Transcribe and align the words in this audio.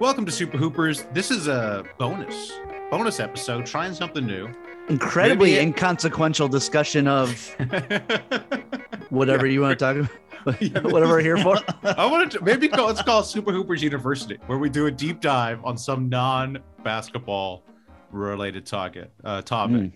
Welcome 0.00 0.24
to 0.26 0.32
Super 0.32 0.56
Hoopers. 0.58 1.04
This 1.12 1.30
is 1.30 1.48
a 1.48 1.84
bonus 1.98 2.52
bonus 2.90 3.20
episode, 3.20 3.66
trying 3.66 3.92
something 3.94 4.24
new. 4.26 4.48
Incredibly 4.88 5.54
it- 5.54 5.62
inconsequential 5.62 6.48
discussion 6.48 7.06
of 7.08 7.32
whatever 9.10 9.46
Yeah. 9.46 9.52
you 9.52 9.60
want 9.60 9.78
to 9.78 9.84
talk 9.84 9.96
about, 10.44 10.62
Yeah, 10.62 10.80
whatever 10.80 11.14
we're 11.14 11.20
here 11.20 11.36
for. 11.36 11.58
I 11.82 12.06
wanted 12.06 12.30
to 12.32 12.44
maybe 12.44 12.68
call 12.68 12.86
let's 12.86 13.02
call 13.02 13.20
it 13.20 13.24
Super 13.24 13.52
Hoopers 13.52 13.82
University, 13.82 14.38
where 14.46 14.58
we 14.58 14.70
do 14.70 14.86
a 14.86 14.90
deep 14.90 15.20
dive 15.20 15.64
on 15.64 15.76
some 15.76 16.08
non-basketball 16.08 17.64
related 18.10 18.64
target 18.66 19.12
uh, 19.24 19.42
topic. 19.42 19.76
Mm. 19.76 19.92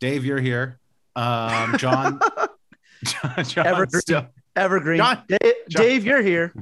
Dave, 0.00 0.24
you're 0.24 0.40
here. 0.40 0.80
Um, 1.14 1.76
John, 1.78 2.18
John, 3.04 3.44
John 3.44 3.66
Evergreen. 3.66 4.00
still- 4.00 4.26
Evergreen. 4.56 4.98
John- 4.98 5.22
Dave, 5.28 5.54
John- 5.68 5.82
Dave, 5.82 6.04
you're 6.04 6.22
here. 6.22 6.52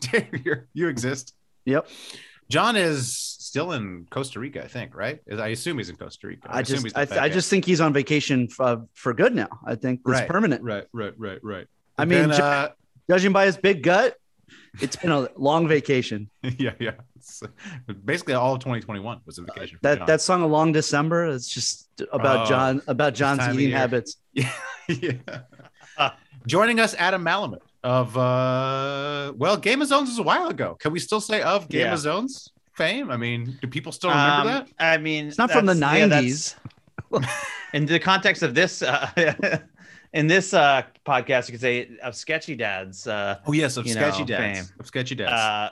Dave, 0.00 0.28
you're, 0.44 0.68
you 0.72 0.88
exist. 0.88 1.34
Yep. 1.66 1.86
John 2.50 2.76
is 2.76 3.16
still 3.16 3.72
in 3.72 4.06
Costa 4.10 4.40
Rica, 4.40 4.64
I 4.64 4.68
think, 4.68 4.94
right? 4.94 5.20
I 5.30 5.48
assume 5.48 5.78
he's 5.78 5.90
in 5.90 5.96
Costa 5.96 6.26
Rica. 6.26 6.48
I 6.50 6.60
assume 6.60 6.82
just, 6.82 6.96
I, 6.96 7.04
not 7.04 7.18
I 7.18 7.28
just 7.28 7.50
think 7.50 7.64
he's 7.64 7.80
on 7.80 7.92
vacation 7.92 8.48
for, 8.48 8.86
for 8.94 9.12
good 9.12 9.34
now. 9.34 9.48
I 9.66 9.74
think 9.74 10.00
it's 10.00 10.10
Right, 10.20 10.28
permanent. 10.28 10.62
Right, 10.62 10.86
right, 10.92 11.12
right, 11.18 11.38
right. 11.42 11.66
I 11.98 12.02
But 12.04 12.08
mean, 12.08 12.28
then, 12.30 12.36
ju- 12.38 12.42
uh, 12.42 12.68
Judging 13.10 13.32
by 13.32 13.46
his 13.46 13.56
big 13.56 13.82
gut, 13.82 14.16
it's 14.82 14.96
been 14.96 15.10
a 15.12 15.28
long 15.36 15.66
vacation. 15.66 16.28
yeah, 16.42 16.72
yeah. 16.78 16.92
It's, 17.16 17.42
uh, 17.42 17.46
basically, 18.04 18.34
all 18.34 18.54
of 18.54 18.60
2021 18.60 19.20
was 19.24 19.38
a 19.38 19.42
vacation. 19.42 19.78
for 19.78 19.82
That 19.82 20.06
that 20.06 20.20
song, 20.20 20.42
"A 20.42 20.46
Long 20.46 20.72
December," 20.72 21.26
is 21.26 21.48
just 21.48 21.88
about 22.12 22.46
Oh, 22.46 22.48
John, 22.50 22.82
about 22.86 23.14
John's 23.14 23.42
eating 23.54 23.70
habits. 23.70 24.18
yeah. 24.34 24.52
yeah. 24.88 25.12
Joining 26.46 26.80
us, 26.80 26.94
Adam 26.94 27.24
Malamut 27.24 27.60
of 27.88 28.16
uh, 28.16 29.32
well, 29.36 29.56
Game 29.56 29.80
of 29.82 29.88
Zones 29.88 30.08
was 30.10 30.18
a 30.18 30.22
while 30.22 30.48
ago. 30.48 30.76
Can 30.82 30.92
we 30.92 30.98
still 31.00 31.20
say 31.20 31.40
of 31.42 31.68
Game 31.68 31.86
Yeah. 31.86 31.94
of 31.94 32.00
Zones 32.00 32.52
fame? 32.74 33.10
I 33.10 33.16
mean, 33.16 33.56
do 33.62 33.66
people 33.66 33.92
still 33.92 34.10
remember 34.10 34.50
Um, 34.50 34.66
that? 34.78 34.94
I 34.94 34.98
mean, 34.98 35.28
It's 35.28 35.38
not 35.38 35.50
from 35.50 35.66
the 35.66 35.74
that's- 35.74 36.56
yeah, 37.10 37.20
'90s. 37.20 37.28
in 37.72 37.86
the 37.86 37.98
context 37.98 38.42
of 38.42 38.54
this, 38.54 38.82
uh, 38.82 39.08
in 40.12 40.26
this 40.26 40.52
uh, 40.52 40.82
podcast, 41.06 41.48
you 41.48 41.52
could 41.52 41.60
say 41.62 41.88
of 42.02 42.14
Sketchy 42.14 42.54
Dads, 42.56 43.06
uh, 43.06 43.38
Oh 43.46 43.52
yes, 43.52 43.76
of 43.78 43.88
Sketchy 43.88 44.20
know, 44.20 44.26
Dads. 44.26 44.58
fame. 44.58 44.68
Of 44.80 44.86
Sketchy 44.86 45.14
Dads. 45.14 45.32
uh, 45.32 45.70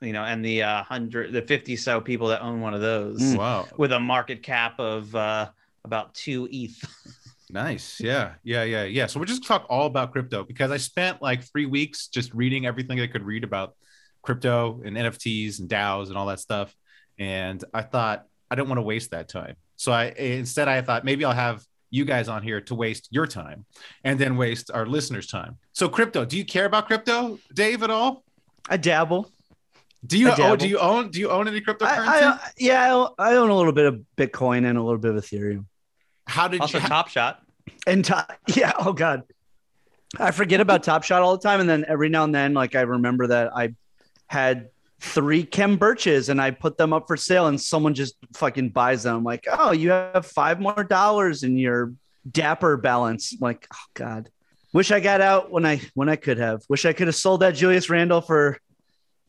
you 0.00 0.12
know, 0.12 0.24
and 0.24 0.44
the 0.44 0.62
uh, 0.64 0.82
hundred, 0.82 1.32
the 1.32 1.42
fifty 1.42 1.76
so 1.76 2.00
people 2.00 2.26
that 2.28 2.42
own 2.42 2.60
one 2.60 2.74
of 2.74 2.80
those 2.80 3.20
Mm. 3.22 3.38
wow, 3.38 3.68
with 3.78 3.92
a 3.92 4.00
market 4.00 4.42
cap 4.42 4.80
of 4.80 5.14
uh, 5.14 5.48
about 5.84 6.14
two 6.14 6.48
ETH. 6.50 6.76
nice. 7.54 8.00
Yeah, 8.00 8.34
yeah, 8.42 8.64
yeah, 8.64 8.84
yeah. 8.84 9.06
So 9.06 9.18
we're 9.18 9.26
just 9.26 9.46
talk 9.46 9.64
all 9.70 9.86
about 9.86 10.12
crypto 10.12 10.44
because 10.44 10.70
I 10.70 10.76
spent 10.76 11.22
like 11.22 11.44
three 11.44 11.66
weeks 11.66 12.08
just 12.08 12.34
reading 12.34 12.66
everything 12.66 13.00
I 13.00 13.06
could 13.06 13.22
read 13.22 13.44
about 13.44 13.74
crypto 14.22 14.82
and 14.84 14.96
NFTs 14.96 15.60
and 15.60 15.68
DAOs 15.68 16.08
and 16.08 16.16
all 16.16 16.26
that 16.26 16.40
stuff. 16.40 16.74
And 17.18 17.64
I 17.72 17.82
thought 17.82 18.26
I 18.50 18.56
don't 18.56 18.68
want 18.68 18.78
to 18.78 18.82
waste 18.82 19.12
that 19.12 19.28
time. 19.28 19.56
So 19.76 19.92
I 19.92 20.06
instead 20.06 20.68
I 20.68 20.82
thought 20.82 21.04
maybe 21.04 21.24
I'll 21.24 21.32
have 21.32 21.62
you 21.90 22.04
guys 22.04 22.28
on 22.28 22.42
here 22.42 22.60
to 22.62 22.74
waste 22.74 23.08
your 23.12 23.26
time 23.26 23.64
and 24.02 24.18
then 24.18 24.36
waste 24.36 24.70
our 24.72 24.84
listeners' 24.84 25.28
time. 25.28 25.58
So 25.72 25.88
crypto, 25.88 26.24
do 26.24 26.36
you 26.36 26.44
care 26.44 26.64
about 26.64 26.86
crypto, 26.88 27.38
Dave, 27.54 27.82
at 27.84 27.90
all? 27.90 28.24
I 28.68 28.76
dabble. 28.76 29.30
Do 30.06 30.18
you 30.18 30.30
I 30.30 30.36
oh, 30.50 30.56
do 30.56 30.68
you 30.68 30.78
own 30.78 31.10
do 31.10 31.20
you 31.20 31.30
own 31.30 31.48
any 31.48 31.60
cryptocurrency? 31.60 32.06
I, 32.06 32.30
I, 32.32 32.50
yeah, 32.58 32.82
I 32.82 32.90
own- 32.90 33.14
I 33.18 33.34
own 33.36 33.48
a 33.48 33.56
little 33.56 33.72
bit 33.72 33.86
of 33.86 34.02
Bitcoin 34.16 34.68
and 34.68 34.76
a 34.76 34.82
little 34.82 34.98
bit 34.98 35.14
of 35.14 35.24
Ethereum. 35.24 35.66
how 36.26 36.48
did 36.48 36.60
Also, 36.60 36.78
you 36.78 36.86
Top 36.86 37.08
Shot. 37.08 37.43
And 37.86 38.04
to- 38.06 38.26
yeah, 38.48 38.72
oh 38.78 38.92
god, 38.92 39.22
I 40.18 40.30
forget 40.30 40.60
about 40.60 40.82
Top 40.82 41.02
Shot 41.02 41.22
all 41.22 41.36
the 41.36 41.42
time, 41.42 41.60
and 41.60 41.68
then 41.68 41.84
every 41.88 42.08
now 42.08 42.24
and 42.24 42.34
then, 42.34 42.54
like 42.54 42.74
I 42.74 42.82
remember 42.82 43.26
that 43.28 43.56
I 43.56 43.74
had 44.26 44.68
three 45.00 45.44
Khem 45.44 45.76
Birches 45.76 46.28
and 46.30 46.40
I 46.40 46.50
put 46.50 46.78
them 46.78 46.92
up 46.92 47.06
for 47.06 47.16
sale, 47.16 47.46
and 47.46 47.60
someone 47.60 47.94
just 47.94 48.16
fucking 48.34 48.70
buys 48.70 49.02
them. 49.02 49.16
I'm 49.16 49.24
like, 49.24 49.46
oh, 49.50 49.72
you 49.72 49.90
have 49.90 50.26
five 50.26 50.60
more 50.60 50.84
dollars 50.84 51.42
in 51.42 51.56
your 51.56 51.92
Dapper 52.30 52.76
balance. 52.76 53.32
I'm 53.32 53.38
like, 53.40 53.66
oh 53.72 53.86
god, 53.92 54.30
wish 54.72 54.90
I 54.90 55.00
got 55.00 55.20
out 55.20 55.50
when 55.50 55.66
I 55.66 55.80
when 55.94 56.08
I 56.08 56.16
could 56.16 56.38
have. 56.38 56.62
Wish 56.68 56.86
I 56.86 56.92
could 56.92 57.06
have 57.06 57.16
sold 57.16 57.40
that 57.40 57.54
Julius 57.54 57.90
Randle 57.90 58.22
for 58.22 58.58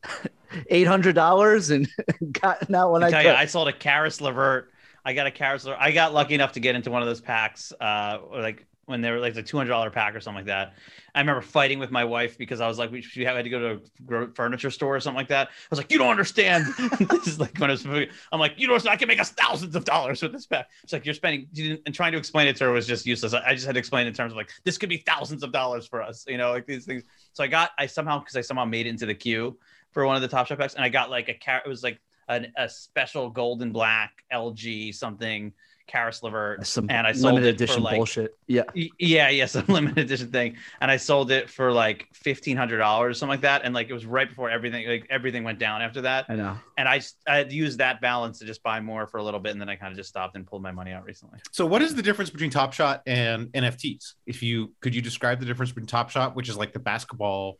eight 0.68 0.86
hundred 0.86 1.14
dollars 1.14 1.70
and 1.70 1.88
gotten 2.32 2.74
out 2.74 2.92
when 2.92 3.02
I 3.04 3.10
I, 3.10 3.22
you, 3.22 3.30
I 3.30 3.46
sold 3.46 3.68
a 3.68 3.72
Caris 3.72 4.20
Levert. 4.20 4.72
I 5.06 5.12
got 5.12 5.28
a 5.28 5.30
Levert. 5.30 5.76
I 5.78 5.92
got 5.92 6.12
lucky 6.12 6.34
enough 6.34 6.52
to 6.52 6.60
get 6.60 6.74
into 6.74 6.90
one 6.90 7.00
of 7.00 7.06
those 7.06 7.20
packs, 7.20 7.72
uh, 7.80 8.18
like 8.32 8.66
when 8.86 9.00
they 9.00 9.10
were 9.12 9.20
like 9.20 9.34
the 9.34 9.42
two 9.42 9.56
hundred 9.56 9.70
dollar 9.70 9.88
pack 9.88 10.16
or 10.16 10.20
something 10.20 10.38
like 10.38 10.46
that. 10.46 10.74
I 11.14 11.20
remember 11.20 11.42
fighting 11.42 11.78
with 11.78 11.92
my 11.92 12.04
wife 12.04 12.36
because 12.36 12.60
I 12.60 12.66
was 12.66 12.76
like, 12.76 12.90
we 12.90 13.02
she 13.02 13.24
had 13.24 13.40
to 13.40 13.48
go 13.48 13.80
to 14.08 14.16
a 14.16 14.34
furniture 14.34 14.70
store 14.72 14.96
or 14.96 15.00
something 15.00 15.16
like 15.16 15.28
that. 15.28 15.46
I 15.46 15.50
was 15.70 15.78
like, 15.78 15.92
you 15.92 15.98
don't 15.98 16.10
understand. 16.10 16.66
this 16.98 17.28
is 17.28 17.38
like 17.38 17.56
when 17.58 17.70
I 17.70 17.74
was, 17.74 17.86
I'm 17.86 18.40
like, 18.40 18.54
you 18.56 18.66
don't. 18.66 18.74
understand. 18.74 18.94
I 18.94 18.96
can 18.96 19.06
make 19.06 19.20
us 19.20 19.30
thousands 19.30 19.76
of 19.76 19.84
dollars 19.84 20.22
with 20.22 20.32
this 20.32 20.44
pack. 20.44 20.68
It's 20.82 20.92
like 20.92 21.06
you're 21.06 21.14
spending. 21.14 21.46
You 21.52 21.68
didn't, 21.68 21.82
and 21.86 21.94
trying 21.94 22.10
to 22.10 22.18
explain 22.18 22.48
it 22.48 22.56
to 22.56 22.64
her 22.64 22.72
was 22.72 22.84
just 22.84 23.06
useless. 23.06 23.32
I 23.32 23.44
I 23.46 23.54
just 23.54 23.66
had 23.66 23.74
to 23.74 23.78
explain 23.78 24.06
it 24.06 24.08
in 24.08 24.14
terms 24.14 24.32
of 24.32 24.36
like 24.36 24.50
this 24.64 24.76
could 24.76 24.88
be 24.88 24.98
thousands 24.98 25.44
of 25.44 25.52
dollars 25.52 25.86
for 25.86 26.02
us. 26.02 26.24
You 26.26 26.36
know, 26.36 26.50
like 26.50 26.66
these 26.66 26.84
things. 26.84 27.04
So 27.32 27.44
I 27.44 27.46
got, 27.46 27.70
I 27.78 27.86
somehow 27.86 28.18
because 28.18 28.34
I 28.34 28.40
somehow 28.40 28.64
made 28.64 28.86
it 28.86 28.90
into 28.90 29.06
the 29.06 29.14
queue 29.14 29.56
for 29.92 30.04
one 30.04 30.16
of 30.16 30.22
the 30.22 30.28
Top 30.28 30.48
Shot 30.48 30.58
packs, 30.58 30.74
and 30.74 30.84
I 30.84 30.88
got 30.88 31.10
like 31.10 31.28
a 31.28 31.34
car. 31.34 31.62
It 31.64 31.68
was 31.68 31.84
like 31.84 32.00
an, 32.28 32.52
a 32.56 32.68
special 32.68 33.30
golden 33.30 33.72
black 33.72 34.24
LG 34.32 34.94
something 34.94 35.52
Caris 35.86 36.22
Levert, 36.22 36.66
Some 36.66 36.86
and 36.90 37.06
I 37.06 37.12
sold 37.12 37.34
limited 37.34 37.48
it 37.48 37.58
for 37.58 37.64
edition 37.64 37.82
like 37.82 37.96
bullshit. 37.96 38.36
Yeah. 38.46 38.64
Yeah, 38.74 39.28
yeah, 39.28 39.46
some 39.46 39.66
limited 39.68 39.98
edition 39.98 40.30
thing, 40.30 40.56
and 40.80 40.90
I 40.90 40.96
sold 40.96 41.30
it 41.30 41.48
for 41.48 41.72
like 41.72 42.08
fifteen 42.12 42.56
hundred 42.56 42.78
dollars, 42.78 43.18
something 43.18 43.30
like 43.30 43.42
that, 43.42 43.62
and 43.64 43.72
like 43.72 43.88
it 43.88 43.92
was 43.92 44.04
right 44.04 44.28
before 44.28 44.50
everything, 44.50 44.86
like 44.88 45.06
everything 45.10 45.44
went 45.44 45.58
down 45.58 45.82
after 45.82 46.00
that, 46.02 46.26
I 46.28 46.36
know. 46.36 46.56
and 46.76 46.88
I 46.88 47.00
I 47.28 47.44
used 47.44 47.78
that 47.78 48.00
balance 48.00 48.38
to 48.40 48.44
just 48.44 48.62
buy 48.62 48.80
more 48.80 49.06
for 49.06 49.18
a 49.18 49.22
little 49.22 49.40
bit, 49.40 49.52
and 49.52 49.60
then 49.60 49.68
I 49.68 49.76
kind 49.76 49.92
of 49.92 49.96
just 49.96 50.08
stopped 50.08 50.34
and 50.36 50.46
pulled 50.46 50.62
my 50.62 50.72
money 50.72 50.92
out 50.92 51.04
recently. 51.04 51.38
So, 51.52 51.64
what 51.64 51.82
is 51.82 51.94
the 51.94 52.02
difference 52.02 52.30
between 52.30 52.50
Top 52.50 52.72
Shot 52.72 53.02
and 53.06 53.46
NFTs? 53.52 54.14
If 54.26 54.42
you 54.42 54.72
could, 54.80 54.94
you 54.94 55.02
describe 55.02 55.38
the 55.38 55.46
difference 55.46 55.70
between 55.70 55.86
Top 55.86 56.10
Shot, 56.10 56.34
which 56.34 56.48
is 56.48 56.56
like 56.56 56.72
the 56.72 56.80
basketball, 56.80 57.58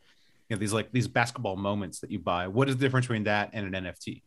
you 0.49 0.55
know, 0.55 0.59
these 0.59 0.73
like 0.73 0.91
these 0.91 1.07
basketball 1.07 1.55
moments 1.55 2.01
that 2.01 2.11
you 2.11 2.19
buy. 2.19 2.47
What 2.49 2.67
is 2.67 2.75
the 2.75 2.81
difference 2.81 3.05
between 3.05 3.23
that 3.23 3.51
and 3.53 3.73
an 3.73 3.85
NFT? 3.85 4.21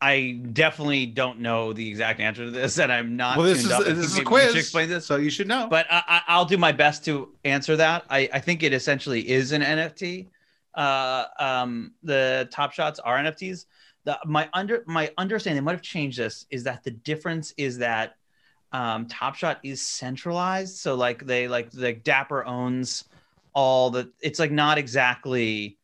I 0.00 0.40
definitely 0.52 1.06
don't 1.06 1.40
know 1.40 1.72
the 1.72 1.88
exact 1.88 2.20
answer 2.20 2.44
to 2.44 2.50
this, 2.50 2.78
and 2.78 2.92
I'm 2.92 3.16
not. 3.16 3.38
well, 3.38 3.46
this 3.46 3.64
is. 3.64 3.68
This 3.68 3.78
is 3.98 4.12
a 4.12 4.16
maybe 4.16 4.20
you 4.20 4.24
quiz. 4.26 4.54
explain 4.54 4.88
this, 4.90 5.06
so 5.06 5.16
you 5.16 5.30
should 5.30 5.48
know. 5.48 5.68
but 5.70 5.86
I, 5.90 6.02
I, 6.06 6.22
I'll 6.28 6.44
do 6.44 6.58
my 6.58 6.72
best 6.72 7.04
to 7.06 7.30
answer 7.44 7.76
that. 7.76 8.04
I, 8.10 8.28
I 8.32 8.40
think 8.40 8.62
it 8.62 8.74
essentially 8.74 9.26
is 9.28 9.52
an 9.52 9.62
NFT. 9.62 10.26
Uh, 10.74 11.24
um, 11.40 11.92
the 12.02 12.46
Top 12.50 12.72
Shots 12.72 12.98
are 12.98 13.16
NFTs. 13.16 13.64
The, 14.04 14.18
my 14.26 14.50
under 14.52 14.84
my 14.86 15.10
understanding, 15.16 15.62
they 15.62 15.64
might 15.64 15.72
have 15.72 15.82
changed 15.82 16.18
this, 16.18 16.44
is 16.50 16.64
that 16.64 16.84
the 16.84 16.90
difference 16.90 17.54
is 17.56 17.78
that 17.78 18.16
um, 18.72 19.06
Top 19.06 19.34
Shot 19.34 19.60
is 19.62 19.80
centralized. 19.80 20.76
So 20.76 20.94
like 20.94 21.24
they 21.24 21.48
like 21.48 21.70
the 21.70 21.94
Dapper 21.94 22.44
owns 22.44 23.04
all 23.54 23.88
the. 23.88 24.12
It's 24.20 24.38
like 24.38 24.52
not 24.52 24.76
exactly 24.76 25.78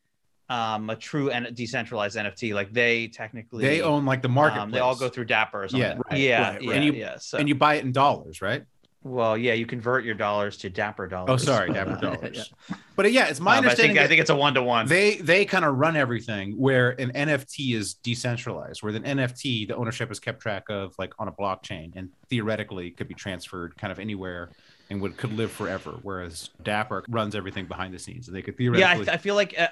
um, 0.53 0.91
a 0.91 0.97
true 0.97 1.31
and 1.31 1.55
decentralized 1.57 2.17
NFT. 2.17 2.55
Like 2.55 2.73
they 2.73 3.09
technically 3.09 3.65
they 3.65 3.81
own 3.81 4.05
like 4.05 4.21
the 4.23 4.29
market. 4.29 4.61
um, 4.61 4.71
they 4.71 4.81
all 4.81 4.95
go 4.95 5.09
through 5.09 5.25
Dapper 5.25 5.65
or 5.65 5.69
something. 5.69 5.81
Yeah, 5.81 5.99
right, 6.11 6.21
yeah, 6.21 6.51
right, 6.53 6.63
yeah. 6.63 6.73
And 6.75 6.85
you- 6.85 6.93
yeah. 6.93 7.17
So, 7.19 7.39
and 7.39 7.49
you 7.49 7.55
buy 7.55 7.75
it 7.75 7.85
in 7.85 7.93
dollars, 7.93 8.43
right? 8.43 8.65
well, 9.05 9.37
yeah, 9.37 9.53
you 9.53 9.67
convert 9.67 10.05
your 10.05 10.15
dollars 10.15 10.57
to 10.59 10.71
Dapper 10.71 11.09
dollars. 11.09 11.43
Oh, 11.43 11.45
sorry, 11.45 11.73
Dapper 11.73 11.99
dollars. 12.01 12.53
But 12.95 13.07
uh, 13.07 13.09
yeah, 13.09 13.29
it's 13.29 13.41
my 13.41 13.53
um, 13.53 13.55
I 13.55 13.59
understanding. 13.59 13.97
think 13.97 14.05
I 14.05 14.09
think 14.09 14.21
it's 14.21 14.31
a 14.31 14.37
one 14.37 14.55
to 14.55 14.63
one. 14.63 14.87
they 14.87 15.17
they 15.17 15.45
kind 15.45 15.65
of 15.65 15.77
run 15.77 15.97
everything 15.97 16.53
where 16.59 16.91
an 16.91 17.11
NFT 17.13 17.75
is 17.75 17.95
decentralized, 17.95 18.83
where 18.83 18.95
an 18.95 19.03
NFT 19.03 19.67
the 19.69 19.75
ownership 19.77 20.13
is 20.13 20.21
kept 20.21 20.41
track 20.41 20.65
of 20.69 20.95
like 20.99 21.15
on 21.19 21.27
a 21.29 21.33
blockchain 21.33 21.93
and 21.97 22.11
theoretically 22.31 22.91
could 22.93 23.09
be 23.09 23.15
transferred 23.15 23.77
kind 23.77 23.91
of 23.91 23.99
anywhere 23.99 24.51
and 24.91 25.01
would 25.01 25.17
could 25.17 25.33
live 25.33 25.51
forever. 25.51 25.99
Whereas 26.03 26.51
Dapper 26.63 27.05
runs 27.09 27.35
everything 27.35 27.67
behind 27.67 27.93
the 27.95 27.99
scenes 27.99 28.29
and 28.29 28.37
they 28.37 28.43
could 28.43 28.55
Yeah, 28.59 28.71
theoretically. 28.71 29.09
I, 29.09 29.15
I 29.15 29.17
feel 29.17 29.35
like 29.35 29.55
uh, 29.59 29.69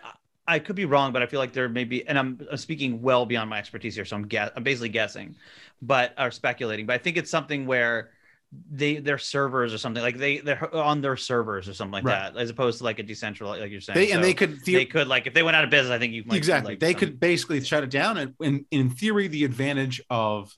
I 0.50 0.58
could 0.58 0.76
be 0.76 0.84
wrong, 0.84 1.12
but 1.12 1.22
I 1.22 1.26
feel 1.26 1.40
like 1.40 1.52
there 1.52 1.68
may 1.68 1.84
be, 1.84 2.06
and 2.06 2.18
I'm, 2.18 2.40
I'm 2.50 2.56
speaking 2.56 3.00
well 3.02 3.24
beyond 3.26 3.48
my 3.48 3.58
expertise 3.58 3.94
here, 3.94 4.04
so 4.04 4.16
I'm 4.16 4.26
guess, 4.26 4.50
I'm 4.56 4.62
basically 4.62 4.88
guessing, 4.90 5.36
but 5.80 6.12
or 6.18 6.30
speculating. 6.30 6.86
But 6.86 6.94
I 6.94 6.98
think 6.98 7.16
it's 7.16 7.30
something 7.30 7.66
where 7.66 8.10
they 8.68 8.96
their 8.96 9.16
servers 9.18 9.72
or 9.72 9.78
something 9.78 10.02
like 10.02 10.18
they 10.18 10.38
they're 10.38 10.74
on 10.74 11.00
their 11.00 11.16
servers 11.16 11.68
or 11.68 11.74
something 11.74 11.92
like 11.92 12.04
Right. 12.04 12.32
that, 12.34 12.36
as 12.40 12.50
opposed 12.50 12.78
to 12.78 12.84
like 12.84 12.98
a 12.98 13.04
decentralized, 13.04 13.60
like 13.62 13.70
you're 13.70 13.80
saying. 13.80 13.94
they 13.96 14.10
and 14.10 14.24
they 14.24 14.34
could 14.34 14.58
they 14.64 14.86
could 14.86 15.06
like 15.06 15.28
if 15.28 15.34
they 15.34 15.44
went 15.44 15.56
out 15.56 15.62
of 15.62 15.70
business, 15.70 15.92
I 15.92 15.98
think 16.00 16.12
you 16.14 16.24
might 16.26 16.36
exactly 16.36 16.72
like, 16.72 16.80
they 16.80 16.90
some- 16.92 16.98
could 16.98 17.20
basically 17.20 17.62
shut 17.62 17.84
it 17.84 17.90
down 17.90 18.16
and 18.18 18.34
in, 18.40 18.66
in 18.72 18.90
theory 18.90 19.28
the 19.28 19.44
advantage 19.44 20.02
of 20.10 20.52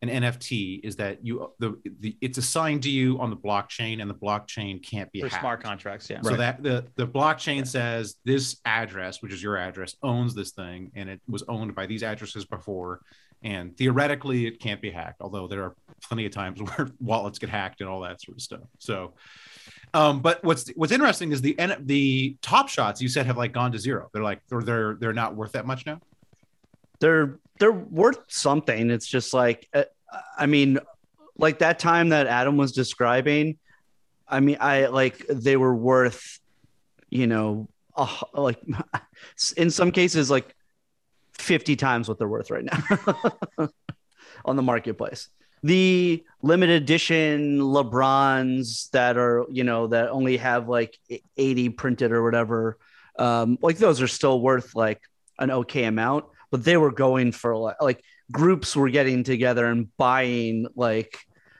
an 0.00 0.08
nft 0.08 0.80
is 0.84 0.94
that 0.96 1.24
you 1.26 1.52
the, 1.58 1.76
the 2.00 2.16
it's 2.20 2.38
assigned 2.38 2.82
to 2.84 2.90
you 2.90 3.18
on 3.20 3.30
the 3.30 3.36
blockchain 3.36 4.00
and 4.00 4.08
the 4.08 4.14
blockchain 4.14 4.80
can't 4.82 5.10
be 5.10 5.20
for 5.20 5.28
hacked. 5.28 5.42
smart 5.42 5.62
contracts. 5.62 6.08
Yeah. 6.08 6.20
so 6.22 6.36
that 6.36 6.62
the 6.62 6.84
the 6.94 7.06
blockchain 7.06 7.58
Yeah. 7.58 7.64
says 7.64 8.14
this 8.24 8.60
address 8.64 9.20
which 9.22 9.32
is 9.32 9.42
your 9.42 9.56
address 9.56 9.96
owns 10.02 10.34
this 10.34 10.52
thing 10.52 10.92
and 10.94 11.08
it 11.08 11.20
was 11.28 11.42
owned 11.48 11.74
by 11.74 11.86
these 11.86 12.02
addresses 12.04 12.44
before 12.44 13.00
and 13.42 13.76
theoretically 13.76 14.46
it 14.46 14.60
can't 14.60 14.80
be 14.80 14.90
hacked 14.90 15.20
although 15.20 15.48
there 15.48 15.64
are 15.64 15.74
plenty 16.08 16.26
of 16.26 16.32
times 16.32 16.60
where 16.62 16.88
wallets 17.00 17.38
get 17.40 17.50
hacked 17.50 17.80
and 17.80 17.90
all 17.90 18.00
that 18.00 18.20
sort 18.22 18.36
of 18.36 18.42
stuff 18.42 18.60
so 18.78 19.14
um, 19.94 20.20
but 20.20 20.44
what's 20.44 20.68
what's 20.76 20.92
interesting 20.92 21.32
is 21.32 21.40
the 21.40 21.58
N- 21.58 21.82
the 21.86 22.36
top 22.42 22.68
shots 22.68 23.00
you 23.00 23.08
said 23.08 23.24
have 23.26 23.38
like 23.38 23.52
gone 23.54 23.72
to 23.72 23.78
zero. 23.78 24.10
They're 24.12 24.22
like 24.22 24.42
they're 24.48 24.60
they're 24.62 24.94
they're 25.00 25.12
not 25.14 25.34
worth 25.34 25.52
that 25.52 25.64
much 25.66 25.86
now. 25.86 25.98
They're 27.00 27.38
they're 27.58 27.72
worth 27.72 28.20
something. 28.28 28.90
It's 28.90 29.06
just 29.06 29.34
like, 29.34 29.68
uh, 29.74 29.84
I 30.36 30.46
mean, 30.46 30.78
like 31.36 31.60
that 31.60 31.78
time 31.78 32.10
that 32.10 32.26
Adam 32.26 32.56
was 32.56 32.72
describing. 32.72 33.58
I 34.26 34.40
mean, 34.40 34.58
I 34.60 34.86
like 34.86 35.26
they 35.28 35.56
were 35.56 35.74
worth, 35.74 36.40
you 37.08 37.26
know, 37.26 37.68
uh, 37.96 38.22
like 38.34 38.60
in 39.56 39.70
some 39.70 39.92
cases, 39.92 40.30
like 40.30 40.54
50 41.34 41.76
times 41.76 42.08
what 42.08 42.18
they're 42.18 42.28
worth 42.28 42.50
right 42.50 42.64
now 42.64 43.68
on 44.44 44.56
the 44.56 44.62
marketplace. 44.62 45.28
The 45.62 46.24
limited 46.42 46.82
edition 46.82 47.58
LeBrons 47.58 48.90
that 48.90 49.16
are, 49.16 49.44
you 49.50 49.64
know, 49.64 49.88
that 49.88 50.10
only 50.10 50.36
have 50.36 50.68
like 50.68 50.96
80 51.36 51.70
printed 51.70 52.12
or 52.12 52.22
whatever, 52.22 52.78
um, 53.18 53.58
like 53.60 53.78
those 53.78 54.00
are 54.00 54.06
still 54.06 54.40
worth 54.40 54.76
like 54.76 55.00
an 55.38 55.50
okay 55.50 55.84
amount, 55.84 56.26
but 56.50 56.64
they 56.64 56.76
were 56.76 56.92
going 56.92 57.32
for 57.32 57.56
like, 57.56 57.76
like 57.80 58.04
groups 58.30 58.76
were 58.76 58.90
getting 58.90 59.24
together 59.24 59.66
and 59.66 59.94
buying 59.96 60.66
like 60.74 61.18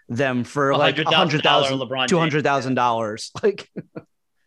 them 0.09 0.45
for 0.45 0.75
like 0.77 0.99
a 0.99 1.05
hundred 1.05 1.43
thousand, 1.43 2.09
two 2.09 2.19
hundred 2.19 2.43
thousand 2.43 2.75
dollars. 2.75 3.33
Like 3.43 3.71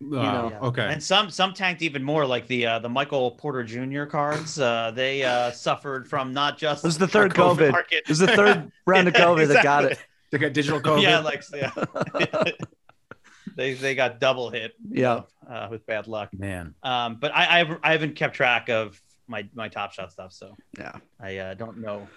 you 0.02 0.10
know, 0.10 0.58
okay. 0.64 0.88
And 0.92 1.04
some 1.04 1.30
some 1.30 1.54
tanked 1.54 1.84
even 1.84 2.04
more, 2.04 2.26
like 2.26 2.48
the 2.48 2.66
uh, 2.66 2.80
the 2.80 2.90
Michael 2.90 3.32
Porter 3.32 3.64
Jr. 3.64 4.06
cards. 4.06 4.60
Uh, 4.60 4.92
they 4.92 5.24
uh, 5.24 5.52
suffered 5.52 6.08
from 6.08 6.34
not 6.34 6.58
just 6.58 6.84
it 6.84 6.88
was 6.88 6.98
the 6.98 7.08
third 7.08 7.36
COVID. 7.36 7.72
COVID. 7.72 7.84
It 7.92 8.10
was 8.10 8.18
the 8.18 8.28
third 8.28 8.72
round 8.88 9.08
of 9.08 9.14
COVID 9.14 9.44
exactly. 9.44 9.54
that 9.54 9.64
got 9.64 9.86
it. 9.86 10.00
They 10.32 10.40
got 10.40 10.54
digital 10.54 10.82
COVID. 10.82 11.04
Yeah, 11.04 11.20
like 11.20 11.44
yeah. 11.54 12.44
they 13.56 13.76
they 13.76 13.94
got 13.94 14.20
double 14.20 14.50
hit. 14.50 14.74
Yeah, 14.90 15.22
uh, 15.48 15.68
with 15.70 15.86
bad 15.86 16.08
luck. 16.08 16.30
Man. 16.34 16.74
Um, 16.82 17.18
but 17.20 17.32
I 17.36 17.60
I've, 17.60 17.78
I 17.84 17.92
haven't 17.92 18.16
kept 18.16 18.36
track 18.36 18.70
of 18.70 19.00
my 19.32 19.50
my 19.56 19.68
Top 19.68 19.94
Shot 19.94 20.12
stuff, 20.12 20.32
so 20.32 20.56
yeah, 20.78 20.94
I 21.20 21.38
uh, 21.38 21.54
don't 21.56 21.80
know 21.80 22.08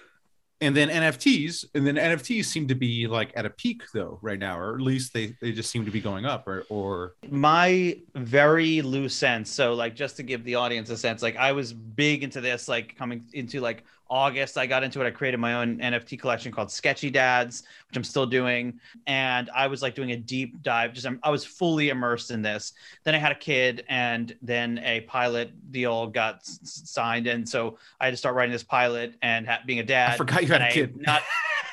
and 0.65 0.75
then 0.75 0.89
NFTs, 0.89 1.67
and 1.75 1.87
then 1.87 1.97
NFTs 1.97 2.47
seem 2.47 2.69
to 2.69 2.75
be 2.75 3.07
like 3.07 3.33
at 3.35 3.45
a 3.45 3.51
peak 3.51 3.83
though 3.93 4.19
right 4.23 4.39
now, 4.39 4.59
or 4.59 4.75
at 4.75 4.81
least 4.81 5.13
they 5.13 5.37
they 5.43 5.53
just 5.53 5.71
seem 5.71 5.85
to 5.85 5.91
be 5.91 6.01
going 6.01 6.25
up. 6.25 6.47
Or, 6.47 6.65
or 6.71 7.17
my 7.29 7.99
very 8.15 8.81
loose 8.81 9.15
sense. 9.15 9.51
So 9.51 9.75
like 9.75 9.95
just 9.95 10.17
to 10.17 10.23
give 10.23 10.45
the 10.45 10.55
audience 10.55 10.91
a 10.91 10.97
sense, 10.97 11.23
like 11.23 11.37
I 11.37 11.53
was 11.53 11.73
big 11.73 12.23
into 12.23 12.41
this, 12.41 12.67
like 12.67 12.97
coming 12.97 13.25
into 13.35 13.61
like 13.61 13.85
August, 14.15 14.57
I 14.57 14.67
got 14.67 14.85
into 14.85 15.01
it. 15.01 15.07
I 15.09 15.11
created 15.11 15.41
my 15.41 15.55
own 15.55 15.79
NFT 15.79 16.21
collection 16.21 16.53
called 16.53 16.71
Sketchy 16.71 17.11
Dads, 17.11 17.65
which 17.89 17.97
I'm 17.97 18.05
still 18.05 18.27
doing. 18.27 18.79
And 19.09 19.51
I 19.53 19.67
was 19.67 19.83
like 19.83 19.97
doing 19.97 20.13
a 20.13 20.17
deep 20.17 20.63
dive. 20.63 20.93
Just 20.93 21.05
I 21.25 21.31
was 21.31 21.45
fully 21.45 21.89
immersed 21.89 22.31
in 22.31 22.41
this. 22.41 22.75
Then 23.03 23.17
I 23.17 23.19
had 23.19 23.33
a 23.33 23.35
kid, 23.35 23.85
and 23.89 24.33
then 24.41 24.79
a 24.85 25.01
pilot 25.01 25.51
deal 25.73 26.07
got 26.07 26.37
s- 26.37 26.61
signed, 26.63 27.27
and 27.27 27.47
so 27.47 27.77
I 28.01 28.05
had 28.05 28.13
to 28.13 28.17
start 28.17 28.37
writing 28.37 28.53
this 28.53 28.63
pilot 28.63 29.15
and 29.21 29.49
ha- 29.49 29.63
being 29.67 29.81
a 29.81 29.85
dad. 29.85 30.13
I 30.13 30.17
forgot 30.17 30.43
you 30.43 30.49
had 30.49 30.63
a 30.63 30.71
kid. 30.71 30.97
Not. 31.01 31.23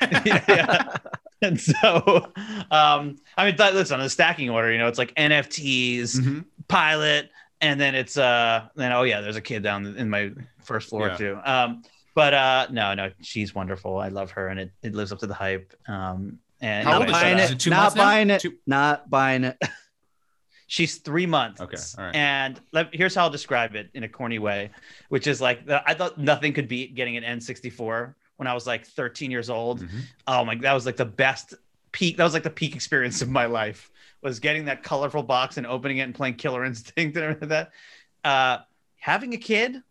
yeah. 0.26 0.96
And 1.42 1.60
so, 1.60 2.32
um, 2.72 3.18
I 3.36 3.46
mean, 3.46 3.56
th- 3.56 3.72
listen, 3.72 4.00
on 4.00 4.04
the 4.04 4.10
stacking 4.10 4.50
order, 4.50 4.72
you 4.72 4.78
know, 4.78 4.88
it's 4.88 4.98
like 4.98 5.14
NFTs, 5.14 6.16
mm-hmm. 6.16 6.40
pilot, 6.66 7.30
and 7.60 7.80
then 7.80 7.94
it's 7.94 8.16
uh, 8.18 8.66
then 8.74 8.90
oh 8.90 9.04
yeah, 9.04 9.20
there's 9.20 9.36
a 9.36 9.40
kid 9.40 9.62
down 9.62 9.86
in 9.96 10.10
my 10.10 10.32
first 10.64 10.88
floor 10.88 11.06
yeah. 11.06 11.16
too. 11.16 11.38
Um, 11.44 11.82
but 12.14 12.34
uh, 12.34 12.66
no, 12.70 12.94
no, 12.94 13.10
she's 13.20 13.54
wonderful. 13.54 13.98
I 13.98 14.08
love 14.08 14.32
her, 14.32 14.48
and 14.48 14.60
it, 14.60 14.70
it 14.82 14.94
lives 14.94 15.12
up 15.12 15.18
to 15.20 15.26
the 15.26 15.34
hype. 15.34 15.74
Um, 15.86 16.38
and 16.60 16.84
not 16.84 17.08
buying 17.08 17.38
it, 17.38 17.50
it 17.50 17.70
not 17.70 17.94
buying 17.94 18.30
it, 18.30 18.40
two... 18.40 18.54
not 18.66 19.10
buying 19.10 19.44
it. 19.44 19.58
she's 20.66 20.98
three 20.98 21.26
months. 21.26 21.60
Okay, 21.60 21.76
all 21.98 22.04
right. 22.04 22.14
And 22.14 22.60
let, 22.72 22.94
here's 22.94 23.14
how 23.14 23.24
I'll 23.24 23.30
describe 23.30 23.74
it 23.74 23.90
in 23.94 24.04
a 24.04 24.08
corny 24.08 24.38
way, 24.38 24.70
which 25.08 25.26
is 25.26 25.40
like 25.40 25.66
the, 25.66 25.82
I 25.88 25.94
thought 25.94 26.18
nothing 26.18 26.52
could 26.52 26.68
beat 26.68 26.94
getting 26.94 27.16
an 27.16 27.24
N64 27.24 28.14
when 28.36 28.46
I 28.46 28.54
was 28.54 28.66
like 28.66 28.86
13 28.86 29.30
years 29.30 29.50
old. 29.50 29.80
Mm-hmm. 29.80 29.98
Oh 30.26 30.44
my, 30.44 30.54
that 30.56 30.72
was 30.72 30.86
like 30.86 30.96
the 30.96 31.04
best 31.04 31.54
peak. 31.92 32.16
That 32.16 32.24
was 32.24 32.32
like 32.32 32.42
the 32.42 32.50
peak 32.50 32.74
experience 32.74 33.22
of 33.22 33.28
my 33.28 33.46
life 33.46 33.90
was 34.22 34.38
getting 34.38 34.64
that 34.66 34.82
colorful 34.82 35.22
box 35.22 35.56
and 35.56 35.66
opening 35.66 35.98
it 35.98 36.02
and 36.02 36.14
playing 36.14 36.34
Killer 36.34 36.64
Instinct 36.64 37.16
and 37.16 37.24
everything 37.24 37.48
like 37.48 37.70
that. 38.22 38.28
Uh, 38.28 38.62
having 38.96 39.34
a 39.34 39.36
kid 39.38 39.82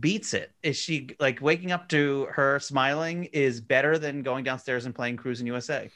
beats 0.00 0.34
it. 0.34 0.52
Is 0.62 0.76
she 0.76 1.10
like 1.18 1.40
waking 1.40 1.72
up 1.72 1.88
to 1.90 2.26
her 2.32 2.58
smiling 2.60 3.24
is 3.24 3.60
better 3.60 3.98
than 3.98 4.22
going 4.22 4.44
downstairs 4.44 4.86
and 4.86 4.94
playing 4.94 5.16
Cruis'n 5.16 5.46
USA? 5.46 5.90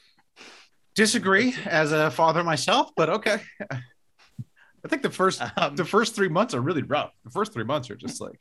Disagree 0.94 1.54
as 1.66 1.92
a 1.92 2.10
father 2.10 2.42
myself, 2.44 2.90
but 2.96 3.08
okay. 3.10 3.40
I 4.84 4.88
think 4.88 5.02
the 5.02 5.10
first 5.10 5.42
um, 5.56 5.76
the 5.76 5.84
first 5.84 6.14
three 6.14 6.28
months 6.28 6.54
are 6.54 6.60
really 6.60 6.82
rough. 6.82 7.12
The 7.24 7.30
first 7.30 7.52
three 7.52 7.64
months 7.64 7.90
are 7.90 7.96
just 7.96 8.20
like 8.20 8.40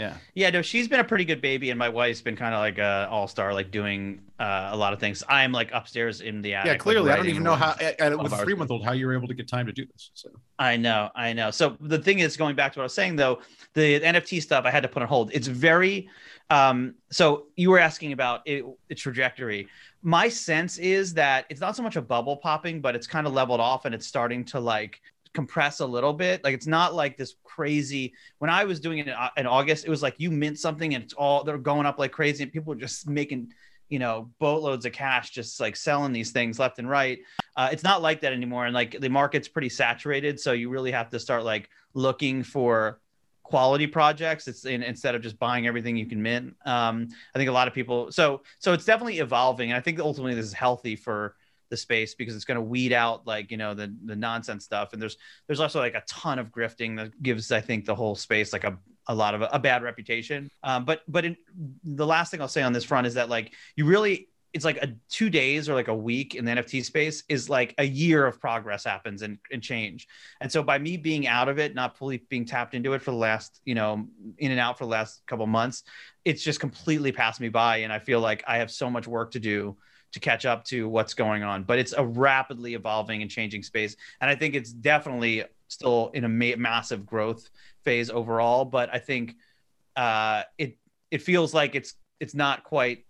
yeah. 0.00 0.16
Yeah, 0.34 0.48
no, 0.48 0.62
she's 0.62 0.88
been 0.88 1.00
a 1.00 1.04
pretty 1.04 1.26
good 1.26 1.42
baby, 1.42 1.68
and 1.68 1.78
my 1.78 1.90
wife's 1.90 2.22
been 2.22 2.34
kind 2.34 2.54
of 2.54 2.60
like 2.60 2.78
a 2.78 3.06
all 3.10 3.28
star, 3.28 3.52
like 3.52 3.70
doing 3.70 4.22
uh, 4.38 4.70
a 4.72 4.76
lot 4.76 4.94
of 4.94 4.98
things. 4.98 5.22
I'm 5.28 5.52
like 5.52 5.70
upstairs 5.72 6.22
in 6.22 6.40
the 6.40 6.54
attic. 6.54 6.72
Yeah, 6.72 6.76
clearly, 6.78 7.10
like, 7.10 7.14
I 7.14 7.16
don't 7.18 7.28
even 7.28 7.42
know 7.42 7.54
how 7.54 7.76
at, 7.78 8.18
with 8.18 8.32
a 8.32 8.38
three 8.38 8.54
month 8.54 8.70
old 8.70 8.82
how 8.82 8.92
you 8.92 9.06
were 9.06 9.12
able 9.12 9.28
to 9.28 9.34
get 9.34 9.46
time 9.46 9.66
to 9.66 9.72
do 9.72 9.84
this. 9.84 10.10
So 10.14 10.30
I 10.58 10.78
know, 10.78 11.10
I 11.14 11.34
know. 11.34 11.50
So 11.50 11.76
the 11.80 11.98
thing 11.98 12.20
is, 12.20 12.36
going 12.38 12.56
back 12.56 12.72
to 12.72 12.78
what 12.78 12.84
I 12.84 12.86
was 12.86 12.94
saying 12.94 13.16
though, 13.16 13.40
the 13.74 14.00
NFT 14.00 14.40
stuff 14.40 14.64
I 14.64 14.70
had 14.70 14.82
to 14.84 14.88
put 14.88 15.02
on 15.02 15.08
hold. 15.08 15.30
It's 15.34 15.48
very. 15.48 16.08
Um, 16.48 16.94
so 17.12 17.46
you 17.56 17.70
were 17.70 17.78
asking 17.78 18.12
about 18.12 18.40
it, 18.46 18.64
its 18.88 19.02
trajectory. 19.02 19.68
My 20.02 20.28
sense 20.28 20.78
is 20.78 21.12
that 21.14 21.44
it's 21.50 21.60
not 21.60 21.76
so 21.76 21.82
much 21.82 21.96
a 21.96 22.02
bubble 22.02 22.38
popping, 22.38 22.80
but 22.80 22.96
it's 22.96 23.06
kind 23.06 23.26
of 23.26 23.34
leveled 23.34 23.60
off 23.60 23.84
and 23.84 23.94
it's 23.94 24.06
starting 24.06 24.44
to 24.46 24.58
like 24.58 25.00
compress 25.34 25.80
a 25.80 25.86
little 25.86 26.12
bit. 26.12 26.42
Like 26.44 26.54
it's 26.54 26.66
not 26.66 26.94
like 26.94 27.16
this 27.16 27.34
crazy. 27.44 28.12
When 28.38 28.50
I 28.50 28.64
was 28.64 28.80
doing 28.80 28.98
it 28.98 29.08
in, 29.08 29.12
uh, 29.12 29.30
in 29.36 29.46
August, 29.46 29.84
it 29.84 29.90
was 29.90 30.02
like 30.02 30.14
you 30.18 30.30
mint 30.30 30.58
something 30.58 30.94
and 30.94 31.04
it's 31.04 31.14
all 31.14 31.44
they're 31.44 31.58
going 31.58 31.86
up 31.86 31.98
like 31.98 32.12
crazy, 32.12 32.42
and 32.42 32.52
people 32.52 32.72
are 32.72 32.76
just 32.76 33.08
making 33.08 33.52
you 33.88 33.98
know 33.98 34.30
boatloads 34.38 34.86
of 34.86 34.92
cash 34.92 35.30
just 35.30 35.60
like 35.60 35.74
selling 35.76 36.12
these 36.12 36.30
things 36.30 36.58
left 36.58 36.78
and 36.78 36.88
right. 36.88 37.20
Uh, 37.56 37.68
it's 37.72 37.82
not 37.82 38.02
like 38.02 38.20
that 38.20 38.32
anymore, 38.32 38.66
and 38.66 38.74
like 38.74 38.98
the 39.00 39.08
market's 39.08 39.48
pretty 39.48 39.68
saturated, 39.68 40.38
so 40.40 40.52
you 40.52 40.68
really 40.68 40.92
have 40.92 41.10
to 41.10 41.18
start 41.18 41.44
like 41.44 41.68
looking 41.94 42.42
for 42.42 43.00
quality 43.42 43.88
projects 43.88 44.46
it's 44.46 44.64
in, 44.64 44.80
instead 44.84 45.16
of 45.16 45.22
just 45.22 45.36
buying 45.40 45.66
everything 45.66 45.96
you 45.96 46.06
can 46.06 46.22
mint 46.22 46.54
um, 46.66 47.08
i 47.34 47.38
think 47.38 47.48
a 47.50 47.52
lot 47.52 47.66
of 47.66 47.74
people 47.74 48.12
so 48.12 48.40
so 48.60 48.72
it's 48.72 48.84
definitely 48.84 49.18
evolving 49.18 49.70
and 49.70 49.76
i 49.76 49.80
think 49.80 49.98
ultimately 49.98 50.34
this 50.36 50.46
is 50.46 50.52
healthy 50.52 50.94
for 50.94 51.34
the 51.70 51.76
space 51.76 52.14
because 52.14 52.34
it's 52.36 52.44
going 52.44 52.56
to 52.56 52.62
weed 52.62 52.92
out 52.92 53.26
like 53.26 53.50
you 53.50 53.56
know 53.56 53.74
the 53.74 53.94
the 54.04 54.16
nonsense 54.16 54.64
stuff 54.64 54.92
and 54.92 55.00
there's 55.00 55.16
there's 55.46 55.60
also 55.60 55.78
like 55.78 55.94
a 55.94 56.02
ton 56.08 56.38
of 56.38 56.50
grifting 56.50 56.96
that 56.96 57.22
gives 57.22 57.50
i 57.52 57.60
think 57.60 57.84
the 57.84 57.94
whole 57.94 58.14
space 58.14 58.52
like 58.52 58.64
a 58.64 58.76
a 59.06 59.14
lot 59.14 59.34
of 59.34 59.42
a, 59.42 59.48
a 59.52 59.58
bad 59.58 59.82
reputation 59.82 60.50
um, 60.62 60.84
but 60.84 61.02
but 61.08 61.24
in, 61.24 61.36
the 61.84 62.06
last 62.06 62.30
thing 62.30 62.40
i'll 62.40 62.48
say 62.48 62.62
on 62.62 62.72
this 62.72 62.84
front 62.84 63.06
is 63.06 63.14
that 63.14 63.28
like 63.28 63.52
you 63.76 63.84
really 63.86 64.28
it's 64.52 64.64
like 64.64 64.78
a 64.78 64.92
two 65.08 65.30
days 65.30 65.68
or 65.68 65.74
like 65.74 65.88
a 65.88 65.94
week 65.94 66.34
in 66.34 66.44
the 66.44 66.50
NFT 66.50 66.84
space 66.84 67.22
is 67.28 67.48
like 67.48 67.74
a 67.78 67.84
year 67.84 68.26
of 68.26 68.40
progress 68.40 68.84
happens 68.84 69.22
and, 69.22 69.38
and 69.52 69.62
change. 69.62 70.08
And 70.40 70.50
so 70.50 70.62
by 70.62 70.78
me 70.78 70.96
being 70.96 71.28
out 71.28 71.48
of 71.48 71.58
it, 71.58 71.74
not 71.74 71.96
fully 71.96 72.18
being 72.28 72.44
tapped 72.44 72.74
into 72.74 72.94
it 72.94 73.02
for 73.02 73.12
the 73.12 73.16
last, 73.16 73.60
you 73.64 73.76
know, 73.76 74.06
in 74.38 74.50
and 74.50 74.58
out 74.58 74.76
for 74.76 74.84
the 74.84 74.90
last 74.90 75.22
couple 75.26 75.46
months, 75.46 75.84
it's 76.24 76.42
just 76.42 76.58
completely 76.58 77.12
passed 77.12 77.40
me 77.40 77.48
by. 77.48 77.78
And 77.78 77.92
I 77.92 78.00
feel 78.00 78.20
like 78.20 78.42
I 78.46 78.58
have 78.58 78.70
so 78.70 78.90
much 78.90 79.06
work 79.06 79.32
to 79.32 79.40
do 79.40 79.76
to 80.12 80.20
catch 80.20 80.46
up 80.46 80.64
to 80.64 80.88
what's 80.88 81.14
going 81.14 81.42
on. 81.42 81.62
But 81.62 81.78
it's 81.78 81.92
a 81.92 82.04
rapidly 82.04 82.74
evolving 82.74 83.22
and 83.22 83.30
changing 83.30 83.62
space, 83.62 83.96
and 84.20 84.30
I 84.30 84.34
think 84.34 84.54
it's 84.54 84.72
definitely 84.72 85.44
still 85.68 86.10
in 86.14 86.24
a 86.24 86.28
ma- 86.28 86.56
massive 86.56 87.06
growth 87.06 87.48
phase 87.84 88.10
overall. 88.10 88.64
But 88.64 88.92
I 88.92 88.98
think 88.98 89.36
uh, 89.96 90.42
it 90.58 90.78
it 91.10 91.22
feels 91.22 91.54
like 91.54 91.74
it's 91.74 91.94
it's 92.18 92.34
not 92.34 92.64
quite 92.64 93.06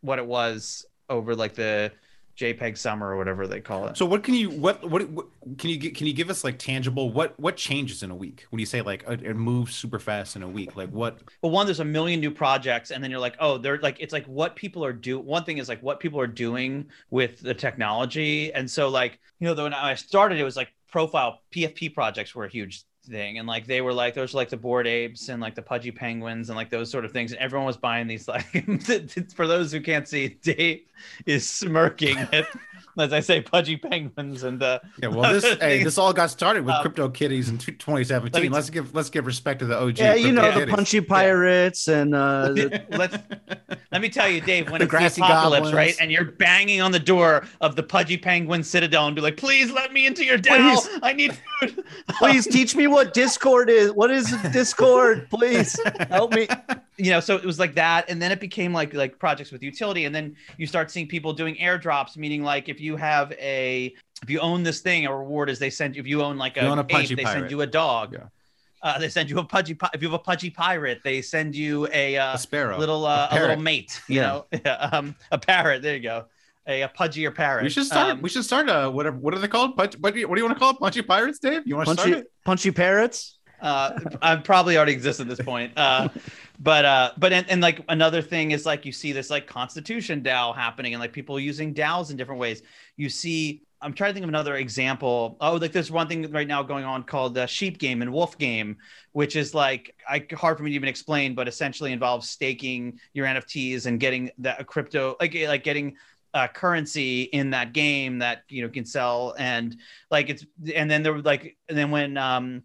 what 0.00 0.18
it 0.18 0.26
was 0.26 0.86
over 1.08 1.34
like 1.34 1.54
the 1.54 1.92
JPEG 2.38 2.78
summer 2.78 3.08
or 3.08 3.16
whatever 3.16 3.48
they 3.48 3.60
call 3.60 3.88
it. 3.88 3.96
So 3.96 4.06
what 4.06 4.22
can 4.22 4.34
you 4.34 4.48
what 4.48 4.88
what, 4.88 5.08
what 5.10 5.26
can 5.58 5.70
you 5.70 5.90
can 5.90 6.06
you 6.06 6.12
give 6.12 6.30
us 6.30 6.44
like 6.44 6.56
tangible 6.58 7.10
what 7.10 7.38
what 7.40 7.56
changes 7.56 8.04
in 8.04 8.12
a 8.12 8.14
week 8.14 8.46
when 8.50 8.60
you 8.60 8.66
say 8.66 8.80
like 8.80 9.02
it, 9.08 9.34
moves 9.34 9.74
super 9.74 9.98
fast 9.98 10.36
in 10.36 10.44
a 10.44 10.48
week 10.48 10.76
like 10.76 10.90
what? 10.90 11.18
Well, 11.42 11.50
one 11.50 11.66
there's 11.66 11.80
a 11.80 11.84
million 11.84 12.20
new 12.20 12.30
projects 12.30 12.92
and 12.92 13.02
then 13.02 13.10
you're 13.10 13.18
like 13.18 13.34
oh 13.40 13.58
they're 13.58 13.78
like 13.78 13.96
it's 13.98 14.12
like 14.12 14.24
what 14.26 14.54
people 14.54 14.84
are 14.84 14.92
do 14.92 15.18
one 15.18 15.42
thing 15.42 15.58
is 15.58 15.68
like 15.68 15.82
what 15.82 15.98
people 15.98 16.20
are 16.20 16.28
doing 16.28 16.86
with 17.10 17.40
the 17.40 17.54
technology 17.54 18.52
and 18.52 18.70
so 18.70 18.88
like 18.88 19.18
you 19.40 19.48
know 19.48 19.60
when 19.60 19.74
I 19.74 19.96
started 19.96 20.38
it 20.38 20.44
was 20.44 20.56
like 20.56 20.72
profile 20.92 21.40
PFP 21.52 21.92
projects 21.92 22.36
were 22.36 22.44
a 22.44 22.48
huge 22.48 22.84
thing. 23.08 23.38
And 23.38 23.46
like 23.48 23.66
they 23.66 23.80
were 23.80 23.92
like 23.92 24.14
those 24.14 24.34
were 24.34 24.38
like 24.38 24.48
the 24.48 24.56
Bored 24.56 24.86
Apes 24.86 25.28
and 25.28 25.40
like 25.40 25.54
the 25.54 25.62
pudgy 25.62 25.90
penguins 25.90 26.48
and 26.50 26.56
like 26.56 26.70
those 26.70 26.90
sort 26.90 27.04
of 27.04 27.12
things. 27.12 27.32
And 27.32 27.40
everyone 27.40 27.66
was 27.66 27.76
buying 27.76 28.06
these 28.06 28.28
like 28.28 28.44
for 29.34 29.46
those 29.46 29.72
who 29.72 29.80
can't 29.80 30.06
see 30.06 30.28
dave 30.42 30.82
is 31.26 31.48
smirking 31.48 32.18
at 32.32 32.46
as 33.04 33.12
I 33.12 33.20
say, 33.20 33.40
pudgy 33.40 33.76
penguins 33.76 34.42
and 34.42 34.62
uh, 34.62 34.80
yeah. 35.00 35.08
Well, 35.08 35.32
this 35.32 35.44
hey, 35.60 35.82
this 35.82 35.98
all 35.98 36.12
got 36.12 36.30
started 36.30 36.64
with 36.64 36.74
um, 36.74 36.82
Crypto 36.82 37.08
Kitties 37.08 37.48
in 37.48 37.58
2017. 37.58 38.50
Let 38.50 38.58
us 38.58 38.70
give 38.70 38.94
let's 38.94 39.10
give 39.10 39.26
respect 39.26 39.60
to 39.60 39.66
the 39.66 39.78
OG. 39.78 39.98
Yeah, 39.98 40.14
you 40.14 40.32
know 40.32 40.58
the 40.58 40.66
punchy 40.66 41.00
pirates 41.00 41.86
yeah. 41.86 42.00
and 42.00 42.14
uh, 42.14 42.52
let's 42.90 43.16
let 43.92 44.02
me 44.02 44.08
tell 44.08 44.28
you, 44.28 44.40
Dave, 44.40 44.70
when 44.70 44.80
the 44.80 44.96
it's 44.96 45.16
the 45.16 45.24
apocalypse, 45.24 45.66
goblins. 45.66 45.74
right, 45.74 45.96
and 46.00 46.10
you're 46.10 46.24
banging 46.24 46.80
on 46.80 46.92
the 46.92 46.98
door 46.98 47.46
of 47.60 47.76
the 47.76 47.82
pudgy 47.82 48.16
penguin 48.16 48.62
citadel 48.62 49.06
and 49.06 49.14
be 49.14 49.22
like, 49.22 49.36
"Please 49.36 49.70
let 49.70 49.92
me 49.92 50.06
into 50.06 50.24
your 50.24 50.38
DAO. 50.38 50.86
I 51.02 51.12
need 51.12 51.38
food. 51.60 51.84
Please 52.18 52.46
teach 52.46 52.74
me 52.74 52.86
what 52.86 53.14
Discord 53.14 53.70
is. 53.70 53.92
What 53.92 54.10
is 54.10 54.34
Discord? 54.52 55.28
Please 55.30 55.78
help 56.10 56.34
me." 56.34 56.48
You 56.98 57.10
know, 57.10 57.20
so 57.20 57.36
it 57.36 57.44
was 57.44 57.58
like 57.58 57.74
that, 57.76 58.10
and 58.10 58.20
then 58.20 58.32
it 58.32 58.40
became 58.40 58.72
like 58.72 58.92
like 58.94 59.18
projects 59.18 59.52
with 59.52 59.62
utility, 59.62 60.04
and 60.04 60.14
then 60.14 60.36
you 60.56 60.66
start 60.66 60.90
seeing 60.90 61.06
people 61.06 61.32
doing 61.32 61.54
airdrops, 61.56 62.16
meaning 62.16 62.42
like 62.42 62.68
if 62.68 62.80
you 62.80 62.96
have 62.96 63.32
a 63.32 63.94
if 64.22 64.28
you 64.28 64.40
own 64.40 64.62
this 64.64 64.80
thing, 64.80 65.06
a 65.06 65.16
reward 65.16 65.48
is 65.48 65.58
they 65.58 65.70
send 65.70 65.94
you 65.96 66.00
if 66.00 66.06
you 66.08 66.22
own 66.22 66.36
like 66.36 66.56
a, 66.56 66.62
You 66.62 66.66
own 66.68 66.78
a 66.78 66.82
ape, 66.82 66.88
pudgy 66.88 67.14
they 67.14 67.22
pirate. 67.24 67.38
send 67.40 67.50
you 67.50 67.60
a 67.62 67.66
dog. 67.66 68.12
Yeah. 68.14 68.24
Uh, 68.82 68.98
they 68.98 69.08
send 69.08 69.28
you 69.30 69.38
a 69.38 69.44
pudgy. 69.44 69.74
pi- 69.74 69.90
If 69.92 70.02
you 70.02 70.08
have 70.08 70.14
a 70.20 70.22
pudgy 70.22 70.50
pirate, 70.50 71.00
they 71.02 71.20
send 71.20 71.54
you 71.56 71.88
a, 71.92 72.16
uh, 72.16 72.34
a 72.34 72.38
sparrow. 72.38 72.78
little 72.78 73.06
uh, 73.06 73.28
a 73.30 73.36
a, 73.36 73.40
little 73.40 73.56
mate. 73.62 74.00
You 74.08 74.20
Yeah. 74.20 74.40
know, 74.64 74.88
um, 74.92 75.16
a 75.32 75.38
parrot. 75.38 75.82
There 75.82 75.96
you 75.96 76.02
go. 76.02 76.26
A, 76.66 76.82
a 76.82 76.88
pudgier 76.88 77.34
parrot. 77.34 77.62
We 77.64 77.70
should 77.70 77.86
start. 77.86 78.10
Um, 78.10 78.22
we 78.22 78.28
should 78.28 78.44
start 78.44 78.68
a 78.68 78.90
whatever. 78.90 79.16
What 79.16 79.34
are 79.34 79.38
they 79.38 79.48
called? 79.48 79.76
Punch, 79.76 79.94
what, 80.00 80.14
do 80.14 80.20
you, 80.20 80.28
what 80.28 80.34
do 80.36 80.40
you 80.40 80.44
want 80.46 80.56
to 80.56 80.60
call 80.60 80.70
it? 80.70 80.78
Punchy 80.78 81.02
pirates, 81.02 81.38
Dave? 81.38 81.62
You 81.66 81.76
want 81.76 81.88
to 81.88 81.94
start 81.94 82.06
Punchy, 82.08 82.20
it? 82.20 82.32
punchy 82.44 82.70
parrots. 82.70 83.38
uh, 83.62 83.98
I 84.22 84.36
probably 84.36 84.76
already 84.76 84.92
exist 84.92 85.18
at 85.18 85.28
this 85.28 85.40
point. 85.40 85.72
Uh, 85.76 86.08
but 86.58 86.84
uh, 86.84 87.12
but 87.16 87.32
and, 87.32 87.48
and 87.48 87.60
like 87.60 87.84
another 87.88 88.20
thing 88.20 88.50
is 88.50 88.66
like 88.66 88.84
you 88.84 88.92
see 88.92 89.12
this 89.12 89.30
like 89.30 89.46
Constitution 89.46 90.22
DAO 90.22 90.54
happening 90.54 90.92
and 90.94 91.00
like 91.00 91.12
people 91.12 91.38
using 91.38 91.72
DAOs 91.72 92.10
in 92.10 92.16
different 92.16 92.40
ways. 92.40 92.62
You 92.96 93.08
see, 93.08 93.62
I'm 93.80 93.92
trying 93.92 94.10
to 94.10 94.14
think 94.14 94.24
of 94.24 94.28
another 94.28 94.56
example. 94.56 95.36
Oh, 95.40 95.54
like 95.56 95.72
there's 95.72 95.90
one 95.90 96.08
thing 96.08 96.30
right 96.32 96.48
now 96.48 96.62
going 96.64 96.84
on 96.84 97.04
called 97.04 97.38
uh, 97.38 97.46
Sheep 97.46 97.78
Game 97.78 98.02
and 98.02 98.12
Wolf 98.12 98.36
Game, 98.38 98.76
which 99.12 99.36
is 99.36 99.54
like 99.54 99.94
I 100.08 100.26
hard 100.32 100.56
for 100.56 100.64
me 100.64 100.70
to 100.70 100.74
even 100.74 100.88
explain, 100.88 101.34
but 101.34 101.46
essentially 101.46 101.92
involves 101.92 102.28
staking 102.28 102.98
your 103.14 103.26
NFTs 103.26 103.86
and 103.86 104.00
getting 104.00 104.30
that 104.38 104.66
crypto 104.66 105.16
like 105.20 105.34
like 105.34 105.62
getting 105.62 105.96
uh, 106.34 106.48
currency 106.48 107.22
in 107.22 107.50
that 107.50 107.72
game 107.72 108.18
that 108.18 108.42
you 108.48 108.62
know 108.62 108.68
can 108.68 108.84
sell 108.84 109.34
and 109.38 109.76
like 110.10 110.28
it's 110.28 110.44
and 110.74 110.90
then 110.90 111.02
there 111.02 111.12
were 111.12 111.22
like 111.22 111.56
and 111.68 111.78
then 111.78 111.90
when 111.90 112.16
um 112.16 112.62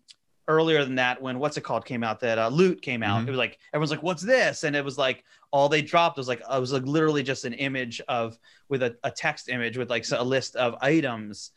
earlier 0.48 0.84
than 0.84 0.96
that 0.96 1.22
when 1.22 1.40
what's 1.40 1.58
it 1.58 1.62
called 1.62 1.86
came 1.86 2.04
out 2.04 2.20
that 2.20 2.38
uh, 2.38 2.50
loot 2.50 2.82
came 2.82 3.04
out. 3.04 3.22
Mhm. 3.24 3.28
it 3.28 3.32
was 3.32 3.38
like 3.38 3.60
everyone's 3.74 3.92
like 3.92 4.04
what's 4.04 4.22
this? 4.22 4.64
And 4.64 4.76
it 4.76 4.84
was 4.84 4.98
like 4.98 5.24
all 5.52 5.70
they 5.70 5.82
dropped 5.82 6.18
was 6.18 6.28
like 6.28 6.42
it 6.42 6.60
was 6.60 6.74
like 6.74 6.84
literally 6.84 7.24
just 7.24 7.46
an 7.46 7.54
image 7.54 8.02
of 8.08 8.38
with 8.70 8.84
a, 8.84 8.98
a 9.04 9.12
text 9.12 9.50
image 9.50 9.78
with 9.78 9.90
like 9.90 10.06
a 10.12 10.24
list 10.24 10.56
of 10.56 10.76
items. 10.82 11.52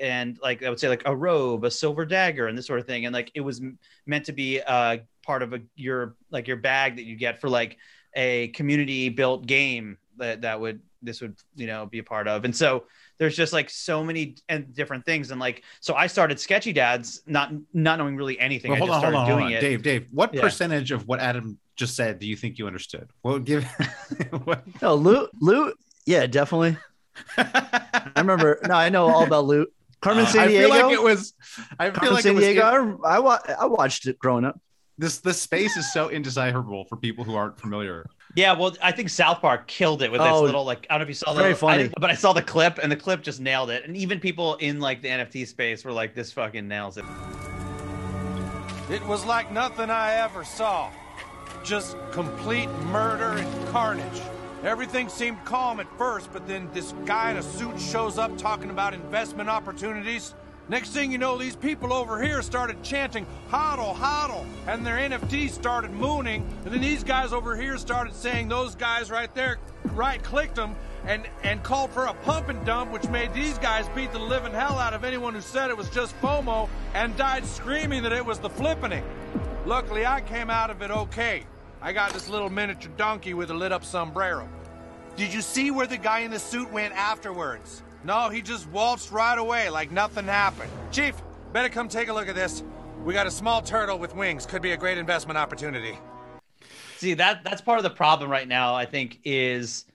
And 0.00 0.38
like 0.42 0.62
i 0.62 0.70
would 0.70 0.80
say 0.80 0.88
like 0.88 1.02
a 1.04 1.14
robe 1.14 1.64
a 1.64 1.70
silver 1.70 2.06
dagger 2.06 2.46
and 2.46 2.56
this 2.56 2.66
sort 2.66 2.80
of 2.80 2.86
thing. 2.86 3.06
And 3.06 3.12
like 3.12 3.30
it 3.34 3.40
was 3.40 3.60
m- 3.60 3.78
meant 4.06 4.26
to 4.26 4.32
be 4.32 4.60
uh 4.60 4.98
part 5.24 5.42
of 5.42 5.52
a 5.52 5.60
your 5.76 6.16
like 6.30 6.48
your 6.48 6.56
bag 6.56 6.96
that 6.96 7.04
you 7.04 7.16
get 7.16 7.40
for 7.40 7.48
like 7.48 7.76
a 8.14 8.48
community 8.48 9.08
built 9.08 9.46
game 9.46 9.98
that 10.16 10.42
that 10.42 10.60
would 10.60 10.80
this 11.02 11.20
would 11.20 11.36
you 11.54 11.66
know 11.66 11.86
be 11.86 11.98
a 11.98 12.04
part 12.04 12.28
of. 12.28 12.44
And 12.44 12.54
so 12.56 12.84
there's 13.18 13.36
just 13.36 13.52
like 13.52 13.70
so 13.70 14.02
many 14.04 14.36
and 14.48 14.74
different 14.74 15.04
things 15.06 15.30
and 15.30 15.40
like 15.40 15.62
so 15.80 15.94
i 15.94 16.06
started 16.06 16.38
sketchy 16.40 16.72
dads 16.72 17.22
not 17.26 17.52
not 17.72 17.98
knowing 17.98 18.16
really 18.16 18.38
anything 18.40 18.70
Well, 18.72 18.82
i 18.82 18.86
just 18.86 18.90
on, 18.90 19.00
hold 19.02 19.02
started 19.02 19.16
on, 19.18 19.26
hold 19.26 19.38
doing 19.40 19.46
on. 19.52 19.58
it 19.58 19.60
Dave, 19.60 19.82
Dave. 19.82 20.06
What 20.10 20.34
Yeah. 20.34 20.40
percentage 20.42 20.90
of 20.90 21.06
what 21.06 21.20
Adam 21.20 21.58
just 21.76 21.94
said 21.96 22.18
do 22.18 22.26
you 22.26 22.36
think 22.36 22.58
you 22.58 22.66
understood? 22.66 23.08
Well, 23.22 23.38
give. 23.40 23.64
what? 24.44 24.64
No, 24.80 24.94
loot, 24.94 25.28
loot. 25.40 25.76
Yeah, 26.06 26.26
definitely. 26.26 26.76
I 27.36 28.12
remember. 28.16 28.60
No, 28.66 28.74
I 28.74 28.88
know 28.90 29.06
all 29.08 29.24
about 29.24 29.44
loot. 29.46 29.72
Carmen 30.00 30.24
Uh, 30.24 30.28
San 30.28 30.42
I 30.42 30.46
Diego. 30.48 30.68
feel 30.68 30.70
like 30.86 30.92
it 30.92 31.02
was. 31.02 31.34
I 31.78 31.84
feel 31.86 31.92
Carmen 31.94 32.14
like 32.14 32.22
San 32.22 32.32
it 32.32 32.34
was. 32.36 32.44
Diego. 32.44 33.00
I, 33.04 33.18
I, 33.18 33.38
I 33.60 33.66
watched 33.66 34.06
it 34.06 34.18
growing 34.18 34.44
up. 34.44 34.60
this 34.98 35.18
this 35.18 35.40
space 35.42 35.76
is 35.76 35.92
so 35.92 36.08
indecipherable 36.10 36.84
for 36.84 36.96
people 36.96 37.24
who 37.24 37.34
aren't 37.34 37.58
familiar. 37.58 38.06
Yeah 38.36 38.52
well 38.52 38.74
i 38.82 38.90
think 38.92 39.08
south 39.08 39.40
park 39.40 39.66
killed 39.66 40.02
it 40.02 40.10
with 40.10 40.20
this 40.20 40.28
Oh, 40.30 40.42
little 40.42 40.64
like 40.64 40.86
i 40.90 40.94
don't 40.94 41.00
know 41.00 41.02
if 41.04 41.08
you 41.08 41.14
saw 41.14 41.32
the 41.32 41.40
very 41.40 41.52
I 41.52 41.56
funny. 41.56 41.82
didn't- 41.84 41.94
but 42.00 42.10
i 42.10 42.14
saw 42.14 42.32
the 42.32 42.42
clip 42.42 42.78
and 42.82 42.90
the 42.90 42.96
clip 42.96 43.22
just 43.22 43.40
nailed 43.40 43.70
it 43.70 43.84
and 43.84 43.96
even 43.96 44.18
people 44.20 44.56
in 44.56 44.80
like 44.80 45.02
the 45.02 45.08
nft 45.08 45.46
space 45.46 45.84
were 45.84 45.92
like 45.92 46.14
this 46.14 46.32
fucking 46.32 46.66
nails 46.68 46.96
it 46.96 47.04
It 48.90 49.04
was 49.06 49.24
like 49.24 49.50
nothing 49.50 49.88
I 49.88 50.12
ever 50.16 50.44
saw. 50.44 50.90
Just 51.64 51.96
complete 52.12 52.68
murder 52.92 53.32
and 53.38 53.68
carnage. 53.68 54.20
Everything 54.62 55.08
seemed 55.08 55.42
calm 55.46 55.80
at 55.80 55.86
first, 55.96 56.30
but 56.34 56.46
then 56.46 56.68
this 56.74 56.92
guy 57.06 57.30
in 57.30 57.38
a 57.38 57.42
suit 57.42 57.80
shows 57.80 58.18
up 58.18 58.36
talking 58.36 58.68
about 58.68 58.92
investment 58.92 59.48
opportunities. 59.48 60.34
Next 60.68 60.90
thing 60.90 61.12
you 61.12 61.18
know, 61.18 61.36
these 61.36 61.56
people 61.56 61.92
over 61.92 62.22
here 62.22 62.40
started 62.40 62.82
chanting, 62.82 63.26
hodl, 63.50 63.94
hodl, 63.94 64.46
and 64.66 64.84
their 64.84 64.96
NFTs 64.96 65.50
started 65.50 65.90
mooning. 65.90 66.46
And 66.64 66.72
then 66.72 66.80
these 66.80 67.04
guys 67.04 67.34
over 67.34 67.54
here 67.54 67.76
started 67.76 68.14
saying 68.14 68.48
those 68.48 68.74
guys 68.74 69.10
right 69.10 69.32
there 69.34 69.58
right 69.92 70.22
clicked 70.22 70.54
them 70.54 70.74
and, 71.06 71.28
and 71.42 71.62
called 71.62 71.90
for 71.90 72.06
a 72.06 72.14
pump 72.14 72.48
and 72.48 72.64
dump, 72.64 72.92
which 72.92 73.06
made 73.08 73.34
these 73.34 73.58
guys 73.58 73.86
beat 73.94 74.10
the 74.12 74.18
living 74.18 74.52
hell 74.52 74.78
out 74.78 74.94
of 74.94 75.04
anyone 75.04 75.34
who 75.34 75.42
said 75.42 75.68
it 75.68 75.76
was 75.76 75.90
just 75.90 76.18
FOMO 76.22 76.66
and 76.94 77.14
died 77.18 77.44
screaming 77.44 78.02
that 78.02 78.12
it 78.12 78.24
was 78.24 78.38
the 78.38 78.48
flippening. 78.48 79.04
Luckily, 79.66 80.06
I 80.06 80.22
came 80.22 80.48
out 80.48 80.70
of 80.70 80.80
it 80.80 80.90
okay. 80.90 81.44
I 81.82 81.92
got 81.92 82.14
this 82.14 82.30
little 82.30 82.48
miniature 82.48 82.90
donkey 82.96 83.34
with 83.34 83.50
a 83.50 83.54
lit 83.54 83.70
up 83.70 83.84
sombrero. 83.84 84.48
Did 85.16 85.34
you 85.34 85.42
see 85.42 85.70
where 85.70 85.86
the 85.86 85.98
guy 85.98 86.20
in 86.20 86.30
the 86.30 86.38
suit 86.38 86.72
went 86.72 86.94
afterwards? 86.94 87.82
No, 88.04 88.28
he 88.28 88.42
just 88.42 88.68
waltzed 88.68 89.10
right 89.10 89.38
away 89.38 89.70
like 89.70 89.90
nothing 89.90 90.26
happened. 90.26 90.70
Chief, 90.92 91.14
better 91.54 91.70
come 91.70 91.88
take 91.88 92.08
a 92.08 92.12
look 92.12 92.28
at 92.28 92.34
this. 92.34 92.62
We 93.02 93.14
got 93.14 93.26
a 93.26 93.30
small 93.30 93.62
turtle 93.62 93.98
with 93.98 94.14
wings. 94.14 94.44
Could 94.44 94.60
be 94.60 94.72
a 94.72 94.76
great 94.76 94.98
investment 94.98 95.38
opportunity. 95.38 95.98
See 96.98 97.14
that 97.14 97.42
that's 97.44 97.62
part 97.62 97.78
of 97.78 97.82
the 97.82 97.90
problem 97.90 98.30
right 98.30 98.46
now. 98.46 98.74
I 98.74 98.84
think 98.84 99.20
is 99.24 99.86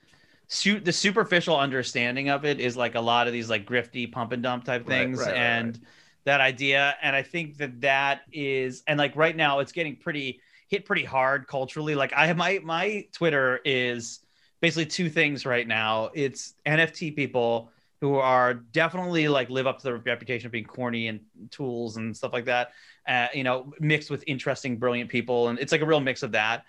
su- 0.47 0.79
the 0.79 0.91
superficial 0.91 1.57
understanding 1.57 2.29
of 2.29 2.45
it 2.45 2.59
is 2.59 2.75
like 2.75 2.95
a 2.95 2.99
lot 2.99 3.27
of 3.27 3.33
these 3.33 3.49
like 3.49 3.67
grifty 3.67 4.11
pump 4.11 4.31
and 4.31 4.41
dump 4.41 4.65
type 4.65 4.87
things, 4.87 5.19
right, 5.19 5.27
right, 5.27 5.35
and 5.35 5.79
that 6.25 6.41
idea. 6.41 6.95
And 7.03 7.15
I 7.15 7.21
think 7.21 7.57
that 7.57 7.79
that 7.81 8.21
is 8.31 8.81
and 8.87 8.97
like 8.97 9.15
right 9.15 9.35
now 9.35 9.59
it's 9.59 9.71
getting 9.71 9.95
pretty 9.95 10.41
hit 10.67 10.85
pretty 10.85 11.05
hard 11.05 11.47
culturally. 11.47 11.93
Like 11.93 12.13
I 12.13 12.25
have 12.25 12.37
my 12.37 12.59
my 12.63 13.05
Twitter 13.11 13.59
is 13.63 14.21
basically 14.61 14.87
two 14.87 15.09
things 15.09 15.45
right 15.45 15.67
now. 15.67 16.09
It's 16.15 16.55
NFT 16.65 17.15
people 17.15 17.71
who 18.01 18.15
are 18.15 18.53
definitely 18.53 19.27
like 19.27 19.49
live 19.49 19.67
up 19.67 19.77
to 19.79 19.83
the 19.83 19.93
reputation 19.97 20.45
of 20.45 20.51
being 20.51 20.65
corny 20.65 21.07
and 21.07 21.19
tools 21.51 21.97
and 21.97 22.15
stuff 22.15 22.31
like 22.33 22.45
that. 22.45 22.71
Uh, 23.07 23.27
you 23.33 23.43
know, 23.43 23.73
mixed 23.79 24.09
with 24.09 24.23
interesting, 24.27 24.77
brilliant 24.77 25.09
people, 25.09 25.49
and 25.49 25.59
it's 25.59 25.71
like 25.71 25.81
a 25.81 25.85
real 25.85 25.99
mix 25.99 26.23
of 26.23 26.31
that. 26.33 26.65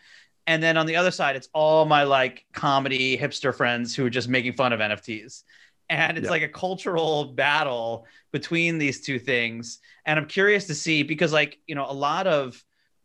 And 0.46 0.62
then 0.62 0.76
on 0.76 0.86
the 0.86 0.96
other 0.96 1.10
side, 1.10 1.36
it's 1.36 1.48
all 1.52 1.84
my 1.84 2.02
like 2.04 2.44
comedy 2.52 3.16
hipster 3.16 3.54
friends 3.54 3.94
who 3.94 4.06
are 4.06 4.10
just 4.10 4.28
making 4.28 4.54
fun 4.54 4.72
of 4.72 4.80
NFTs. 4.80 5.44
And 5.88 6.16
it's 6.16 6.24
Yeah. 6.24 6.30
like 6.30 6.42
a 6.42 6.48
cultural 6.48 7.24
battle 7.26 8.06
between 8.32 8.78
these 8.78 9.00
two 9.00 9.18
things. 9.18 9.80
And 10.06 10.18
I'm 10.18 10.26
curious 10.26 10.66
to 10.68 10.74
see 10.74 11.02
because, 11.02 11.32
like, 11.32 11.58
you 11.66 11.74
know, 11.74 11.86
a 11.88 11.92
lot 11.92 12.26
of 12.26 12.62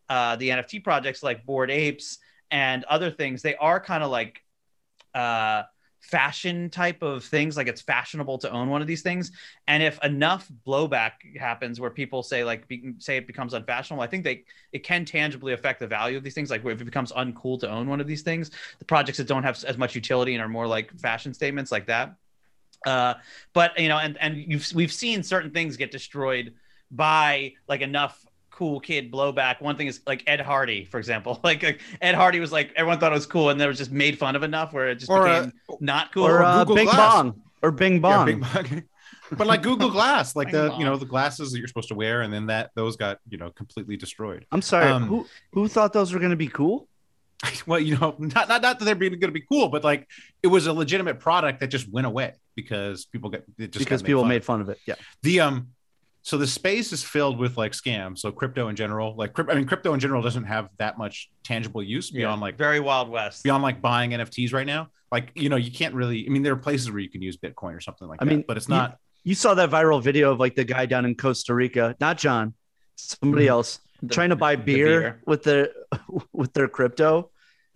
uh, 0.09 0.35
the 0.37 0.49
NFT 0.49 0.83
projects 0.83 1.23
like 1.23 1.45
Bored 1.45 1.71
Apes 1.71 2.19
and 2.51 2.83
other 2.85 3.11
things, 3.11 3.41
they 3.41 3.55
are 3.55 3.79
kind 3.79 4.03
of 4.03 4.11
like 4.11 4.41
uh, 5.13 5.63
fashion 6.09 6.69
type 6.69 7.01
of 7.01 7.23
things. 7.23 7.57
Like 7.57 7.67
it's 7.67 7.81
fashionable 7.81 8.37
to 8.39 8.51
own 8.51 8.69
one 8.69 8.81
of 8.81 8.87
these 8.87 9.01
things. 9.01 9.31
And 9.67 9.81
if 9.81 10.01
enough 10.03 10.49
blowback 10.65 11.37
happens 11.39 11.79
where 11.79 11.89
people 11.89 12.23
say 12.23 12.43
like 12.43 12.67
be, 12.67 12.93
say 12.99 13.17
it 13.17 13.27
becomes 13.27 13.53
unfashionable, 13.53 14.03
I 14.03 14.07
think 14.07 14.23
they 14.23 14.43
it 14.71 14.83
can 14.83 15.05
tangibly 15.05 15.53
affect 15.53 15.79
the 15.79 15.87
value 15.87 16.17
of 16.17 16.23
these 16.23 16.33
things. 16.33 16.49
Like 16.49 16.63
if 16.63 16.81
it 16.81 16.85
becomes 16.85 17.11
uncool 17.11 17.59
to 17.61 17.69
own 17.69 17.87
one 17.87 17.99
of 17.99 18.07
these 18.07 18.21
things, 18.21 18.51
the 18.79 18.85
projects 18.85 19.17
that 19.17 19.27
don't 19.27 19.43
have 19.43 19.63
as 19.63 19.77
much 19.77 19.95
utility 19.95 20.33
and 20.33 20.43
are 20.43 20.49
more 20.49 20.67
like 20.67 20.97
fashion 20.99 21.33
statements 21.33 21.71
like 21.71 21.87
that. 21.87 22.15
Uh, 22.85 23.15
but 23.53 23.77
you 23.79 23.89
know, 23.89 23.97
and 23.97 24.17
and 24.19 24.37
you've 24.37 24.71
we've 24.75 24.93
seen 24.93 25.23
certain 25.23 25.51
things 25.51 25.75
get 25.77 25.91
destroyed 25.91 26.53
by 26.91 27.53
like 27.67 27.81
enough 27.81 28.24
cool 28.55 28.79
kid 28.79 29.11
blowback. 29.11 29.61
One 29.61 29.75
thing 29.75 29.87
is 29.87 29.99
like 30.07 30.23
Ed 30.27 30.39
Hardy, 30.39 30.85
for 30.85 30.97
example. 30.97 31.39
Like, 31.43 31.61
like 31.61 31.81
Ed 32.01 32.15
Hardy 32.15 32.39
was 32.39 32.51
like 32.51 32.71
everyone 32.75 32.99
thought 32.99 33.11
it 33.11 33.15
was 33.15 33.25
cool, 33.25 33.49
and 33.49 33.59
they 33.59 33.67
was 33.67 33.77
just 33.77 33.91
made 33.91 34.17
fun 34.17 34.35
of 34.35 34.43
enough 34.43 34.73
where 34.73 34.89
it 34.89 34.95
just 34.95 35.11
Or, 35.11 35.27
uh, 35.27 35.45
became 35.45 35.53
not 35.81 36.11
cool. 36.13 36.25
Or 36.25 36.41
uh, 36.43 36.65
Bing 36.65 36.85
Glass. 36.85 37.13
Bong. 37.13 37.41
Or 37.61 37.71
Bing 37.71 37.93
Yeah, 37.95 37.99
Bong. 37.99 38.25
big 38.25 38.83
but 39.31 39.47
like 39.47 39.61
Google 39.63 39.89
Glass, 39.89 40.35
like 40.35 40.51
Bing 40.51 40.61
the 40.63 40.69
bong. 40.69 40.79
you 40.79 40.85
know 40.85 40.97
the 40.97 41.05
glasses 41.05 41.51
that 41.51 41.59
you're 41.59 41.67
supposed 41.67 41.89
to 41.89 41.95
wear, 41.95 42.21
and 42.21 42.33
then 42.33 42.45
that 42.47 42.71
those 42.75 42.95
got 42.95 43.19
you 43.29 43.37
know 43.37 43.49
completely 43.51 43.97
destroyed. 43.97 44.45
I'm 44.51 44.61
sorry. 44.61 44.89
Um, 44.91 45.07
who 45.07 45.25
who 45.51 45.67
thought 45.67 45.93
those 45.93 46.13
were 46.13 46.19
going 46.19 46.31
to 46.31 46.35
be 46.37 46.47
cool? 46.47 46.87
well, 47.67 47.79
you 47.79 47.97
know, 47.97 48.15
not 48.17 48.47
not, 48.49 48.61
not 48.61 48.79
that 48.79 48.79
they're 48.85 48.95
being 48.95 49.11
going 49.13 49.21
to 49.21 49.31
be 49.31 49.45
cool, 49.51 49.67
but 49.69 49.83
like 49.83 50.07
it 50.41 50.47
was 50.47 50.67
a 50.67 50.73
legitimate 50.73 51.19
product 51.19 51.59
that 51.59 51.67
just 51.67 51.91
went 51.91 52.07
away 52.07 52.33
because 52.55 53.05
people 53.05 53.29
get 53.29 53.43
it 53.57 53.71
just 53.71 53.79
Because 53.85 54.01
got 54.01 54.07
people 54.07 54.21
fun 54.21 54.29
made 54.29 54.45
fun 54.45 54.61
of 54.61 54.69
it. 54.69 54.79
Yeah. 54.85 54.95
the 55.23 55.41
um. 55.41 55.67
So 56.25 56.39
the 56.39 56.47
space 56.47 56.91
is 56.91 57.03
filled 57.03 57.37
with 57.37 57.55
like 57.55 57.73
scams. 57.73 58.17
So 58.17 58.31
crypto 58.31 58.67
in 58.69 58.75
general, 58.75 59.13
like 59.15 59.33
crypto, 59.33 59.53
I 59.53 59.55
mean, 59.57 59.67
crypto 59.67 59.93
in 59.93 59.99
general 59.99 60.23
doesn't 60.23 60.45
have 60.45 60.69
that 60.79 60.97
much 60.97 61.29
tangible 61.43 61.83
use 61.83 62.11
Yeah, 62.11 62.21
beyond 62.21 62.41
like 62.41 62.57
very 62.57 62.79
Wild 62.79 63.09
West. 63.09 63.43
beyond 63.43 63.61
like 63.61 63.79
buying 63.79 64.09
NFTs 64.09 64.51
right 64.51 64.65
now. 64.65 64.87
Like 65.11 65.31
you 65.35 65.49
know, 65.49 65.55
you 65.55 65.71
can't 65.71 65.93
really. 65.93 66.25
I 66.25 66.29
mean, 66.29 66.41
there 66.41 66.53
are 66.53 66.57
places 66.57 66.89
where 66.89 66.99
you 66.99 67.11
can 67.11 67.21
use 67.21 67.37
Bitcoin 67.37 67.75
or 67.75 67.79
something 67.79 68.07
like 68.07 68.23
I 68.23 68.25
that, 68.25 68.31
mean, 68.31 68.43
but 68.47 68.57
it's 68.57 68.67
not. 68.67 68.97
You 69.23 69.35
saw 69.35 69.53
that 69.53 69.69
viral 69.69 70.01
video 70.01 70.31
of 70.31 70.39
like 70.39 70.55
the 70.55 70.63
guy 70.63 70.87
down 70.87 71.05
in 71.05 71.13
Costa 71.15 71.53
Rica, 71.53 71.95
not 71.99 72.17
John, 72.17 72.55
somebody 72.95 73.45
Mhm. 73.45 73.49
else 73.49 73.79
The- 74.01 74.07
trying 74.15 74.29
to 74.31 74.35
buy 74.35 74.55
the 74.55 74.63
beer, 74.63 75.21
with 75.27 75.43
their 75.43 75.69
with 76.33 76.53
their 76.53 76.67
crypto. 76.67 77.29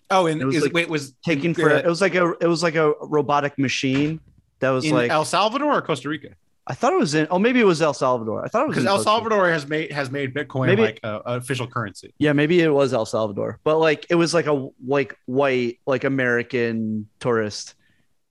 Oh, 0.10 0.26
and 0.26 0.42
it 0.42 0.46
was 0.46 0.56
is, 0.56 0.64
like 0.64 0.74
wait, 0.74 0.90
was 0.90 1.14
Taking 1.24 1.52
uh, 1.52 1.54
for 1.54 1.70
it 1.70 1.86
was 1.86 2.02
like 2.02 2.16
a 2.16 2.34
it 2.42 2.48
was 2.48 2.64
like 2.64 2.74
a 2.76 2.94
robotic 3.00 3.60
machine 3.60 4.20
that 4.60 4.72
was 4.72 4.86
in 4.86 4.94
like 4.94 5.12
El 5.12 5.24
Salvador 5.24 5.72
or 5.72 5.84
Costa 5.84 6.10
Rica? 6.10 6.30
I 6.68 6.76
thought 6.76 6.94
it 6.94 7.00
was 7.00 7.16
in. 7.16 7.28
Oh, 7.32 7.40
maybe 7.40 7.60
it 7.60 7.64
was 7.66 7.82
El 7.82 7.94
Salvador. 7.96 8.46
I 8.46 8.48
thought 8.48 8.64
it 8.64 8.68
was 8.68 8.76
because 8.78 8.86
El 8.88 9.00
Salvador 9.00 9.50
has 9.50 9.68
made 9.68 9.92
has 9.92 10.12
made 10.12 10.34
Bitcoin 10.36 10.68
Maybe- 10.68 10.82
like 10.84 11.00
a, 11.04 11.16
a 11.26 11.38
official 11.38 11.66
currency. 11.68 12.14
Yeah, 12.20 12.34
maybe 12.34 12.60
it 12.62 12.70
was 12.70 12.94
El 12.94 13.06
Salvador, 13.08 13.60
but 13.64 13.80
like 13.80 14.06
it 14.10 14.16
was 14.16 14.34
like 14.34 14.46
a 14.46 14.70
like 14.86 15.18
white 15.26 15.80
like 15.88 16.04
American 16.04 17.08
tourist, 17.20 17.74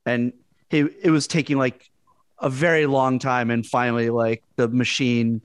and 0.05 0.31
he 0.69 0.79
it 1.01 1.09
was 1.11 1.27
taking 1.27 1.57
like 1.57 1.89
a 2.39 2.49
very 2.49 2.85
long 2.85 3.19
time, 3.19 3.51
and 3.51 3.65
finally 3.65 4.09
like 4.09 4.43
the 4.55 4.69
machine, 4.69 5.41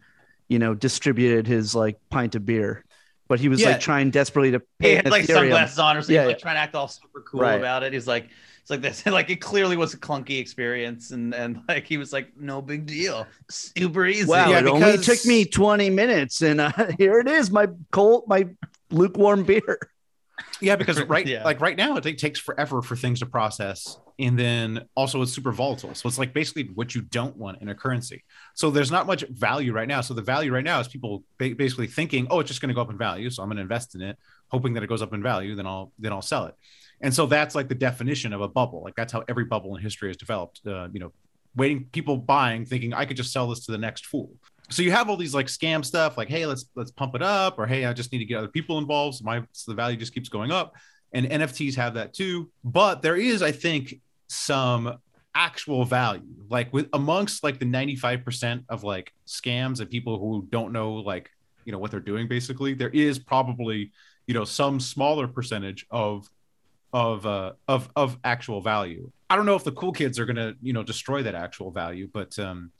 you 0.49 0.61
know, 0.61 0.75
distributed 0.75 1.49
his 1.49 1.75
like 1.75 1.99
pint 2.11 2.37
of 2.37 2.47
beer, 2.47 2.85
but 3.27 3.41
he 3.41 3.49
was 3.49 3.61
Yeah. 3.61 3.71
like 3.71 3.81
trying 3.81 4.11
desperately 4.11 4.53
to 4.53 4.59
He 4.79 4.85
pay 4.85 4.95
had 4.97 5.11
like 5.11 5.25
Ethereum. 5.25 5.35
sunglasses 5.35 5.79
on 5.81 5.97
or 5.97 6.01
something, 6.03 6.15
Yeah, 6.15 6.27
like 6.27 6.37
yeah. 6.37 6.43
trying 6.43 6.55
to 6.55 6.61
act 6.61 6.77
all 6.77 6.87
super 6.87 7.23
cool 7.23 7.41
Right. 7.41 7.59
about 7.59 7.83
it. 7.83 7.93
He's 7.93 8.07
like, 8.07 8.29
it's 8.65 8.71
like 8.71 8.81
this, 8.81 9.05
like 9.13 9.29
it 9.29 9.43
clearly 9.43 9.77
was 9.77 9.93
a 9.93 9.99
clunky 9.99 10.41
experience, 10.41 11.11
and 11.11 11.35
and 11.35 11.61
like 11.69 11.87
he 11.87 11.99
was 11.99 12.15
like, 12.15 12.35
no 12.35 12.63
big 12.63 12.87
deal, 12.87 13.27
super 13.51 14.07
easy. 14.07 14.27
Wow, 14.27 14.49
Yeah, 14.49 14.61
it 14.61 14.67
only 14.67 14.97
took 14.97 15.23
me 15.27 15.45
twenty 15.45 15.91
minutes, 15.91 16.41
and 16.41 16.63
uh, 16.63 16.73
here 16.99 17.19
it 17.21 17.29
is, 17.29 17.51
my 17.51 17.69
cold, 17.91 18.25
my 18.27 18.49
lukewarm 18.91 19.45
beer. 19.45 19.79
Yeah, 20.63 20.77
because 20.77 20.99
right, 21.05 21.27
Yeah. 21.27 21.45
like 21.45 21.61
right 21.61 21.77
now, 21.77 21.97
it 21.99 22.19
takes 22.19 22.41
forever 22.41 22.81
for 22.81 22.97
things 22.97 23.19
to 23.19 23.27
process, 23.27 23.99
and 24.19 24.39
then 24.39 24.87
also 24.95 25.21
it's 25.21 25.33
super 25.35 25.53
volatile. 25.53 25.95
So 25.95 26.09
it's 26.09 26.19
like 26.19 26.33
basically 26.33 26.71
what 26.75 26.95
you 26.95 27.03
don't 27.03 27.37
want 27.37 27.61
in 27.61 27.69
a 27.69 27.75
currency. 27.75 28.25
So 28.55 28.71
there's 28.71 28.91
not 28.91 29.07
much 29.07 29.25
value 29.29 29.75
right 29.75 29.87
now. 29.89 30.01
So 30.01 30.15
the 30.15 30.23
value 30.23 30.55
right 30.55 30.65
now 30.65 30.81
is 30.81 30.89
people 30.89 31.23
ba- 31.37 31.55
basically 31.55 31.89
thinking, 31.89 32.29
oh, 32.31 32.41
it's 32.41 32.49
just 32.49 32.63
going 32.63 32.69
to 32.71 32.75
go 32.75 32.81
up 32.81 32.91
in 32.91 32.97
value, 32.97 33.29
so 33.29 33.43
I'm 33.43 33.51
going 33.51 33.57
to 33.59 33.63
invest 33.63 33.95
in 33.95 34.01
it, 34.01 34.17
hoping 34.49 34.73
that 34.73 34.83
it 34.83 34.87
goes 34.87 35.03
up 35.03 35.13
in 35.13 35.23
value, 35.23 35.55
then 35.55 35.67
I'll 35.67 35.93
then 35.99 36.13
I'll 36.15 36.23
sell 36.23 36.47
it. 36.47 36.55
And 37.05 37.13
so 37.13 37.27
that's 37.27 37.55
like 37.55 37.69
the 37.69 37.75
definition 37.75 38.33
of 38.33 38.41
a 38.41 38.49
bubble. 38.49 38.83
Like 38.83 38.97
that's 38.97 39.13
how 39.13 39.23
every 39.29 39.45
bubble 39.45 39.77
in 39.77 39.83
history 39.83 40.09
has 40.09 40.17
developed. 40.17 40.63
Uh, 40.67 40.89
you 40.91 41.01
know, 41.01 41.13
waiting, 41.55 41.85
people 41.93 42.17
buying, 42.17 42.65
thinking 42.65 42.95
I 42.95 43.05
could 43.05 43.19
just 43.19 43.31
sell 43.31 43.47
this 43.47 43.67
to 43.67 43.73
the 43.73 43.79
next 43.79 44.07
fool. 44.07 44.31
So 44.71 44.81
you 44.81 44.91
have 44.91 45.11
all 45.11 45.19
these 45.19 45.35
like 45.35 45.49
scam 45.49 45.85
stuff, 45.85 46.17
like 46.17 46.29
hey, 46.29 46.47
let's 46.47 46.65
let's 46.75 46.91
pump 46.91 47.15
it 47.15 47.23
up, 47.23 47.59
or 47.59 47.67
hey, 47.67 47.85
I 47.85 47.93
just 47.93 48.11
need 48.11 48.21
to 48.21 48.25
get 48.25 48.39
other 48.39 48.49
people 48.49 48.79
involved. 48.79 49.19
So 49.19 49.25
my 49.25 49.43
so 49.53 49.71
the 49.71 49.77
value 49.77 49.99
just 49.99 50.15
keeps 50.15 50.31
going 50.31 50.51
up. 50.51 50.75
And 51.13 51.27
NFTs 51.27 51.75
have 51.75 51.93
that 51.95 52.15
too. 52.15 52.51
But 52.65 53.03
there 53.03 53.17
is, 53.17 53.43
I 53.43 53.53
think, 53.53 54.01
some 54.29 54.97
actual 55.35 55.85
value, 55.85 56.23
like 56.49 56.73
with 56.73 56.89
amongst 56.95 57.45
like 57.45 57.59
the 57.59 57.67
95% 57.67 58.65
of 58.71 58.83
like 58.83 59.13
scams 59.27 59.81
and 59.81 59.91
people 59.91 60.19
who 60.19 60.49
don't 60.51 60.73
know 60.73 60.95
like 60.95 61.29
you 61.67 61.73
know 61.73 61.79
what 61.79 61.91
they're 61.91 62.01
doing 62.01 62.29
basically, 62.29 62.73
there 62.73 62.89
is 62.89 63.19
probably, 63.19 63.93
you 64.27 64.33
know, 64.33 64.45
some 64.47 64.81
smaller 64.81 65.29
percentage 65.29 65.85
of 65.91 66.27
of 66.95 67.27
uh 67.27 67.53
of 67.69 67.91
of 67.97 68.19
actual 68.25 68.63
value. 68.63 69.11
I 69.29 69.37
don't 69.37 69.45
know 69.45 69.57
if 69.57 69.65
the 69.65 69.73
cool 69.73 69.93
kids 69.93 70.19
are 70.19 70.25
gonna, 70.25 70.55
you 70.63 70.73
know, 70.73 70.83
destroy 70.83 71.23
that 71.25 71.35
actual 71.35 71.71
value, 71.71 72.09
but 72.11 72.39
um 72.39 72.71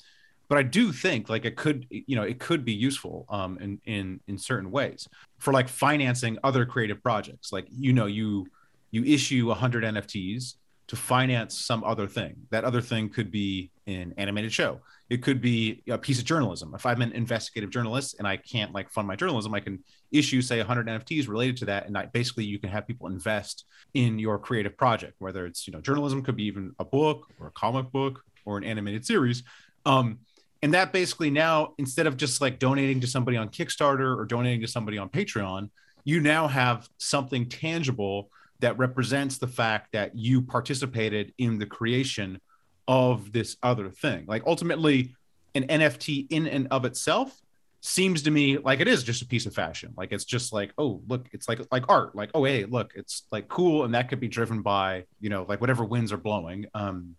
but 0.49 0.59
I 0.59 0.63
do 0.63 0.93
think 0.93 1.29
like 1.29 1.45
it 1.45 1.57
could, 1.57 1.87
you 1.91 2.17
know, 2.17 2.23
it 2.23 2.39
could 2.39 2.65
be 2.65 2.73
useful 2.73 3.27
um, 3.29 3.59
in 3.59 3.81
in 3.87 4.21
in 4.29 4.39
certain 4.39 4.71
ways 4.71 5.09
for 5.39 5.53
like 5.53 5.69
financing 5.69 6.39
other 6.45 6.65
creative 6.65 7.03
projects. 7.03 7.53
Like 7.53 7.67
you 7.71 7.93
know, 7.93 8.07
you 8.07 8.47
you 8.91 9.05
issue 9.05 9.49
100 9.49 9.85
NFTs 9.85 10.55
to 10.87 10.97
finance 10.97 11.59
some 11.59 11.83
other 11.83 12.07
thing. 12.07 12.37
That 12.51 12.65
other 12.65 12.83
thing 12.83 13.09
could 13.09 13.31
be 13.31 13.71
an 13.87 14.15
animated 14.17 14.53
show. 14.53 14.81
It 15.11 15.23
could 15.23 15.41
be 15.41 15.83
a 15.89 15.99
piece 15.99 16.19
of 16.19 16.25
journalism. 16.25 16.73
If 16.75 16.87
I'm 16.87 17.03
an 17.03 17.13
investigative 17.13 17.71
journalist 17.71 18.17
and 18.19 18.27
I 18.27 18.37
can't 18.37 18.73
like 18.73 18.91
fund 18.91 19.07
my 19.07 19.17
journalism, 19.17 19.55
I 19.55 19.61
can 19.61 19.85
issue 20.13 20.41
say 20.41 20.59
100 20.59 20.87
NFTs 20.87 21.29
related 21.29 21.57
to 21.59 21.65
that, 21.67 21.87
and 21.87 21.97
I, 21.97 22.07
basically 22.07 22.45
you 22.45 22.59
can 22.59 22.71
have 22.71 22.87
people 22.87 23.09
invest 23.09 23.65
in 23.93 24.19
your 24.19 24.39
creative 24.39 24.77
project. 24.77 25.15
Whether 25.19 25.47
it's 25.47 25.67
you 25.67 25.73
know 25.73 25.81
journalism, 25.81 26.23
could 26.23 26.37
be 26.37 26.45
even 26.45 26.75
a 26.79 26.85
book 26.85 27.27
or 27.39 27.49
a 27.49 27.53
comic 27.53 27.91
book 27.93 28.23
or 28.45 28.57
an 28.59 28.65
animated 28.65 29.05
series. 29.05 29.43
Um, 29.87 30.21
and 30.63 30.73
that 30.73 30.95
basically 30.95 31.29
now 31.29 31.75
instead 31.77 32.07
of 32.07 32.17
just 32.17 32.41
like 32.41 32.59
donating 32.59 33.01
to 33.01 33.07
somebody 33.07 33.37
on 33.37 33.51
kickstarter 33.51 34.17
or 34.17 34.25
donating 34.25 34.63
to 34.63 34.67
somebody 34.67 34.97
on 34.97 35.11
patreon 35.11 35.69
you 36.05 36.21
now 36.21 36.49
have 36.49 36.89
something 36.97 37.47
tangible 37.49 38.31
that 38.61 38.79
represents 38.79 39.39
the 39.39 39.47
fact 39.47 39.93
that 39.93 40.17
you 40.17 40.41
participated 40.41 41.35
in 41.39 41.59
the 41.59 41.67
creation 41.67 42.41
of 42.89 43.33
this 43.33 43.57
other 43.63 43.91
thing. 43.91 44.25
Like 44.27 44.43
ultimately 44.47 45.15
an 45.55 45.65
nft 45.69 46.27
in 46.31 46.47
and 46.47 46.69
of 46.71 46.85
itself 46.85 47.41
seems 47.81 48.23
to 48.23 48.31
me 48.31 48.59
like 48.59 48.81
it 48.81 48.89
is 48.89 49.03
just 49.03 49.23
a 49.23 49.27
piece 49.27 49.47
of 49.47 49.55
fashion. 49.55 49.93
Like 49.97 50.13
it's 50.13 50.25
just 50.25 50.53
like 50.53 50.73
oh 50.79 51.03
look 51.07 51.29
it's 51.33 51.49
like 51.49 51.61
like 51.71 51.85
art. 51.89 52.15
Like 52.15 52.31
oh 52.35 52.45
hey 52.45 52.65
look 52.65 52.93
it's 52.97 53.25
like 53.31 53.49
cool 53.49 53.85
and 53.85 53.95
that 53.95 54.09
could 54.09 54.21
be 54.21 54.29
driven 54.29 54.63
by 54.63 55.05
you 55.21 55.31
know 55.31 55.45
like 55.49 55.61
whatever 55.61 55.85
winds 55.85 56.13
are 56.13 56.17
blowing 56.17 56.67
um 56.75 57.15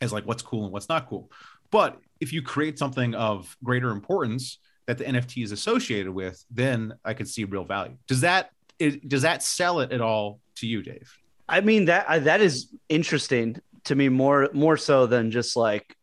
as 0.00 0.12
like 0.12 0.26
what's 0.26 0.42
cool 0.42 0.64
and 0.64 0.72
what's 0.72 0.88
not 0.88 1.08
cool. 1.08 1.30
But 1.70 1.98
if 2.20 2.32
you 2.32 2.42
create 2.42 2.78
something 2.78 3.14
of 3.14 3.56
greater 3.62 3.90
importance 3.90 4.58
that 4.86 4.98
the 4.98 5.04
NFT 5.04 5.44
is 5.44 5.52
associated 5.52 6.12
with, 6.12 6.44
then 6.50 6.94
I 7.04 7.14
could 7.14 7.28
see 7.28 7.44
real 7.44 7.64
value. 7.64 7.96
Does 8.06 8.22
that 8.22 8.50
is, 8.78 8.96
does 9.06 9.22
that 9.22 9.42
sell 9.42 9.80
it 9.80 9.92
at 9.92 10.00
all 10.00 10.40
to 10.56 10.66
you, 10.66 10.82
Dave? 10.82 11.16
I 11.48 11.60
mean 11.60 11.86
that 11.86 12.24
that 12.24 12.40
is 12.40 12.68
interesting 12.88 13.56
to 13.84 13.94
me 13.94 14.08
more 14.08 14.48
more 14.52 14.76
so 14.76 15.06
than 15.06 15.30
just 15.30 15.56
like 15.56 15.96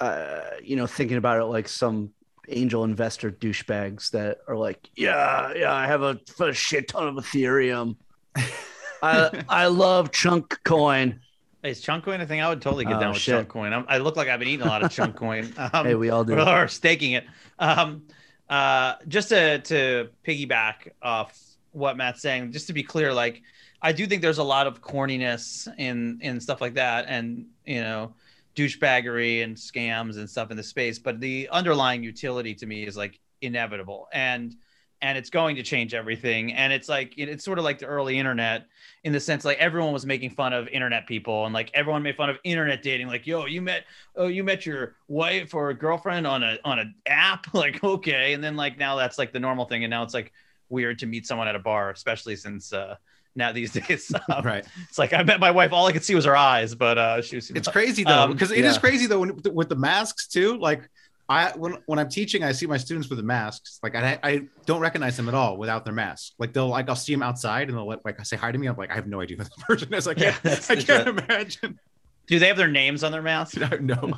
uh, 0.00 0.40
you 0.62 0.76
know 0.76 0.86
thinking 0.86 1.16
about 1.16 1.40
it 1.40 1.44
like 1.44 1.68
some 1.68 2.10
angel 2.48 2.84
investor 2.84 3.30
douchebags 3.30 4.10
that 4.10 4.38
are 4.48 4.56
like 4.56 4.88
yeah 4.96 5.52
yeah 5.54 5.72
I 5.72 5.86
have 5.86 6.02
a, 6.02 6.18
a 6.40 6.52
shit 6.52 6.88
ton 6.88 7.06
of 7.08 7.14
Ethereum. 7.16 7.96
I 9.02 9.44
I 9.48 9.66
love 9.66 10.10
chunk 10.12 10.58
coin. 10.64 11.20
Hey, 11.62 11.70
is 11.70 11.80
chunk 11.80 12.04
coin 12.04 12.20
a 12.20 12.26
thing? 12.26 12.40
I 12.40 12.48
would 12.48 12.62
totally 12.62 12.84
get 12.86 12.96
Oh, 12.96 13.00
down 13.00 13.12
with 13.12 13.18
shit. 13.20 13.34
chunk 13.34 13.48
coin. 13.48 13.72
I'm, 13.72 13.84
I 13.88 13.98
look 13.98 14.16
like 14.16 14.28
I've 14.28 14.38
been 14.38 14.48
eating 14.48 14.64
a 14.66 14.68
lot 14.70 14.82
of 14.82 14.90
chunk 14.90 15.14
coin. 15.16 15.52
Um, 15.58 15.84
Hey, 15.86 15.94
we 15.94 16.08
all 16.10 16.24
do. 16.24 16.38
or 16.40 16.68
staking 16.68 17.12
it. 17.12 17.24
Um, 17.58 18.04
uh, 18.48 18.94
just 19.08 19.28
to 19.28 19.58
to 19.60 20.08
piggyback 20.26 20.88
off 21.02 21.38
what 21.72 21.96
Matt's 21.96 22.20
saying, 22.22 22.52
just 22.52 22.66
to 22.66 22.72
be 22.72 22.82
clear, 22.82 23.12
like 23.12 23.42
I 23.82 23.92
do 23.92 24.06
think 24.06 24.22
there's 24.22 24.38
a 24.38 24.44
lot 24.44 24.66
of 24.66 24.80
corniness 24.82 25.68
in 25.78 26.18
in 26.22 26.40
stuff 26.40 26.60
like 26.60 26.74
that, 26.74 27.06
and 27.08 27.46
you 27.64 27.80
know, 27.80 28.14
douchebaggery 28.56 29.42
and 29.42 29.56
scams 29.56 30.16
and 30.18 30.28
stuff 30.28 30.50
in 30.50 30.56
the 30.56 30.62
space. 30.62 30.98
But 30.98 31.20
the 31.20 31.48
underlying 31.50 32.02
utility 32.02 32.54
to 32.56 32.66
me 32.66 32.86
is 32.86 32.96
like 32.96 33.20
inevitable, 33.40 34.08
and 34.12 34.54
and 35.02 35.16
it's 35.16 35.30
going 35.30 35.56
to 35.56 35.62
change 35.62 35.94
everything. 35.94 36.52
And 36.52 36.72
it's 36.74 36.86
like 36.88 37.14
it- 37.16 37.28
it's 37.30 37.42
sort 37.44 37.58
of 37.58 37.64
like 37.64 37.78
the 37.78 37.86
early 37.86 38.18
internet 38.18 38.66
in 39.04 39.12
the 39.14 39.20
sense 39.20 39.44
like 39.46 39.56
everyone 39.58 39.92
was 39.94 40.04
making 40.04 40.28
fun 40.30 40.52
of 40.52 40.68
internet 40.68 41.06
people 41.06 41.46
and 41.46 41.54
like 41.54 41.70
everyone 41.72 42.02
made 42.02 42.16
fun 42.16 42.28
of 42.28 42.36
internet 42.44 42.82
dating 42.82 43.06
like 43.06 43.26
yo 43.26 43.46
you 43.46 43.62
met 43.62 43.84
oh 44.16 44.26
you 44.26 44.44
met 44.44 44.66
your 44.66 44.96
wife 45.08 45.54
or 45.54 45.72
girlfriend 45.72 46.26
on 46.26 46.42
a 46.42 46.58
on 46.64 46.78
an 46.78 46.94
app 47.06 47.46
like 47.54 47.82
okay 47.82 48.34
and 48.34 48.44
then 48.44 48.56
like 48.56 48.76
now 48.78 48.94
that's 48.96 49.16
like 49.18 49.32
the 49.32 49.40
normal 49.40 49.64
thing 49.64 49.84
and 49.84 49.90
now 49.90 50.02
it's 50.02 50.12
like 50.14 50.32
weird 50.68 50.98
to 50.98 51.06
meet 51.06 51.26
someone 51.26 51.48
at 51.48 51.54
a 51.56 51.58
bar 51.58 51.90
especially 51.90 52.36
since 52.36 52.72
uh 52.74 52.94
now 53.36 53.52
these 53.52 53.72
days 53.80 54.12
um, 54.28 54.44
Right. 54.44 54.64
it's 54.88 54.98
like 54.98 55.12
i 55.12 55.22
met 55.22 55.40
my 55.40 55.50
wife 55.50 55.72
all 55.72 55.86
i 55.86 55.92
could 55.92 56.04
see 56.04 56.14
was 56.14 56.24
her 56.24 56.36
eyes 56.36 56.74
but 56.74 56.98
uh 56.98 57.22
she 57.22 57.36
was 57.36 57.50
It's 57.50 57.68
crazy 57.78 58.04
though, 58.04 58.22
Um, 58.24 58.32
because 58.32 58.50
it 58.50 58.64
is 58.64 58.74
yeah. 58.74 58.80
crazy 58.80 59.06
though 59.06 59.20
when, 59.20 59.40
with 59.54 59.68
the 59.68 59.76
masks 59.76 60.26
too. 60.26 60.56
Like 60.58 60.88
I 61.28 61.52
when 61.56 61.76
when 61.86 62.00
I'm 62.00 62.08
teaching, 62.08 62.42
I 62.42 62.50
see 62.50 62.66
my 62.66 62.76
students 62.76 63.08
with 63.08 63.18
the 63.18 63.22
masks. 63.24 63.78
Like 63.84 63.94
I 63.94 64.18
I 64.24 64.42
don't 64.66 64.80
recognize 64.80 65.16
them 65.16 65.28
at 65.28 65.34
all 65.34 65.56
without 65.58 65.84
their 65.84 65.94
mask. 65.94 66.32
Like 66.40 66.52
they'll 66.52 66.66
like 66.68 66.88
I'll 66.88 66.96
see 66.96 67.12
them 67.14 67.22
outside 67.22 67.68
and 67.68 67.78
they'll 67.78 67.86
like, 67.86 68.00
like 68.04 68.26
say 68.26 68.36
hi 68.36 68.50
to 68.50 68.58
me. 68.58 68.66
I'm 68.66 68.74
like 68.76 68.90
I 68.90 68.94
have 68.96 69.06
no 69.06 69.20
idea 69.20 69.36
who 69.36 69.44
this 69.44 69.52
person 69.60 69.94
is. 69.94 70.08
I 70.08 70.14
can't 70.14 70.36
that's 70.42 70.68
I 70.68 70.74
can't 70.74 71.06
shit. 71.06 71.06
imagine. 71.06 71.78
do 72.26 72.38
they 72.40 72.48
have 72.48 72.56
their 72.56 72.66
names 72.66 73.04
on 73.04 73.12
their 73.12 73.22
masks 73.22 73.56
no. 73.80 74.10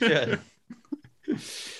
Should. 0.00 0.40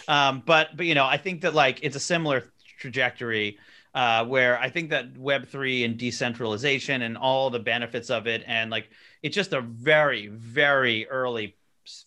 um, 0.08 0.42
but 0.46 0.76
but 0.76 0.86
you 0.86 0.94
know, 0.94 1.04
I 1.04 1.16
think 1.16 1.40
that 1.42 1.54
like 1.54 1.80
it's 1.82 1.96
a 1.96 2.00
similar 2.00 2.44
trajectory 2.78 3.58
uh, 3.94 4.24
where 4.24 4.58
I 4.58 4.68
think 4.70 4.90
that 4.90 5.16
Web 5.16 5.46
three 5.46 5.84
and 5.84 5.96
decentralization 5.96 7.02
and 7.02 7.16
all 7.16 7.50
the 7.50 7.60
benefits 7.60 8.10
of 8.10 8.26
it, 8.26 8.42
and 8.46 8.70
like 8.70 8.88
it's 9.22 9.34
just 9.34 9.52
a 9.52 9.60
very 9.60 10.26
very 10.28 11.06
early 11.08 11.56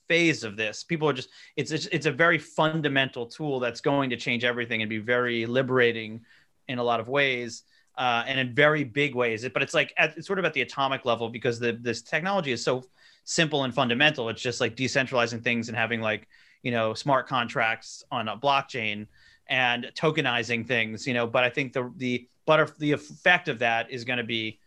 phase 0.07 0.43
of 0.43 0.57
this. 0.57 0.83
People 0.83 1.07
are 1.07 1.13
just 1.13 1.29
it's 1.55 1.71
it's, 1.71 1.85
it's 1.87 2.05
a 2.05 2.11
very 2.11 2.37
fundamental 2.37 3.25
tool 3.25 3.59
that's 3.59 3.81
going 3.81 4.09
to 4.09 4.17
change 4.17 4.43
everything 4.43 4.81
and 4.81 4.89
be 4.89 4.97
very 4.97 5.45
liberating 5.45 6.21
in 6.67 6.79
a 6.79 6.83
lot 6.83 6.99
of 6.99 7.07
ways. 7.07 7.63
Uh, 7.97 8.23
and 8.27 8.39
in 8.39 8.53
very 8.53 8.83
big 8.83 9.15
ways, 9.15 9.43
but 9.51 9.63
it's 9.63 9.73
like 9.73 9.91
at, 9.97 10.15
it's 10.15 10.27
sort 10.27 10.37
of 10.37 10.45
at 10.45 10.53
the 10.53 10.61
atomic 10.61 11.03
level 11.03 11.29
because 11.29 11.57
the 11.57 11.79
this 11.81 12.03
technology 12.03 12.51
is 12.51 12.63
so 12.63 12.83
simple 13.23 13.63
and 13.63 13.73
fundamental. 13.73 14.29
It's 14.29 14.41
just 14.41 14.61
like 14.61 14.75
decentralizing 14.75 15.43
things 15.43 15.67
and 15.67 15.75
having 15.75 15.99
like 15.99 16.27
you 16.61 16.69
know 16.69 16.93
smart 16.93 17.27
contracts 17.27 18.03
on 18.11 18.27
a 18.27 18.37
blockchain 18.37 19.07
and 19.49 19.91
tokenizing 19.95 20.67
things. 20.67 21.07
You 21.07 21.13
know, 21.13 21.27
but 21.27 21.43
I 21.43 21.49
think 21.49 21.73
the 21.73 21.91
the 21.97 22.27
but 22.45 22.77
the 22.79 22.91
effect 22.93 23.47
of 23.47 23.59
that 23.59 23.91
is 23.91 24.03
going 24.05 24.17
to 24.17 24.23
be 24.23 24.59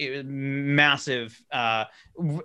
eh, 0.00 0.22
massive 0.24 1.40
uh 1.52 1.84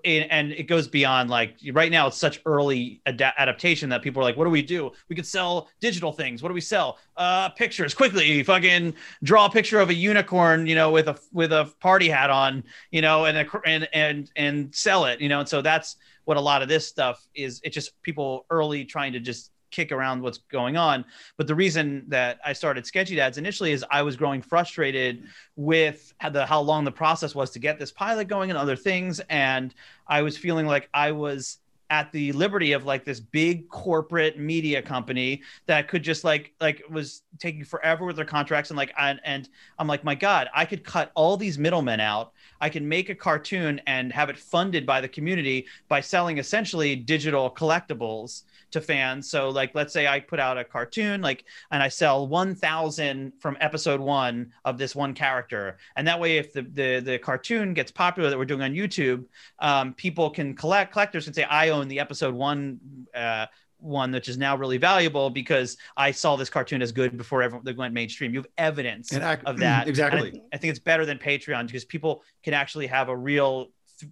and 0.04 0.52
it 0.52 0.68
goes 0.68 0.88
beyond 0.88 1.30
like 1.30 1.56
right 1.72 1.92
now 1.92 2.08
it's 2.08 2.18
such 2.18 2.42
early 2.46 3.02
ada- 3.06 3.34
adaptation 3.38 3.90
that 3.90 4.02
people 4.02 4.22
are 4.22 4.26
like 4.26 4.36
what 4.36 4.44
do 4.44 4.50
we 4.50 4.62
do 4.62 4.92
we 5.08 5.16
could 5.16 5.26
sell 5.26 5.70
digital 5.80 6.12
things 6.12 6.44
what 6.44 6.50
do 6.50 6.54
we 6.54 6.62
sell 6.62 7.00
uh 7.18 7.48
pictures 7.50 7.94
quickly 7.94 8.44
fucking 8.44 8.94
draw 9.24 9.46
a 9.46 9.50
picture 9.50 9.80
of 9.80 9.90
a 9.90 9.94
unicorn 9.94 10.68
you 10.68 10.76
know 10.76 10.92
with 10.92 11.08
a 11.08 11.18
with 11.32 11.54
a 11.54 11.72
party 11.80 12.10
hat 12.10 12.30
on 12.30 12.64
you 12.92 13.02
know 13.02 13.26
and 13.26 13.38
a, 13.38 13.62
and 13.66 13.88
and 13.94 14.32
and 14.36 14.76
sell 14.76 15.06
it 15.06 15.22
you 15.22 15.30
know 15.30 15.40
and 15.40 15.48
so 15.48 15.62
that's 15.62 15.96
what 16.26 16.38
a 16.38 16.42
lot 16.42 16.62
of 16.62 16.68
this 16.68 16.88
stuff 16.88 17.28
is. 17.36 17.60
It's 17.64 17.74
just 17.74 18.00
people 18.04 18.46
early 18.50 18.86
trying 18.86 19.14
to 19.14 19.20
just 19.20 19.51
kick 19.72 19.92
around 19.92 20.22
what's 20.22 20.38
going 20.38 20.78
on. 20.78 21.06
But 21.38 21.48
the 21.48 21.56
reason 21.56 22.06
that 22.08 22.40
I 22.46 22.54
started 22.54 22.86
Sketchy 22.86 23.16
Dads 23.16 23.38
initially 23.38 23.72
is 23.72 23.84
I 23.90 24.02
was 24.02 24.16
growing 24.16 24.42
frustrated 24.42 25.24
with 25.56 26.14
the 26.32 26.46
how 26.46 26.62
long 26.62 26.84
the 26.84 26.92
process 26.92 27.34
was 27.34 27.50
to 27.52 27.60
get 27.60 27.80
this 27.80 27.92
pilot 27.92 28.28
going 28.28 28.50
and 28.50 28.58
other 28.58 28.76
things, 28.76 29.20
and 29.30 29.74
I 30.08 30.22
was 30.22 30.38
feeling 30.38 30.68
like 30.68 30.90
I 30.94 31.12
was 31.12 31.58
at 31.92 32.10
the 32.14 32.32
liberty 32.32 32.72
of 32.72 32.86
like 32.86 33.04
this 33.04 33.20
big 33.20 33.68
corporate 33.68 34.40
media 34.40 34.82
company 34.82 35.42
that 35.66 35.90
could 35.90 36.02
just 36.02 36.24
like 36.24 36.54
like 36.62 36.82
was 36.90 37.22
taking 37.38 37.66
forever 37.66 38.06
with 38.06 38.16
their 38.16 38.26
contracts. 38.26 38.72
And 38.72 38.78
like 38.78 38.94
and, 38.98 39.20
and 39.26 39.50
I'm 39.78 39.88
like 39.88 40.04
my 40.04 40.16
god 40.16 40.48
I 40.56 40.64
could 40.66 40.86
cut 40.86 41.12
all 41.16 41.36
these 41.36 41.60
middlemen 41.60 42.00
out. 42.00 42.32
I 42.62 42.70
can 42.70 42.88
make 42.88 43.10
a 43.10 43.16
cartoon 43.16 43.82
and 43.88 44.12
have 44.14 44.30
it 44.30 44.38
funded 44.38 44.86
by 44.86 45.02
the 45.02 45.10
community 45.10 45.68
by 45.90 46.00
selling 46.00 46.38
essentially 46.38 46.96
digital 46.96 47.52
collectibles 47.52 48.44
to 48.72 48.82
fans. 48.82 49.30
So 49.30 49.50
like 49.50 49.72
let's 49.74 49.94
say 49.94 50.08
I 50.08 50.20
put 50.20 50.40
out 50.40 50.58
a 50.58 50.64
cartoon 50.64 51.22
like 51.22 51.46
and 51.72 51.82
I 51.82 51.88
sell 51.88 52.28
1000 52.28 53.34
from 53.40 53.58
episode 53.60 54.00
1 54.00 54.52
of 54.66 54.78
this 54.78 54.96
one 54.96 55.14
character. 55.14 55.78
And 55.96 56.08
that 56.08 56.20
way 56.20 56.38
if 56.38 56.54
the 56.54 56.64
the 56.64 57.00
the 57.00 57.20
cartoon 57.20 57.74
gets 57.74 57.92
popular 57.92 58.30
that 58.30 58.38
we're 58.38 58.46
doing 58.46 58.62
on 58.62 58.74
YouTube, 58.74 59.26
um, 59.60 59.94
people 59.94 60.30
can 60.30 60.56
collect 60.56 60.94
collectors 60.94 61.26
can 61.26 61.34
say 61.34 61.44
I 61.44 61.70
own 61.70 61.88
the 61.88 62.00
episode 62.00 62.34
1 62.34 62.80
uh, 63.16 63.46
one 63.82 64.12
which 64.12 64.30
is 64.30 64.38
now 64.38 64.56
really 64.56 64.78
valuable 64.78 65.30
because 65.30 65.78
I 65.98 66.12
saw 66.12 66.36
this 66.36 66.50
cartoon 66.50 66.82
as 66.82 66.92
good 66.92 67.18
before 67.18 67.42
everyone 67.42 67.66
they 67.66 67.74
went 67.74 67.94
mainstream. 67.94 68.34
You 68.34 68.40
have 68.40 68.48
evidence 68.58 69.12
of 69.46 69.58
that. 69.58 69.88
exactly. 69.88 70.32
I, 70.36 70.56
I, 70.56 70.58
think 70.60 70.70
it's 70.70 70.80
better 70.80 71.06
than 71.06 71.18
Patreon 71.18 71.66
because 71.66 71.84
people 71.84 72.24
can 72.44 72.54
actually 72.54 72.88
have 72.88 73.10
a 73.10 73.18
real 73.18 73.72
th- 74.00 74.12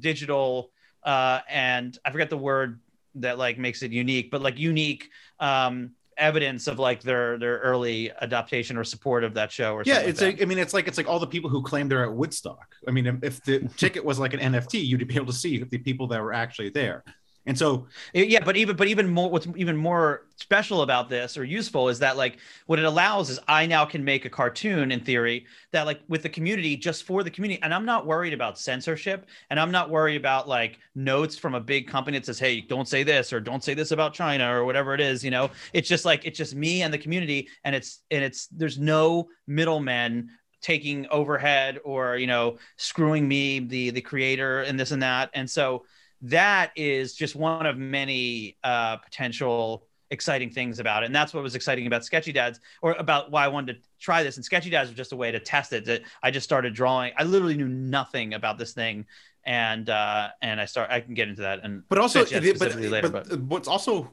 digital 0.00 0.72
uh, 1.06 1.40
and 1.48 1.96
I 2.04 2.10
forget 2.10 2.30
the 2.30 2.36
word 2.36 2.80
that 3.16 3.38
like 3.38 3.58
makes 3.58 3.82
it 3.82 3.92
unique, 3.92 4.30
but 4.30 4.42
like 4.42 4.58
unique 4.58 5.10
um, 5.40 5.92
evidence 6.16 6.66
of 6.66 6.78
like 6.78 7.02
their 7.02 7.38
their 7.38 7.58
early 7.58 8.10
adaptation 8.22 8.76
or 8.76 8.84
support 8.84 9.22
of 9.22 9.34
that 9.34 9.52
show 9.52 9.74
or 9.74 9.82
yeah 9.84 9.94
something 9.94 10.10
it's 10.10 10.20
like 10.20 10.34
like 10.34 10.42
i 10.42 10.44
mean 10.46 10.58
it's 10.58 10.72
like 10.72 10.88
it's 10.88 10.96
like 10.96 11.08
all 11.08 11.18
the 11.18 11.26
people 11.26 11.50
who 11.50 11.62
claim 11.62 11.88
they're 11.88 12.04
at 12.04 12.12
woodstock. 12.12 12.74
I 12.88 12.90
mean 12.90 13.18
if 13.22 13.42
the 13.44 13.68
ticket 13.76 14.04
was 14.04 14.18
like 14.18 14.32
an 14.32 14.40
nft 14.40 14.72
you'd 14.72 15.06
be 15.06 15.14
able 15.14 15.26
to 15.26 15.32
see 15.32 15.62
the 15.62 15.78
people 15.78 16.06
that 16.08 16.22
were 16.22 16.32
actually 16.32 16.70
there 16.70 17.04
and 17.46 17.58
so 17.58 17.86
eh, 18.14 18.22
yeah 18.22 18.42
but 18.44 18.56
even 18.56 18.74
but 18.74 18.88
even 18.88 19.08
more 19.08 19.30
what's 19.30 19.46
even 19.56 19.76
more 19.76 20.22
special 20.36 20.82
about 20.82 21.08
this 21.08 21.36
or 21.36 21.44
useful 21.44 21.88
is 21.88 21.98
that 21.98 22.16
like 22.16 22.38
what 22.66 22.78
it 22.78 22.84
allows 22.84 23.30
is 23.30 23.38
i 23.48 23.66
now 23.66 23.84
can 23.84 24.04
make 24.04 24.24
a 24.24 24.30
cartoon 24.30 24.90
in 24.90 25.00
theory 25.00 25.46
that 25.72 25.86
like 25.86 26.00
with 26.08 26.22
the 26.22 26.28
community 26.28 26.76
just 26.76 27.04
for 27.04 27.22
the 27.22 27.30
community. 27.30 27.62
And 27.62 27.74
i'm 27.74 27.84
not 27.84 28.06
worried 28.06 28.32
about 28.32 28.58
censorship 28.58 29.26
and 29.50 29.60
i'm 29.60 29.70
not 29.70 29.90
worried 29.90 30.16
about 30.16 30.48
like 30.48 30.78
notes 30.94 31.36
from 31.36 31.54
a 31.54 31.60
big 31.60 31.88
company 31.88 32.18
that 32.18 32.24
says 32.24 32.38
hey 32.38 32.60
don't 32.60 32.88
say 32.88 33.02
this 33.02 33.32
or 33.32 33.40
don't 33.40 33.62
say 33.62 33.74
this 33.74 33.90
about 33.90 34.14
china 34.14 34.54
or 34.54 34.64
whatever 34.64 34.94
it 34.94 35.00
is 35.00 35.24
you 35.26 35.30
know? 35.30 35.50
It's 35.72 35.88
just 35.88 36.04
like 36.04 36.24
it's 36.24 36.38
just 36.38 36.54
me 36.54 36.82
and 36.82 36.94
the 36.94 36.98
community 36.98 37.48
and 37.64 37.74
it's 37.74 38.00
and 38.10 38.24
it's 38.24 38.46
there's 38.46 38.78
no 38.78 39.28
middlemen 39.46 40.30
taking 40.62 41.06
overhead 41.10 41.78
or 41.84 42.16
you 42.16 42.26
know 42.26 42.56
screwing 42.76 43.28
me 43.28 43.58
the 43.58 43.90
the 43.90 44.00
creator 44.00 44.62
and 44.62 44.78
this 44.80 44.92
and 44.92 45.02
that. 45.02 45.30
And 45.34 45.50
so 45.50 45.84
that 46.22 46.72
is 46.76 47.14
just 47.14 47.36
one 47.36 47.66
of 47.66 47.76
many 47.76 48.56
uh, 48.64 48.96
potential 48.96 49.86
exciting 50.10 50.50
things 50.50 50.78
about 50.78 51.02
it. 51.02 51.06
And 51.06 51.14
that's 51.14 51.34
what 51.34 51.42
was 51.42 51.54
exciting 51.54 51.86
about 51.86 52.04
Sketchy 52.04 52.32
Dads 52.32 52.60
or 52.82 52.92
about 52.92 53.30
why 53.30 53.44
I 53.44 53.48
wanted 53.48 53.82
to 53.82 53.88
try 54.00 54.22
this. 54.22 54.36
And 54.36 54.44
Sketchy 54.44 54.70
Dads 54.70 54.88
was 54.88 54.96
just 54.96 55.12
a 55.12 55.16
way 55.16 55.30
to 55.30 55.40
test 55.40 55.72
it. 55.72 55.84
That 55.84 56.02
I 56.22 56.30
just 56.30 56.44
started 56.44 56.74
drawing. 56.74 57.12
I 57.16 57.24
literally 57.24 57.56
knew 57.56 57.68
nothing 57.68 58.34
about 58.34 58.58
this 58.58 58.72
thing. 58.72 59.06
And 59.44 59.88
uh, 59.90 60.28
and 60.42 60.60
I 60.60 60.64
start. 60.64 60.90
I 60.90 61.00
can 61.00 61.14
get 61.14 61.28
into 61.28 61.42
that. 61.42 61.60
And 61.62 61.82
but 61.88 61.98
also, 61.98 62.24
but, 62.24 62.58
but, 62.58 62.74
later, 62.76 63.08
but, 63.08 63.28
but 63.28 63.40
what's 63.42 63.68
also 63.68 64.10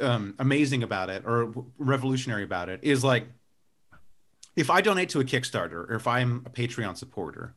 um, 0.00 0.34
amazing 0.38 0.82
about 0.82 1.08
it 1.08 1.22
or 1.24 1.52
revolutionary 1.78 2.42
about 2.42 2.68
it 2.68 2.80
is 2.82 3.04
like 3.04 3.26
if 4.56 4.70
I 4.70 4.80
donate 4.80 5.08
to 5.10 5.20
a 5.20 5.24
Kickstarter 5.24 5.88
or 5.88 5.94
if 5.94 6.06
I'm 6.06 6.42
a 6.46 6.50
Patreon 6.50 6.96
supporter, 6.96 7.54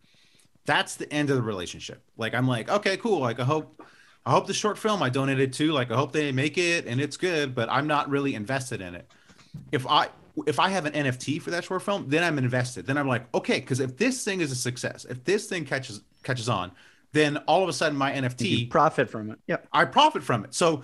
that's 0.66 0.96
the 0.96 1.12
end 1.12 1.30
of 1.30 1.36
the 1.36 1.42
relationship. 1.42 2.04
Like 2.18 2.34
I'm 2.34 2.48
like, 2.48 2.70
okay, 2.70 2.98
cool. 2.98 3.20
Like 3.20 3.40
I 3.40 3.44
hope 3.44 3.82
I 4.26 4.32
hope 4.32 4.48
the 4.48 4.54
short 4.54 4.78
film 4.78 5.04
I 5.04 5.10
donated 5.10 5.54
to, 5.54 5.72
like 5.72 5.92
I 5.92 5.96
hope 5.96 6.12
they 6.12 6.32
make 6.32 6.58
it 6.58 6.88
and 6.88 7.00
it's 7.00 7.18
good, 7.18 7.54
but 7.54 7.70
I'm 7.70 7.88
not 7.88 8.10
really 8.10 8.36
invested 8.36 8.82
in 8.82 8.96
it. 8.96 9.10
If 9.72 9.86
I 9.88 10.10
if 10.48 10.60
I 10.60 10.70
have 10.70 10.86
an 10.86 10.94
NFT 10.94 11.42
for 11.42 11.52
that 11.52 11.64
short 11.64 11.82
film, 11.82 12.10
then 12.10 12.24
I'm 12.24 12.38
invested. 12.38 12.86
Then 12.86 12.98
I'm 12.98 13.08
like, 13.08 13.34
okay, 13.34 13.60
because 13.60 13.80
if 13.80 13.98
this 13.98 14.24
thing 14.24 14.42
is 14.42 14.52
a 14.52 14.56
success, 14.56 15.06
if 15.06 15.24
this 15.24 15.48
thing 15.48 15.66
catches 15.66 16.02
catches 16.24 16.50
on, 16.50 16.72
then 17.14 17.38
all 17.48 17.64
of 17.64 17.70
a 17.70 17.74
sudden 17.74 17.98
my 17.98 18.12
NFT 18.12 18.50
you 18.50 18.68
profit 18.68 19.10
from 19.10 19.32
it. 19.32 19.40
Yeah, 19.48 19.58
I 19.72 19.86
profit 19.86 20.24
from 20.24 20.44
it. 20.44 20.54
So, 20.54 20.84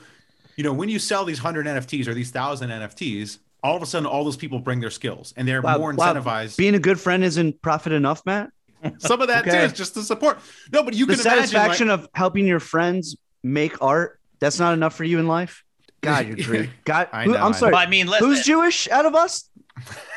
you 0.56 0.64
know, 0.64 0.74
when 0.74 0.90
you 0.90 1.00
sell 1.00 1.26
these 1.26 1.40
hundred 1.40 1.66
NFTs 1.66 2.08
or 2.08 2.14
these 2.14 2.32
thousand 2.32 2.70
NFTs, 2.70 3.40
all 3.64 3.76
of 3.76 3.82
a 3.82 3.86
sudden 3.86 4.06
all 4.06 4.24
those 4.24 4.38
people 4.38 4.60
bring 4.60 4.80
their 4.80 4.90
skills 4.90 5.34
and 5.36 5.48
they're 5.48 5.62
wow, 5.62 5.78
more 5.78 5.94
wow. 5.94 6.14
incentivized. 6.14 6.58
Being 6.58 6.76
a 6.76 6.80
good 6.80 7.00
friend 7.00 7.24
isn't 7.24 7.62
profit 7.62 7.92
enough, 7.92 8.26
Matt. 8.26 8.52
Some 9.00 9.22
of 9.22 9.28
that 9.28 9.48
Okay. 9.48 9.52
too 9.60 9.64
is 9.66 9.74
just 9.74 9.94
the 9.96 10.04
support. 10.04 10.40
No, 10.72 10.84
but 10.84 10.94
you 10.94 11.06
the 11.06 11.14
can 11.16 11.22
imagine, 11.22 11.42
The 11.42 11.48
satisfaction 11.48 11.88
like- 11.90 12.00
of 12.00 12.10
helping 12.14 12.46
your 12.48 12.60
friends 12.60 13.16
make 13.44 13.82
art. 13.82 14.20
That's 14.40 14.60
not 14.60 14.74
enough 14.74 14.96
for 14.96 15.04
you 15.04 15.20
in 15.20 15.28
life. 15.28 15.64
God, 16.02 16.28
you're 16.28 16.38
great. 16.48 16.70
God, 16.86 17.08
I 17.12 17.26
who, 17.26 17.32
know, 17.34 17.38
I 17.38 17.42
I'm 17.46 17.52
know. 17.52 17.58
sorry. 17.58 17.72
But 17.74 17.88
I 17.88 17.90
mean, 17.90 18.08
listen, 18.08 18.28
Who's 18.28 18.44
Jewish 18.44 18.88
out 18.90 19.06
of 19.06 19.14
us? 19.16 19.50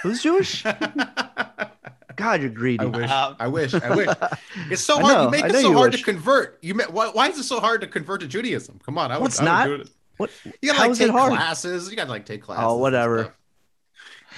Who's 0.03 0.23
Jewish? 0.23 0.63
God, 2.17 2.41
you're 2.43 2.51
greedy. 2.51 2.85
I 2.85 2.89
wish. 2.89 3.11
Um, 3.11 3.37
I 3.41 3.49
wish. 3.49 3.75
I 3.75 3.95
wish. 3.95 4.09
It's 4.71 4.83
so 4.83 5.01
hard. 5.01 5.13
know, 5.15 5.25
you 5.25 5.31
make 5.31 5.45
it 5.47 5.61
so 5.61 5.73
hard 5.73 5.93
wish. 5.93 6.01
to 6.01 6.05
convert. 6.07 6.59
You 6.63 6.75
ma- 6.75 6.85
why, 6.85 7.09
why 7.09 7.29
is 7.29 7.39
it 7.39 7.43
so 7.43 7.59
hard 7.61 7.81
to 7.81 7.87
convert 7.89 8.21
to 8.21 8.27
Judaism? 8.29 8.79
Come 8.85 8.97
on, 8.99 9.11
I 9.11 9.17
would. 9.17 9.21
Well, 9.23 9.27
it's 9.27 9.41
I 9.41 9.43
would 9.43 9.49
not. 9.49 9.67
do 9.67 9.75
it. 9.83 9.91
What? 10.17 10.31
You 10.45 10.53
gotta 10.71 10.79
How 10.81 10.89
like 10.89 10.97
take 10.99 11.11
classes. 11.11 11.91
You 11.91 11.97
gotta 11.97 12.11
like 12.11 12.25
take 12.25 12.43
classes. 12.43 12.65
Oh, 12.67 12.77
whatever. 12.77 13.35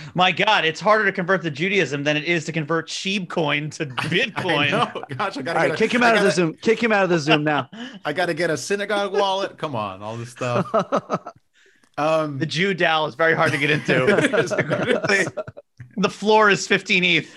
Stuff. 0.02 0.14
my 0.16 0.32
God, 0.32 0.64
it's 0.64 0.80
harder 0.80 1.04
to 1.04 1.12
convert 1.12 1.42
to 1.42 1.50
Judaism 1.50 2.04
than 2.04 2.16
it 2.16 2.24
is 2.24 2.44
to 2.46 2.52
convert 2.52 2.88
sheep 2.88 3.28
coin 3.30 3.70
to 3.70 3.85
I 3.98 4.02
Bitcoin. 4.06 4.70
know. 4.70 5.04
Gosh, 5.16 5.37
I 5.37 5.42
gotta 5.42 5.59
All 5.59 5.64
right, 5.64 5.68
get 5.68 5.74
a- 5.74 5.76
kick 5.76 5.94
him 5.94 6.02
I 6.02 6.11
out 6.11 6.16
of 6.16 6.22
the 6.24 6.30
Zoom. 6.30 6.54
Kick 6.54 6.82
him 6.82 6.92
out 6.92 7.04
of 7.04 7.11
the 7.11 7.18
Zoom 7.18 7.44
now. 7.44 7.68
I 8.04 8.12
gotta 8.12 8.35
get 8.35 8.50
a 8.50 8.56
synagogue 8.56 9.12
wallet. 9.12 9.59
Come 9.59 9.74
on, 9.76 10.02
all 10.02 10.16
this 10.16 10.30
stuff. 10.30 10.66
Um, 11.98 12.37
The 12.38 12.44
Jew 12.44 12.74
Dow 12.74 13.06
is 13.06 13.14
very 13.14 13.35
hard 13.35 13.52
to 13.52 13.56
get 13.59 13.70
into. 13.70 14.04
The 15.96 16.11
floor 16.11 16.50
is 16.50 16.66
15 16.66 17.04
ETH, 17.04 17.35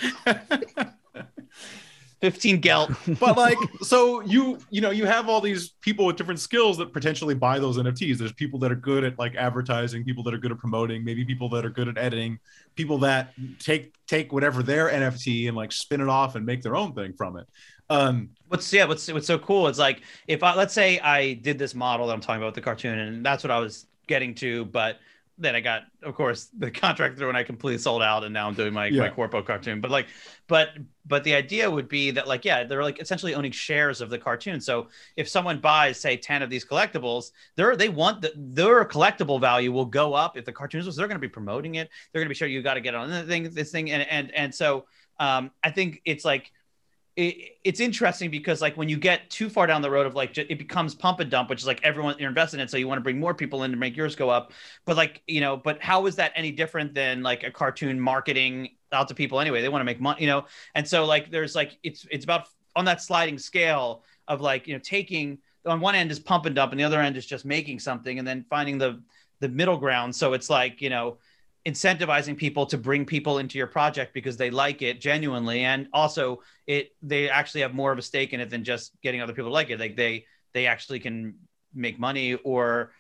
15 2.22 2.60
gelt. 2.60 2.92
but 3.20 3.38
like 3.38 3.58
so 3.82 4.22
you 4.22 4.58
you 4.70 4.82
know 4.82 4.92
you 4.92 5.06
have 5.06 5.30
all 5.30 5.42
these 5.42 5.70
people 5.82 6.06
with 6.06 6.16
different 6.16 6.40
skills 6.40 6.78
that 6.78 6.92
potentially 6.92 7.34
buy 7.34 7.60
those 7.60 7.78
nfts 7.78 8.18
there's 8.18 8.34
people 8.34 8.60
that 8.60 8.72
are 8.72 8.76
good 8.76 9.04
at 9.04 9.18
like 9.18 9.36
advertising 9.36 10.04
people 10.04 10.24
that 10.24 10.34
are 10.34 10.38
good 10.38 10.52
at 10.52 10.58
promoting 10.58 11.04
maybe 11.04 11.24
people 11.24 11.48
that 11.48 11.66
are 11.66 11.70
good 11.70 11.88
at 11.88 11.98
editing 11.98 12.38
people 12.76 12.98
that 12.98 13.34
take 13.60 13.94
take 14.06 14.34
whatever 14.34 14.62
their 14.62 14.90
nft 14.90 15.48
and 15.48 15.56
like 15.56 15.72
spin 15.72 16.02
it 16.02 16.10
off 16.10 16.36
and 16.36 16.46
make 16.46 16.62
their 16.62 16.76
own 16.76 16.94
thing 16.94 17.14
from 17.14 17.38
it 17.38 17.48
um 17.90 18.30
What's 18.50 18.74
yeah, 18.74 18.86
what's 18.86 19.12
what's 19.12 19.28
so 19.28 19.38
cool 19.38 19.68
is 19.68 19.78
like 19.78 20.02
if 20.28 20.42
I 20.42 20.56
let's 20.56 20.74
say 20.74 21.00
I 21.00 21.34
did 21.34 21.60
this 21.60 21.76
model 21.76 22.08
that 22.08 22.14
I'm 22.14 22.20
talking 22.20 22.38
about 22.38 22.48
with 22.48 22.56
the 22.56 22.62
cartoon, 22.62 22.98
and 22.98 23.24
that's 23.24 23.44
what 23.44 23.52
I 23.52 23.60
was 23.60 23.86
getting 24.08 24.34
to, 24.36 24.66
but 24.66 24.98
then 25.40 25.56
I 25.56 25.62
got, 25.62 25.84
of 26.04 26.16
course, 26.16 26.50
the 26.58 26.70
contract 26.72 27.18
through 27.18 27.30
and 27.30 27.38
I 27.38 27.44
completely 27.44 27.80
sold 27.80 28.02
out, 28.04 28.24
and 28.24 28.34
now 28.34 28.48
I'm 28.48 28.54
doing 28.56 28.74
my 28.74 28.88
Yeah. 28.88 29.02
my 29.02 29.10
corpo 29.10 29.42
cartoon. 29.42 29.82
But 29.82 29.92
like, 29.92 30.08
but 30.48 30.70
but 31.06 31.24
the 31.24 31.34
idea 31.34 31.70
would 31.70 31.88
be 31.88 32.12
that 32.12 32.28
like 32.28 32.46
yeah, 32.46 32.64
they're 32.64 32.84
like 32.84 33.00
essentially 33.02 33.34
owning 33.36 33.52
shares 33.52 34.02
of 34.02 34.10
the 34.10 34.18
cartoon. 34.18 34.62
So 34.62 34.90
if 35.16 35.28
someone 35.28 35.60
buys 35.60 36.00
say 36.00 36.18
ten 36.18 36.42
of 36.42 36.50
these 36.50 36.66
collectibles, 36.66 37.32
they're 37.56 37.76
they 37.76 37.90
want 37.90 38.22
the, 38.22 38.34
their 38.36 38.86
collectible 38.86 39.40
value 39.40 39.72
will 39.72 39.86
go 39.86 40.14
up 40.14 40.38
if 40.38 40.46
the 40.46 40.52
cartoons. 40.54 40.86
So 40.86 40.92
they're 40.92 41.08
going 41.08 41.16
to 41.22 41.28
be 41.28 41.30
promoting 41.30 41.76
it. 41.76 41.90
They're 42.12 42.22
going 42.22 42.28
to 42.28 42.34
be 42.34 42.38
sure 42.38 42.48
you 42.48 42.62
got 42.62 42.76
to 42.76 42.82
get 42.82 42.96
on 42.96 43.10
the 43.10 43.24
thing, 43.24 43.50
this 43.52 43.72
thing, 43.72 43.92
and 43.92 44.04
and 44.10 44.32
and 44.36 44.54
so 44.54 44.86
um, 45.20 45.52
I 45.64 45.72
think 45.72 46.02
it's 46.06 46.24
like 46.26 46.52
it, 47.20 47.58
it's 47.66 47.82
interesting 47.82 48.32
because 48.32 48.62
like 48.62 48.78
when 48.78 48.88
you 48.88 48.98
get 48.98 49.30
too 49.30 49.50
far 49.50 49.68
down 49.68 49.82
the 49.82 49.90
road 49.90 50.08
of 50.08 50.16
like 50.16 50.38
it 50.38 50.58
becomes 50.58 50.96
pump 50.96 51.20
and 51.20 51.30
dump 51.30 51.50
which 51.50 51.60
is 51.60 51.68
like 51.68 51.82
everyone 51.84 52.16
you're 52.18 52.30
invested 52.30 52.62
in 52.62 52.68
so 52.68 52.78
you 52.78 52.88
want 52.88 52.98
to 52.98 53.04
bring 53.04 53.20
more 53.20 53.34
people 53.34 53.64
in 53.64 53.72
to 53.72 53.78
make 53.78 53.98
yours 53.98 54.16
go 54.16 54.30
up. 54.30 54.54
But 54.86 54.96
like 54.96 55.22
you 55.28 55.42
know 55.42 55.58
but 55.58 55.82
how 55.82 56.06
is 56.06 56.16
that 56.16 56.32
any 56.36 56.52
different 56.52 56.94
than 56.94 57.22
like 57.22 57.44
a 57.44 57.52
cartoon 57.52 58.00
marketing 58.00 58.70
out 58.94 59.10
to 59.10 59.16
people 59.16 59.42
anyway? 59.42 59.62
They 59.62 59.68
want 59.70 59.82
to 59.82 59.86
make 59.86 60.00
money 60.00 60.22
you 60.22 60.28
know? 60.28 60.46
And 60.76 60.88
so 60.88 61.06
like 61.06 61.30
there's 61.30 61.56
like 61.56 61.78
it's 61.84 62.08
it's 62.10 62.24
about 62.24 62.48
on 62.76 62.86
that 62.86 63.02
sliding 63.02 63.38
scale 63.38 64.06
of 64.30 64.40
like 64.40 64.66
you 64.66 64.74
know 64.74 64.80
taking 64.82 65.40
on 65.66 65.82
one 65.82 65.96
end 65.96 66.12
is 66.12 66.20
pump 66.20 66.46
and 66.46 66.56
dump 66.56 66.72
and 66.72 66.80
the 66.80 66.86
other 66.86 67.02
end 67.02 67.18
is 67.18 67.26
just 67.26 67.44
making 67.44 67.80
something 67.80 68.18
and 68.18 68.28
then 68.28 68.46
finding 68.50 68.78
the 68.78 69.04
the 69.42 69.50
middle 69.50 69.78
ground. 69.78 70.16
So 70.16 70.32
it's 70.34 70.50
like 70.50 70.80
you 70.82 70.90
know 70.90 71.18
incentivizing 71.70 72.36
people 72.36 72.66
to 72.66 72.78
bring 72.78 73.06
people 73.06 73.38
into 73.40 73.58
your 73.58 73.68
project 73.68 74.14
because 74.14 74.36
they 74.38 74.50
like 74.50 74.82
it 74.82 75.00
genuinely 75.00 75.60
and 75.72 75.88
also 75.94 76.42
it 76.68 76.92
they 77.02 77.30
actually 77.30 77.62
have 77.62 77.74
more 77.74 77.92
of 77.92 77.98
a 77.98 78.02
stake 78.02 78.34
in 78.34 78.40
it 78.40 78.50
than 78.50 78.64
just 78.64 78.86
getting 79.02 79.22
other 79.22 79.34
people 79.34 79.50
to 79.50 79.54
like 79.54 79.70
it 79.70 79.80
like 79.80 79.96
they 79.96 80.26
they 80.54 80.66
actually 80.68 81.00
can 81.00 81.36
make 81.74 82.00
money 82.00 82.34
or 82.52 82.92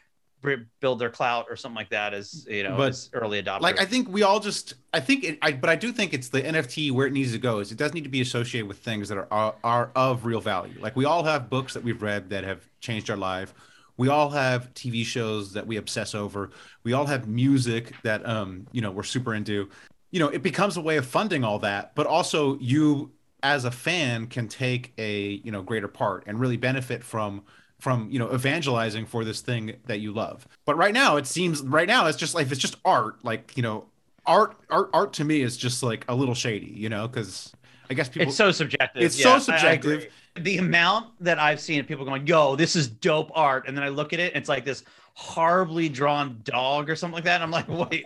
build 0.79 0.99
their 0.99 1.09
clout 1.09 1.47
or 1.49 1.55
something 1.57 1.75
like 1.75 1.89
that 1.89 2.13
as 2.13 2.45
you 2.49 2.63
know 2.63 2.77
But, 2.77 2.89
as 2.89 3.09
early 3.11 3.41
adopters. 3.43 3.59
like 3.61 3.79
I 3.79 3.85
think 3.85 4.07
we 4.07 4.23
all 4.23 4.39
just 4.39 4.75
I 4.93 5.01
think 5.01 5.23
it 5.25 5.37
I 5.41 5.51
but 5.51 5.69
I 5.69 5.75
do 5.75 5.91
think 5.91 6.13
it's 6.13 6.29
the 6.29 6.41
NFT 6.41 6.91
where 6.91 7.05
it 7.07 7.13
needs 7.13 7.33
to 7.33 7.37
go 7.39 7.59
is 7.59 7.71
it 7.73 7.77
does 7.77 7.93
need 7.93 8.05
to 8.05 8.09
be 8.09 8.21
associated 8.21 8.67
with 8.67 8.77
things 8.79 9.09
that 9.09 9.17
are 9.17 9.27
are, 9.31 9.55
are 9.63 9.91
of 9.95 10.25
real 10.25 10.39
value. 10.39 10.79
Like 10.79 10.95
we 10.95 11.03
all 11.05 11.23
have 11.23 11.49
books 11.49 11.73
that 11.73 11.83
we've 11.83 12.01
read 12.01 12.29
that 12.29 12.43
have 12.45 12.61
changed 12.79 13.09
our 13.09 13.17
life. 13.17 13.53
We 13.99 14.07
all 14.07 14.29
have 14.29 14.73
TV 14.73 15.05
shows 15.05 15.51
that 15.51 15.67
we 15.67 15.75
obsess 15.75 16.15
over. 16.15 16.51
We 16.83 16.93
all 16.93 17.05
have 17.05 17.27
music 17.27 17.93
that 18.03 18.25
um 18.25 18.65
you 18.71 18.81
know 18.81 18.91
we're 18.91 19.03
super 19.03 19.35
into. 19.35 19.69
You 20.11 20.19
know, 20.21 20.29
it 20.29 20.41
becomes 20.41 20.77
a 20.77 20.81
way 20.81 20.95
of 20.95 21.05
funding 21.05 21.43
all 21.43 21.59
that, 21.59 21.93
but 21.95 22.07
also 22.07 22.57
you 22.59 23.11
as 23.43 23.65
a 23.65 23.71
fan 23.71 24.27
can 24.27 24.47
take 24.47 24.93
a, 24.97 25.41
you 25.43 25.51
know, 25.51 25.61
greater 25.61 25.89
part 25.89 26.23
and 26.27 26.39
really 26.39 26.57
benefit 26.57 27.03
from 27.03 27.43
from 27.79 28.09
you 28.09 28.19
know 28.19 28.33
evangelizing 28.33 29.05
for 29.05 29.23
this 29.23 29.41
thing 29.41 29.73
that 29.85 30.01
you 30.01 30.11
love 30.11 30.45
but 30.65 30.75
right 30.75 30.93
now 30.93 31.15
it 31.15 31.25
seems 31.25 31.61
right 31.61 31.87
now 31.87 32.07
it's 32.07 32.17
just 32.17 32.35
like 32.35 32.51
it's 32.51 32.59
just 32.59 32.75
art 32.83 33.23
like 33.23 33.55
you 33.55 33.63
know 33.63 33.85
art 34.25 34.57
art 34.69 34.89
art 34.91 35.13
to 35.13 35.23
me 35.23 35.41
is 35.41 35.55
just 35.55 35.81
like 35.81 36.03
a 36.09 36.13
little 36.13 36.35
shady 36.35 36.73
you 36.75 36.89
know 36.89 37.07
because 37.07 37.53
i 37.89 37.93
guess 37.93 38.09
people 38.09 38.27
it's 38.27 38.37
so 38.37 38.51
subjective. 38.51 39.01
It's 39.03 39.17
Yeah, 39.17 39.37
so 39.37 39.51
subjective. 39.51 40.07
the 40.35 40.57
amount 40.57 41.07
that 41.23 41.39
I've 41.39 41.59
seen 41.59 41.79
of 41.79 41.87
people 41.87 42.05
going, 42.05 42.27
"Yo, 42.27 42.55
this 42.55 42.75
is 42.75 42.87
dope 42.87 43.31
art," 43.33 43.67
and 43.67 43.75
then 43.75 43.83
I 43.83 43.89
look 43.89 44.13
at 44.13 44.19
it, 44.19 44.33
and 44.33 44.41
it's 44.41 44.49
like 44.49 44.63
this 44.65 44.83
horribly 45.19 45.89
drawn 45.89 46.39
dog 46.45 46.89
or 46.89 46.95
something 46.95 47.15
like 47.15 47.25
that. 47.25 47.41
And 47.41 47.43
I'm 47.43 47.51
like, 47.51 47.67
"Wait, 47.91 48.05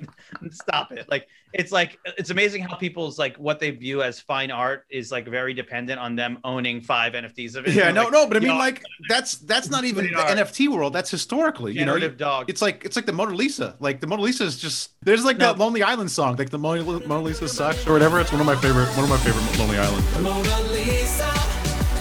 stop 0.50 0.92
it!" 0.92 1.08
Like 1.10 1.28
it's 1.54 1.72
like 1.72 2.00
it's 2.18 2.32
amazing 2.32 2.64
how 2.64 2.76
people's 2.76 3.20
like 3.20 3.38
what 3.38 3.60
they 3.60 3.70
view 3.70 4.02
as 4.02 4.20
fine 4.20 4.50
art 4.50 4.86
is 4.90 5.12
like 5.12 5.28
very 5.28 5.54
dependent 5.54 6.00
on 6.00 6.16
them 6.16 6.40
owning 6.44 6.82
five 6.82 7.14
NFTs 7.14 7.56
of 7.56 7.68
it. 7.68 7.76
yeah 7.76 7.92
no 7.92 8.06
like, 8.06 8.12
no 8.14 8.28
but 8.28 8.38
i 8.38 8.40
mean 8.40 8.50
"Yo, 8.50 8.58
like 8.58 8.82
that's 9.08 9.36
that's 9.38 9.70
not 9.70 9.84
even 9.86 10.06
the 10.08 10.16
art. 10.16 10.36
nft 10.36 10.68
world 10.70 10.94
that's 10.94 11.12
historically 11.12 11.74
you 11.78 11.86
know 11.86 11.96
you- 11.96 12.10
dog. 12.10 12.50
it's 12.50 12.62
like 12.62 12.84
it's 12.84 12.96
like 12.96 13.06
the 13.06 13.14
Mona 13.14 13.36
Lisa. 13.36 13.76
Like 13.80 14.02
the 14.02 14.08
Mona 14.08 14.24
Lisa 14.24 14.44
is 14.46 14.58
just 14.60 14.94
there's 15.04 15.24
like 15.24 15.38
No. 15.38 15.46
that 15.54 15.60
Lonely 15.60 15.84
Island 15.84 16.10
song, 16.10 16.36
like 16.38 16.50
the 16.50 16.58
Mona, 16.58 16.84
Mona 16.84 17.22
Lisa 17.22 17.48
sucks 17.48 17.86
or 17.86 17.94
whatever. 17.94 18.20
It's 18.20 18.32
one 18.32 18.42
of 18.42 18.48
my 18.48 18.56
favorite 18.56 18.88
one 18.98 19.04
of 19.04 19.10
my 19.12 19.18
favorite 19.18 19.46
Lonely 19.60 19.78
Island. 19.78 20.04
Mona 20.24 20.62
Lisa, 20.72 21.32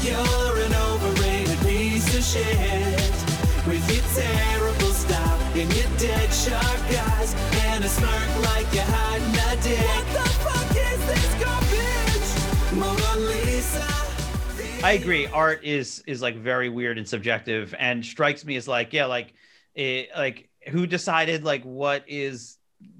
you're 0.00 0.58
an 0.64 0.74
overrated 0.74 1.58
piece 1.60 2.16
of 2.16 2.24
shit. 2.24 2.81
With 5.62 5.76
your 5.76 5.96
dead 5.96 6.32
shark 6.32 6.80
eyes 6.90 7.34
and 7.66 7.84
a 7.84 7.88
smirk 7.88 8.44
like 8.46 8.66
you're 8.74 8.82
hiding 8.82 9.28
a 9.28 9.62
dick. 9.62 9.78
What 9.78 10.06
the 10.08 10.28
fuck 10.42 10.70
is 10.76 11.06
this 11.06 11.34
garbage? 11.40 12.72
Mona 12.74 13.26
Lisa. 13.28 14.84
I 14.84 14.94
agree. 15.00 15.28
Art 15.28 15.62
is 15.62 16.02
is 16.08 16.20
like 16.20 16.34
very 16.34 16.68
weird 16.68 16.98
and 16.98 17.06
subjective, 17.06 17.76
and 17.78 18.04
strikes 18.04 18.44
me 18.44 18.56
as 18.56 18.66
like 18.66 18.92
yeah, 18.92 19.04
like 19.04 19.34
it, 19.76 20.08
like 20.16 20.48
who 20.68 20.84
decided 20.84 21.44
like 21.44 21.62
what 21.62 22.02
is? 22.08 22.58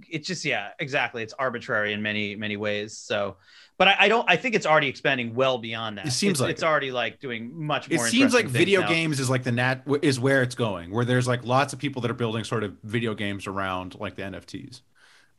It's 0.09 0.29
just 0.29 0.45
yeah, 0.45 0.69
exactly. 0.79 1.25
It's 1.25 1.33
arbitrary 1.33 1.93
in 1.93 2.01
many 2.01 2.37
many 2.37 2.57
ways. 2.57 2.97
So, 2.97 3.39
but 3.79 3.89
I, 3.89 3.97
I 4.01 4.09
don't. 4.09 4.29
I 4.29 4.37
think 4.37 4.55
it's 4.55 4.67
already 4.67 4.89
expanding 4.89 5.35
well 5.35 5.59
beyond 5.59 5.99
that. 5.99 6.07
It 6.07 6.13
seems 6.13 6.33
it's, 6.33 6.41
like 6.41 6.51
it's 6.51 6.63
it. 6.63 6.67
already 6.67 6.93
like 6.93 7.21
doing 7.21 7.53
much 7.55 7.91
more. 7.91 8.07
It 8.07 8.11
seems 8.11 8.35
like 8.35 8.47
video 8.47 8.83
now. 8.83 8.89
games 8.89 9.19
is 9.19 9.31
like 9.31 9.43
the 9.43 9.53
nat 9.53 9.83
is 10.03 10.21
where 10.21 10.43
it's 10.43 10.55
going, 10.55 10.91
where 10.91 11.05
there's 11.05 11.27
like 11.27 11.45
lots 11.45 11.73
of 11.73 11.79
people 11.79 12.03
that 12.03 12.11
are 12.11 12.15
building 12.15 12.45
sort 12.45 12.65
of 12.65 12.77
video 12.83 13.15
games 13.15 13.47
around 13.47 13.99
like 13.99 14.17
the 14.17 14.23
NFTs. 14.23 14.83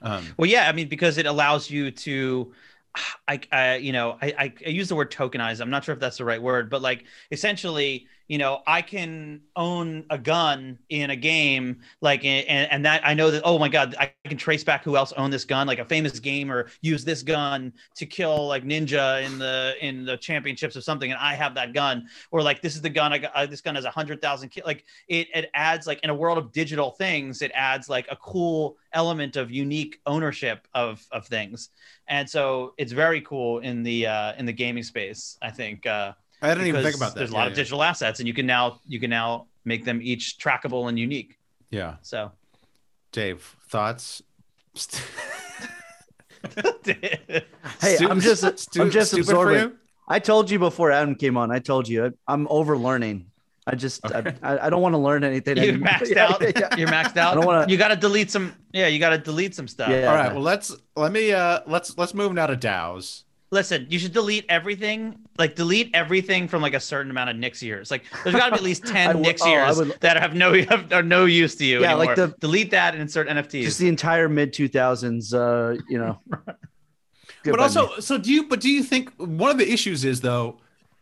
Um, 0.01 0.25
Well, 0.37 0.49
yeah, 0.49 0.67
I 0.67 0.73
mean, 0.73 0.89
because 0.89 1.17
it 1.17 1.25
allows 1.25 1.69
you 1.69 1.89
to, 1.91 2.53
I, 3.27 3.39
I 3.51 3.75
you 3.77 3.93
know, 3.93 4.17
I, 4.21 4.27
I, 4.37 4.53
I 4.65 4.69
use 4.69 4.89
the 4.89 4.95
word 4.95 5.11
tokenize. 5.11 5.61
I'm 5.61 5.69
not 5.69 5.85
sure 5.85 5.93
if 5.93 5.99
that's 5.99 6.17
the 6.17 6.25
right 6.25 6.41
word, 6.41 6.69
but 6.69 6.81
like 6.81 7.05
essentially, 7.31 8.07
you 8.33 8.39
know, 8.39 8.63
I 8.65 8.81
can 8.81 9.41
own 9.55 10.05
a 10.09 10.17
gun 10.17 10.79
in 10.89 11.11
a 11.11 11.15
game, 11.15 11.81
like, 12.01 12.25
and, 12.25 12.67
and 12.71 12.83
that 12.83 13.05
I 13.05 13.13
know 13.13 13.29
that, 13.29 13.43
oh 13.45 13.59
my 13.59 13.69
God, 13.69 13.93
I 13.99 14.11
can 14.25 14.39
trace 14.39 14.63
back 14.63 14.83
who 14.83 14.97
else 14.97 15.11
owned 15.11 15.31
this 15.31 15.45
gun, 15.45 15.67
like 15.67 15.77
a 15.77 15.85
famous 15.85 16.19
gamer 16.19 16.65
used 16.81 17.05
this 17.05 17.21
gun 17.21 17.71
to 17.93 18.07
kill 18.07 18.47
like 18.47 18.63
Ninja 18.63 19.23
in 19.23 19.37
the 19.37 19.75
in 19.81 20.03
the 20.03 20.17
championships 20.17 20.75
or 20.75 20.81
something, 20.81 21.11
and 21.11 21.19
I 21.21 21.35
have 21.35 21.53
that 21.53 21.73
gun, 21.73 22.07
or 22.31 22.41
like 22.41 22.59
this 22.63 22.73
is 22.73 22.81
the 22.81 22.89
gun 22.89 23.13
I 23.13 23.19
got. 23.19 23.35
Uh, 23.35 23.45
this 23.45 23.61
gun 23.61 23.75
has 23.75 23.85
a 23.85 23.91
hundred 23.91 24.19
thousand 24.19 24.49
kill. 24.49 24.63
Like 24.65 24.83
it, 25.07 25.27
it 25.35 25.51
adds 25.53 25.85
like 25.85 25.99
in 26.03 26.09
a 26.09 26.15
world 26.15 26.39
of 26.39 26.51
digital 26.51 26.89
things, 26.89 27.43
it 27.43 27.51
adds 27.53 27.87
like 27.87 28.07
a 28.09 28.15
cool 28.15 28.77
element 28.93 29.35
of 29.35 29.51
unique 29.51 30.01
ownership 30.07 30.67
of 30.73 31.05
of 31.11 31.27
things, 31.27 31.69
and 32.07 32.27
so 32.27 32.73
it's 32.79 32.93
very 32.93 33.21
cool 33.21 33.59
in 33.59 33.83
the 33.83 34.07
uh, 34.07 34.33
in 34.39 34.47
the 34.47 34.53
gaming 34.53 34.81
space. 34.81 35.37
I 35.39 35.51
think. 35.51 35.85
Uh, 35.85 36.13
I 36.43 36.49
didn't 36.53 36.67
even 36.67 36.83
think 36.83 36.95
about 36.95 37.13
that. 37.13 37.19
There's 37.19 37.29
a 37.29 37.33
Yeah, 37.33 37.37
lot 37.39 37.47
of 37.47 37.53
yeah. 37.53 37.57
digital 37.57 37.81
assets, 37.83 38.19
and 38.19 38.27
you 38.27 38.33
can 38.33 38.45
now 38.45 38.79
you 38.87 38.99
can 38.99 39.09
now 39.09 39.47
make 39.65 39.85
them 39.85 40.01
each 40.01 40.37
trackable 40.39 40.89
and 40.89 40.99
unique. 40.99 41.39
Yeah, 41.71 41.95
So, 42.03 42.31
Dave, 43.11 43.55
thoughts? 43.69 44.21
Hey, 47.81 47.95
Stu- 47.95 48.09
I'm 48.09 48.19
just 48.19 48.59
stu- 48.59 48.81
I'm 48.81 48.91
just 48.91 49.11
stupid 49.11 49.25
for 49.27 49.31
absorbing. 49.31 49.59
you? 49.61 49.77
I 50.07 50.19
told 50.19 50.51
you 50.51 50.59
before 50.59 50.91
Adam 50.91 51.15
came 51.15 51.37
on. 51.37 51.51
I 51.51 51.59
told 51.59 51.87
you 51.87 52.05
I, 52.07 52.11
I'm 52.33 52.47
over 52.49 52.77
learning. 52.77 53.27
I 53.65 53.75
just 53.75 54.03
Okay. 54.05 54.35
I, 54.43 54.67
I 54.67 54.69
don't 54.69 54.81
want 54.81 54.93
to 54.93 54.97
learn 54.99 55.23
anything. 55.23 55.55
you're 55.57 55.69
anymore. 55.69 55.87
maxed 55.87 56.09
Yeah, 56.15 56.25
out. 56.27 56.41
yeah, 56.41 56.51
yeah. 56.55 56.75
You're 56.75 56.89
maxed 56.89 57.15
I 57.17 57.21
out. 57.21 57.35
don't 57.35 57.45
wanna- 57.45 57.65
You 57.71 57.77
got 57.77 57.87
to 57.89 57.95
delete 57.95 58.29
some. 58.29 58.53
Yeah, 58.73 58.87
you 58.87 58.99
got 58.99 59.11
to 59.11 59.17
delete 59.17 59.55
some 59.55 59.67
stuff. 59.69 59.89
Yeah. 59.89 60.09
All 60.09 60.15
right. 60.15 60.33
Well, 60.33 60.41
let's 60.43 60.75
let 60.97 61.11
me 61.13 61.31
uh 61.31 61.61
let's 61.65 61.97
let's 61.97 62.13
move 62.13 62.33
now 62.33 62.47
to 62.47 62.57
DAOs. 62.57 63.23
Listen, 63.53 63.85
you 63.87 63.99
should 63.99 64.13
delete 64.13 64.45
everything. 64.49 65.19
Like 65.37 65.53
delete 65.55 65.91
everything 65.93 66.47
from 66.47 66.63
like 66.63 66.73
a 66.73 66.79
certain 66.79 67.11
amount 67.11 67.29
of 67.29 67.35
Nix 67.35 67.61
years. 67.61 67.91
Like 67.91 68.03
there's 68.23 68.35
got 68.35 68.45
to 68.47 68.51
be 68.53 68.57
at 68.57 68.63
least 68.63 68.83
ten 68.87 69.09
w- 69.09 69.25
Nix 69.25 69.43
oh, 69.43 69.47
years 69.47 69.77
would- 69.77 69.99
that 69.99 70.17
have 70.17 70.33
no 70.33 70.53
have, 70.69 70.91
are 70.91 71.03
no 71.03 71.25
use 71.25 71.53
to 71.55 71.65
you 71.65 71.81
Yeah, 71.81 71.93
like 71.93 72.15
the- 72.15 72.35
delete 72.39 72.71
that 72.71 72.93
and 72.93 73.01
insert 73.01 73.29
NFTs. 73.29 73.61
Just 73.61 73.77
the 73.77 73.87
entire 73.87 74.27
mid 74.27 74.53
2000s. 74.53 75.33
Uh, 75.33 75.79
you 75.87 75.99
know. 75.99 76.19
But 77.45 77.59
also, 77.59 77.87
me. 77.87 77.93
so 77.99 78.17
do 78.17 78.31
you? 78.31 78.47
But 78.47 78.61
do 78.61 78.69
you 78.69 78.81
think 78.83 79.11
one 79.17 79.51
of 79.51 79.57
the 79.57 79.69
issues 79.69 80.05
is 80.05 80.21
though, 80.21 80.59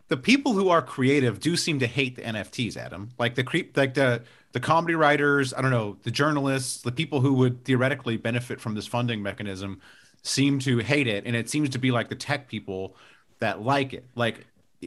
the 0.08 0.18
people 0.18 0.54
who 0.54 0.70
are 0.70 0.82
creative 0.82 1.40
do 1.40 1.56
seem 1.56 1.78
to 1.80 1.88
hate 1.88 2.16
the 2.16 2.24
NFTs, 2.24 2.76
Adam. 2.78 3.12
Like 3.20 3.36
the 3.36 3.44
creep, 3.44 3.78
like 3.78 3.94
the 3.94 4.24
the 4.52 4.60
comedy 4.60 4.96
writers. 4.96 5.54
I 5.54 5.62
don't 5.62 5.70
know, 5.70 5.98
the 6.02 6.10
journalists, 6.10 6.82
the 6.82 6.92
people 6.92 7.22
who 7.22 7.34
would 7.34 7.64
theoretically 7.64 8.18
benefit 8.18 8.60
from 8.60 8.74
this 8.74 8.88
funding 8.88 9.22
mechanism, 9.22 9.82
seem 10.24 10.60
to 10.60 10.80
hate 10.80 11.08
it, 11.08 11.26
and 11.26 11.36
it 11.36 11.50
seems 11.50 11.70
to 11.72 11.80
be 11.80 11.92
like 11.92 12.10
the 12.10 12.16
tech 12.16 12.48
people 12.48 12.96
that 13.40 13.62
like 13.62 13.94
it. 13.94 14.06
Like, 14.16 14.46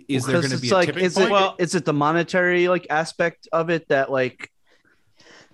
is 0.08 0.24
there 0.26 0.40
going 0.40 0.50
to 0.52 0.58
be 0.58 0.68
it's 0.68 0.72
a 0.72 0.74
like 0.74 0.86
tipping 0.86 1.04
is 1.04 1.14
point? 1.14 1.28
it 1.28 1.32
Well- 1.32 1.56
is 1.58 1.74
it 1.74 1.84
the 1.84 1.92
monetary 1.92 2.68
like 2.68 2.86
aspect 2.90 3.48
of 3.52 3.70
it 3.70 3.88
that 3.88 4.10
like 4.10 4.50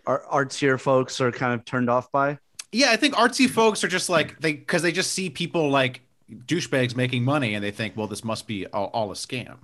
our 0.06 0.24
artsier 0.30 0.78
folks 0.78 1.20
are 1.20 1.30
kind 1.32 1.54
of 1.54 1.64
turned 1.64 1.90
off 1.90 2.10
by? 2.12 2.38
Yeah, 2.72 2.90
I 2.90 2.96
think 2.96 3.14
artsy 3.14 3.48
folks 3.48 3.82
are 3.82 3.88
just 3.88 4.08
like 4.08 4.40
they 4.40 4.52
because 4.52 4.82
they 4.82 4.92
just 4.92 5.12
see 5.12 5.28
people 5.30 5.70
like 5.70 6.02
douchebags 6.30 6.94
making 6.94 7.24
money, 7.24 7.54
and 7.54 7.64
they 7.64 7.72
think, 7.72 7.96
well, 7.96 8.06
this 8.06 8.22
must 8.22 8.46
be 8.46 8.66
all, 8.68 8.86
all 8.92 9.10
a 9.10 9.14
scam. 9.14 9.56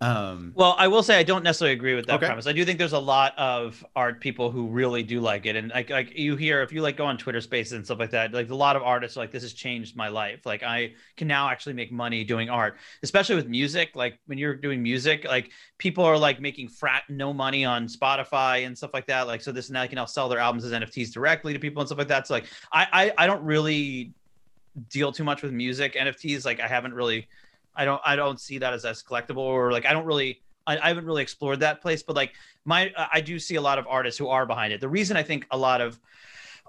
Um, 0.00 0.54
Well, 0.54 0.74
I 0.76 0.88
will 0.88 1.04
say 1.04 1.16
I 1.16 1.22
don't 1.22 1.44
necessarily 1.44 1.74
agree 1.74 1.94
with 1.94 2.06
that 2.06 2.20
Okay. 2.20 2.24
premise. 2.24 2.48
I 2.48 2.52
do 2.52 2.64
think 2.64 2.78
there's 2.80 2.92
a 2.92 2.98
lot 2.98 3.32
of 3.38 3.84
art 3.94 4.20
people 4.20 4.50
who 4.50 4.66
really 4.66 5.04
do 5.04 5.20
like 5.20 5.46
it, 5.46 5.54
and 5.54 5.70
like 5.70 5.88
like 5.88 6.18
you 6.18 6.34
hear 6.34 6.62
if 6.62 6.72
you 6.72 6.82
like 6.82 6.96
go 6.96 7.04
on 7.06 7.16
Twitter 7.16 7.40
Spaces 7.40 7.74
and 7.74 7.84
stuff 7.84 8.00
like 8.00 8.10
that, 8.10 8.32
like 8.32 8.50
a 8.50 8.54
lot 8.56 8.74
of 8.74 8.82
artists 8.82 9.16
are 9.16 9.20
like 9.20 9.30
this 9.30 9.44
has 9.44 9.52
changed 9.52 9.94
my 9.94 10.08
life. 10.08 10.44
Like 10.44 10.64
I 10.64 10.94
can 11.16 11.28
now 11.28 11.48
actually 11.48 11.74
make 11.74 11.92
money 11.92 12.24
doing 12.24 12.50
art, 12.50 12.78
especially 13.04 13.36
with 13.36 13.46
music. 13.46 13.90
Like 13.94 14.18
when 14.26 14.36
you're 14.36 14.56
doing 14.56 14.82
music, 14.82 15.24
like 15.24 15.52
people 15.78 16.02
are 16.04 16.18
like 16.18 16.40
making 16.40 16.70
frat 16.70 17.04
no 17.08 17.32
money 17.32 17.64
on 17.64 17.86
Spotify 17.86 18.66
and 18.66 18.76
stuff 18.76 18.90
like 18.92 19.06
that. 19.06 19.28
Like 19.28 19.42
so 19.42 19.52
this 19.52 19.70
now 19.70 19.82
they 19.82 19.88
can 19.88 19.96
now 19.96 20.06
sell 20.06 20.28
their 20.28 20.40
albums 20.40 20.64
as 20.64 20.72
NFTs 20.72 21.12
directly 21.12 21.52
to 21.52 21.60
people 21.60 21.82
and 21.82 21.88
stuff 21.88 21.98
like 21.98 22.08
that. 22.08 22.26
So 22.26 22.34
like 22.34 22.46
I 22.72 23.12
I, 23.16 23.24
I 23.24 23.26
don't 23.28 23.44
really 23.44 24.12
deal 24.90 25.12
too 25.12 25.24
much 25.24 25.42
with 25.42 25.52
music 25.52 25.96
NFTs. 25.96 26.44
Like 26.44 26.60
I 26.60 26.68
haven't 26.68 26.94
really 26.94 27.28
I 27.78 27.84
don't 27.86 28.02
I 28.04 28.16
don't 28.16 28.38
see 28.40 28.58
that 28.58 28.72
as 28.74 28.84
as 28.84 29.02
collectible 29.02 29.38
or 29.38 29.72
like 29.72 29.86
I 29.86 29.92
don't 29.92 30.04
really 30.04 30.42
I, 30.66 30.78
I 30.78 30.88
haven't 30.88 31.06
really 31.06 31.22
explored 31.22 31.60
that 31.60 31.80
place, 31.80 32.02
but 32.02 32.14
like 32.14 32.34
my 32.64 32.92
I 33.12 33.22
do 33.22 33.38
see 33.38 33.54
a 33.54 33.60
lot 33.60 33.78
of 33.78 33.86
artists 33.88 34.18
who 34.18 34.28
are 34.28 34.44
behind 34.44 34.72
it. 34.74 34.80
The 34.80 34.88
reason 34.88 35.16
I 35.16 35.22
think 35.22 35.46
a 35.50 35.56
lot 35.56 35.80
of 35.80 35.98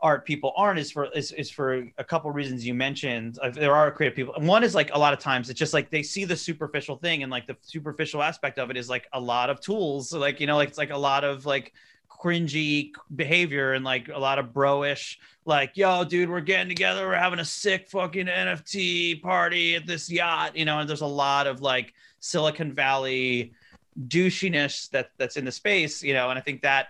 art 0.01 0.25
people 0.25 0.53
aren't 0.55 0.79
is 0.79 0.91
for 0.91 1.11
is, 1.13 1.33
is 1.33 1.49
for 1.51 1.85
a 1.97 2.03
couple 2.03 2.31
reasons 2.31 2.65
you 2.65 2.73
mentioned. 2.73 3.37
Uh, 3.41 3.49
There 3.49 3.75
are 3.75 3.91
creative 3.91 4.15
people. 4.15 4.33
One 4.37 4.63
is 4.63 4.73
like 4.73 4.91
a 4.93 4.99
lot 4.99 5.11
of 5.11 5.19
times 5.19 5.49
it's 5.49 5.59
just 5.59 5.73
like 5.73 5.89
they 5.89 6.03
see 6.03 6.23
the 6.25 6.37
superficial 6.37 6.95
thing 6.95 7.23
and 7.23 7.31
like 7.31 7.47
the 7.47 7.57
superficial 7.61 8.23
aspect 8.23 8.59
of 8.59 8.69
it 8.69 8.77
is 8.77 8.87
like 8.87 9.07
a 9.11 9.19
lot 9.19 9.49
of 9.49 9.59
tools. 9.59 10.09
So 10.09 10.19
like 10.19 10.39
you 10.39 10.47
know 10.47 10.55
like 10.55 10.69
it's 10.69 10.77
like 10.77 10.91
a 10.91 10.97
lot 10.97 11.23
of 11.23 11.45
like 11.45 11.73
cringy 12.21 12.91
behavior 13.15 13.73
and 13.73 13.85
like 13.85 14.09
a 14.09 14.19
lot 14.19 14.39
of 14.39 14.53
bro-ish 14.53 15.19
like 15.45 15.77
yo 15.77 16.03
dude 16.03 16.29
we're 16.29 16.41
getting 16.41 16.67
together 16.67 17.07
we're 17.07 17.15
having 17.15 17.39
a 17.39 17.45
sick 17.45 17.87
fucking 17.87 18.25
nft 18.25 19.21
party 19.21 19.75
at 19.75 19.87
this 19.87 20.11
yacht 20.11 20.55
you 20.55 20.65
know 20.65 20.79
and 20.79 20.89
there's 20.89 21.01
a 21.01 21.05
lot 21.05 21.47
of 21.47 21.61
like 21.61 21.93
silicon 22.19 22.73
valley 22.73 23.53
douchiness 24.07 24.89
that 24.89 25.11
that's 25.17 25.37
in 25.37 25.45
the 25.45 25.51
space 25.51 26.03
you 26.03 26.13
know 26.13 26.29
and 26.29 26.37
i 26.37 26.41
think 26.41 26.61
that 26.61 26.89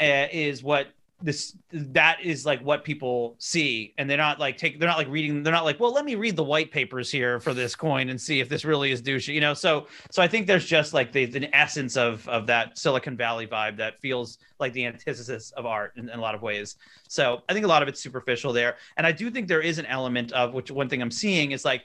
uh, 0.00 0.26
is 0.32 0.62
what 0.62 0.88
this 1.22 1.56
that 1.72 2.18
is 2.22 2.44
like 2.44 2.60
what 2.60 2.84
people 2.84 3.36
see. 3.38 3.94
And 3.98 4.08
they're 4.08 4.18
not 4.18 4.38
like 4.38 4.56
take 4.56 4.78
they're 4.78 4.88
not 4.88 4.98
like 4.98 5.08
reading 5.08 5.42
they're 5.42 5.52
not 5.52 5.64
like 5.64 5.80
well 5.80 5.92
let 5.92 6.04
me 6.04 6.14
read 6.14 6.36
the 6.36 6.44
white 6.44 6.70
papers 6.70 7.10
here 7.10 7.40
for 7.40 7.54
this 7.54 7.74
coin 7.74 8.10
and 8.10 8.20
see 8.20 8.40
if 8.40 8.48
this 8.48 8.64
really 8.64 8.90
is 8.92 9.00
douchey 9.00 9.34
you 9.34 9.40
know? 9.40 9.54
So 9.54 9.86
so 10.10 10.22
i 10.22 10.28
think 10.28 10.46
there's 10.46 10.66
just 10.66 10.92
like 10.92 11.12
the, 11.12 11.24
the 11.26 11.54
essence 11.56 11.96
of 11.96 12.28
of 12.28 12.46
that 12.48 12.78
silicon 12.78 13.16
valley 13.16 13.46
vibe 13.46 13.76
that 13.78 14.00
feels 14.00 14.38
like 14.60 14.72
the 14.72 14.84
antithesis 14.86 15.50
of 15.52 15.66
art 15.66 15.92
in, 15.96 16.08
in 16.08 16.18
a 16.18 16.22
lot 16.22 16.34
of 16.34 16.42
ways. 16.42 16.76
So 17.08 17.42
i 17.48 17.52
think 17.52 17.64
a 17.64 17.68
lot 17.68 17.82
of 17.82 17.88
it's 17.88 18.02
superficial 18.02 18.52
there. 18.52 18.76
And 18.96 19.06
i 19.06 19.12
do 19.12 19.30
think 19.30 19.48
there 19.48 19.62
is 19.62 19.78
an 19.78 19.86
element 19.86 20.32
of 20.32 20.52
which 20.52 20.70
one 20.70 20.88
thing 20.88 21.00
i'm 21.00 21.10
seeing 21.10 21.52
is 21.52 21.64
like 21.64 21.84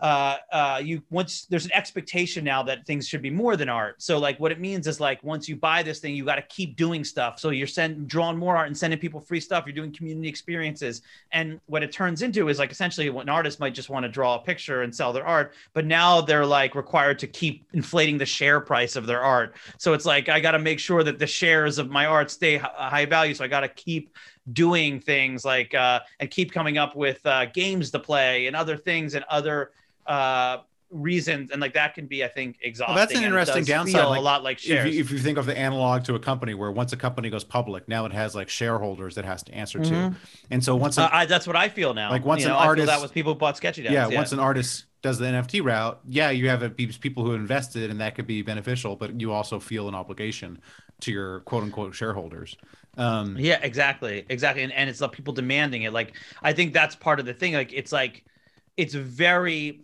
uh, 0.00 0.36
uh, 0.52 0.80
you 0.82 1.02
once 1.10 1.46
there's 1.46 1.64
an 1.64 1.72
expectation 1.72 2.44
now 2.44 2.62
that 2.62 2.86
things 2.86 3.06
should 3.06 3.22
be 3.22 3.30
more 3.30 3.56
than 3.56 3.68
art. 3.68 4.02
So 4.02 4.18
like 4.18 4.38
what 4.40 4.52
it 4.52 4.60
means 4.60 4.86
is 4.86 5.00
like 5.00 5.22
once 5.22 5.48
you 5.48 5.56
buy 5.56 5.82
this 5.82 6.00
thing, 6.00 6.16
you 6.16 6.24
got 6.24 6.36
to 6.36 6.42
keep 6.42 6.76
doing 6.76 7.04
stuff. 7.04 7.38
So 7.38 7.50
you're 7.50 7.66
sending 7.66 8.06
drawing 8.06 8.36
more 8.36 8.56
art 8.56 8.66
and 8.66 8.76
sending 8.76 8.98
people 8.98 9.20
free 9.20 9.40
stuff. 9.40 9.64
You're 9.66 9.74
doing 9.74 9.92
community 9.92 10.28
experiences, 10.28 11.02
and 11.32 11.60
what 11.66 11.82
it 11.82 11.92
turns 11.92 12.22
into 12.22 12.48
is 12.48 12.58
like 12.58 12.72
essentially 12.72 13.08
an 13.08 13.28
artist 13.28 13.60
might 13.60 13.74
just 13.74 13.88
want 13.88 14.04
to 14.04 14.08
draw 14.08 14.34
a 14.34 14.38
picture 14.38 14.82
and 14.82 14.94
sell 14.94 15.12
their 15.12 15.26
art, 15.26 15.54
but 15.72 15.86
now 15.86 16.20
they're 16.20 16.46
like 16.46 16.74
required 16.74 17.18
to 17.20 17.26
keep 17.26 17.66
inflating 17.72 18.18
the 18.18 18.26
share 18.26 18.60
price 18.60 18.96
of 18.96 19.06
their 19.06 19.22
art. 19.22 19.54
So 19.78 19.92
it's 19.92 20.04
like 20.04 20.28
I 20.28 20.40
got 20.40 20.52
to 20.52 20.58
make 20.58 20.78
sure 20.78 21.02
that 21.04 21.18
the 21.18 21.26
shares 21.26 21.78
of 21.78 21.90
my 21.90 22.06
art 22.06 22.30
stay 22.30 22.56
high 22.56 23.06
value. 23.06 23.34
So 23.34 23.44
I 23.44 23.48
got 23.48 23.60
to 23.60 23.68
keep 23.68 24.14
doing 24.52 25.00
things 25.00 25.44
like 25.44 25.74
uh, 25.74 26.00
and 26.20 26.30
keep 26.30 26.52
coming 26.52 26.78
up 26.78 26.94
with 26.96 27.24
uh, 27.24 27.46
games 27.46 27.90
to 27.90 27.98
play 27.98 28.46
and 28.46 28.54
other 28.54 28.76
things 28.76 29.14
and 29.14 29.24
other 29.28 29.70
uh, 30.06 30.58
reasons 30.90 31.50
and 31.50 31.60
like 31.60 31.74
that 31.74 31.92
can 31.94 32.06
be 32.06 32.22
i 32.24 32.28
think 32.28 32.56
exhausting 32.60 32.94
Well, 32.94 33.04
that's 33.04 33.18
an 33.18 33.24
interesting 33.24 33.62
does 33.62 33.66
downside. 33.66 34.00
feel 34.00 34.10
like, 34.10 34.18
a 34.18 34.22
lot 34.22 34.44
like 34.44 34.58
if 34.58 34.62
shares 34.62 34.94
you, 34.94 35.00
if 35.00 35.10
you 35.10 35.18
think 35.18 35.38
of 35.38 35.46
the 35.46 35.58
analog 35.58 36.04
to 36.04 36.14
a 36.14 36.20
company 36.20 36.54
where 36.54 36.70
once 36.70 36.92
a 36.92 36.96
company 36.96 37.30
goes 37.30 37.42
public, 37.42 37.88
now 37.88 38.04
it 38.06 38.12
has 38.12 38.34
like 38.36 38.48
shareholders 38.48 39.16
that 39.16 39.24
has 39.24 39.42
to 39.44 39.54
answer 39.54 39.80
to. 39.80 39.90
Mhm. 39.90 40.14
And 40.50 40.62
so 40.62 40.76
once, 40.76 40.96
uh, 40.96 41.08
I, 41.10 41.26
that's 41.26 41.48
what 41.48 41.56
i 41.56 41.68
feel 41.68 41.94
now 41.94 42.10
Like, 42.10 42.24
once 42.24 42.42
you 42.42 42.46
an 42.46 42.52
know, 42.52 42.58
I 42.60 42.72
feel 42.76 42.86
that 42.86 43.00
was 43.00 43.10
people 43.10 43.32
who 43.32 43.38
bought 43.38 43.56
sketchy 43.56 43.82
dads, 43.82 43.92
yeah, 43.92 44.06
once 44.06 44.30
an 44.30 44.38
artist 44.38 44.84
does 45.02 45.18
the 45.18 45.26
NFT 45.26 45.64
route, 45.64 45.98
yeah, 46.08 46.30
you 46.30 46.48
have 46.48 46.62
a, 46.62 46.70
people 46.70 47.24
who 47.24 47.32
invested 47.34 47.90
and 47.90 48.00
that 48.00 48.14
could 48.14 48.26
be 48.26 48.42
beneficial, 48.42 48.94
but 48.94 49.20
you 49.20 49.32
also 49.32 49.58
feel 49.58 49.88
an 49.88 49.94
obligation 49.96 50.60
to 51.00 51.10
your 51.10 51.40
quote 51.40 51.64
unquote 51.64 51.94
shareholders. 51.94 52.56
Um, 52.96 53.36
Yeah, 53.36 53.58
exactly, 53.62 54.24
exactly, 54.28 54.62
and 54.62 54.72
and 54.72 54.88
it's 54.88 55.00
the 55.00 55.08
people 55.08 55.34
demanding 55.34 55.82
it. 55.82 55.92
Like 55.92 56.14
I 56.40 56.52
think 56.52 56.72
that's 56.72 56.94
part 56.94 57.18
of 57.18 57.26
the 57.26 57.34
thing. 57.34 57.54
Like 57.54 57.72
it's 57.72 57.90
like 57.90 58.24
it's 58.76 58.94
very 58.94 59.80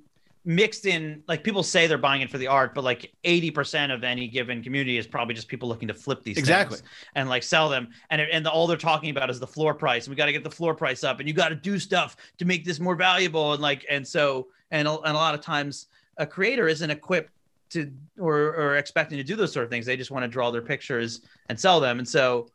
mixed 0.50 0.84
in. 0.84 1.22
Like 1.28 1.44
people 1.44 1.62
say 1.62 1.86
they're 1.86 1.96
buying 1.98 2.22
it 2.22 2.30
for 2.30 2.38
the 2.38 2.48
art, 2.48 2.74
but 2.74 2.82
like 2.82 3.12
eighty 3.24 3.50
percent 3.50 3.92
of 3.92 4.02
any 4.04 4.28
given 4.28 4.62
community 4.62 4.98
is 4.98 5.06
probably 5.06 5.34
just 5.34 5.48
people 5.48 5.68
looking 5.68 5.88
to 5.88 5.94
flip 5.94 6.22
these 6.22 6.36
Exactly. 6.36 6.78
things 6.78 6.88
and 7.14 7.28
like 7.28 7.42
sell 7.42 7.68
them. 7.68 7.88
And 8.10 8.20
and 8.20 8.46
all 8.46 8.66
they're 8.66 8.76
talking 8.76 9.10
about 9.10 9.30
is 9.30 9.38
the 9.38 9.46
floor 9.46 9.74
price. 9.74 10.08
We 10.08 10.16
got 10.16 10.26
to 10.26 10.32
get 10.32 10.44
the 10.44 10.50
floor 10.50 10.74
price 10.74 11.04
up, 11.04 11.20
and 11.20 11.28
you 11.28 11.34
got 11.34 11.50
to 11.50 11.54
do 11.54 11.78
stuff 11.78 12.16
to 12.38 12.44
make 12.44 12.64
this 12.64 12.80
more 12.80 12.96
valuable. 12.96 13.52
And 13.52 13.62
like 13.62 13.86
and 13.88 14.06
so 14.06 14.48
and 14.70 14.86
a, 14.88 14.92
and 14.92 15.12
a 15.12 15.18
lot 15.18 15.34
of 15.34 15.40
times 15.40 15.86
a 16.16 16.26
creator 16.26 16.68
isn't 16.68 16.90
equipped 16.90 17.30
to 17.70 17.90
or 18.18 18.54
or 18.56 18.76
expecting 18.76 19.16
to 19.18 19.24
do 19.24 19.36
those 19.36 19.52
sort 19.52 19.64
of 19.64 19.70
things. 19.70 19.86
They 19.86 19.96
just 19.96 20.10
want 20.10 20.24
to 20.24 20.28
draw 20.28 20.50
their 20.50 20.62
pictures 20.62 21.20
and 21.48 21.58
sell 21.58 21.78
them. 21.80 21.98
And 21.98 22.08
so 22.08 22.48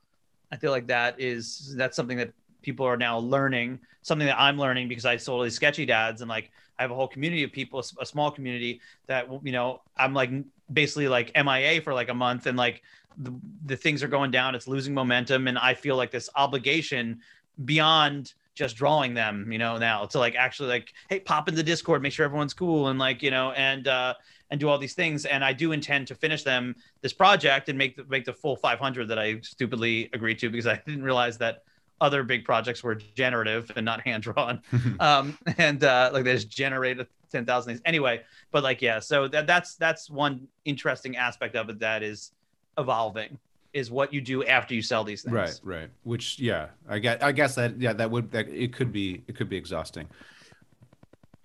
I 0.51 0.57
feel 0.57 0.71
like 0.71 0.87
that 0.87 1.19
is 1.19 1.73
that's 1.77 1.95
something 1.95 2.17
that 2.17 2.31
people 2.61 2.85
are 2.85 2.97
now 2.97 3.19
learning, 3.19 3.79
something 4.01 4.27
that 4.27 4.39
I'm 4.39 4.57
learning 4.57 4.89
because 4.89 5.05
I 5.05 5.17
sold 5.17 5.45
these 5.45 5.55
sketchy 5.55 5.85
dads 5.85 6.21
and 6.21 6.27
like 6.29 6.51
I 6.77 6.83
have 6.83 6.91
a 6.91 6.95
whole 6.95 7.07
community 7.07 7.43
of 7.43 7.51
people, 7.51 7.83
a 7.99 8.05
small 8.05 8.31
community 8.31 8.81
that 9.07 9.27
you 9.43 9.51
know 9.51 9.81
I'm 9.97 10.13
like 10.13 10.31
basically 10.71 11.07
like 11.07 11.31
MIA 11.35 11.81
for 11.81 11.93
like 11.93 12.09
a 12.09 12.13
month 12.13 12.47
and 12.47 12.57
like 12.57 12.81
the, 13.17 13.33
the 13.65 13.77
things 13.77 14.03
are 14.03 14.07
going 14.07 14.31
down, 14.31 14.55
it's 14.55 14.67
losing 14.67 14.93
momentum, 14.93 15.47
and 15.47 15.57
I 15.57 15.73
feel 15.73 15.95
like 15.95 16.11
this 16.11 16.29
obligation 16.35 17.21
beyond 17.63 18.33
just 18.55 18.75
drawing 18.75 19.13
them, 19.13 19.51
you 19.51 19.57
know, 19.57 19.77
now 19.77 20.05
to 20.05 20.19
like 20.19 20.35
actually 20.35 20.69
like 20.69 20.93
hey 21.09 21.19
pop 21.19 21.47
in 21.49 21.55
the 21.55 21.63
Discord, 21.63 22.01
make 22.01 22.13
sure 22.13 22.25
everyone's 22.25 22.53
cool 22.53 22.87
and 22.87 22.97
like 22.99 23.21
you 23.21 23.31
know 23.31 23.51
and 23.51 23.87
uh 23.87 24.13
and 24.51 24.59
do 24.59 24.69
all 24.69 24.77
these 24.77 24.93
things. 24.93 25.25
And 25.25 25.43
I 25.43 25.53
do 25.53 25.71
intend 25.71 26.07
to 26.07 26.15
finish 26.15 26.43
them 26.43 26.75
this 27.01 27.13
project 27.13 27.69
and 27.69 27.77
make 27.77 27.95
the 27.95 28.05
make 28.05 28.25
the 28.25 28.33
full 28.33 28.55
500 28.55 29.07
that 29.07 29.19
I 29.19 29.39
stupidly 29.41 30.09
agreed 30.13 30.39
to 30.39 30.49
because 30.49 30.67
I 30.67 30.81
didn't 30.85 31.03
realize 31.03 31.37
that 31.39 31.63
other 32.01 32.23
big 32.23 32.43
projects 32.43 32.83
were 32.83 32.95
generative 32.95 33.71
and 33.75 33.85
not 33.85 34.01
hand 34.01 34.23
drawn. 34.23 34.61
um, 34.99 35.37
and 35.57 35.83
uh, 35.83 36.09
like 36.13 36.23
they 36.23 36.33
just 36.33 36.49
generate 36.49 36.97
10,000 37.31 37.69
things 37.69 37.81
anyway. 37.85 38.21
But 38.51 38.63
like, 38.63 38.81
yeah, 38.81 38.99
so 38.99 39.27
that, 39.29 39.47
that's 39.47 39.75
that's 39.75 40.09
one 40.09 40.47
interesting 40.65 41.17
aspect 41.17 41.55
of 41.55 41.69
it 41.69 41.79
that 41.79 42.03
is 42.03 42.31
evolving 42.77 43.37
is 43.73 43.91
what 43.91 44.13
you 44.13 44.21
do 44.21 44.43
after 44.45 44.73
you 44.73 44.81
sell 44.81 45.03
these 45.03 45.21
things. 45.23 45.33
Right, 45.33 45.59
right. 45.63 45.89
Which, 46.03 46.39
yeah, 46.39 46.67
I 46.87 46.99
get. 46.99 47.21
I 47.23 47.31
guess 47.33 47.55
that, 47.55 47.79
yeah, 47.79 47.93
that 47.93 48.09
would 48.09 48.31
that 48.31 48.47
it 48.47 48.73
could 48.73 48.91
be 48.91 49.23
it 49.27 49.35
could 49.35 49.49
be 49.49 49.57
exhausting. 49.57 50.07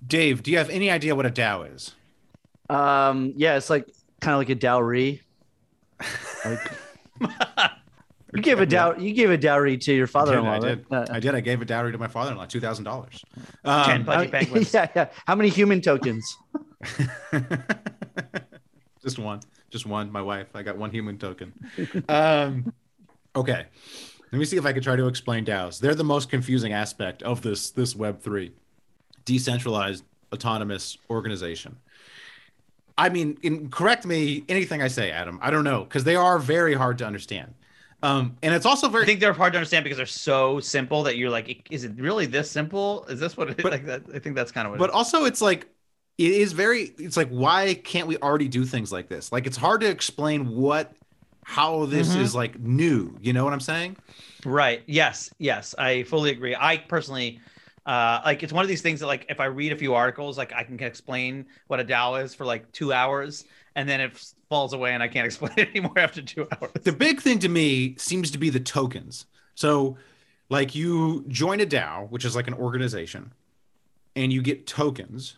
Dave, 0.07 0.43
do 0.43 0.51
you 0.51 0.59
have 0.59 0.71
any 0.71 0.91
idea 0.91 1.15
what 1.15 1.27
a 1.27 1.31
DAO 1.31 1.75
is? 1.75 1.95
Um, 2.71 3.35
yeah, 3.37 3.57
it's 3.57 3.69
like 3.69 3.89
kind 4.21 4.35
of 4.35 4.39
like 4.39 4.49
a 4.49 4.55
dowry. 4.55 5.23
Like 6.45 6.71
you 8.35 8.43
gave 8.43 8.61
a 8.61 8.67
dow 8.67 8.95
you 8.97 9.13
gave 9.15 9.31
a 9.31 9.37
dowry 9.39 9.77
to 9.79 9.93
your 9.95 10.07
father-in-law. 10.07 10.51
I 10.53 10.59
did. 10.59 10.87
right? 10.91 11.09
Uh, 11.11 11.13
I 11.15 11.21
did. 11.21 11.35
I 11.35 11.41
gave 11.41 11.61
a 11.63 11.65
dowry 11.65 11.93
to 11.93 11.99
my 11.99 12.09
father-in-law, 12.09 12.47
two 12.47 12.61
thousand 12.61 12.85
dollars. 12.85 13.25
Ten 13.65 14.01
Um, 14.01 14.05
pudgy 14.05 14.27
how- 14.27 14.31
penguins. 14.31 14.73
yeah, 14.75 14.89
yeah. 14.95 15.09
How 15.27 15.35
many 15.35 15.49
human 15.49 15.81
tokens? 15.81 16.37
just 19.03 19.19
one, 19.19 19.41
just 19.71 19.87
one. 19.87 20.11
My 20.11 20.23
wife. 20.23 20.49
I 20.55 20.63
got 20.63 20.77
one 20.77 20.91
human 20.91 21.19
token. 21.19 21.53
Um, 22.09 22.73
okay. 23.35 23.67
Let 24.33 24.39
me 24.39 24.45
see 24.45 24.57
if 24.57 24.65
I 24.67 24.73
can 24.73 24.83
try 24.83 24.95
to 24.97 25.07
explain 25.09 25.45
DAOs. 25.45 25.81
They're 25.81 25.95
the 25.95 26.05
most 26.05 26.31
confusing 26.31 26.73
aspect 26.73 27.23
of 27.23 27.43
this 27.43 27.71
this 27.71 27.97
Web 27.97 28.21
three, 28.21 28.53
decentralized 29.25 30.05
autonomous 30.33 30.97
organization. 31.11 31.77
I 32.97 33.09
mean, 33.09 33.39
in, 33.43 33.71
correct 33.71 34.05
me 34.07 34.45
anything 34.49 34.83
I 34.83 34.89
say, 34.89 35.11
Adam. 35.11 35.39
I 35.43 35.51
don't 35.51 35.65
know 35.65 35.85
because 35.85 36.05
they 36.05 36.17
are 36.17 36.39
very 36.39 36.75
hard 36.75 36.99
to 36.99 37.07
understand, 37.07 37.55
um, 38.03 38.37
and 38.43 38.55
it's 38.55 38.67
also 38.67 38.89
very. 38.89 39.05
I 39.05 39.07
think 39.07 39.21
they're 39.21 39.33
hard 39.33 39.53
to 39.53 39.59
understand 39.59 39.85
because 39.85 39.97
they're 39.99 40.07
so 40.07 40.61
simple 40.61 41.03
that 41.05 41.17
you're 41.17 41.31
like, 41.31 41.67
is 41.71 41.85
it 41.85 41.93
really 41.99 42.27
this 42.27 42.51
simple? 42.51 43.05
Is 43.09 43.21
this 43.21 43.37
what 43.37 43.51
it 43.51 43.59
is? 43.59 43.63
But- 43.63 43.73
like 43.73 43.87
that? 43.87 44.03
I 44.15 44.19
think 44.19 44.37
that's 44.37 44.53
kind 44.53 44.67
of 44.67 44.73
what. 44.73 44.79
but 44.79 44.85
it 44.91 44.93
is. 44.93 44.97
also 44.97 45.25
it's 45.25 45.41
like 45.41 45.67
it 46.19 46.33
is 46.33 46.53
very 46.53 46.93
it's 46.99 47.17
like 47.17 47.29
why 47.31 47.75
can't 47.83 48.07
we 48.07 48.17
already 48.19 48.47
do 48.49 48.65
things 48.67 48.93
like 48.93 49.09
this 49.09 49.33
like 49.33 49.47
it's 49.47 49.57
hard 49.57 49.81
to 49.81 49.89
explain 49.89 50.55
what 50.55 50.93
how 51.45 51.87
this 51.87 52.15
Mhm. 52.15 52.21
is 52.21 52.35
like 52.35 52.59
new 52.61 53.17
you 53.23 53.33
know 53.33 53.43
what 53.45 53.55
i'm 53.55 53.61
saying 53.61 53.97
Right. 54.45 54.83
Yes. 54.87 55.31
Yes. 55.39 55.75
I 55.77 56.03
fully 56.05 56.31
agree. 56.31 56.57
I 56.59 56.79
personally, 56.79 57.41
uh, 57.85 58.23
like, 58.25 58.43
it's 58.43 58.55
one 58.55 58.63
of 58.65 58.69
these 58.71 58.81
things 58.81 59.01
that, 59.01 59.07
like, 59.07 59.27
if 59.29 59.39
I 59.39 59.45
read 59.45 59.71
a 59.71 59.77
few 59.77 59.93
articles, 59.95 60.39
like, 60.39 60.55
I 60.55 60.63
can 60.65 60.83
explain 60.83 61.45
what 61.67 61.79
a 61.79 61.85
DAO 61.85 62.25
is 62.25 62.35
for 62.35 62.47
like 62.47 62.73
two 62.73 62.91
hours, 62.91 63.45
and 63.77 63.87
then 63.87 64.01
it 64.01 64.13
f- 64.15 64.25
falls 64.51 64.75
away, 64.75 64.93
and 64.93 65.03
I 65.03 65.09
can't 65.09 65.25
explain 65.31 65.55
it 65.57 65.71
anymore 65.71 65.99
after 65.99 66.21
two 66.21 66.47
hours. 66.53 66.73
the 66.83 66.93
big 66.93 67.23
thing 67.23 67.39
to 67.39 67.49
me 67.49 67.95
seems 67.97 68.31
to 68.33 68.39
be 68.39 68.51
the 68.51 68.61
tokens. 68.61 69.25
So 69.55 69.97
like 70.51 70.75
you 70.75 71.25
join 71.29 71.61
a 71.61 71.67
dao 71.67 72.11
which 72.11 72.25
is 72.27 72.37
like 72.37 72.49
an 72.49 72.55
organization 72.55 73.33
and 74.17 74.33
you 74.33 74.43
get 74.43 74.67
tokens 74.67 75.37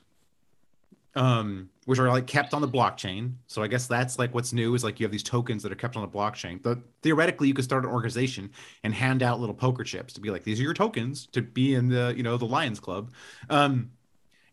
um 1.15 1.69
which 1.85 1.99
are 1.99 2.09
like 2.09 2.27
kept 2.27 2.55
on 2.55 2.63
the 2.63 2.69
blockchain. 2.69 3.35
So 3.47 3.63
i 3.63 3.67
guess 3.67 3.87
that's 3.87 4.19
like 4.19 4.33
what's 4.35 4.53
new 4.53 4.75
is 4.75 4.83
like 4.83 4.99
you 4.99 5.05
have 5.05 5.13
these 5.13 5.23
tokens 5.23 5.63
that 5.63 5.71
are 5.71 5.77
kept 5.77 5.97
on 5.97 6.03
the 6.03 6.09
blockchain. 6.09 6.63
But 6.63 6.79
theoretically 7.03 7.49
you 7.49 7.55
could 7.55 7.65
start 7.65 7.85
an 7.85 7.91
organization 7.91 8.51
and 8.83 8.95
hand 8.95 9.23
out 9.23 9.39
little 9.39 9.55
poker 9.55 9.85
chips 9.85 10.15
to 10.15 10.21
be 10.21 10.31
like 10.31 10.45
these 10.45 10.59
are 10.59 10.63
your 10.63 10.75
tokens 10.75 11.27
to 11.33 11.43
be 11.43 11.75
in 11.75 11.89
the 11.89 12.15
you 12.17 12.23
know 12.23 12.37
the 12.39 12.47
lions 12.47 12.81
club. 12.81 13.13
Um 13.51 13.91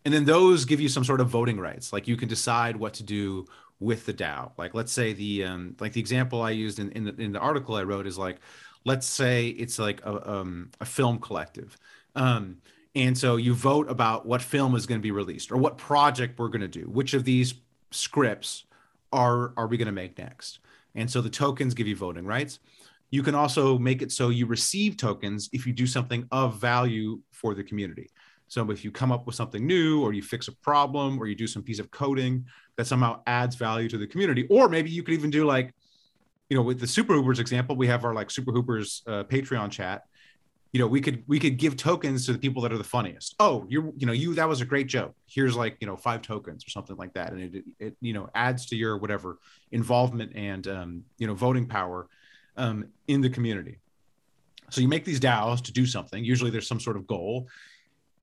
and 0.06 0.14
then 0.14 0.26
those 0.26 0.66
give 0.66 0.80
you 0.80 0.90
some 0.90 1.04
sort 1.04 1.22
of 1.22 1.28
voting 1.28 1.60
rights. 1.60 1.92
Like 1.92 2.08
you 2.08 2.18
can 2.18 2.30
decide 2.30 2.76
what 2.76 2.94
to 2.96 3.04
do 3.04 3.46
with 3.82 4.06
the 4.06 4.14
dao 4.14 4.52
like 4.58 4.74
let's 4.74 4.92
say 4.92 5.14
the 5.14 5.42
um 5.46 5.74
like 5.80 5.94
the 5.94 6.02
example 6.02 6.42
i 6.42 6.50
used 6.50 6.80
in 6.80 6.92
in 6.92 7.06
the, 7.06 7.16
in 7.16 7.32
the 7.32 7.40
article 7.40 7.76
i 7.76 7.82
wrote 7.82 8.06
is 8.06 8.18
like 8.18 8.42
let's 8.86 9.08
say 9.08 9.50
it's 9.50 9.80
like 9.80 10.02
a, 10.06 10.32
um, 10.32 10.70
a 10.80 10.86
film 10.86 11.20
collective. 11.20 11.78
Um 12.16 12.58
and 12.96 13.18
so 13.18 13.36
you 13.36 13.54
vote 13.54 13.90
about 13.90 14.26
what 14.26 14.42
film 14.42 14.76
is 14.76 14.88
going 14.88 15.00
to 15.00 15.04
be 15.04 15.12
released 15.12 15.52
or 15.52 15.58
what 15.58 15.78
project 15.78 16.40
we're 16.40 16.48
going 16.48 16.62
to 16.62 16.68
do. 16.68 16.90
Which 16.90 17.14
of 17.14 17.24
these 17.24 17.54
scripts 17.92 18.66
are 19.14 19.54
are 19.58 19.68
we 19.68 19.78
going 19.78 19.88
to 19.88 19.92
make 19.92 20.18
next? 20.18 20.60
And 20.96 21.10
so 21.10 21.22
the 21.22 21.30
tokens 21.30 21.74
give 21.74 21.88
you 21.88 21.96
voting 21.96 22.26
rights. 22.26 22.60
You 23.12 23.24
can 23.24 23.36
also 23.36 23.78
make 23.78 24.02
it 24.02 24.12
so 24.12 24.30
you 24.30 24.46
receive 24.46 24.98
tokens 24.98 25.50
if 25.54 25.66
you 25.66 25.74
do 25.74 25.88
something 25.88 26.28
of 26.32 26.58
value 26.58 27.22
for 27.32 27.54
the 27.54 27.64
community 27.64 28.10
so 28.50 28.70
if 28.72 28.84
you 28.84 28.92
come 28.92 29.12
up 29.12 29.26
with 29.28 29.36
something 29.36 29.66
new 29.66 30.02
or 30.02 30.12
you 30.12 30.24
fix 30.24 30.48
a 30.48 30.52
problem 30.52 31.20
or 31.20 31.28
you 31.28 31.36
do 31.36 31.48
some 31.48 31.64
piece 31.64 31.80
of 31.80 31.90
coding 31.92 32.46
that 32.76 32.86
somehow 32.86 33.22
adds 33.28 33.56
value 33.56 33.88
to 33.88 33.98
the 33.98 34.08
community 34.08 34.46
or 34.50 34.68
maybe 34.68 34.90
you 34.90 35.04
could 35.04 35.14
even 35.14 35.30
do 35.30 35.46
like 35.46 35.74
you 36.50 36.58
know 36.58 36.64
with 36.64 36.80
the 36.80 36.88
super 36.88 37.14
hoopers 37.14 37.40
example 37.40 37.76
we 37.76 37.88
have 37.88 38.04
our 38.04 38.14
like 38.14 38.30
super 38.30 38.52
hoopers 38.52 39.04
uh, 39.08 39.24
patreon 39.24 39.72
chat. 39.72 40.04
You 40.72 40.80
know 40.80 40.88
we 40.88 41.02
could 41.02 41.24
we 41.28 41.40
could 41.40 41.58
give 41.58 41.78
tokens 41.78 42.28
to 42.28 42.34
the 42.34 42.38
people 42.38 42.62
that 42.64 42.72
are 42.72 42.78
the 42.78 42.84
funniest. 42.84 43.36
Oh 43.40 43.66
you're 43.70 43.92
you 43.98 44.06
know 44.06 44.14
you 44.14 44.36
that 44.36 44.48
was 44.48 44.62
a 44.62 44.66
great 44.66 44.88
joke. 44.88 45.16
Here's 45.28 45.56
like 45.56 45.78
you 45.80 45.88
know 45.88 45.96
five 45.96 46.22
tokens 46.22 46.66
or 46.66 46.70
something 46.70 46.96
like 46.96 47.14
that. 47.14 47.32
And 47.32 47.56
it, 47.56 47.64
it 47.80 47.96
you 48.02 48.14
know 48.14 48.30
adds 48.36 48.68
to 48.68 48.76
your 48.76 48.98
whatever 48.98 49.40
involvement 49.72 50.36
and 50.36 50.68
um, 50.68 51.04
you 51.18 51.26
know 51.26 51.34
voting 51.34 51.66
power 51.66 52.08
um, 52.56 52.90
in 53.08 53.22
the 53.22 53.30
community. 53.30 53.80
So 54.70 54.82
you 54.82 54.88
make 54.88 55.06
these 55.06 55.20
DAOs 55.20 55.64
to 55.64 55.72
do 55.72 55.86
something. 55.86 56.24
Usually 56.24 56.52
there's 56.52 56.68
some 56.68 56.80
sort 56.80 56.98
of 56.98 57.08
goal. 57.08 57.48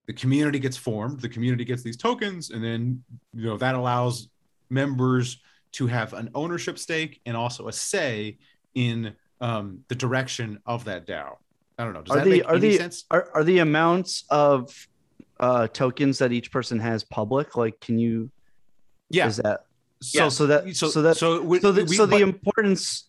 The 0.07 0.13
community 0.13 0.59
gets 0.59 0.77
formed. 0.77 1.21
The 1.21 1.29
community 1.29 1.65
gets 1.65 1.83
these 1.83 1.97
tokens, 1.97 2.51
and 2.51 2.63
then 2.63 3.03
you 3.35 3.45
know 3.47 3.57
that 3.59 3.75
allows 3.75 4.29
members 4.71 5.41
to 5.73 5.87
have 5.89 6.13
an 6.13 6.31
ownership 6.35 6.79
stake 6.79 7.21
and 7.27 7.37
also 7.37 7.69
a 7.69 7.73
say 7.73 8.39
in 8.75 9.15
um, 9.41 9.81
the 9.89 9.95
direction 9.95 10.61
of 10.65 10.85
that 10.85 11.07
DAO. 11.07 11.37
I 11.79 11.85
don't 11.85 11.93
know. 11.93 12.03
Does 12.03 12.13
Are 12.17 12.19
that 12.21 12.25
the- 12.25 12.31
make 12.31 12.47
are 12.49 12.55
any 12.55 12.69
the- 12.69 12.77
sense? 12.77 13.05
Are 13.11 13.29
are 13.35 13.45
the 13.45 13.59
amounts 13.59 14.25
of 14.31 14.73
uh 15.41 15.67
tokens 15.69 16.19
that 16.19 16.33
each 16.33 16.51
person 16.53 16.79
has 16.81 17.03
public? 17.05 17.57
Like, 17.57 17.81
can 17.81 17.99
you? 17.99 18.31
Yeah. 19.11 19.27
Is 19.27 19.37
that 19.39 19.67
So, 20.01 20.19
yeah, 20.23 20.29
so 20.29 20.47
that- 20.47 20.77
so 20.77 20.89
so 20.89 21.03
that- 21.03 21.17
so, 21.17 21.43
we, 21.43 21.59
so? 21.61 21.73
The, 21.73 21.85
we- 21.85 21.97
so 21.97 22.07
the 22.07 22.13
but- 22.13 22.23
importance. 22.23 23.06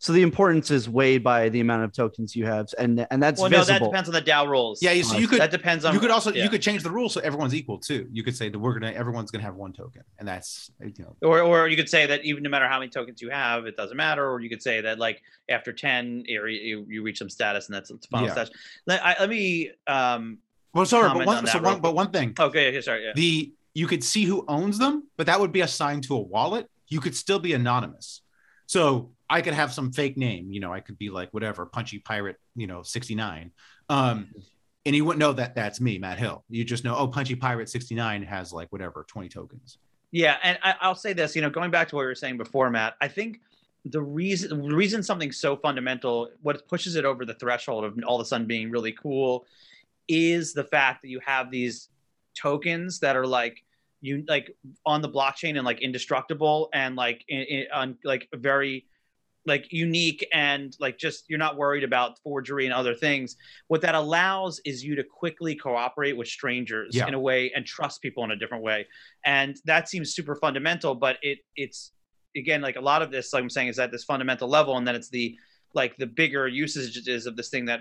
So 0.00 0.12
the 0.12 0.22
importance 0.22 0.70
is 0.70 0.88
weighed 0.88 1.24
by 1.24 1.48
the 1.48 1.58
amount 1.58 1.82
of 1.82 1.92
tokens 1.92 2.36
you 2.36 2.46
have, 2.46 2.68
and 2.78 3.04
and 3.10 3.20
that's 3.20 3.40
well, 3.40 3.50
no, 3.50 3.64
that 3.64 3.82
depends 3.82 4.08
on 4.08 4.14
the 4.14 4.22
DAO 4.22 4.46
rules. 4.46 4.80
yeah. 4.80 5.02
So 5.02 5.18
you 5.18 5.26
could 5.26 5.40
that 5.40 5.50
could 5.50 5.58
depends 5.58 5.84
on. 5.84 5.92
you 5.92 5.98
could 5.98 6.10
also 6.10 6.32
yeah. 6.32 6.44
you 6.44 6.50
could 6.50 6.62
change 6.62 6.84
the 6.84 6.90
rules 6.90 7.14
so 7.14 7.20
everyone's 7.20 7.52
equal 7.52 7.78
too. 7.78 8.06
You 8.12 8.22
could 8.22 8.36
say 8.36 8.48
that 8.48 8.58
we're 8.58 8.78
gonna 8.78 8.92
everyone's 8.92 9.32
gonna 9.32 9.42
have 9.42 9.56
one 9.56 9.72
token, 9.72 10.02
and 10.20 10.28
that's 10.28 10.70
you 10.80 10.92
know 11.00 11.16
or 11.20 11.40
or 11.40 11.66
you 11.66 11.76
could 11.76 11.88
say 11.88 12.06
that 12.06 12.24
even 12.24 12.44
no 12.44 12.50
matter 12.50 12.68
how 12.68 12.78
many 12.78 12.90
tokens 12.90 13.20
you 13.20 13.30
have, 13.30 13.66
it 13.66 13.76
doesn't 13.76 13.96
matter. 13.96 14.30
Or 14.30 14.40
you 14.40 14.48
could 14.48 14.62
say 14.62 14.80
that 14.82 15.00
like 15.00 15.20
after 15.48 15.72
ten, 15.72 16.22
you, 16.26 16.46
you, 16.46 16.86
you 16.88 17.02
reach 17.02 17.18
some 17.18 17.28
status, 17.28 17.66
and 17.66 17.74
that's 17.74 17.88
the 17.88 17.98
final 18.08 18.28
Yeah. 18.28 18.34
status. 18.34 18.54
Let, 18.86 19.04
I, 19.04 19.16
let 19.18 19.28
me. 19.28 19.72
Um, 19.88 20.38
well 20.74 20.86
sorry, 20.86 21.08
but 21.08 21.26
one 21.26 21.38
on 21.38 21.46
so 21.48 21.60
one 21.60 21.80
but 21.80 21.96
one 21.96 22.12
thing 22.12 22.34
okay, 22.38 22.68
okay, 22.68 22.80
sorry. 22.82 23.04
Yeah. 23.04 23.12
the 23.16 23.52
you 23.74 23.88
could 23.88 24.04
see 24.04 24.24
who 24.24 24.44
owns 24.46 24.78
them, 24.78 25.08
but 25.16 25.26
that 25.26 25.40
would 25.40 25.50
be 25.50 25.62
assigned 25.62 26.04
to 26.04 26.14
a 26.14 26.20
wallet. 26.20 26.68
You 26.86 27.00
could 27.00 27.16
still 27.16 27.40
be 27.40 27.52
anonymous. 27.52 28.22
So 28.66 29.12
I 29.30 29.42
could 29.42 29.54
have 29.54 29.72
some 29.72 29.92
fake 29.92 30.16
name, 30.16 30.50
you 30.50 30.60
know, 30.60 30.72
I 30.72 30.80
could 30.80 30.98
be 30.98 31.10
like 31.10 31.32
whatever, 31.32 31.66
punchy 31.66 31.98
pirate, 31.98 32.36
you 32.56 32.66
know, 32.66 32.82
69. 32.82 33.52
Um, 33.88 34.28
and 34.86 34.96
you 34.96 35.04
wouldn't 35.04 35.20
know 35.20 35.32
that 35.34 35.54
that's 35.54 35.80
me, 35.80 35.98
Matt 35.98 36.18
Hill. 36.18 36.44
You 36.48 36.64
just 36.64 36.84
know, 36.84 36.96
oh, 36.96 37.08
punchy 37.08 37.34
pirate 37.34 37.68
69 37.68 38.22
has 38.22 38.52
like 38.52 38.72
whatever, 38.72 39.04
20 39.06 39.28
tokens. 39.28 39.78
Yeah, 40.10 40.36
and 40.42 40.58
I, 40.62 40.74
I'll 40.80 40.94
say 40.94 41.12
this. 41.12 41.36
You 41.36 41.42
know, 41.42 41.50
going 41.50 41.70
back 41.70 41.88
to 41.88 41.96
what 41.96 42.02
you 42.02 42.08
were 42.08 42.14
saying 42.14 42.38
before, 42.38 42.70
Matt. 42.70 42.94
I 43.00 43.08
think 43.08 43.40
the 43.84 44.00
reason 44.00 44.66
the 44.68 44.74
reason 44.74 45.02
something's 45.02 45.38
so 45.38 45.56
fundamental, 45.56 46.30
what 46.40 46.66
pushes 46.66 46.96
it 46.96 47.04
over 47.04 47.26
the 47.26 47.34
threshold 47.34 47.84
of 47.84 47.98
all 48.06 48.18
of 48.18 48.24
a 48.24 48.28
sudden 48.28 48.46
being 48.46 48.70
really 48.70 48.92
cool, 48.92 49.44
is 50.08 50.54
the 50.54 50.64
fact 50.64 51.02
that 51.02 51.08
you 51.08 51.20
have 51.24 51.50
these 51.50 51.90
tokens 52.34 53.00
that 53.00 53.16
are 53.16 53.26
like 53.26 53.62
you 54.00 54.24
like 54.28 54.56
on 54.86 55.02
the 55.02 55.08
blockchain 55.08 55.56
and 55.56 55.64
like 55.64 55.82
indestructible 55.82 56.70
and 56.72 56.96
like 56.96 57.24
in, 57.28 57.40
in, 57.40 57.66
on 57.72 57.98
like 58.04 58.28
very 58.34 58.86
like 59.48 59.72
unique 59.72 60.26
and 60.32 60.76
like 60.78 60.98
just 60.98 61.24
you're 61.28 61.38
not 61.38 61.56
worried 61.56 61.82
about 61.82 62.18
forgery 62.20 62.66
and 62.66 62.74
other 62.74 62.94
things 62.94 63.36
what 63.68 63.80
that 63.80 63.94
allows 63.94 64.60
is 64.64 64.84
you 64.84 64.94
to 64.94 65.02
quickly 65.02 65.54
cooperate 65.54 66.16
with 66.16 66.28
strangers 66.28 66.94
Yeah. 66.94 67.08
in 67.08 67.14
a 67.14 67.20
way 67.20 67.50
and 67.54 67.66
trust 67.66 68.00
people 68.02 68.22
in 68.24 68.30
a 68.30 68.36
different 68.36 68.62
way 68.62 68.86
and 69.24 69.56
that 69.64 69.88
seems 69.88 70.14
super 70.14 70.36
fundamental 70.36 70.94
but 70.94 71.16
it 71.22 71.38
it's 71.56 71.92
again 72.36 72.60
like 72.60 72.76
a 72.76 72.80
lot 72.80 73.02
of 73.02 73.10
this 73.10 73.32
like 73.32 73.42
i'm 73.42 73.50
saying 73.50 73.68
is 73.68 73.78
at 73.78 73.90
this 73.90 74.04
fundamental 74.04 74.48
level 74.48 74.76
and 74.76 74.86
then 74.86 74.94
it's 74.94 75.08
the 75.08 75.36
like 75.74 75.96
the 75.96 76.06
bigger 76.06 76.46
usages 76.48 77.26
of 77.26 77.36
this 77.36 77.48
thing 77.50 77.64
that 77.66 77.80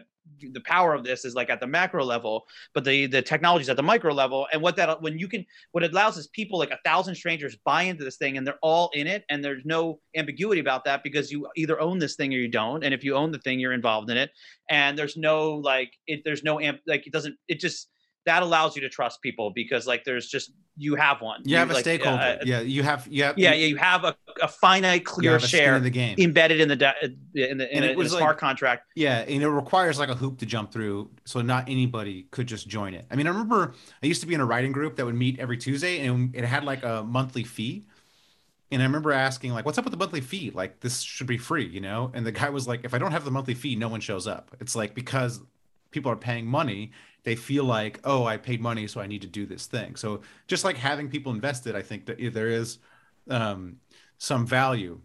the 0.54 0.62
power 0.62 0.94
of 0.94 1.04
this 1.04 1.26
is 1.26 1.36
like 1.36 1.50
at 1.50 1.60
the 1.60 1.68
macro 1.68 2.04
level 2.04 2.46
but 2.74 2.84
the 2.84 3.08
the 3.08 3.22
technology 3.22 3.64
is 3.64 3.70
at 3.70 3.76
the 3.76 3.84
micro 3.84 4.14
level. 4.14 4.48
And 4.52 4.62
what 4.62 4.76
that 4.76 5.02
when 5.02 5.18
you 5.18 5.28
can 5.28 5.46
what 5.72 5.84
it 5.84 5.92
allows 5.92 6.18
is 6.18 6.28
people 6.28 6.60
like 6.60 6.72
a 6.72 6.80
thousand 6.86 7.16
strangers 7.16 7.56
buy 7.66 7.84
into 7.84 8.04
this 8.04 8.18
thing 8.18 8.38
and 8.38 8.46
they're 8.46 8.60
all 8.62 8.90
in 8.94 9.08
it 9.08 9.26
and 9.30 9.44
there's 9.44 9.66
no 9.66 10.00
ambiguity 10.16 10.62
about 10.62 10.86
that 10.86 11.04
because 11.04 11.32
you 11.32 11.48
either 11.56 11.80
own 11.80 12.00
this 12.00 12.16
thing 12.16 12.34
or 12.34 12.38
you 12.38 12.48
don't. 12.48 12.84
And 12.84 12.94
if 12.94 13.04
you 13.04 13.16
own 13.16 13.32
the 13.32 13.40
thing 13.40 13.60
you're 13.60 13.74
involved 13.74 14.10
in 14.10 14.18
it. 14.18 14.32
And 14.70 14.98
there's 14.98 15.18
no 15.18 15.56
like 15.56 15.94
it 16.08 16.22
there's 16.26 16.44
no 16.44 16.60
amp 16.60 16.82
like 16.86 17.08
it 17.08 17.14
doesn't 17.14 17.36
it 17.48 17.60
just 17.60 17.90
that 18.28 18.44
allows 18.44 18.76
you 18.76 18.82
to 18.84 18.90
trust 18.90 19.22
people 19.22 19.52
because 19.54 19.88
like 19.88 20.04
there's 20.04 20.28
just 20.28 20.52
you 20.80 20.94
have 20.96 21.22
one 21.22 21.42
You 21.44 21.58
have 21.58 21.72
a 21.72 21.74
like, 21.74 21.82
stakeholder. 21.84 22.22
uh, 22.22 22.38
yeah. 22.46 22.60
You 22.62 22.84
have, 22.84 23.08
you 23.10 23.24
have, 23.24 23.38
yeah 23.40 23.54
yeah 23.54 23.66
you 23.66 23.78
have 23.78 24.04
a, 24.04 24.16
a 24.42 24.48
finite 24.48 25.06
clear 25.06 25.40
share 25.40 25.76
in 25.76 25.82
the 25.84 25.90
game. 25.90 26.16
embedded 26.20 26.60
in 26.62 26.68
the 26.68 26.76
da- 26.76 26.94
in 27.02 27.18
the 27.34 27.52
in, 27.52 27.62
And 27.62 27.62
a, 27.62 27.74
it 27.74 27.78
in 27.78 27.96
a 27.96 27.98
was 27.98 28.14
like- 28.14 28.20
smart 28.20 28.38
contract 28.38 28.84
Yeah, 28.96 29.20
and 29.20 29.42
it 29.42 29.50
requires 29.50 29.98
like 29.98 30.10
a 30.10 30.16
hoop 30.16 30.38
to 30.40 30.46
jump 30.46 30.72
through, 30.72 31.10
so 31.26 31.42
not 31.42 31.68
anybody 31.68 32.28
could 32.32 32.46
just 32.48 32.68
join 32.68 32.94
it. 32.94 33.06
I 33.10 33.16
mean, 33.16 33.26
I 33.26 33.32
remember 33.32 33.74
I 34.04 34.06
used 34.06 34.22
to 34.22 34.28
be 34.28 34.36
in 34.36 34.40
a 34.42 34.46
writing 34.46 34.72
group 34.72 34.98
that 34.98 35.06
would 35.06 35.16
meet 35.16 35.40
every 35.40 35.58
Tuesday, 35.58 36.06
and 36.06 36.36
it 36.36 36.46
had 36.46 36.64
like 36.64 36.84
a 36.84 37.04
monthly 37.04 37.44
fee. 37.44 37.86
And 38.70 38.82
I 38.82 38.86
remember 38.86 39.14
asking, 39.14 39.54
like, 39.54 39.66
"What's 39.66 39.78
up 39.78 39.86
with 39.86 39.94
the 39.94 39.98
monthly 39.98 40.20
fee? 40.22 40.52
Like, 40.54 40.82
this 40.82 41.00
should 41.02 41.26
be 41.28 41.38
free, 41.38 41.66
you 41.66 41.80
know?" 41.80 42.12
And 42.14 42.26
the 42.26 42.34
guy 42.34 42.50
was 42.50 42.68
like, 42.68 42.82
"If 42.84 42.94
I 42.94 42.98
don't 42.98 43.14
have 43.14 43.24
the 43.24 43.32
monthly 43.32 43.54
fee, 43.54 43.76
no 43.78 43.88
one 43.88 44.02
shows 44.02 44.28
up. 44.28 44.54
It's 44.60 44.76
like 44.76 44.94
because 44.94 45.40
people 45.92 46.12
are 46.12 46.18
paying 46.18 46.46
money, 46.46 46.92
they 47.28 47.36
feel 47.36 47.66
like, 47.66 48.00
oh, 48.06 48.24
I 48.24 48.38
paid 48.38 48.62
money, 48.62 48.88
so 48.88 49.02
I 49.02 49.06
need 49.06 49.20
to 49.20 49.28
do 49.28 49.46
this 49.46 49.66
thing. 49.66 49.98
So 49.98 50.22
just 50.48 50.64
like 50.64 50.78
having 50.78 51.10
people 51.10 51.34
invested, 51.34 51.76
I 51.76 51.82
think 51.82 52.06
that 52.06 52.18
there 52.34 52.48
is 52.48 52.80
um, 53.30 53.82
some 54.18 54.48
value." 54.48 55.02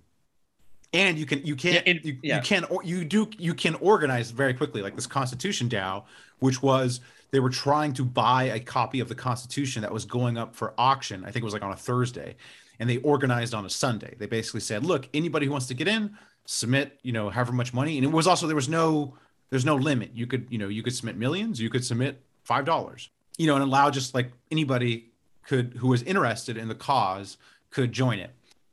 And 0.92 1.18
you 1.18 1.26
can 1.26 1.44
you 1.44 1.56
can't 1.56 1.84
Yeah, 1.84 1.94
you, 2.00 2.18
yeah. 2.22 2.36
you 2.36 2.42
can 2.42 2.64
you 2.84 3.04
do 3.04 3.28
you 3.38 3.54
can 3.54 3.74
organize 3.74 4.30
very 4.30 4.54
quickly 4.54 4.82
like 4.82 4.94
this 4.94 5.08
Constitution 5.08 5.68
DAO, 5.68 6.04
which 6.38 6.62
was 6.62 7.00
they 7.32 7.40
were 7.40 7.50
trying 7.50 7.92
to 7.94 8.04
buy 8.04 8.44
a 8.44 8.60
copy 8.60 9.00
of 9.00 9.08
the 9.08 9.16
Constitution 9.16 9.82
that 9.82 9.92
was 9.92 10.04
going 10.04 10.38
up 10.38 10.54
for 10.54 10.74
auction. 10.78 11.24
I 11.24 11.32
think 11.32 11.42
it 11.42 11.44
was 11.50 11.54
like 11.54 11.64
on 11.64 11.72
a 11.72 11.76
Thursday, 11.76 12.36
and 12.78 12.88
they 12.88 12.98
organized 12.98 13.52
on 13.52 13.66
a 13.66 13.70
Sunday. 13.70 14.14
They 14.16 14.26
basically 14.26 14.60
said, 14.60 14.86
"Look, 14.86 15.08
anybody 15.12 15.46
who 15.46 15.52
wants 15.52 15.66
to 15.66 15.74
get 15.74 15.88
in, 15.88 16.16
submit, 16.44 17.00
you 17.02 17.12
know, 17.12 17.30
however 17.30 17.52
much 17.52 17.74
money." 17.74 17.98
And 17.98 18.04
it 18.04 18.12
was 18.12 18.28
also 18.28 18.46
there 18.46 18.54
was 18.54 18.68
no 18.68 19.16
there's 19.52 19.66
no 19.66 19.76
limit. 19.76 20.12
You 20.14 20.26
could 20.26 20.46
you 20.48 20.56
know 20.56 20.68
you 20.68 20.82
could 20.82 20.94
submit 20.94 21.18
millions. 21.18 21.60
You 21.60 21.68
could 21.68 21.84
submit 21.84 22.22
five 22.42 22.64
dollars. 22.64 23.10
You 23.36 23.46
know, 23.46 23.54
and 23.54 23.62
allow 23.62 23.90
just 23.90 24.14
like 24.14 24.32
anybody 24.50 25.12
could 25.42 25.74
who 25.78 25.88
was 25.88 26.02
interested 26.04 26.56
in 26.56 26.68
the 26.68 26.74
cause 26.74 27.36
could 27.68 27.92
join 27.92 28.18
it. 28.18 28.30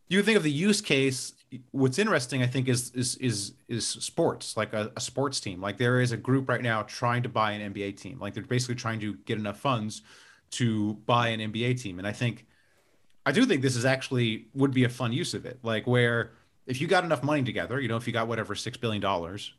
You 0.07 0.23
think 0.23 0.37
of 0.37 0.43
the 0.43 0.51
use 0.51 0.79
case. 0.79 1.33
What's 1.71 1.99
interesting, 1.99 2.41
I 2.41 2.47
think, 2.47 2.69
is 2.69 2.91
is 2.91 3.17
is 3.17 3.51
is 3.67 3.85
sports, 3.85 4.55
like 4.55 4.71
a, 4.71 4.89
a 4.95 5.01
sports 5.01 5.41
team. 5.41 5.59
Like 5.59 5.77
there 5.77 5.99
is 5.99 6.13
a 6.13 6.17
group 6.17 6.47
right 6.47 6.61
now 6.61 6.83
trying 6.83 7.23
to 7.23 7.29
buy 7.29 7.51
an 7.51 7.73
NBA 7.73 7.97
team. 7.99 8.17
Like 8.17 8.33
they're 8.33 8.43
basically 8.43 8.75
trying 8.75 9.01
to 9.01 9.15
get 9.25 9.37
enough 9.37 9.59
funds 9.59 10.01
to 10.51 10.93
buy 11.05 11.27
an 11.27 11.41
NBA 11.41 11.81
team. 11.81 11.99
And 11.99 12.07
I 12.07 12.13
think 12.13 12.45
I 13.25 13.33
do 13.33 13.45
think 13.45 13.61
this 13.61 13.75
is 13.75 13.83
actually 13.83 14.47
would 14.53 14.73
be 14.73 14.85
a 14.85 14.89
fun 14.89 15.11
use 15.11 15.33
of 15.33 15.45
it. 15.45 15.59
Like 15.61 15.87
where 15.87 16.31
if 16.67 16.79
you 16.79 16.87
got 16.87 17.03
enough 17.03 17.21
money 17.21 17.43
together, 17.43 17.81
you 17.81 17.89
know, 17.89 17.97
if 17.97 18.07
you 18.07 18.13
got 18.13 18.29
whatever 18.29 18.55
six 18.55 18.77
billion 18.77 19.01
dollars 19.01 19.51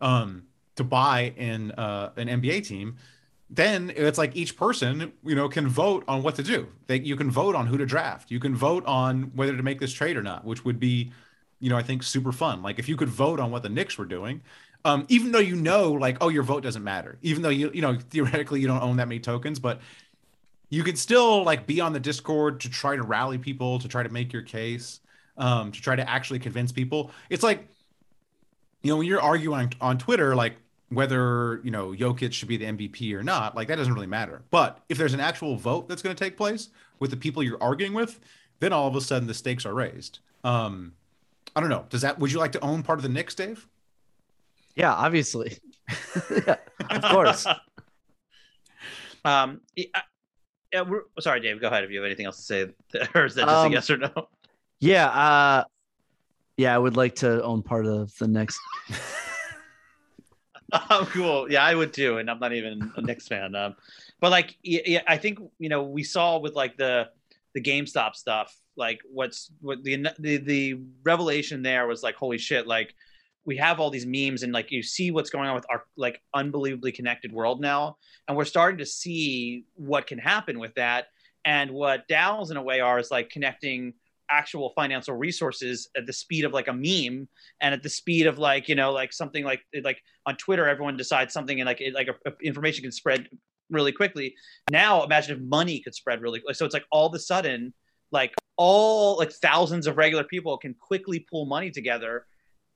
um, 0.00 0.44
to 0.76 0.84
buy 0.84 1.32
in 1.36 1.70
uh, 1.72 2.12
an 2.16 2.28
NBA 2.28 2.66
team, 2.66 2.96
then 3.50 3.92
it's 3.94 4.18
like 4.18 4.34
each 4.34 4.56
person, 4.56 5.12
you 5.24 5.34
know, 5.34 5.48
can 5.48 5.68
vote 5.68 6.04
on 6.08 6.22
what 6.22 6.34
to 6.36 6.42
do. 6.42 6.68
They, 6.86 7.00
you 7.00 7.16
can 7.16 7.30
vote 7.30 7.54
on 7.54 7.66
who 7.66 7.78
to 7.78 7.86
draft. 7.86 8.30
You 8.30 8.40
can 8.40 8.56
vote 8.56 8.84
on 8.86 9.32
whether 9.34 9.56
to 9.56 9.62
make 9.62 9.78
this 9.78 9.92
trade 9.92 10.16
or 10.16 10.22
not, 10.22 10.44
which 10.44 10.64
would 10.64 10.80
be, 10.80 11.12
you 11.60 11.70
know, 11.70 11.76
I 11.76 11.82
think 11.82 12.02
super 12.02 12.32
fun. 12.32 12.62
Like 12.62 12.78
if 12.78 12.88
you 12.88 12.96
could 12.96 13.08
vote 13.08 13.38
on 13.38 13.50
what 13.50 13.62
the 13.62 13.68
Knicks 13.68 13.96
were 13.96 14.06
doing, 14.06 14.42
um, 14.84 15.06
even 15.08 15.32
though 15.32 15.38
you 15.38 15.56
know, 15.56 15.92
like, 15.92 16.18
oh, 16.20 16.28
your 16.28 16.42
vote 16.42 16.62
doesn't 16.62 16.84
matter, 16.84 17.18
even 17.22 17.42
though 17.42 17.48
you, 17.48 17.70
you 17.72 17.80
know, 17.80 17.96
theoretically 18.10 18.60
you 18.60 18.66
don't 18.66 18.82
own 18.82 18.96
that 18.96 19.08
many 19.08 19.20
tokens, 19.20 19.58
but 19.58 19.80
you 20.68 20.82
could 20.82 20.98
still 20.98 21.44
like 21.44 21.66
be 21.66 21.80
on 21.80 21.92
the 21.92 22.00
Discord 22.00 22.60
to 22.60 22.70
try 22.70 22.96
to 22.96 23.02
rally 23.02 23.38
people, 23.38 23.78
to 23.78 23.88
try 23.88 24.02
to 24.02 24.08
make 24.08 24.32
your 24.32 24.42
case, 24.42 25.00
um, 25.36 25.70
to 25.70 25.80
try 25.80 25.96
to 25.96 26.08
actually 26.08 26.38
convince 26.38 26.72
people. 26.72 27.10
It's 27.30 27.42
like, 27.42 27.68
you 28.82 28.90
know, 28.90 28.98
when 28.98 29.06
you're 29.06 29.22
arguing 29.22 29.58
on, 29.58 29.70
on 29.80 29.98
Twitter, 29.98 30.34
like 30.34 30.56
whether 30.90 31.60
you 31.64 31.70
know 31.70 31.88
Jokic 31.90 32.32
should 32.32 32.48
be 32.48 32.56
the 32.56 32.66
MVP 32.66 33.12
or 33.14 33.22
not, 33.22 33.56
like 33.56 33.68
that 33.68 33.76
doesn't 33.76 33.94
really 33.94 34.06
matter. 34.06 34.42
But 34.50 34.80
if 34.88 34.98
there's 34.98 35.14
an 35.14 35.20
actual 35.20 35.56
vote 35.56 35.88
that's 35.88 36.02
going 36.02 36.14
to 36.14 36.24
take 36.24 36.36
place 36.36 36.68
with 37.00 37.10
the 37.10 37.16
people 37.16 37.42
you're 37.42 37.62
arguing 37.62 37.94
with, 37.94 38.20
then 38.60 38.72
all 38.72 38.86
of 38.88 38.94
a 38.96 39.00
sudden 39.00 39.26
the 39.26 39.34
stakes 39.34 39.66
are 39.66 39.74
raised. 39.74 40.18
Um, 40.44 40.92
I 41.56 41.60
don't 41.60 41.70
know. 41.70 41.86
Does 41.88 42.02
that? 42.02 42.18
Would 42.18 42.32
you 42.32 42.38
like 42.38 42.52
to 42.52 42.60
own 42.60 42.82
part 42.82 42.98
of 42.98 43.02
the 43.02 43.08
Knicks, 43.08 43.34
Dave? 43.34 43.66
Yeah, 44.76 44.92
obviously. 44.92 45.58
yeah, 46.46 46.56
of 46.90 47.02
course. 47.10 47.46
Um, 49.24 49.60
I- 49.78 49.88
I- 49.94 50.02
yeah, 50.72 50.82
we're, 50.82 51.02
sorry, 51.20 51.38
Dave. 51.40 51.60
Go 51.60 51.68
ahead 51.68 51.84
if 51.84 51.90
you 51.90 51.98
have 51.98 52.04
anything 52.06 52.26
else 52.26 52.36
to 52.38 52.42
say, 52.42 52.62
or 53.14 53.26
is 53.26 53.36
that 53.36 53.42
just 53.46 53.54
Um, 53.56 53.70
a 53.70 53.74
yes 53.74 53.90
or 53.90 53.96
no? 53.98 54.28
Yeah, 54.80 55.06
uh 55.06 55.64
yeah, 56.56 56.74
I 56.74 56.78
would 56.78 56.96
like 56.96 57.14
to 57.16 57.42
own 57.42 57.62
part 57.62 57.86
of 57.86 58.12
the 58.18 58.26
Knicks 58.28 58.58
Oh, 60.90 61.08
cool. 61.12 61.50
Yeah, 61.50 61.64
I 61.64 61.74
would 61.74 61.92
too, 61.92 62.18
and 62.18 62.28
I'm 62.30 62.40
not 62.40 62.52
even 62.52 62.92
a 62.96 63.00
Knicks 63.00 63.28
fan. 63.28 63.54
Um, 63.54 63.76
but 64.20 64.30
like, 64.30 64.56
yeah, 64.62 65.02
I 65.06 65.16
think 65.16 65.38
you 65.58 65.68
know 65.68 65.82
we 65.84 66.02
saw 66.02 66.38
with 66.38 66.54
like 66.54 66.76
the 66.76 67.08
the 67.54 67.60
GameStop 67.60 68.16
stuff, 68.16 68.54
like 68.76 69.00
what's 69.10 69.50
what 69.60 69.84
the 69.84 70.08
the 70.18 70.38
the 70.38 70.80
revelation 71.04 71.62
there 71.62 71.86
was 71.86 72.02
like, 72.02 72.16
holy 72.16 72.38
shit, 72.38 72.66
like 72.66 72.94
we 73.44 73.56
have 73.58 73.78
all 73.78 73.90
these 73.90 74.06
memes 74.06 74.42
and 74.42 74.52
like 74.52 74.72
you 74.72 74.82
see 74.82 75.10
what's 75.10 75.30
going 75.30 75.48
on 75.48 75.54
with 75.54 75.66
our 75.70 75.84
like 75.96 76.20
unbelievably 76.32 76.92
connected 76.92 77.32
world 77.32 77.60
now, 77.60 77.96
and 78.26 78.36
we're 78.36 78.44
starting 78.44 78.78
to 78.78 78.86
see 78.86 79.66
what 79.74 80.06
can 80.06 80.18
happen 80.18 80.58
with 80.58 80.74
that, 80.74 81.06
and 81.44 81.70
what 81.70 82.08
DAOs 82.08 82.50
in 82.50 82.56
a 82.56 82.62
way 82.62 82.80
are 82.80 82.98
is 82.98 83.10
like 83.10 83.30
connecting 83.30 83.94
actual 84.34 84.72
financial 84.74 85.14
resources 85.14 85.88
at 85.96 86.06
the 86.06 86.12
speed 86.12 86.44
of 86.44 86.52
like 86.52 86.68
a 86.68 86.72
meme 86.72 87.28
and 87.60 87.74
at 87.74 87.82
the 87.82 87.88
speed 87.88 88.26
of 88.26 88.38
like 88.38 88.68
you 88.68 88.74
know 88.74 88.92
like 88.92 89.12
something 89.12 89.44
like 89.44 89.60
like 89.82 89.98
on 90.26 90.36
Twitter 90.36 90.66
everyone 90.68 90.96
decides 90.96 91.32
something 91.32 91.60
and 91.60 91.66
like 91.66 91.80
it, 91.80 91.94
like 91.94 92.08
a, 92.08 92.30
a 92.30 92.32
information 92.42 92.82
can 92.82 92.92
spread 92.92 93.28
really 93.70 93.92
quickly. 93.92 94.34
Now 94.70 95.04
imagine 95.04 95.36
if 95.36 95.42
money 95.42 95.80
could 95.80 95.94
spread 95.94 96.20
really. 96.20 96.42
So 96.52 96.64
it's 96.64 96.74
like 96.74 96.84
all 96.90 97.06
of 97.06 97.14
a 97.14 97.18
sudden 97.18 97.72
like 98.10 98.34
all 98.56 99.16
like 99.18 99.32
thousands 99.32 99.86
of 99.86 99.96
regular 99.96 100.24
people 100.24 100.56
can 100.58 100.74
quickly 100.74 101.26
pull 101.30 101.46
money 101.46 101.70
together 101.70 102.26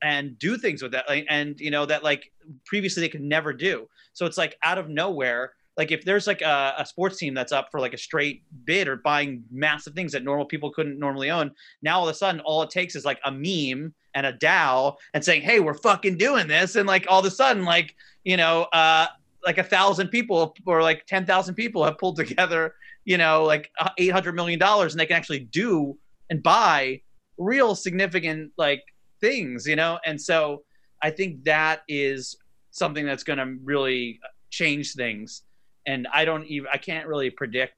and 0.01 0.37
do 0.39 0.57
things 0.57 0.81
with 0.81 0.91
that 0.91 1.05
and 1.29 1.59
you 1.59 1.71
know 1.71 1.85
that 1.85 2.03
like 2.03 2.31
previously 2.65 3.01
they 3.01 3.09
could 3.09 3.21
never 3.21 3.51
do 3.51 3.87
so 4.13 4.25
it's 4.25 4.37
like 4.37 4.55
out 4.63 4.77
of 4.77 4.89
nowhere 4.89 5.53
like 5.79 5.91
if 5.93 6.03
there's 6.03 6.27
like 6.27 6.41
a, 6.41 6.75
a, 6.77 6.85
sports 6.85 7.17
team 7.17 7.33
that's 7.33 7.53
up 7.53 7.71
for 7.71 7.79
like 7.79 7.93
a 7.93 7.97
straight 7.97 8.43
bid 8.65 8.89
or 8.89 8.97
buying 8.97 9.45
massive 9.49 9.93
things 9.93 10.11
that 10.11 10.25
normal 10.25 10.45
people 10.45 10.69
couldn't 10.69 10.99
normally 10.99 11.31
own 11.31 11.49
now 11.81 11.97
all 11.97 12.07
of 12.07 12.13
a 12.13 12.17
sudden 12.17 12.41
all 12.41 12.61
it 12.61 12.69
takes 12.69 12.95
is 12.95 13.05
like 13.05 13.19
a 13.23 13.31
meme 13.31 13.93
and 14.13 14.25
a 14.25 14.33
DAO 14.33 14.95
and 15.13 15.23
saying 15.23 15.41
hey 15.41 15.61
we're 15.61 15.73
fucking 15.73 16.17
doing 16.17 16.47
this 16.47 16.75
and 16.75 16.85
like 16.85 17.05
all 17.07 17.21
of 17.21 17.25
a 17.25 17.31
sudden 17.31 17.63
like 17.63 17.95
you 18.25 18.35
know 18.35 18.63
uh 18.73 19.07
like 19.45 19.57
a 19.57 19.63
thousand 19.63 20.09
people 20.09 20.53
or 20.65 20.81
like 20.81 21.05
10,000 21.05 21.55
people 21.55 21.83
have 21.85 21.97
pulled 21.97 22.17
together 22.17 22.75
you 23.05 23.17
know 23.17 23.45
like 23.45 23.71
800 23.97 24.35
million 24.35 24.59
dollars 24.59 24.93
and 24.93 24.99
they 24.99 25.05
can 25.05 25.15
actually 25.15 25.39
do 25.39 25.97
and 26.29 26.43
buy 26.43 26.99
real 27.37 27.73
significant 27.73 28.51
like 28.57 28.83
things 29.21 29.65
you 29.65 29.77
know? 29.77 29.97
And 30.05 30.21
so 30.21 30.63
i 31.01 31.09
think 31.09 31.45
that 31.45 31.83
is 31.87 32.35
something 32.71 33.05
that's 33.05 33.23
going 33.23 33.39
to 33.39 33.57
really 33.63 34.19
change 34.49 34.93
things 34.93 35.43
and 35.89 36.07
i 36.13 36.21
don't 36.29 36.45
even 36.53 36.67
i 36.71 36.77
can't 36.77 37.07
really 37.11 37.29
predict 37.41 37.73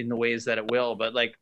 in 0.00 0.08
the 0.08 0.16
ways 0.24 0.40
that 0.44 0.56
it 0.58 0.66
will 0.70 0.94
but 1.02 1.10
like 1.14 1.32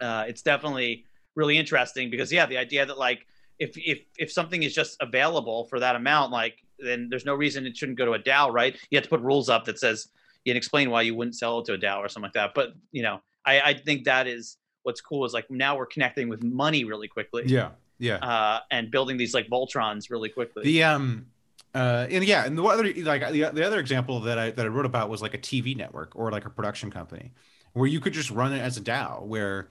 uh, 0.00 0.24
it's 0.26 0.42
definitely 0.42 1.04
really 1.40 1.56
interesting 1.62 2.10
because 2.10 2.32
yeah 2.32 2.46
the 2.52 2.58
idea 2.66 2.84
that 2.86 2.98
like 3.08 3.20
if 3.58 3.70
if 3.76 3.98
if 4.18 4.28
something 4.38 4.62
is 4.62 4.74
just 4.74 4.96
available 5.00 5.64
for 5.70 5.78
that 5.84 5.94
amount 5.96 6.32
like 6.32 6.56
then 6.78 7.08
there's 7.10 7.24
no 7.24 7.34
reason 7.34 7.66
it 7.66 7.76
shouldn't 7.76 7.98
go 7.98 8.04
to 8.04 8.12
a 8.12 8.18
dao 8.18 8.52
right 8.52 8.72
you 8.90 8.96
have 8.96 9.04
to 9.04 9.08
put 9.14 9.20
rules 9.20 9.48
up 9.48 9.64
that 9.64 9.78
says 9.78 10.08
you 10.44 10.50
can 10.52 10.56
explain 10.56 10.90
why 10.90 11.02
you 11.02 11.14
wouldn't 11.14 11.36
sell 11.36 11.60
it 11.60 11.64
to 11.64 11.74
a 11.74 11.78
dao 11.78 11.98
or 11.98 12.08
something 12.08 12.28
like 12.28 12.32
that 12.40 12.50
but 12.54 12.68
you 12.90 13.02
know 13.02 13.20
i 13.44 13.54
i 13.70 13.74
think 13.74 14.04
that 14.04 14.26
is 14.26 14.56
what's 14.82 15.00
cool 15.00 15.24
is 15.24 15.32
like 15.32 15.48
now 15.50 15.76
we're 15.76 15.86
connecting 15.96 16.28
with 16.28 16.42
money 16.42 16.82
really 16.84 17.08
quickly 17.08 17.44
Yeah. 17.46 17.70
Yeah. 17.98 18.16
uh, 18.16 18.58
and 18.70 18.90
building 18.90 19.16
these 19.16 19.32
like 19.38 19.46
Voltrons 19.48 20.10
really 20.10 20.28
quickly. 20.28 20.64
The 20.64 20.82
um 20.82 21.26
uh 21.74 22.06
and 22.10 22.24
yeah, 22.24 22.44
and 22.44 22.56
the 22.56 22.62
other 22.62 22.84
like 22.84 23.30
the, 23.32 23.50
the 23.52 23.66
other 23.66 23.80
example 23.80 24.20
that 24.20 24.38
I 24.38 24.50
that 24.50 24.64
I 24.64 24.68
wrote 24.68 24.86
about 24.86 25.08
was 25.08 25.22
like 25.22 25.34
a 25.34 25.38
TV 25.38 25.76
network 25.76 26.14
or 26.14 26.30
like 26.30 26.44
a 26.44 26.50
production 26.50 26.90
company 26.90 27.32
where 27.72 27.86
you 27.86 28.00
could 28.00 28.12
just 28.12 28.30
run 28.30 28.52
it 28.52 28.60
as 28.60 28.76
a 28.76 28.80
DAO 28.80 29.22
where 29.22 29.68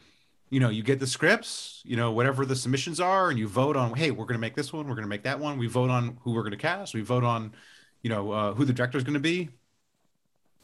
you 0.49 0.59
know 0.59 0.69
you 0.69 0.83
get 0.83 0.99
the 0.99 1.07
scripts, 1.07 1.81
you 1.85 1.95
know 1.95 2.11
whatever 2.11 2.45
the 2.45 2.55
submissions 2.55 2.99
are 2.99 3.29
and 3.29 3.37
you 3.37 3.47
vote 3.47 3.77
on 3.77 3.93
hey, 3.93 4.11
we're 4.11 4.25
going 4.25 4.35
to 4.35 4.39
make 4.39 4.55
this 4.55 4.73
one, 4.73 4.87
we're 4.87 4.95
going 4.95 5.03
to 5.03 5.09
make 5.09 5.23
that 5.23 5.39
one. 5.39 5.57
We 5.57 5.67
vote 5.67 5.89
on 5.89 6.17
who 6.23 6.33
we're 6.33 6.41
going 6.41 6.51
to 6.51 6.57
cast, 6.57 6.93
we 6.93 7.01
vote 7.01 7.23
on 7.23 7.53
you 8.01 8.09
know 8.09 8.31
uh, 8.31 8.53
who 8.53 8.65
the 8.65 8.73
director 8.73 8.97
is 8.97 9.03
going 9.03 9.13
to 9.13 9.19
be 9.19 9.49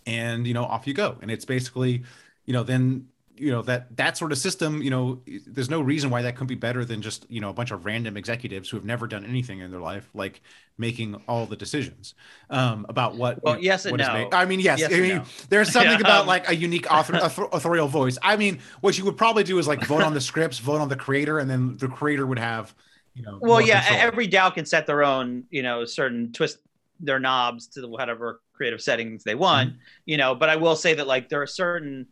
and 0.08 0.48
you 0.48 0.54
know 0.54 0.64
off 0.64 0.88
you 0.88 0.94
go. 0.94 1.18
And 1.22 1.30
it's 1.30 1.46
basically 1.46 2.04
you 2.46 2.54
know 2.54 2.64
then 2.64 3.08
you 3.40 3.52
know 3.52 3.62
that 3.64 3.96
that 3.98 4.18
sort 4.18 4.32
of 4.32 4.38
system 4.38 4.82
you 4.82 4.90
know 4.90 5.22
there's 5.46 5.70
no 5.70 5.82
reason 5.82 6.10
why 6.10 6.22
that 6.22 6.36
couldn't 6.36 6.48
be 6.48 6.56
better 6.56 6.86
than 6.86 7.02
just 7.02 7.26
you 7.30 7.42
know 7.42 7.50
a 7.50 7.54
bunch 7.54 7.72
of 7.72 7.86
random 7.86 8.18
executives 8.18 8.70
who 8.70 8.78
have 8.78 8.86
never 8.86 9.08
done 9.08 9.26
anything 9.26 9.60
in 9.60 9.72
their 9.72 9.80
life 9.82 10.10
like 10.14 10.42
making 10.78 11.16
all 11.28 11.46
the 11.46 11.56
decisions 11.56 12.14
um 12.50 12.86
about 12.90 13.16
what 13.16 13.42
Well, 13.42 13.58
yes 13.60 13.86
and 13.86 13.92
what 13.92 14.02
is 14.02 14.08
no. 14.08 14.12
made. 14.12 14.34
i 14.34 14.46
mean 14.46 14.60
yes, 14.60 14.80
Yes 14.80 14.92
i 14.92 15.00
mean 15.00 15.22
no. 15.22 15.26
there's 15.50 15.72
something 15.72 16.00
Yeah, 16.00 16.02
about 16.02 16.26
um, 16.26 16.28
like 16.28 16.50
a 16.50 16.56
unique 16.56 16.88
author, 16.92 17.16
author 17.18 17.48
authorial 17.52 17.88
voice 17.88 18.18
i 18.22 18.36
mean 18.36 18.60
what 18.82 18.98
you 18.98 19.06
would 19.06 19.18
probably 19.18 19.44
do 19.44 19.58
is 19.60 19.68
like 19.68 19.82
vote 19.82 20.04
on 20.04 20.14
the 20.14 20.22
scripts 20.22 20.60
vote 20.60 20.82
on 20.82 20.90
the 20.90 20.96
creator 20.96 21.40
and 21.40 21.50
then 21.50 21.78
the 21.78 21.88
creator 21.88 22.26
would 22.26 22.40
have 22.40 22.74
you 23.14 23.24
know 23.24 23.42
well, 23.42 23.62
yeah, 23.62 23.84
control. 23.86 24.00
every 24.00 24.28
DAO 24.28 24.54
can 24.54 24.66
set 24.66 24.88
their 24.88 25.04
own, 25.04 25.44
you 25.50 25.62
know, 25.64 25.86
certain 25.86 26.32
twist 26.32 26.60
their 27.00 27.20
knobs 27.20 27.68
to 27.68 27.88
whatever 27.88 28.42
creative 28.54 28.82
settings 28.82 29.24
they 29.24 29.36
want, 29.36 29.70
Mm-hmm. 29.70 29.78
you 30.06 30.18
know. 30.18 30.34
But 30.36 30.50
I 30.50 30.56
will 30.56 30.76
say 30.76 30.96
that 30.96 31.08
like 31.08 31.30
there 31.30 31.42
are 31.42 31.48
certain 31.48 32.08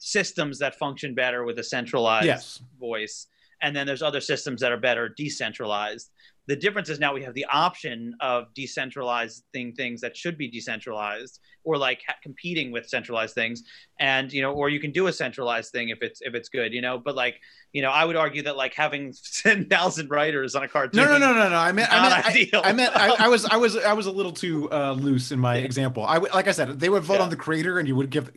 systems 0.00 0.58
that 0.58 0.74
function 0.74 1.14
better 1.14 1.44
with 1.44 1.58
a 1.58 1.62
centralized 1.64 2.26
Yes. 2.26 2.62
voice, 2.80 3.26
and 3.62 3.76
then 3.76 3.86
there's 3.86 4.02
other 4.02 4.20
systems 4.20 4.60
that 4.62 4.72
are 4.72 4.76
better 4.78 5.08
decentralized. 5.08 6.10
The 6.50 6.56
difference 6.56 6.88
is 6.88 6.98
now 6.98 7.14
we 7.14 7.22
have 7.22 7.34
the 7.34 7.46
option 7.46 8.14
of 8.20 8.52
decentralizing 8.54 9.76
things 9.76 10.00
that 10.00 10.16
should 10.16 10.36
be 10.36 10.48
decentralized, 10.50 11.38
or 11.64 11.76
like 11.76 12.00
ha- 12.08 12.16
competing 12.22 12.72
with 12.72 12.88
centralized 12.88 13.34
things, 13.34 13.62
and 13.98 14.32
you 14.32 14.42
know, 14.42 14.52
or 14.52 14.68
you 14.68 14.80
can 14.80 14.90
do 14.92 15.06
a 15.06 15.12
centralized 15.12 15.70
thing 15.72 15.90
if 15.90 15.98
it's 16.02 16.20
if 16.22 16.34
it's 16.34 16.48
good, 16.48 16.72
you 16.72 16.80
know. 16.80 16.98
But 16.98 17.14
like, 17.14 17.36
you 17.72 17.82
know, 17.82 17.90
I 17.90 18.04
would 18.04 18.16
argue 18.16 18.42
that 18.42 18.56
like 18.56 18.74
having 18.74 19.14
ten 19.42 19.66
thousand 19.66 20.10
writers 20.10 20.54
on 20.56 20.62
a 20.64 20.68
cartoon. 20.68 21.04
no 21.04 21.06
no 21.06 21.18
no 21.18 21.34
no 21.34 21.48
no 21.48 21.56
i 21.56 21.70
meant 21.72 21.92
i 21.92 22.00
meant 22.02 22.26
I, 22.26 22.30
ideal. 22.30 22.60
I 22.64 22.72
meant 22.72 22.96
I, 22.96 23.26
I 23.26 23.28
was 23.28 23.44
i 23.46 23.56
was 23.56 23.76
i 23.76 23.92
was 23.92 24.06
a 24.06 24.10
little 24.10 24.32
too 24.32 24.68
uh 24.72 24.92
loose 24.92 25.30
in 25.32 25.38
my 25.38 25.56
example 25.58 26.04
i 26.04 26.16
like 26.18 26.48
i 26.48 26.52
said 26.52 26.80
they 26.80 26.88
would 26.88 27.04
vote 27.04 27.14
Yeah. 27.14 27.22
on 27.22 27.30
the 27.30 27.36
creator 27.36 27.78
and 27.78 27.86
you 27.86 27.94
would 27.96 28.10
give 28.10 28.30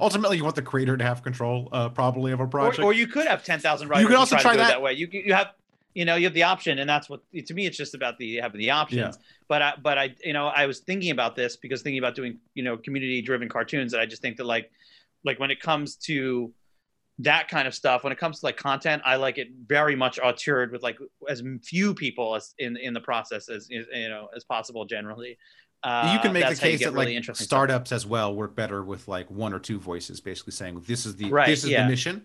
ultimately 0.00 0.36
you 0.38 0.42
want 0.44 0.56
the 0.56 0.62
creator 0.62 0.96
to 0.96 1.04
have 1.04 1.22
control 1.22 1.68
uh 1.72 1.88
probably 1.90 2.32
of 2.32 2.40
a 2.40 2.46
project 2.48 2.80
or 2.84 2.92
you 2.92 3.06
could 3.06 3.26
have 3.26 3.44
ten 3.44 3.60
thousand 3.60 3.88
writers. 3.88 4.02
You 4.02 4.08
could 4.08 4.16
also 4.16 4.36
to 4.36 4.42
try 4.42 4.56
that. 4.56 4.68
that 4.68 4.82
way. 4.82 4.92
You 4.94 5.08
you 5.12 5.34
have 5.34 5.48
you 5.94 6.04
know 6.04 6.16
you 6.16 6.24
have 6.24 6.34
the 6.34 6.42
option, 6.42 6.78
and 6.78 6.88
that's 6.88 7.08
what 7.08 7.22
to 7.46 7.54
me 7.54 7.66
it's 7.66 7.76
just 7.76 7.94
about 7.94 8.18
the 8.18 8.36
having 8.36 8.58
the 8.58 8.70
options. 8.70 9.18
But 9.48 9.62
I 9.62 9.74
but 9.80 9.98
I 9.98 10.14
you 10.24 10.32
know 10.32 10.48
I 10.48 10.66
was 10.66 10.80
thinking 10.80 11.10
about 11.10 11.36
this 11.36 11.56
because 11.56 11.82
thinking 11.82 11.98
about 11.98 12.14
doing 12.14 12.38
you 12.54 12.62
know 12.62 12.76
community 12.76 13.22
driven 13.22 13.48
cartoons, 13.48 13.92
and 13.92 14.02
I 14.02 14.06
just 14.06 14.20
think 14.20 14.36
that 14.38 14.44
like 14.44 14.70
like 15.24 15.38
when 15.38 15.50
it 15.50 15.60
comes 15.60 15.96
to 15.96 16.52
that 17.20 17.48
kind 17.48 17.68
of 17.68 17.74
stuff 17.74 18.02
when 18.02 18.12
it 18.12 18.18
comes 18.18 18.40
to 18.40 18.46
like 18.46 18.56
content 18.56 19.00
i 19.04 19.14
like 19.14 19.38
it 19.38 19.48
very 19.66 19.94
much 19.94 20.18
auteured 20.18 20.72
with 20.72 20.82
like 20.82 20.98
as 21.28 21.42
few 21.62 21.94
people 21.94 22.34
as 22.34 22.54
in 22.58 22.76
in 22.76 22.92
the 22.92 23.00
process 23.00 23.48
as 23.48 23.68
you 23.70 23.84
know 24.08 24.28
as 24.34 24.44
possible 24.44 24.84
generally 24.84 25.38
uh, 25.84 26.12
you 26.14 26.18
can 26.20 26.32
make 26.32 26.42
the 26.42 26.48
that's 26.48 26.60
how 26.60 26.66
you 26.66 26.72
case 26.72 26.84
that 26.84 26.92
really 26.92 27.06
like 27.06 27.14
interesting 27.14 27.44
stuff. 27.44 27.56
startups 27.58 27.92
as 27.92 28.06
well 28.06 28.34
work 28.34 28.56
better 28.56 28.82
with 28.82 29.06
like 29.06 29.30
one 29.30 29.52
or 29.52 29.60
two 29.60 29.78
voices 29.78 30.20
basically 30.20 30.50
saying 30.50 30.82
this 30.86 31.04
is 31.04 31.14
the 31.16 31.30
Right, 31.30 31.46
this 31.46 31.62
is 31.62 31.70
yeah. 31.70 31.84
the 31.84 31.88
mission 31.88 32.24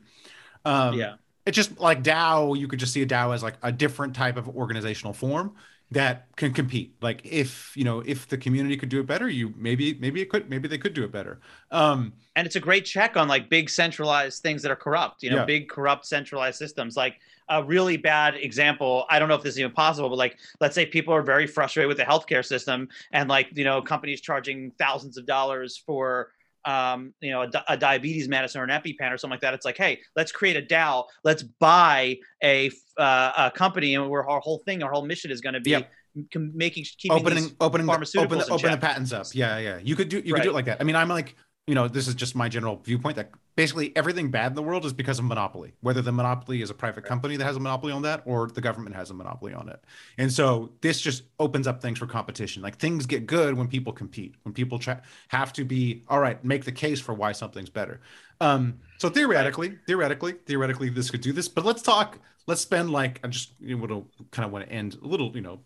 um 0.65 0.95
yeah 0.95 1.15
it's 1.49 1.55
just 1.55 1.79
like 1.79 2.03
DAO. 2.03 2.57
You 2.57 2.67
could 2.67 2.79
just 2.79 2.93
see 2.93 3.01
a 3.01 3.05
DAO 3.05 3.33
as 3.33 3.43
like 3.43 3.55
a 3.63 3.71
different 3.71 4.15
type 4.15 4.37
of 4.37 4.47
organizational 4.49 5.13
form 5.13 5.55
that 5.91 6.27
can 6.35 6.53
compete. 6.53 6.95
Like 7.01 7.21
if 7.25 7.75
you 7.75 7.83
know 7.83 7.99
if 8.05 8.27
the 8.27 8.37
community 8.37 8.77
could 8.77 8.89
do 8.89 8.99
it 8.99 9.07
better, 9.07 9.27
you 9.27 9.53
maybe 9.57 9.95
maybe 9.95 10.21
it 10.21 10.29
could 10.29 10.49
maybe 10.49 10.67
they 10.67 10.77
could 10.77 10.93
do 10.93 11.03
it 11.03 11.11
better. 11.11 11.41
Um, 11.71 12.13
and 12.35 12.45
it's 12.45 12.55
a 12.55 12.59
great 12.59 12.85
check 12.85 13.17
on 13.17 13.27
like 13.27 13.49
big 13.49 13.69
centralized 13.69 14.41
things 14.41 14.61
that 14.61 14.71
are 14.71 14.75
corrupt 14.75 15.23
you 15.23 15.29
know 15.29 15.37
Yeah. 15.37 15.45
big 15.45 15.69
corrupt 15.69 16.05
centralized 16.05 16.57
systems 16.57 16.95
like 16.95 17.19
a 17.49 17.63
really 17.63 17.97
bad 17.97 18.35
example 18.35 19.05
i 19.09 19.19
don't 19.19 19.27
know 19.27 19.35
if 19.35 19.41
this 19.43 19.55
is 19.55 19.59
even 19.59 19.71
possible 19.71 20.09
but 20.09 20.17
like 20.17 20.37
let's 20.61 20.75
say 20.75 20.85
people 20.85 21.13
are 21.13 21.23
very 21.23 21.47
frustrated 21.47 21.87
with 21.89 21.97
the 21.97 22.03
healthcare 22.03 22.45
system 22.45 22.87
and 23.11 23.27
like 23.29 23.49
you 23.55 23.63
know 23.65 23.81
companies 23.81 24.21
charging 24.21 24.71
thousands 24.79 25.17
of 25.17 25.25
dollars 25.25 25.75
for 25.85 26.31
um, 26.65 27.13
you 27.21 27.31
know, 27.31 27.43
a, 27.43 27.49
a 27.69 27.77
diabetes 27.77 28.27
medicine 28.27 28.61
or 28.61 28.63
an 28.63 28.69
EpiPen 28.69 29.11
or 29.11 29.17
something 29.17 29.35
like 29.35 29.41
that. 29.41 29.53
It's 29.53 29.65
like, 29.65 29.77
hey, 29.77 29.99
let's 30.15 30.31
create 30.31 30.57
a 30.57 30.61
DAO. 30.61 31.05
Let's 31.23 31.43
buy 31.43 32.17
a, 32.43 32.71
uh, 32.97 33.31
a 33.37 33.51
company, 33.51 33.95
and 33.95 34.09
where 34.09 34.27
our 34.27 34.39
whole 34.39 34.59
thing, 34.65 34.83
our 34.83 34.91
whole 34.91 35.05
mission 35.05 35.31
is 35.31 35.41
going 35.41 35.53
to 35.53 35.61
be 35.61 35.71
Yep. 35.71 35.91
making 36.35 36.85
keeping 36.97 37.17
opening 37.17 37.55
opening 37.61 37.87
pharmaceuticals 37.87 38.23
open, 38.23 38.37
the, 38.39 38.51
open 38.51 38.71
the 38.71 38.77
patents 38.77 39.13
up. 39.13 39.27
Yeah, 39.33 39.57
yeah. 39.59 39.79
You 39.81 39.95
could 39.95 40.09
do 40.09 40.21
you 40.25 40.33
could 40.33 40.43
do 40.43 40.49
it 40.49 40.53
like 40.53 40.65
that. 40.65 40.81
I 40.81 40.83
mean, 40.83 40.95
I'm 40.95 41.07
like 41.07 41.35
you 41.69 41.75
know 41.75 41.87
this 41.87 42.07
is 42.07 42.15
just 42.15 42.35
my 42.35 42.49
general 42.49 42.77
viewpoint 42.77 43.15
that 43.15 43.29
basically 43.55 43.95
everything 43.95 44.31
bad 44.31 44.53
in 44.53 44.55
the 44.55 44.63
world 44.63 44.85
is 44.85 44.91
because 44.91 45.19
of 45.19 45.25
monopoly. 45.25 45.73
Whether 45.81 46.01
the 46.01 46.11
monopoly 46.11 46.63
is 46.63 46.71
a 46.71 46.73
private 46.73 47.05
company 47.05 47.37
that 47.37 47.43
has 47.43 47.57
a 47.57 47.59
monopoly 47.59 47.93
on 47.93 48.01
that 48.01 48.23
or 48.25 48.47
the 48.47 48.59
government 48.59 48.95
has 48.95 49.11
a 49.11 49.13
monopoly 49.13 49.53
on 49.53 49.69
it. 49.69 49.79
And 50.17 50.33
so 50.33 50.71
this 50.81 50.99
just 50.99 51.25
opens 51.39 51.67
up 51.67 51.79
things 51.79 51.99
for 51.99 52.07
competition. 52.07 52.63
Like 52.63 52.77
things 52.77 53.05
get 53.05 53.27
good 53.27 53.53
when 53.53 53.67
people 53.67 53.93
compete. 53.93 54.33
When 54.41 54.51
people 54.51 54.79
try, 54.79 54.97
have 55.27 55.53
to 55.53 55.63
be 55.63 56.03
all 56.07 56.19
right, 56.19 56.43
make 56.43 56.65
the 56.65 56.71
case 56.71 56.99
for 56.99 57.13
why 57.13 57.33
something's 57.33 57.69
better. 57.69 58.01
Um, 58.41 58.79
so 58.97 59.07
theoretically, 59.07 59.77
theoretically, 59.85 60.33
theoretically, 60.47 60.89
this 60.89 61.11
could 61.11 61.21
do 61.21 61.33
this. 61.33 61.47
But 61.47 61.65
let's 61.65 61.83
talk. 61.83 62.17
Let's 62.47 62.61
spend 62.61 62.89
like 62.89 63.19
I 63.23 63.27
just 63.27 63.51
you 63.59 63.77
know, 63.77 64.07
kind 64.31 64.47
of 64.47 64.51
want 64.51 64.65
to 64.65 64.71
end 64.71 64.97
a 65.03 65.05
little, 65.05 65.35
you 65.35 65.41
know, 65.41 65.59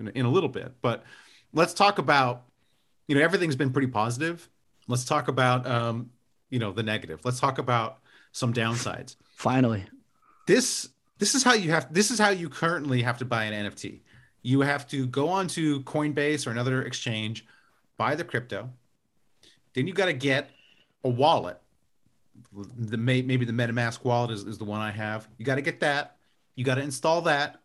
in, 0.00 0.08
in 0.08 0.26
a 0.26 0.30
little 0.30 0.48
bit. 0.48 0.72
But 0.82 1.04
let's 1.52 1.72
talk 1.72 1.98
about, 1.98 2.46
you 3.06 3.14
know, 3.14 3.22
everything's 3.22 3.54
been 3.54 3.70
pretty 3.70 3.92
positive. 3.92 4.48
Let's 4.88 5.04
talk 5.04 5.28
about, 5.28 5.66
um, 5.66 6.10
you 6.48 6.58
know, 6.58 6.72
the 6.72 6.82
negative. 6.82 7.20
Let's 7.24 7.40
talk 7.40 7.58
about 7.58 7.98
some 8.32 8.52
downsides. 8.52 9.16
Finally. 9.36 9.84
This 10.46 10.88
this 11.18 11.34
is 11.34 11.42
how 11.42 11.52
you 11.52 11.70
have. 11.70 11.92
This 11.92 12.10
is 12.10 12.18
how 12.18 12.30
you 12.30 12.48
currently 12.48 13.02
have 13.02 13.18
to 13.18 13.24
buy 13.24 13.44
an 13.44 13.70
NFT. 13.70 14.00
You 14.42 14.62
have 14.62 14.88
to 14.88 15.06
go 15.06 15.28
onto 15.28 15.82
Coinbase 15.84 16.46
or 16.46 16.50
another 16.50 16.82
exchange, 16.82 17.46
buy 17.98 18.14
the 18.14 18.24
crypto. 18.24 18.70
Then 19.74 19.86
you 19.86 19.92
got 19.92 20.06
to 20.06 20.14
get 20.14 20.50
a 21.04 21.08
wallet. 21.08 21.60
The 22.52 22.96
maybe 22.96 23.44
the 23.44 23.52
MetaMask 23.52 24.02
wallet 24.02 24.30
is, 24.30 24.44
is 24.44 24.58
the 24.58 24.64
one 24.64 24.80
I 24.80 24.90
have. 24.90 25.28
You 25.36 25.44
got 25.44 25.56
to 25.56 25.62
get 25.62 25.80
that. 25.80 26.16
You 26.54 26.64
got 26.64 26.76
to 26.76 26.82
install 26.82 27.22
that. 27.22 27.60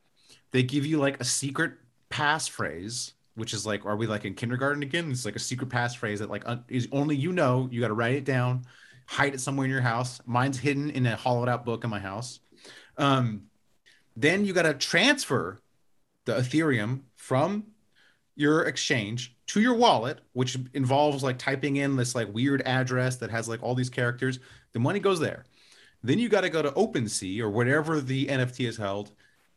They 0.51 0.63
give 0.63 0.85
you 0.85 0.99
like 0.99 1.19
a 1.19 1.23
secret 1.23 1.73
passphrase, 2.09 3.13
which 3.35 3.53
is 3.53 3.65
like, 3.65 3.85
are 3.85 3.95
we 3.95 4.07
like 4.07 4.25
in 4.25 4.33
kindergarten 4.33 4.81
again? 4.81 5.11
It's 5.11 5.25
like 5.25 5.35
a 5.35 5.39
secret 5.39 5.69
passphrase 5.69 6.19
that 6.19 6.29
like 6.29 6.43
is 6.67 6.87
only 6.91 7.15
you 7.15 7.31
know. 7.31 7.67
You 7.71 7.81
got 7.81 7.89
to 7.89 7.93
write 7.93 8.15
it 8.15 8.25
down. 8.25 8.63
hide 9.05 9.33
it 9.35 9.41
somewhere 9.41 9.65
in 9.65 9.71
your 9.71 9.81
house. 9.81 10.19
Mine's 10.25 10.57
hidden 10.57 10.89
in 10.89 11.05
a 11.05 11.15
hollowed 11.15 11.49
out 11.49 11.65
book 11.65 11.83
in 11.83 11.89
my 11.89 11.99
house. 11.99 12.39
Um, 12.97 13.43
then 14.15 14.45
you 14.45 14.53
got 14.53 14.63
to 14.63 14.73
transfer 14.73 15.59
the 16.23 16.35
Ethereum 16.35 17.01
from 17.17 17.65
your 18.35 18.63
exchange 18.63 19.35
to 19.47 19.61
your 19.61 19.75
wallet, 19.75 20.21
which 20.33 20.57
involves 20.73 21.23
like 21.23 21.37
typing 21.37 21.75
in 21.77 21.95
this 21.95 22.15
like 22.15 22.33
weird 22.33 22.61
address 22.63 23.17
that 23.17 23.29
has 23.29 23.47
like 23.47 23.61
all 23.61 23.75
these 23.75 23.89
characters. 23.89 24.39
The 24.73 24.79
money 24.79 24.99
goes 24.99 25.19
there. 25.19 25.45
Then 26.03 26.19
you 26.19 26.29
got 26.29 26.41
to 26.41 26.49
go 26.49 26.61
to 26.61 26.71
OpenSea 26.71 27.39
or 27.41 27.49
whatever 27.49 27.99
the 27.99 28.27
NFT 28.27 28.67
is 28.67 28.77
held, 28.77 29.11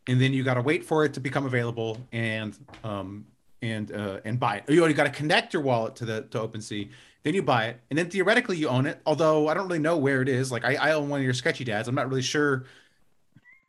and 0.07 0.19
then 0.19 0.33
you 0.33 0.43
got 0.43 0.55
to 0.55 0.61
wait 0.61 0.83
for 0.83 1.05
it 1.05 1.13
to 1.13 1.19
become 1.19 1.45
available 1.45 1.97
and 2.11 2.57
um 2.83 3.25
and 3.61 3.91
uh 3.91 4.19
and 4.25 4.39
buy 4.39 4.57
it. 4.57 4.69
You, 4.69 4.79
already 4.79 4.93
got 4.93 5.05
to 5.05 5.09
connect 5.09 5.53
your 5.53 5.63
wallet 5.63 5.95
to 5.97 6.05
the 6.05 6.21
to 6.21 6.39
OpenSea. 6.39 6.89
Then 7.23 7.33
you 7.33 7.43
buy 7.43 7.65
it, 7.65 7.81
and 7.89 7.99
then 7.99 8.09
theoretically 8.09 8.57
you 8.57 8.69
own 8.69 8.85
it. 8.85 9.01
Although 9.05 9.49
I 9.49 9.53
don't 9.53 9.67
really 9.67 9.79
know 9.79 9.97
where 9.97 10.21
it 10.21 10.29
is. 10.29 10.51
Like 10.51 10.63
I, 10.63 10.75
I 10.75 10.91
own 10.93 11.09
one 11.09 11.19
of 11.19 11.23
your 11.23 11.33
sketchy 11.33 11.63
dads. 11.63 11.87
I'm 11.87 11.95
not 11.95 12.07
really 12.07 12.21
sure. 12.21 12.65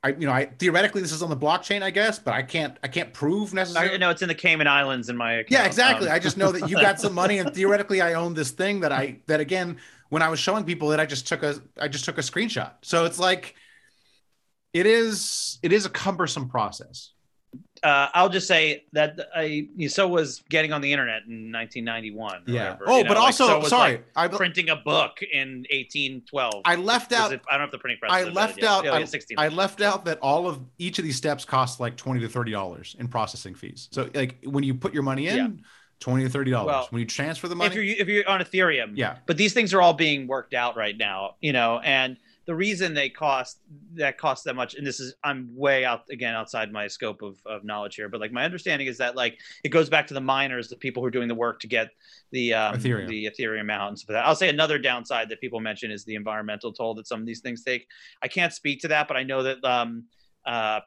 I 0.03 0.11
you 0.11 0.27
know 0.27 0.33
I 0.33 0.47
theoretically 0.47 1.03
this 1.03 1.13
is 1.13 1.23
on 1.23 1.31
the 1.31 1.37
blockchain, 1.37 1.83
I 1.83 1.91
guess, 1.91 2.19
but 2.19 2.33
I 2.33 2.43
can't 2.43 2.77
I 2.83 2.89
can't 2.89 3.13
prove 3.13 3.53
necessarily. 3.53 3.95
I 3.95 3.97
know 3.99 4.11
it's 4.11 4.23
in 4.23 4.29
the 4.29 4.35
Cayman 4.35 4.67
Islands 4.67 5.09
in 5.09 5.17
my 5.17 5.33
account. 5.35 5.51
Yeah, 5.51 5.67
exactly. 5.67 6.09
Um, 6.09 6.15
I 6.15 6.19
just 6.19 6.37
know 6.37 6.53
that 6.53 6.71
you 6.71 6.77
got 6.77 7.01
some 7.01 7.13
money, 7.13 7.39
and 7.41 7.53
theoretically, 7.53 8.01
I 8.01 8.15
own 8.15 8.35
this 8.35 8.51
thing 8.51 8.81
that 8.81 8.93
I 8.93 9.19
that 9.27 9.41
again, 9.41 9.79
when 10.09 10.23
I 10.23 10.29
was 10.29 10.39
showing 10.39 10.65
people 10.65 10.93
it, 10.93 11.01
I 11.01 11.07
just 11.07 11.27
took 11.27 11.43
a 11.43 11.61
I 11.79 11.89
just 11.89 12.05
took 12.05 12.19
a 12.19 12.23
screenshot. 12.23 12.73
So 12.83 13.05
it's 13.05 13.19
like, 13.19 13.57
it 14.73 14.87
is 14.87 15.59
it 15.63 15.73
is 15.73 15.85
a 15.85 15.91
cumbersome 15.91 16.49
process. 16.49 17.11
Uh, 17.83 18.09
I'll 18.13 18.29
just 18.29 18.47
say 18.47 18.85
that 18.93 19.19
I 19.35 19.69
so 19.89 20.07
was 20.07 20.43
getting 20.51 20.73
on 20.73 20.81
the 20.81 20.93
internet 20.93 21.23
in 21.27 21.51
1991. 21.53 22.43
Yeah. 22.47 22.73
whatever, 22.73 22.85
Oh, 22.87 22.97
you 22.99 23.05
know, 23.05 23.09
but 23.09 23.17
like, 23.17 23.25
also 23.27 23.63
so 23.63 23.69
sorry, 23.69 23.93
like, 23.93 24.05
I 24.17 24.29
printing 24.29 24.69
a 24.69 24.77
book 24.77 25.23
in 25.23 25.65
1812. 25.71 26.63
I 26.65 26.75
left 26.77 27.13
out 27.13 27.33
it- 27.33 27.41
I 27.51 27.55
don't 27.55 27.63
have 27.63 27.71
the 27.71 27.79
printing 27.79 27.99
press. 27.99 28.13
I 28.13 28.25
left 28.25 28.63
out 28.63 28.85
yeah, 28.85 28.93
I, 28.93 29.05
16. 29.05 29.39
I 29.39 29.49
left 29.49 29.81
out 29.81 30.05
that 30.05 30.19
all 30.21 30.47
of 30.47 30.61
each 30.79 30.99
of 30.99 31.05
these 31.05 31.17
steps 31.17 31.45
cost 31.45 31.81
like 31.81 31.97
twenty 31.97 32.21
to 32.21 32.29
thirty 32.29 32.53
dollars 32.53 32.97
in 32.99 33.09
processing 33.09 33.55
fees. 33.55 33.89
So 33.93 34.11
like 34.15 34.37
when 34.45 34.65
you 34.65 34.75
put 34.75 34.93
your 34.93 35.03
money 35.03 35.29
in, 35.29 35.37
Yeah. 35.37 35.49
twenty 36.01 36.25
to 36.25 36.31
thirty 36.31 36.51
dollars. 36.51 36.67
Well, 36.67 36.87
when 36.91 37.01
you 37.01 37.07
transfer 37.07 37.49
the 37.49 37.55
money 37.55 37.69
if 37.69 37.75
you're 37.75 37.85
if 37.85 38.09
you're 38.09 38.29
on 38.29 38.41
Ethereum, 38.41 38.93
yeah, 38.95 39.17
but 39.27 39.37
these 39.37 39.55
things 39.55 39.73
are 39.73 39.81
all 39.81 39.95
being 39.95 40.27
worked 40.27 40.55
out 40.55 40.77
right 40.77 40.97
now 40.97 41.37
you 41.41 41.53
know 41.53 41.79
and 41.81 42.19
the 42.51 42.57
reason 42.57 42.95
they 42.95 43.09
cost 43.09 43.61
that 43.95 44.19
cost 44.19 44.43
that 44.43 44.57
much 44.57 44.75
and 44.75 44.85
this 44.85 44.99
is 44.99 45.15
i'm 45.23 45.49
way 45.55 45.85
out 45.85 46.03
again 46.11 46.35
outside 46.35 46.73
my 46.73 46.89
scope 46.89 47.23
of, 47.23 47.41
of 47.47 47.63
knowledge 47.63 47.95
here 47.95 48.09
but 48.09 48.19
like 48.19 48.33
my 48.33 48.45
understanding 48.45 48.89
is 48.89 48.99
that 48.99 49.15
like 49.15 49.39
it 49.63 49.69
goes 49.69 49.89
back 49.89 50.05
to 50.05 50.15
the 50.15 50.21
miners 50.21 50.67
the 50.67 50.75
people 50.75 51.01
who 51.01 51.07
are 51.07 51.13
doing 51.13 51.29
the 51.29 51.35
work 51.35 51.61
to 51.61 51.69
get 51.69 51.91
the 52.33 52.53
um, 52.53 52.75
Ethereum. 52.75 53.07
the 53.07 53.27
ethereum 53.27 53.71
out 53.71 53.87
and 53.87 53.97
stuff 53.97 54.09
like 54.09 54.17
that 54.17 54.27
i'll 54.27 54.35
say 54.35 54.49
another 54.49 54.81
downside 54.81 55.29
that 55.29 55.41
people 55.41 55.61
mention 55.61 55.93
is 55.93 56.05
the 56.05 56.17
environmental 56.17 56.73
toll 56.73 56.93
that 56.93 57.07
some 57.07 57.21
of 57.21 57.27
these 57.27 57.39
things 57.39 57.63
take 57.63 57.87
i 58.21 58.27
can't 58.27 58.53
speak 58.53 58.81
to 58.81 58.89
that 58.89 59.07
but 59.07 59.17
i 59.17 59.23
know 59.23 59.45
that 59.45 59.63
um, 59.65 60.03
uh, 60.45 60.81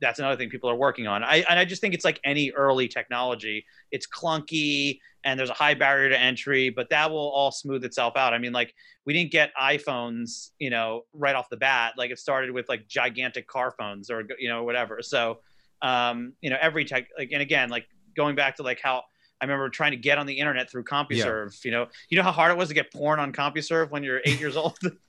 that's 0.00 0.18
another 0.18 0.36
thing 0.36 0.50
people 0.50 0.70
are 0.70 0.76
working 0.76 1.06
on. 1.06 1.22
I 1.22 1.44
and 1.48 1.58
I 1.58 1.64
just 1.64 1.80
think 1.80 1.94
it's 1.94 2.04
like 2.04 2.20
any 2.24 2.50
early 2.52 2.88
technology. 2.88 3.64
It's 3.90 4.06
clunky 4.06 5.00
and 5.24 5.38
there's 5.38 5.50
a 5.50 5.54
high 5.54 5.74
barrier 5.74 6.08
to 6.08 6.18
entry, 6.18 6.70
but 6.70 6.88
that 6.90 7.10
will 7.10 7.30
all 7.30 7.50
smooth 7.50 7.84
itself 7.84 8.16
out. 8.16 8.32
I 8.32 8.38
mean, 8.38 8.52
like 8.52 8.74
we 9.04 9.12
didn't 9.12 9.32
get 9.32 9.50
iPhones, 9.60 10.50
you 10.58 10.70
know, 10.70 11.02
right 11.12 11.34
off 11.34 11.48
the 11.48 11.56
bat. 11.56 11.94
Like 11.96 12.10
it 12.10 12.18
started 12.18 12.50
with 12.50 12.68
like 12.68 12.86
gigantic 12.86 13.46
car 13.48 13.74
phones 13.76 14.10
or 14.10 14.24
you 14.38 14.48
know 14.48 14.64
whatever. 14.64 15.02
So, 15.02 15.40
um, 15.82 16.34
you 16.40 16.50
know, 16.50 16.56
every 16.60 16.84
tech 16.84 17.08
like 17.18 17.30
and 17.32 17.42
again, 17.42 17.70
like 17.70 17.86
going 18.16 18.36
back 18.36 18.56
to 18.56 18.62
like 18.62 18.80
how 18.80 19.02
I 19.40 19.44
remember 19.44 19.68
trying 19.68 19.90
to 19.92 19.96
get 19.98 20.18
on 20.18 20.26
the 20.26 20.38
internet 20.38 20.70
through 20.70 20.84
CompuServe. 20.84 21.64
You 21.64 21.70
know, 21.70 21.86
you 22.08 22.16
know 22.16 22.22
how 22.22 22.32
hard 22.32 22.52
it 22.52 22.58
was 22.58 22.68
to 22.68 22.74
get 22.74 22.92
porn 22.92 23.18
on 23.18 23.32
CompuServe 23.32 23.90
when 23.90 24.02
you're 24.02 24.20
eight 24.24 24.40
years 24.40 24.56
old. 24.56 24.78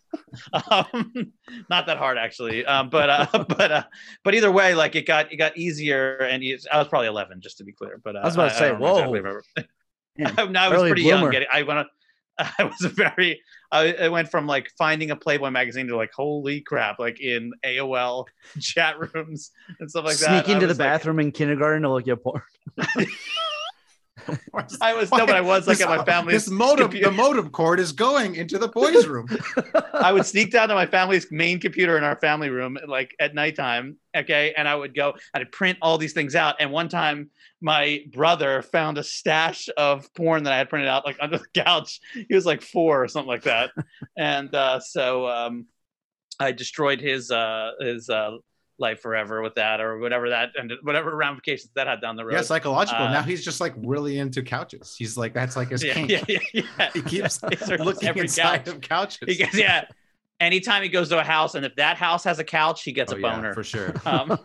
um, 0.69 1.33
not 1.69 1.85
that 1.87 1.97
hard 1.97 2.17
actually, 2.17 2.65
um, 2.65 2.89
but 2.89 3.09
uh, 3.09 3.45
but 3.49 3.71
uh, 3.71 3.83
but 4.23 4.35
either 4.35 4.51
way, 4.51 4.75
like 4.75 4.95
it 4.95 5.05
got 5.05 5.31
it 5.31 5.37
got 5.37 5.57
easier, 5.57 6.17
and 6.17 6.43
I 6.71 6.77
was 6.77 6.87
probably 6.87 7.07
eleven, 7.07 7.41
just 7.41 7.57
to 7.59 7.63
be 7.63 7.71
clear. 7.71 7.99
But 8.03 8.15
uh, 8.15 8.19
I 8.19 8.25
was 8.25 8.35
about 8.35 8.49
to 8.49 8.55
say, 8.55 8.69
don't 8.69 8.79
whoa. 8.79 9.13
exactly. 9.13 9.65
Man, 10.17 10.33
no, 10.51 10.59
I 10.59 10.69
was 10.69 10.81
pretty 10.81 11.03
bloomer. 11.03 11.23
young. 11.23 11.31
Getting, 11.31 11.47
I 11.51 11.63
went. 11.63 11.87
I 12.39 12.63
was 12.63 12.91
very. 12.93 13.41
I, 13.71 13.93
I 13.93 14.09
went 14.09 14.29
from 14.29 14.47
like 14.47 14.71
finding 14.77 15.11
a 15.11 15.15
Playboy 15.15 15.49
magazine 15.49 15.87
to 15.87 15.97
like 15.97 16.11
holy 16.13 16.61
crap, 16.61 16.99
like 16.99 17.19
in 17.19 17.51
AOL 17.65 18.25
chat 18.59 18.95
rooms 18.99 19.51
and 19.79 19.89
stuff 19.89 20.05
like 20.05 20.17
that. 20.17 20.45
Sneak 20.45 20.49
I 20.49 20.53
into 20.53 20.67
the 20.67 20.73
like- 20.73 20.77
bathroom 20.77 21.19
in 21.19 21.31
kindergarten 21.31 21.83
to 21.83 21.91
look 21.91 22.07
at 22.07 22.21
porn. 22.23 22.41
I 24.81 24.93
was 24.93 25.11
no, 25.11 25.25
but 25.25 25.35
I 25.35 25.41
was 25.41 25.67
like 25.67 25.77
This- 25.77 25.87
at 25.87 25.97
my 25.97 26.03
family's. 26.03 26.45
This 26.45 26.49
modem, 26.49 26.85
computer. 26.85 27.09
the 27.09 27.15
modem 27.15 27.49
cord 27.49 27.79
is 27.79 27.91
going 27.91 28.35
into 28.35 28.57
the 28.57 28.67
boys' 28.67 29.05
room. 29.07 29.27
I 29.93 30.11
would 30.11 30.25
sneak 30.25 30.51
down 30.51 30.69
to 30.69 30.75
my 30.75 30.85
family's 30.85 31.27
main 31.31 31.59
computer 31.59 31.97
in 31.97 32.03
our 32.03 32.15
family 32.17 32.49
room, 32.49 32.77
like 32.87 33.15
at 33.19 33.33
nighttime. 33.33 33.97
Okay. 34.15 34.53
And 34.57 34.67
I 34.67 34.75
would 34.75 34.95
go, 34.95 35.15
I'd 35.33 35.51
print 35.51 35.77
all 35.81 35.97
these 35.97 36.13
things 36.13 36.35
out. 36.35 36.55
And 36.59 36.71
one 36.71 36.89
time, 36.89 37.29
my 37.61 38.03
brother 38.11 38.61
found 38.61 38.97
a 38.97 39.03
stash 39.03 39.69
of 39.77 40.11
porn 40.13 40.43
that 40.43 40.53
I 40.53 40.57
had 40.57 40.69
printed 40.69 40.89
out, 40.89 41.05
like 41.05 41.17
under 41.19 41.37
the 41.37 41.47
couch. 41.53 41.99
He 42.13 42.33
was 42.33 42.45
like 42.45 42.61
four 42.61 43.03
or 43.03 43.07
something 43.07 43.27
like 43.27 43.43
that. 43.43 43.71
and 44.17 44.53
uh, 44.53 44.79
so 44.79 45.27
um, 45.27 45.65
I 46.39 46.51
destroyed 46.51 47.01
his 47.01 47.31
uh, 47.31 47.71
his 47.79 48.09
uh, 48.09 48.37
life 48.79 49.01
forever 49.01 49.41
with 49.41 49.55
that, 49.55 49.79
or 49.81 49.97
whatever 49.99 50.29
that, 50.29 50.49
and 50.55 50.71
whatever 50.83 51.15
ramifications 51.15 51.71
that 51.75 51.87
had 51.87 51.99
down 52.01 52.15
the 52.15 52.23
road. 52.25 52.33
Yeah, 52.33 52.41
psychological. 52.41 53.05
Uh, 53.05 53.11
now 53.11 53.21
he's 53.23 53.43
just 53.43 53.59
like 53.61 53.73
really 53.77 54.19
into 54.19 54.41
couches. 54.43 54.95
He's 54.97 55.17
like 55.17 55.33
that's 55.33 55.55
like 55.55 55.69
his 55.69 55.83
yeah, 55.83 55.93
kink. 55.93 56.09
yeah, 56.11 56.23
yeah, 56.27 56.39
yeah. 56.53 56.89
He 56.93 57.01
keeps 57.01 57.39
He 57.49 57.55
searches 57.55 57.85
looking 57.85 58.07
every 58.09 58.21
inside 58.21 58.65
couch. 58.65 58.75
of 58.75 58.81
couches. 58.81 59.19
He 59.27 59.35
gets, 59.35 59.57
yeah. 59.57 59.85
Anytime 60.39 60.83
he 60.83 60.89
goes 60.89 61.09
to 61.09 61.19
a 61.19 61.23
house, 61.23 61.55
and 61.55 61.65
if 61.65 61.75
that 61.77 61.97
house 61.97 62.23
has 62.23 62.37
a 62.37 62.43
couch, 62.43 62.83
he 62.83 62.91
gets 62.91 63.11
Oh, 63.11 63.15
a 63.15 63.19
yeah, 63.19 63.35
boner. 63.35 63.53
for 63.55 63.63
sure. 63.63 63.93
Um, 64.05 64.37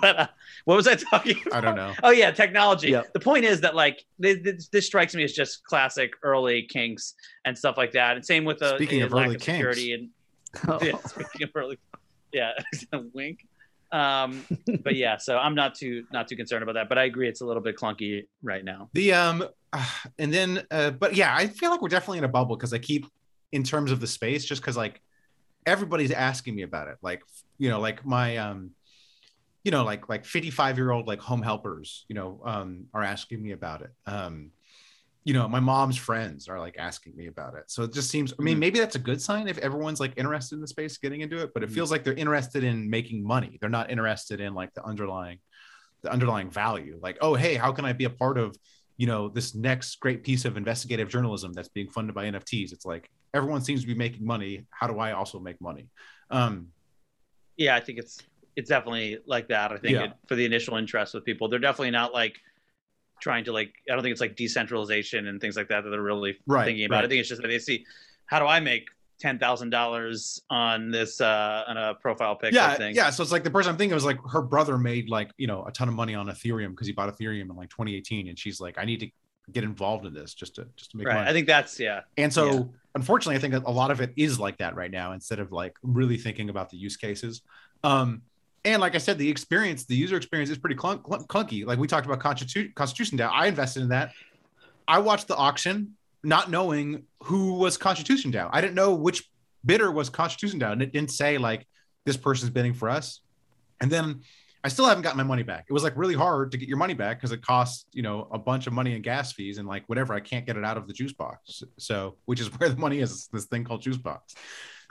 but 0.00 0.18
uh, 0.18 0.26
what 0.66 0.76
was 0.76 0.86
I 0.86 0.94
talking? 0.94 1.36
About? 1.46 1.54
I 1.56 1.60
don't 1.60 1.74
know. 1.76 1.92
Oh 2.02 2.10
yeah, 2.10 2.30
technology. 2.30 2.90
Yep. 2.90 3.14
The 3.14 3.20
point 3.20 3.44
is 3.44 3.60
that 3.62 3.74
like 3.74 4.04
this, 4.18 4.38
this, 4.42 4.68
this 4.68 4.86
strikes 4.86 5.14
me 5.14 5.24
as 5.24 5.32
just 5.32 5.64
classic 5.64 6.12
early 6.22 6.62
kinks 6.70 7.14
and 7.46 7.56
stuff 7.56 7.76
like 7.78 7.92
that. 7.92 8.16
And 8.16 8.24
same 8.24 8.44
with 8.44 8.58
the 8.58 8.76
Speaking 8.76 9.00
the 9.00 9.06
of 9.06 9.12
lack 9.12 9.26
early 9.26 9.34
of 9.36 9.42
security 9.42 9.96
kinks. 9.96 10.64
and 10.68 10.82
yeah, 10.82 10.98
speaking 11.06 11.42
of 11.44 11.50
early, 11.54 11.78
yeah, 12.32 12.52
wink. 13.14 13.46
Um, 13.92 14.44
but 14.82 14.96
yeah, 14.96 15.18
so 15.18 15.38
I'm 15.38 15.54
not 15.54 15.74
too 15.74 16.04
not 16.12 16.28
too 16.28 16.36
concerned 16.36 16.62
about 16.62 16.74
that. 16.74 16.88
But 16.88 16.98
I 16.98 17.04
agree, 17.04 17.28
it's 17.28 17.40
a 17.40 17.46
little 17.46 17.62
bit 17.62 17.76
clunky 17.76 18.26
right 18.42 18.64
now. 18.64 18.88
The 18.94 19.12
um, 19.12 19.44
and 20.18 20.32
then 20.32 20.66
uh, 20.70 20.90
but 20.90 21.14
yeah, 21.14 21.34
I 21.36 21.46
feel 21.46 21.70
like 21.70 21.82
we're 21.82 21.88
definitely 21.88 22.18
in 22.18 22.24
a 22.24 22.28
bubble 22.28 22.56
because 22.56 22.72
I 22.72 22.78
keep 22.78 23.06
in 23.52 23.62
terms 23.62 23.92
of 23.92 24.00
the 24.00 24.06
space, 24.06 24.44
just 24.44 24.62
because 24.62 24.76
like 24.76 25.00
everybody's 25.66 26.10
asking 26.10 26.54
me 26.54 26.62
about 26.62 26.88
it. 26.88 26.96
Like 27.02 27.22
you 27.58 27.68
know, 27.68 27.80
like 27.80 28.04
my 28.04 28.38
um, 28.38 28.70
you 29.64 29.70
know, 29.70 29.84
like 29.84 30.08
like 30.08 30.24
55 30.24 30.78
year 30.78 30.90
old 30.90 31.06
like 31.06 31.20
home 31.20 31.42
helpers, 31.42 32.04
you 32.08 32.14
know, 32.14 32.40
um, 32.44 32.86
are 32.92 33.02
asking 33.02 33.42
me 33.42 33.52
about 33.52 33.82
it. 33.82 33.90
Um, 34.06 34.50
you 35.24 35.32
know, 35.34 35.48
my 35.48 35.60
mom's 35.60 35.96
friends 35.96 36.48
are 36.48 36.58
like 36.58 36.76
asking 36.78 37.14
me 37.16 37.28
about 37.28 37.54
it. 37.54 37.64
So 37.68 37.84
it 37.84 37.92
just 37.92 38.10
seems, 38.10 38.32
I 38.38 38.42
mean, 38.42 38.56
Mhm. 38.56 38.60
maybe 38.60 38.78
that's 38.80 38.96
a 38.96 38.98
good 38.98 39.20
sign 39.22 39.46
if 39.46 39.58
everyone's 39.58 40.00
like 40.00 40.14
interested 40.16 40.56
in 40.56 40.60
the 40.60 40.66
space 40.66 40.98
getting 40.98 41.20
into 41.20 41.38
it, 41.38 41.54
but 41.54 41.62
it 41.62 41.70
Mhm. 41.70 41.74
feels 41.74 41.90
like 41.92 42.02
they're 42.02 42.14
interested 42.14 42.64
in 42.64 42.90
making 42.90 43.24
money. 43.24 43.56
They're 43.60 43.70
not 43.70 43.90
interested 43.90 44.40
in 44.40 44.52
like 44.54 44.74
the 44.74 44.84
underlying, 44.84 45.38
the 46.02 46.10
underlying 46.10 46.50
value. 46.50 46.98
Like, 47.00 47.18
oh, 47.20 47.34
hey, 47.34 47.54
how 47.54 47.70
can 47.72 47.84
I 47.84 47.92
be 47.92 48.04
a 48.04 48.10
part 48.10 48.36
of, 48.36 48.56
you 48.96 49.06
know, 49.06 49.28
this 49.28 49.54
next 49.54 50.00
great 50.00 50.24
piece 50.24 50.44
of 50.44 50.56
investigative 50.56 51.08
journalism 51.08 51.52
that's 51.52 51.68
being 51.68 51.88
funded 51.88 52.14
by 52.16 52.24
NFTs? 52.24 52.72
It's 52.72 52.84
like 52.84 53.08
everyone 53.32 53.62
seems 53.62 53.82
to 53.82 53.86
be 53.86 53.94
making 53.94 54.26
money. 54.26 54.66
How 54.70 54.88
do 54.88 54.98
I 54.98 55.12
also 55.12 55.38
make 55.38 55.60
money? 55.60 55.88
Um, 56.30 56.72
Yeah, 57.56 57.76
I 57.76 57.80
think 57.80 57.98
it's 57.98 58.18
it's 58.56 58.68
definitely 58.68 59.18
like 59.24 59.48
that. 59.48 59.72
I 59.72 59.76
think 59.78 59.92
Yeah. 59.94 60.04
it, 60.04 60.12
for 60.26 60.34
the 60.34 60.44
initial 60.44 60.76
interest 60.76 61.14
with 61.14 61.24
people, 61.24 61.48
they're 61.48 61.58
definitely 61.58 61.90
not 61.92 62.12
like 62.12 62.38
trying 63.22 63.44
to 63.44 63.52
like. 63.52 63.72
I 63.88 63.94
don't 63.94 64.02
think 64.02 64.12
it's 64.12 64.20
like 64.20 64.36
decentralization 64.36 65.28
and 65.28 65.40
things 65.40 65.56
like 65.56 65.68
that 65.68 65.84
that 65.84 65.90
they're 65.90 66.02
really 66.02 66.36
Right, 66.46 66.64
thinking 66.66 66.84
about. 66.84 66.96
right. 66.96 67.04
I 67.04 67.08
think 67.08 67.20
it's 67.20 67.28
just 67.28 67.40
that 67.40 67.48
they 67.48 67.58
see 67.58 67.86
how 68.26 68.38
do 68.40 68.46
I 68.46 68.60
make 68.60 68.86
ten 69.20 69.38
thousand 69.38 69.70
dollars 69.70 70.42
on 70.50 70.90
this 70.90 71.20
uh 71.20 71.62
on 71.68 71.76
a 71.76 71.94
profile 71.94 72.34
pic 72.34 72.52
yeah, 72.52 72.74
thing. 72.74 72.94
yeah. 72.94 73.08
So 73.10 73.22
it's 73.22 73.30
like 73.32 73.44
the 73.44 73.50
person 73.50 73.70
I'm 73.70 73.78
thinking 73.78 73.94
was 73.94 74.04
like 74.04 74.18
her 74.30 74.42
brother 74.42 74.76
made 74.76 75.08
like 75.08 75.30
you 75.38 75.46
know 75.46 75.64
a 75.64 75.70
ton 75.72 75.88
of 75.88 75.94
money 75.94 76.14
on 76.14 76.26
Ethereum 76.26 76.70
because 76.70 76.86
he 76.88 76.92
bought 76.92 77.08
Ethereum 77.16 77.42
in 77.50 77.56
like 77.56 77.70
2018, 77.70 78.28
and 78.28 78.38
she's 78.38 78.60
like, 78.60 78.76
I 78.78 78.84
need 78.84 79.00
to 79.00 79.08
get 79.52 79.64
involved 79.64 80.06
in 80.06 80.14
this 80.14 80.34
just 80.34 80.56
to 80.56 80.66
just 80.76 80.90
to 80.92 80.96
make 80.96 81.06
Right. 81.06 81.14
money. 81.14 81.30
I 81.30 81.32
think 81.32 81.46
that's 81.46 81.78
yeah. 81.78 82.00
And 82.16 82.32
so, 82.32 82.50
Yeah. 82.50 82.62
unfortunately, 82.96 83.36
I 83.36 83.38
think 83.38 83.54
a 83.66 83.70
lot 83.70 83.90
of 83.92 84.00
it 84.00 84.12
is 84.16 84.38
like 84.40 84.58
that 84.58 84.74
right 84.74 84.90
now 84.90 85.12
instead 85.12 85.38
of 85.38 85.52
like 85.52 85.74
really 85.82 86.16
thinking 86.16 86.48
about 86.50 86.70
the 86.70 86.76
use 86.76 86.96
cases. 86.96 87.42
Um, 87.84 88.22
and 88.64 88.80
like 88.80 88.94
I 88.94 88.98
said, 88.98 89.18
the 89.18 89.28
experience, 89.28 89.84
the 89.84 89.96
user 89.96 90.16
experience 90.16 90.50
is 90.50 90.58
pretty 90.58 90.76
clunk, 90.76 91.02
clunk, 91.02 91.26
clunky. 91.28 91.66
Like 91.66 91.78
we 91.78 91.88
talked 91.88 92.06
about 92.06 92.20
Constitu- 92.20 92.74
Constitution 92.74 93.18
DAO. 93.18 93.30
I 93.32 93.46
invested 93.46 93.82
in 93.82 93.88
that. 93.88 94.12
I 94.86 94.98
watched 94.98 95.28
the 95.28 95.36
auction 95.36 95.96
not 96.22 96.50
knowing 96.50 97.04
who 97.24 97.54
was 97.54 97.76
Constitution 97.76 98.30
DAO. 98.32 98.48
I 98.52 98.60
didn't 98.60 98.74
know 98.74 98.94
which 98.94 99.28
bidder 99.64 99.90
was 99.90 100.08
Constitution 100.10 100.60
DAO. 100.60 100.72
And 100.72 100.82
it 100.82 100.92
didn't 100.92 101.10
say 101.10 101.38
like 101.38 101.66
this 102.04 102.16
person's 102.16 102.50
bidding 102.50 102.74
for 102.74 102.88
us. 102.88 103.20
And 103.80 103.90
then 103.90 104.20
I 104.64 104.68
still 104.68 104.84
haven't 104.84 105.02
gotten 105.02 105.18
my 105.18 105.24
money 105.24 105.42
back. 105.42 105.66
It 105.68 105.72
was 105.72 105.82
like 105.82 105.96
really 105.96 106.14
hard 106.14 106.52
to 106.52 106.56
get 106.56 106.68
your 106.68 106.78
money 106.78 106.94
back 106.94 107.18
because 107.18 107.32
it 107.32 107.42
costs, 107.42 107.86
you 107.92 108.02
know, 108.02 108.28
a 108.30 108.38
bunch 108.38 108.68
of 108.68 108.72
money 108.72 108.94
and 108.94 109.02
gas 109.02 109.32
fees 109.32 109.58
and 109.58 109.66
like 109.66 109.88
whatever. 109.88 110.14
I 110.14 110.20
can't 110.20 110.46
get 110.46 110.56
it 110.56 110.64
out 110.64 110.76
of 110.76 110.86
the 110.86 110.94
Juicebox. 110.94 111.64
So, 111.78 112.16
which 112.26 112.40
is 112.40 112.46
where 112.58 112.68
the 112.68 112.76
money 112.76 113.00
is, 113.00 113.26
this 113.32 113.46
thing 113.46 113.64
called 113.64 113.82
Juicebox. 113.82 114.20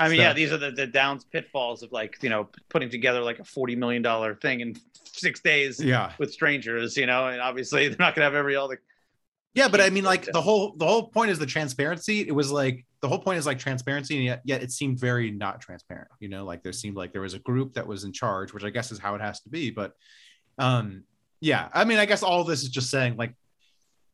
I 0.02 0.10
mean, 0.10 0.18
So- 0.18 0.24
yeah, 0.24 0.34
these 0.34 0.52
are 0.52 0.58
the, 0.58 0.72
the 0.72 0.88
downs 0.88 1.24
pitfalls 1.26 1.84
of 1.84 1.92
like 1.92 2.18
you 2.22 2.30
know 2.30 2.50
putting 2.70 2.90
together 2.90 3.22
like 3.22 3.40
a 3.40 3.44
forty 3.44 3.76
million 3.76 4.02
dollar 4.02 4.36
thing 4.36 4.60
in 4.62 4.76
six 5.04 5.40
days 5.42 5.80
Yeah. 5.84 6.14
with 6.18 6.32
strangers, 6.32 6.98
you 6.98 7.06
know, 7.06 7.28
and 7.28 7.42
obviously 7.42 7.88
they're 7.90 7.98
not 8.00 8.16
gonna 8.16 8.26
have 8.26 8.36
every 8.36 8.56
all 8.56 8.68
the 8.68 8.78
Yeah, 9.54 9.68
but 9.68 9.82
I 9.82 9.90
mean, 9.90 10.04
like 10.04 10.26
like 10.26 10.34
the 10.34 10.42
whole 10.42 10.76
the 10.78 10.86
whole 10.86 11.08
point 11.10 11.32
is 11.32 11.40
the 11.40 11.46
transparency. 11.46 12.22
It 12.28 12.34
was 12.34 12.52
like 12.52 12.86
the 13.02 13.08
whole 13.08 13.20
point 13.20 13.38
is 13.40 13.46
like 13.46 13.58
transparency, 13.60 14.16
and 14.16 14.24
yet, 14.26 14.42
yet 14.46 14.62
it 14.64 14.72
seemed 14.72 15.00
very 15.00 15.32
not 15.32 15.60
transparent. 15.60 16.10
You 16.20 16.30
know, 16.30 16.46
like 16.46 16.62
there 16.64 16.72
seemed 16.72 16.96
like 16.96 17.12
there 17.14 17.22
was 17.22 17.34
a 17.34 17.40
group 17.40 17.74
that 17.74 17.86
was 17.88 18.04
in 18.04 18.14
charge, 18.14 18.54
which 18.54 18.64
I 18.64 18.70
guess 18.70 18.92
is 18.92 19.00
how 19.00 19.16
it 19.16 19.22
has 19.22 19.42
to 19.42 19.50
be. 19.50 19.72
But 19.72 19.94
um, 20.60 21.04
yeah, 21.40 21.70
I 21.74 21.84
mean, 21.86 21.98
I 21.98 22.06
guess 22.06 22.22
all 22.24 22.44
this 22.44 22.62
is 22.62 22.70
just 22.70 22.90
saying 22.92 23.18
like 23.18 23.34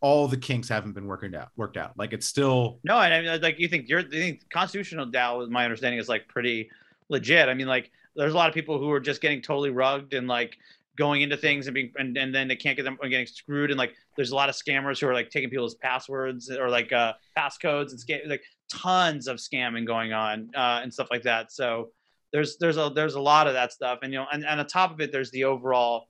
all 0.02 0.28
the 0.28 0.38
kinks 0.38 0.70
haven't 0.70 0.94
been 0.94 1.08
working 1.08 1.36
out 1.36 1.50
worked 1.56 1.78
out. 1.78 1.94
Like 1.98 2.14
it's 2.14 2.28
still 2.28 2.80
No, 2.84 3.00
and 3.00 3.14
I 3.14 3.22
mean, 3.22 3.42
like 3.42 3.60
you 3.60 3.68
think 3.68 3.90
you're, 3.90 4.02
you 4.02 4.10
think 4.10 4.50
Constitution 4.50 5.00
DAO 5.12 5.44
is 5.44 5.50
my 5.50 5.64
understanding, 5.64 6.00
is 6.00 6.10
like 6.10 6.28
pretty 6.28 6.70
legit. 7.10 7.50
I 7.50 7.54
mean, 7.54 7.68
like 7.68 7.92
there's 8.16 8.34
a 8.34 8.38
lot 8.38 8.50
of 8.50 8.54
people 8.54 8.80
who 8.80 8.92
are 8.92 9.00
just 9.00 9.22
getting 9.22 9.42
totally 9.42 9.70
rugged 9.70 10.14
and 10.14 10.28
like 10.28 10.58
going 10.98 11.22
into 11.22 11.38
things 11.38 11.68
and 11.68 11.74
being, 11.76 11.92
and, 11.98 12.18
and 12.18 12.34
then 12.34 12.48
they 12.48 12.56
can't 12.56 12.76
get 12.76 12.84
them 12.84 12.98
getting 13.04 13.28
screwed. 13.28 13.72
And 13.72 13.78
like 13.78 13.94
there's 14.16 14.32
a 14.32 14.36
lot 14.36 14.50
of 14.50 14.56
scammers 14.56 15.00
who 15.00 15.08
are 15.08 15.14
like 15.14 15.30
taking 15.30 15.50
people's 15.50 15.76
passwords 15.76 16.50
or 16.50 16.70
like 16.70 16.92
uh, 16.92 17.14
passcodes 17.38 17.92
and 17.92 18.00
scam, 18.00 18.28
like 18.28 18.44
tons 18.72 19.28
of 19.28 19.38
scamming 19.38 19.86
going 19.86 20.14
on 20.14 20.50
uh, 20.56 20.82
and 20.84 20.94
stuff 20.94 21.08
like 21.12 21.24
that. 21.24 21.52
So 21.52 21.92
there's 22.32 22.58
there's 22.58 22.78
a 22.78 22.92
there's 22.94 23.16
a 23.16 23.22
lot 23.22 23.48
of 23.48 23.54
that 23.54 23.72
stuff, 23.72 24.00
and 24.04 24.12
you 24.12 24.20
know, 24.20 24.26
and, 24.32 24.46
and 24.46 24.60
on 24.60 24.68
top 24.68 24.92
of 24.92 25.00
it, 25.00 25.12
there's 25.12 25.32
the 25.32 25.46
overall 25.46 26.08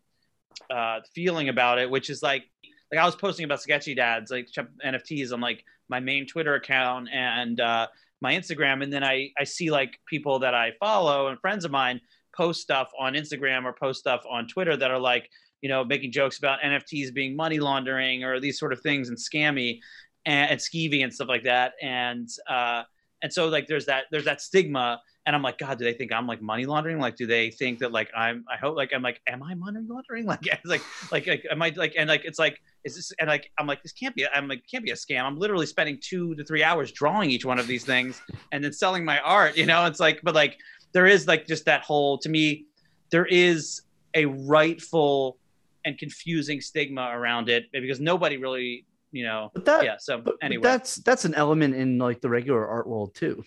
uh, 0.72 1.02
feeling 1.14 1.50
about 1.50 1.80
it, 1.80 1.90
which 1.90 2.10
is 2.10 2.24
like 2.24 2.46
like 2.92 3.00
I 3.02 3.06
was 3.06 3.16
posting 3.16 3.46
about 3.46 3.62
sketchy 3.62 3.96
dads, 3.96 4.32
like 4.32 4.50
NFTs 4.86 5.34
on 5.34 5.42
like 5.42 5.64
my 5.90 6.00
main 6.00 6.26
Twitter 6.26 6.56
account 6.56 7.10
and 7.14 7.60
uh, 7.60 7.88
my 8.22 8.34
Instagram, 8.34 8.84
and 8.84 8.92
then 8.92 9.04
I 9.04 9.32
I 9.38 9.44
see 9.44 9.72
like 9.72 10.00
people 10.06 10.40
that 10.40 10.54
I 10.54 10.72
follow 10.80 11.28
and 11.28 11.40
friends 11.40 11.66
of 11.66 11.72
mine 11.72 12.02
post 12.36 12.62
stuff 12.62 12.92
on 13.00 13.14
Instagram 13.14 13.66
or 13.66 13.74
post 13.74 14.00
stuff 14.00 14.24
on 14.30 14.48
Twitter 14.48 14.78
that 14.78 14.92
are 14.92 15.00
like 15.00 15.30
you 15.62 15.70
know 15.70 15.84
making 15.84 16.12
jokes 16.12 16.38
about 16.38 16.60
NFTs 16.62 17.14
being 17.14 17.36
money 17.36 17.60
laundering 17.60 18.24
or 18.24 18.40
these 18.40 18.60
sort 18.60 18.74
of 18.74 18.82
things 18.82 19.10
and 19.10 19.18
scammy 19.18 19.80
and, 20.26 20.52
and 20.52 20.60
skeevy 20.60 21.04
and 21.04 21.14
stuff 21.14 21.28
like 21.28 21.44
that, 21.44 21.74
and 21.82 22.30
uh, 22.50 22.84
and 23.22 23.32
so 23.34 23.48
like 23.48 23.68
there's 23.68 23.86
that 23.88 24.06
there's 24.12 24.26
that 24.26 24.42
stigma 24.42 25.02
and 25.28 25.36
i'm 25.36 25.44
like 25.44 25.60
god 25.60 25.78
do 25.78 25.84
they 25.84 25.94
think 25.94 26.12
i'm 26.12 26.26
like 26.26 26.42
money 26.42 26.66
laundering? 26.66 27.00
Like 27.00 27.16
do 27.16 27.28
they 27.28 27.52
think 27.52 27.78
that 27.80 27.92
like 27.92 28.10
i'm 28.16 28.44
i 28.52 28.58
hope 28.58 28.76
like 28.76 28.92
i'm 28.96 29.04
like 29.04 29.22
am 29.28 29.44
i 29.44 29.54
money 29.54 29.82
laundering? 29.88 30.26
Like 30.34 30.48
it's 30.48 30.66
like 30.66 30.82
like 31.12 31.28
like 31.28 31.46
am 31.52 31.62
i 31.62 31.72
like 31.76 31.94
and 31.96 32.10
like 32.10 32.24
it's 32.26 32.40
like 32.40 32.60
is 32.84 32.96
this 32.96 33.12
and 33.20 33.28
like 33.28 33.52
i'm 33.60 33.68
like 33.68 33.84
this 33.84 33.92
can't 33.92 34.16
be 34.16 34.26
i'm 34.34 34.48
like 34.48 34.64
can't 34.72 34.84
be 34.84 34.92
a 34.92 34.96
scam. 34.96 35.24
I'm 35.24 35.38
literally 35.38 35.66
spending 35.68 36.00
two 36.02 36.34
to 36.36 36.44
three 36.44 36.64
hours 36.64 36.92
drawing 36.92 37.30
each 37.30 37.46
one 37.46 37.60
of 37.60 37.68
these 37.68 37.84
things 37.84 38.20
and 38.52 38.64
then 38.64 38.74
selling 38.74 39.06
my 39.06 39.20
art 39.20 39.56
you 39.58 39.66
know? 39.68 39.86
It's 39.86 40.00
like 40.00 40.22
but 40.24 40.34
like 40.34 40.58
there 40.94 41.06
is 41.06 41.28
like 41.28 41.46
just 41.46 41.66
that 41.66 41.82
whole 41.84 42.18
to 42.20 42.30
me 42.30 42.66
there 43.12 43.26
is 43.26 43.82
a 44.14 44.26
rightful 44.26 45.38
and 45.86 45.98
confusing 45.98 46.60
stigma 46.62 47.10
around 47.14 47.50
it 47.50 47.66
because 47.72 48.00
nobody 48.00 48.38
really 48.38 48.86
you 49.12 49.24
know 49.24 49.52
But 49.54 49.66
that, 49.66 49.84
yeah 49.86 49.96
so 50.00 50.18
but, 50.18 50.36
but 50.40 50.46
anyway. 50.46 50.64
that's 50.64 50.96
that's 50.98 51.26
an 51.26 51.34
element 51.36 51.76
in 51.76 51.98
like 51.98 52.22
the 52.22 52.30
regular 52.30 52.66
art 52.68 52.88
world 52.88 53.14
too. 53.16 53.44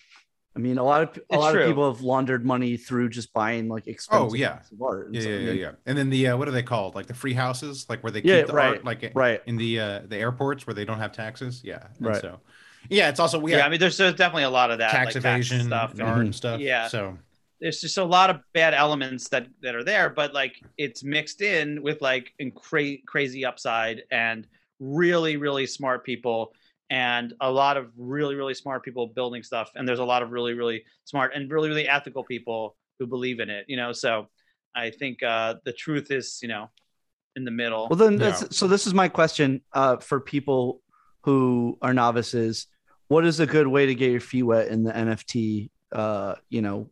I 0.55 0.59
mean, 0.59 0.77
a 0.77 0.83
lot 0.83 1.01
of 1.03 1.09
a 1.09 1.11
It's 1.29 1.37
lot 1.37 1.51
true. 1.53 1.61
of 1.61 1.67
people 1.67 1.93
have 1.93 2.01
laundered 2.01 2.45
money 2.45 2.75
through 2.75 3.09
just 3.09 3.31
buying 3.33 3.69
like 3.69 3.87
expensive 3.87 4.31
Oh, 4.31 4.33
yeah. 4.35 4.59
art. 4.81 5.07
and 5.07 5.15
yeah, 5.15 5.21
so, 5.21 5.29
yeah, 5.29 5.35
I 5.35 5.39
yeah, 5.39 5.51
mean, 5.51 5.57
yeah. 5.59 5.71
And 5.85 5.97
then 5.97 6.09
the 6.09 6.27
uh, 6.27 6.37
what 6.37 6.47
are 6.47 6.51
they 6.51 6.63
called? 6.63 6.93
Like 6.93 7.07
the 7.07 7.13
free 7.13 7.33
houses, 7.33 7.85
like 7.89 8.03
where 8.03 8.11
they 8.11 8.21
keep 8.21 8.47
the 8.47 8.53
right, 8.53 8.75
art, 8.75 8.83
like 8.85 9.11
right. 9.15 9.41
in 9.45 9.55
the 9.57 9.79
uh, 9.79 9.99
the 10.07 10.17
airports 10.17 10.67
where 10.67 10.73
they 10.73 10.83
don't 10.85 10.99
have 10.99 11.13
taxes. 11.13 11.61
Yeah, 11.63 11.87
and 11.97 12.07
Right. 12.07 12.21
So 12.21 12.39
yeah, 12.89 13.09
it's 13.09 13.19
also 13.19 13.39
we 13.39 13.51
yeah, 13.51 13.65
i 13.65 13.69
mean 13.69 13.79
there's, 13.79 13.95
there's 13.97 14.15
definitely 14.15 14.43
a 14.43 14.49
lot 14.49 14.71
of 14.71 14.79
that 14.79 14.91
tax 14.91 15.07
like, 15.07 15.15
evasion 15.17 15.63
stuff 15.63 15.91
and 15.91 15.99
and- 16.01 16.09
art 16.09 16.19
and 16.21 16.35
stuff. 16.35 16.59
Yeah. 16.59 16.87
So 16.87 17.17
there's 17.61 17.79
just 17.79 17.97
a 17.99 18.03
lot 18.03 18.29
of 18.31 18.41
bad 18.53 18.73
elements 18.73 19.29
that 19.29 19.45
that 19.61 19.75
are 19.75 19.83
there 19.83 20.09
but 20.09 20.33
like 20.33 20.55
it's 20.79 21.03
mixed 21.03 21.41
in 21.43 21.81
with 21.83 22.01
like 22.01 22.33
in 22.39 22.49
cra- 22.51 22.97
crazy 23.05 23.45
upside 23.45 24.01
and 24.11 24.47
really 24.79 25.37
really 25.37 25.67
smart 25.67 26.03
people 26.03 26.53
and 26.91 27.33
a 27.39 27.49
lot 27.49 27.77
of 27.77 27.89
really 27.97 28.35
really 28.35 28.53
smart 28.53 28.83
people 28.83 29.07
building 29.07 29.41
stuff 29.41 29.71
and 29.75 29.87
there's 29.87 29.99
a 29.99 30.03
lot 30.13 30.21
of 30.21 30.29
really 30.31 30.53
really 30.53 30.83
smart 31.05 31.31
and 31.33 31.49
really 31.49 31.69
really 31.69 31.87
ethical 31.87 32.23
people 32.23 32.75
who 32.99 33.07
believe 33.07 33.39
in 33.39 33.49
it 33.49 33.65
you 33.67 33.77
know 33.77 33.91
so 33.93 34.27
i 34.75 34.91
think 34.91 35.23
uh 35.23 35.55
the 35.65 35.73
truth 35.73 36.11
is 36.11 36.39
you 36.43 36.47
know 36.49 36.69
in 37.37 37.45
the 37.45 37.51
middle 37.51 37.87
Well, 37.89 37.95
then, 37.97 38.13
Yeah. 38.19 38.31
that's, 38.31 38.57
so 38.57 38.67
this 38.67 38.85
is 38.85 38.93
my 38.93 39.07
question 39.07 39.61
uh, 39.73 39.97
for 39.97 40.19
people 40.19 40.81
who 41.21 41.77
are 41.81 41.93
novices. 41.93 42.67
What 43.07 43.25
is 43.25 43.39
a 43.39 43.45
good 43.45 43.67
way 43.67 43.85
to 43.85 43.95
get 43.95 44.11
your 44.11 44.19
feet 44.19 44.43
wet 44.43 44.67
in 44.67 44.83
the 44.83 44.91
NFT, 44.91 45.69
uh, 45.93 46.35
you 46.49 46.61
know, 46.61 46.89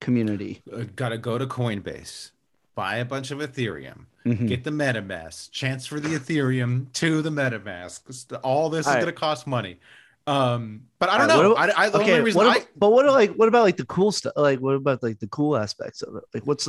community? 0.00 0.60
uh, 0.70 0.84
gotta 0.94 1.16
go 1.16 1.38
to 1.38 1.46
Coinbase, 1.46 2.32
buy 2.74 2.96
a 2.96 3.04
bunch 3.04 3.30
of 3.30 3.38
Ethereum, 3.38 4.06
Mhm. 4.26 4.48
get 4.48 4.64
the 4.64 4.70
MetaMask, 4.70 5.50
transfer 5.52 6.00
the 6.00 6.10
Ethereum 6.18 6.92
to 6.94 7.22
the 7.22 7.30
MetaMask. 7.30 8.04
This- 8.04 8.26
All 8.42 8.70
this 8.70 8.80
is 8.80 8.86
All 8.88 8.94
right. 8.94 9.00
gonna 9.00 9.12
cost 9.12 9.46
money. 9.46 9.78
Um, 10.26 10.82
but 10.98 11.10
I 11.10 11.18
don't 11.18 11.28
right, 11.28 11.36
know. 11.42 11.50
what 11.50 11.78
I, 11.78 11.84
I, 11.84 11.88
the 11.90 11.98
okay, 11.98 12.12
only 12.12 12.24
reason 12.24 12.38
what 12.38 12.46
I, 12.46 12.56
about, 12.56 12.68
but 12.76 12.90
what 12.92 13.04
are 13.04 13.10
like 13.12 13.34
what 13.34 13.46
about 13.48 13.64
like 13.64 13.76
the 13.76 13.84
cool 13.84 14.10
stuff? 14.10 14.32
Like 14.36 14.58
what 14.58 14.74
about 14.74 15.02
like 15.02 15.18
the 15.20 15.26
cool 15.28 15.56
aspects 15.56 16.00
of 16.02 16.16
it? 16.16 16.24
Like 16.32 16.46
what's 16.46 16.66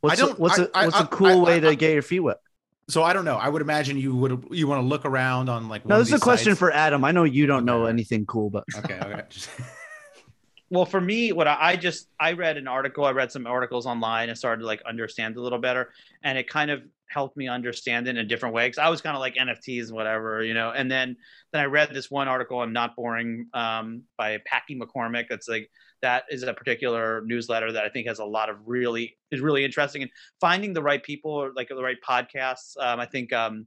what's 0.00 0.20
a, 0.20 0.26
what's 0.34 0.58
a 0.58 0.70
what's 0.72 1.00
a 1.00 1.06
cool 1.06 1.42
way 1.44 1.58
to 1.60 1.74
get 1.74 1.92
your 1.92 2.02
feet 2.02 2.20
wet? 2.20 2.38
so 2.88 3.02
I 3.02 3.12
don't 3.12 3.24
know. 3.24 3.36
I 3.36 3.48
would 3.48 3.62
imagine 3.62 3.96
you 3.96 4.14
would 4.16 4.44
you 4.50 4.66
want 4.68 4.82
to 4.82 4.86
look 4.86 5.04
around 5.04 5.48
on 5.48 5.68
like 5.68 5.84
No, 5.84 5.98
this 5.98 6.08
is 6.08 6.14
a 6.14 6.18
question 6.20 6.52
sites. 6.52 6.58
for 6.60 6.70
Adam. 6.72 7.04
I 7.04 7.10
know 7.12 7.24
you 7.24 7.46
don't 7.46 7.64
know 7.64 7.86
anything 7.86 8.24
cool, 8.26 8.50
but 8.50 8.64
Okay, 8.78 8.98
okay. 9.02 9.22
well 10.72 10.86
for 10.86 11.02
me 11.02 11.32
what 11.32 11.46
I, 11.46 11.56
I 11.60 11.76
just 11.76 12.08
i 12.18 12.32
read 12.32 12.56
an 12.56 12.66
article 12.66 13.04
i 13.04 13.10
read 13.10 13.30
some 13.30 13.46
articles 13.46 13.86
online 13.86 14.30
and 14.30 14.38
started 14.38 14.62
to 14.62 14.66
like 14.66 14.82
understand 14.88 15.36
a 15.36 15.40
little 15.40 15.58
better 15.58 15.92
and 16.24 16.38
it 16.38 16.48
kind 16.48 16.70
of 16.70 16.82
helped 17.08 17.36
me 17.36 17.46
understand 17.46 18.08
it 18.08 18.10
in 18.12 18.16
a 18.16 18.24
different 18.24 18.54
way 18.54 18.66
because 18.66 18.78
i 18.78 18.88
was 18.88 19.02
kind 19.02 19.14
of 19.14 19.20
like 19.20 19.34
nfts 19.34 19.88
and 19.88 19.92
whatever 19.92 20.42
you 20.42 20.54
know 20.54 20.70
and 20.70 20.90
then 20.90 21.14
then 21.52 21.60
i 21.60 21.66
read 21.66 21.90
this 21.92 22.10
one 22.10 22.26
article 22.26 22.58
on 22.58 22.72
not 22.72 22.96
boring 22.96 23.46
um, 23.52 24.02
by 24.16 24.38
packy 24.46 24.74
mccormick. 24.74 25.26
That's 25.28 25.46
like 25.46 25.70
that 26.00 26.24
is 26.30 26.42
a 26.42 26.54
particular 26.54 27.22
newsletter 27.26 27.70
that 27.70 27.84
i 27.84 27.90
think 27.90 28.08
has 28.08 28.18
a 28.18 28.24
lot 28.24 28.48
of 28.48 28.56
really 28.64 29.18
is 29.30 29.40
really 29.40 29.64
interesting 29.64 30.00
and 30.00 30.10
finding 30.40 30.72
the 30.72 30.82
right 30.82 31.02
people 31.02 31.32
or 31.32 31.52
like 31.54 31.68
the 31.68 31.82
right 31.82 31.98
podcasts 32.08 32.78
um, 32.80 32.98
i 32.98 33.04
think 33.04 33.30
um, 33.34 33.66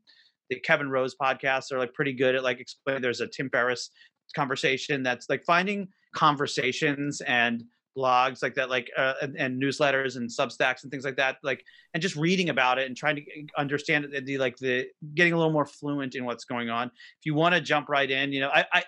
the 0.50 0.60
kevin 0.60 0.90
rose 0.90 1.16
podcasts 1.16 1.72
are 1.72 1.78
like 1.78 1.94
pretty 1.94 2.14
good 2.14 2.34
at 2.34 2.44
like 2.44 2.60
explaining 2.60 3.04
there's 3.04 3.22
a 3.22 3.28
tim 3.28 3.48
ferriss 3.52 3.92
conversation 4.34 5.04
that's 5.04 5.30
like 5.30 5.44
finding 5.46 5.88
conversations 6.14 7.22
and 7.22 7.64
blogs 7.98 8.44
like 8.44 8.56
that 8.56 8.70
like 8.70 8.92
uh, 8.98 9.14
and, 9.22 9.38
and 9.38 9.62
newsletters 9.62 10.18
and 10.18 10.30
substacks 10.30 10.84
and 10.84 10.92
things 10.92 11.06
like 11.06 11.16
that 11.16 11.38
like 11.44 11.64
and 11.94 12.02
just 12.02 12.16
reading 12.16 12.50
about 12.50 12.78
it 12.78 12.88
and 12.88 12.98
trying 12.98 13.16
to 13.16 13.24
understand 13.58 14.06
it 14.06 14.26
the 14.26 14.38
like 14.38 14.58
the 14.58 14.86
getting 15.14 15.34
a 15.34 15.38
little 15.38 15.54
more 15.54 15.66
fluent 15.66 16.16
in 16.16 16.26
what's 16.26 16.44
going 16.44 16.70
on. 16.70 16.88
If 16.88 17.26
you 17.26 17.34
want 17.34 17.56
to 17.56 17.62
jump 17.62 17.88
right 17.90 18.10
in 18.10 18.34
you 18.34 18.42
know 18.42 18.50
i 18.50 18.66
i 18.74 18.84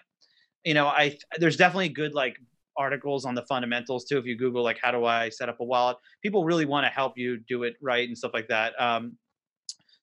you 0.63 0.73
know 0.73 0.87
i 0.87 1.17
there's 1.37 1.57
definitely 1.57 1.89
good 1.89 2.13
like 2.13 2.37
articles 2.75 3.25
on 3.25 3.33
the 3.33 3.41
fundamentals 3.43 4.05
too 4.05 4.17
if 4.17 4.25
you 4.25 4.37
google 4.37 4.63
like 4.63 4.77
how 4.81 4.91
do 4.91 5.05
i 5.05 5.29
set 5.29 5.49
up 5.49 5.59
a 5.61 5.63
wallet? 5.63 5.97
People 6.21 6.43
really 6.43 6.65
want 6.65 6.85
to 6.85 6.89
help 6.89 7.17
you 7.17 7.37
do 7.47 7.63
it 7.63 7.75
right 7.81 8.07
and 8.07 8.17
stuff 8.17 8.31
like 8.33 8.47
that 8.49 8.79
um 8.79 9.13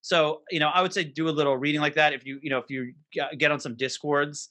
so 0.01 0.43
you 0.51 0.61
know 0.61 0.69
i 0.69 0.81
would 0.81 0.93
say 0.93 1.05
do 1.05 1.29
a 1.29 1.31
little 1.31 1.57
reading 1.57 1.81
like 1.81 1.95
that 1.95 2.13
if 2.15 2.25
you 2.25 2.39
you 2.43 2.51
know 2.51 2.59
if 2.59 2.71
you 2.71 2.95
get 3.39 3.53
on 3.53 3.61
some 3.61 3.77
discords 3.77 4.49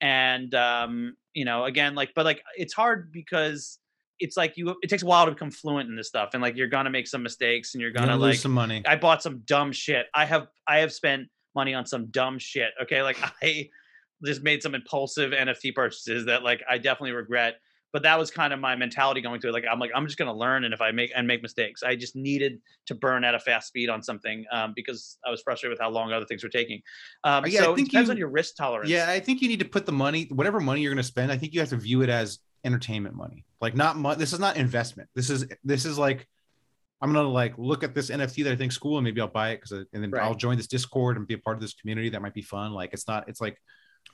and 0.00 0.54
um 0.54 1.16
you 1.34 1.44
know 1.44 1.64
again 1.64 1.94
like 1.94 2.12
but 2.14 2.24
like 2.24 2.42
it's 2.56 2.74
hard 2.74 3.10
because 3.12 3.78
it's 4.18 4.36
like 4.36 4.56
you 4.56 4.74
it 4.82 4.88
takes 4.88 5.02
a 5.02 5.06
while 5.06 5.26
to 5.26 5.32
become 5.32 5.50
fluent 5.50 5.88
in 5.88 5.96
this 5.96 6.08
stuff 6.08 6.30
and 6.32 6.42
like 6.42 6.56
you're 6.56 6.68
gonna 6.68 6.90
make 6.90 7.06
some 7.06 7.22
mistakes 7.22 7.74
and 7.74 7.80
you're 7.80 7.90
You're 7.90 7.94
gonna, 7.94 8.12
gonna 8.12 8.20
like 8.20 8.32
lose 8.32 8.42
some 8.42 8.52
money. 8.52 8.82
I 8.86 8.96
bought 8.96 9.22
some 9.22 9.42
dumb 9.46 9.72
shit. 9.72 10.06
I 10.14 10.24
have 10.24 10.48
I 10.66 10.78
have 10.78 10.92
spent 10.92 11.28
money 11.54 11.74
on 11.74 11.86
some 11.86 12.06
dumb 12.06 12.38
shit. 12.38 12.70
Okay, 12.82 13.02
like 13.02 13.18
I 13.42 13.68
just 14.24 14.42
made 14.42 14.62
some 14.62 14.74
impulsive 14.74 15.32
NFT 15.32 15.74
purchases 15.74 16.26
that 16.26 16.42
like 16.42 16.62
I 16.68 16.78
definitely 16.78 17.12
regret. 17.12 17.56
But 17.92 18.02
that 18.02 18.18
was 18.18 18.30
kind 18.30 18.52
of 18.52 18.60
my 18.60 18.76
mentality 18.76 19.20
going 19.22 19.40
through 19.40 19.50
it. 19.50 19.52
Like 19.54 19.64
I'm 19.70 19.78
like 19.78 19.90
I'm 19.94 20.06
just 20.06 20.18
gonna 20.18 20.34
learn, 20.34 20.64
and 20.64 20.74
if 20.74 20.80
I 20.82 20.90
make 20.90 21.12
and 21.16 21.26
make 21.26 21.40
mistakes, 21.42 21.82
I 21.82 21.96
just 21.96 22.14
needed 22.16 22.60
to 22.86 22.94
burn 22.94 23.24
at 23.24 23.34
a 23.34 23.38
fast 23.38 23.68
speed 23.68 23.88
on 23.88 24.02
something 24.02 24.44
um, 24.52 24.72
because 24.76 25.18
I 25.26 25.30
was 25.30 25.40
frustrated 25.42 25.72
with 25.72 25.80
how 25.80 25.88
long 25.90 26.12
other 26.12 26.26
things 26.26 26.42
were 26.42 26.50
taking. 26.50 26.82
Um, 27.24 27.44
Uh, 27.44 27.46
yeah, 27.46 27.60
I 27.60 27.62
so 27.64 27.72
it 27.72 27.76
think 27.76 27.90
depends 27.90 28.08
you- 28.08 28.12
on 28.12 28.18
your 28.18 28.28
risk 28.28 28.56
tolerance. 28.56 28.90
Yeah, 28.90 29.08
I 29.08 29.20
think 29.20 29.40
you 29.40 29.48
need 29.48 29.60
to 29.60 29.64
put 29.64 29.86
the 29.86 29.92
money, 29.92 30.28
whatever 30.30 30.60
money 30.60 30.82
you're 30.82 30.92
going 30.92 31.02
to 31.02 31.08
spend. 31.08 31.32
I 31.32 31.38
think 31.38 31.54
you 31.54 31.60
have 31.60 31.70
to 31.70 31.76
view 31.76 32.02
it 32.02 32.10
as 32.10 32.38
entertainment 32.64 33.14
money. 33.14 33.44
Like 33.60 33.74
not 33.76 33.96
money. 33.96 34.18
This 34.18 34.32
is 34.32 34.40
not 34.40 34.56
investment. 34.56 35.08
This 35.14 35.30
is 35.30 35.46
this 35.64 35.84
is 35.86 35.96
like 35.96 36.26
I'm 37.00 37.12
gonna 37.12 37.28
like 37.28 37.54
look 37.56 37.84
at 37.84 37.94
this 37.94 38.10
NFT 38.10 38.44
that 38.44 38.52
I 38.52 38.56
think's 38.56 38.76
cool 38.78 38.98
and 38.98 39.04
maybe 39.04 39.20
I'll 39.20 39.28
buy 39.28 39.50
it 39.50 39.56
because 39.62 39.72
and 39.72 40.02
then 40.02 40.10
Right. 40.10 40.22
I'll 40.22 40.34
join 40.34 40.56
this 40.56 40.66
Discord 40.66 41.16
and 41.16 41.26
be 41.26 41.34
a 41.34 41.38
part 41.38 41.56
of 41.56 41.60
this 41.62 41.74
community 41.74 42.08
that 42.10 42.20
might 42.22 42.34
be 42.34 42.42
fun. 42.42 42.72
Like 42.72 42.90
it's 42.92 43.06
not. 43.06 43.28
It's 43.28 43.40
like 43.40 43.56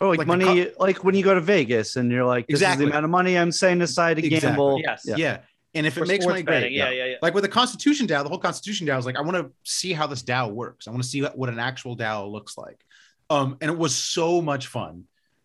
or 0.00 0.08
like, 0.08 0.18
Like 0.18 0.26
the 0.26 0.36
money, 0.44 0.70
like 0.78 1.04
when 1.04 1.14
you 1.14 1.22
go 1.22 1.34
to 1.34 1.40
Vegas 1.40 1.96
and 1.96 2.10
you're 2.10 2.24
like, 2.24 2.46
this 2.46 2.56
is 2.56 2.62
Exactly. 2.62 2.86
the 2.86 2.90
amount 2.90 3.04
of 3.04 3.10
money 3.10 3.38
I'm 3.38 3.52
setting 3.52 3.82
aside 3.82 4.16
to 4.16 4.24
Exactly. 4.24 4.48
gamble. 4.48 4.80
Yes. 4.82 5.02
yeah. 5.06 5.38
And 5.74 5.86
if 5.86 5.94
For 5.94 6.04
it 6.04 6.08
makes 6.08 6.24
sports 6.24 6.34
money, 6.34 6.42
great. 6.42 6.54
betting, 6.60 6.74
yeah, 6.74 6.90
yeah, 6.90 7.04
yeah. 7.06 7.16
Like 7.22 7.34
with 7.34 7.44
the 7.44 7.48
Constitution 7.48 8.06
DAO, 8.06 8.22
the 8.22 8.28
whole 8.28 8.38
Constitution 8.38 8.86
DAO 8.86 8.98
is 8.98 9.06
like, 9.06 9.16
I 9.16 9.22
want 9.22 9.36
to 9.36 9.50
see 9.62 9.92
how 9.94 10.06
this 10.06 10.22
DAO 10.22 10.50
works. 10.52 10.86
I 10.86 10.90
want 10.90 11.02
to 11.02 11.08
see 11.08 11.22
what, 11.22 11.38
what 11.38 11.48
an 11.48 11.58
actual 11.58 11.96
DAO 11.96 12.30
looks 12.30 12.58
like. 12.58 12.84
Um, 13.30 13.56
and 13.62 13.70
it 13.70 13.78
was 13.78 13.94
so 13.94 14.42
much 14.42 14.66
fun 14.66 15.04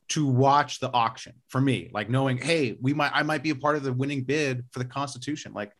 to 0.09 0.25
watch 0.27 0.79
the 0.79 0.91
auction 0.91 1.33
for 1.47 1.61
me, 1.61 1.89
like 1.93 2.09
knowing, 2.09 2.37
hey, 2.37 2.77
we 2.81 2.93
might, 2.93 3.11
I 3.13 3.23
might 3.23 3.43
be 3.43 3.51
a 3.51 3.55
part 3.55 3.77
of 3.77 3.83
the 3.83 3.93
winning 3.93 4.23
bid 4.23 4.65
for 4.71 4.79
the 4.79 4.85
Constitution. 4.85 5.53
Like 5.53 5.71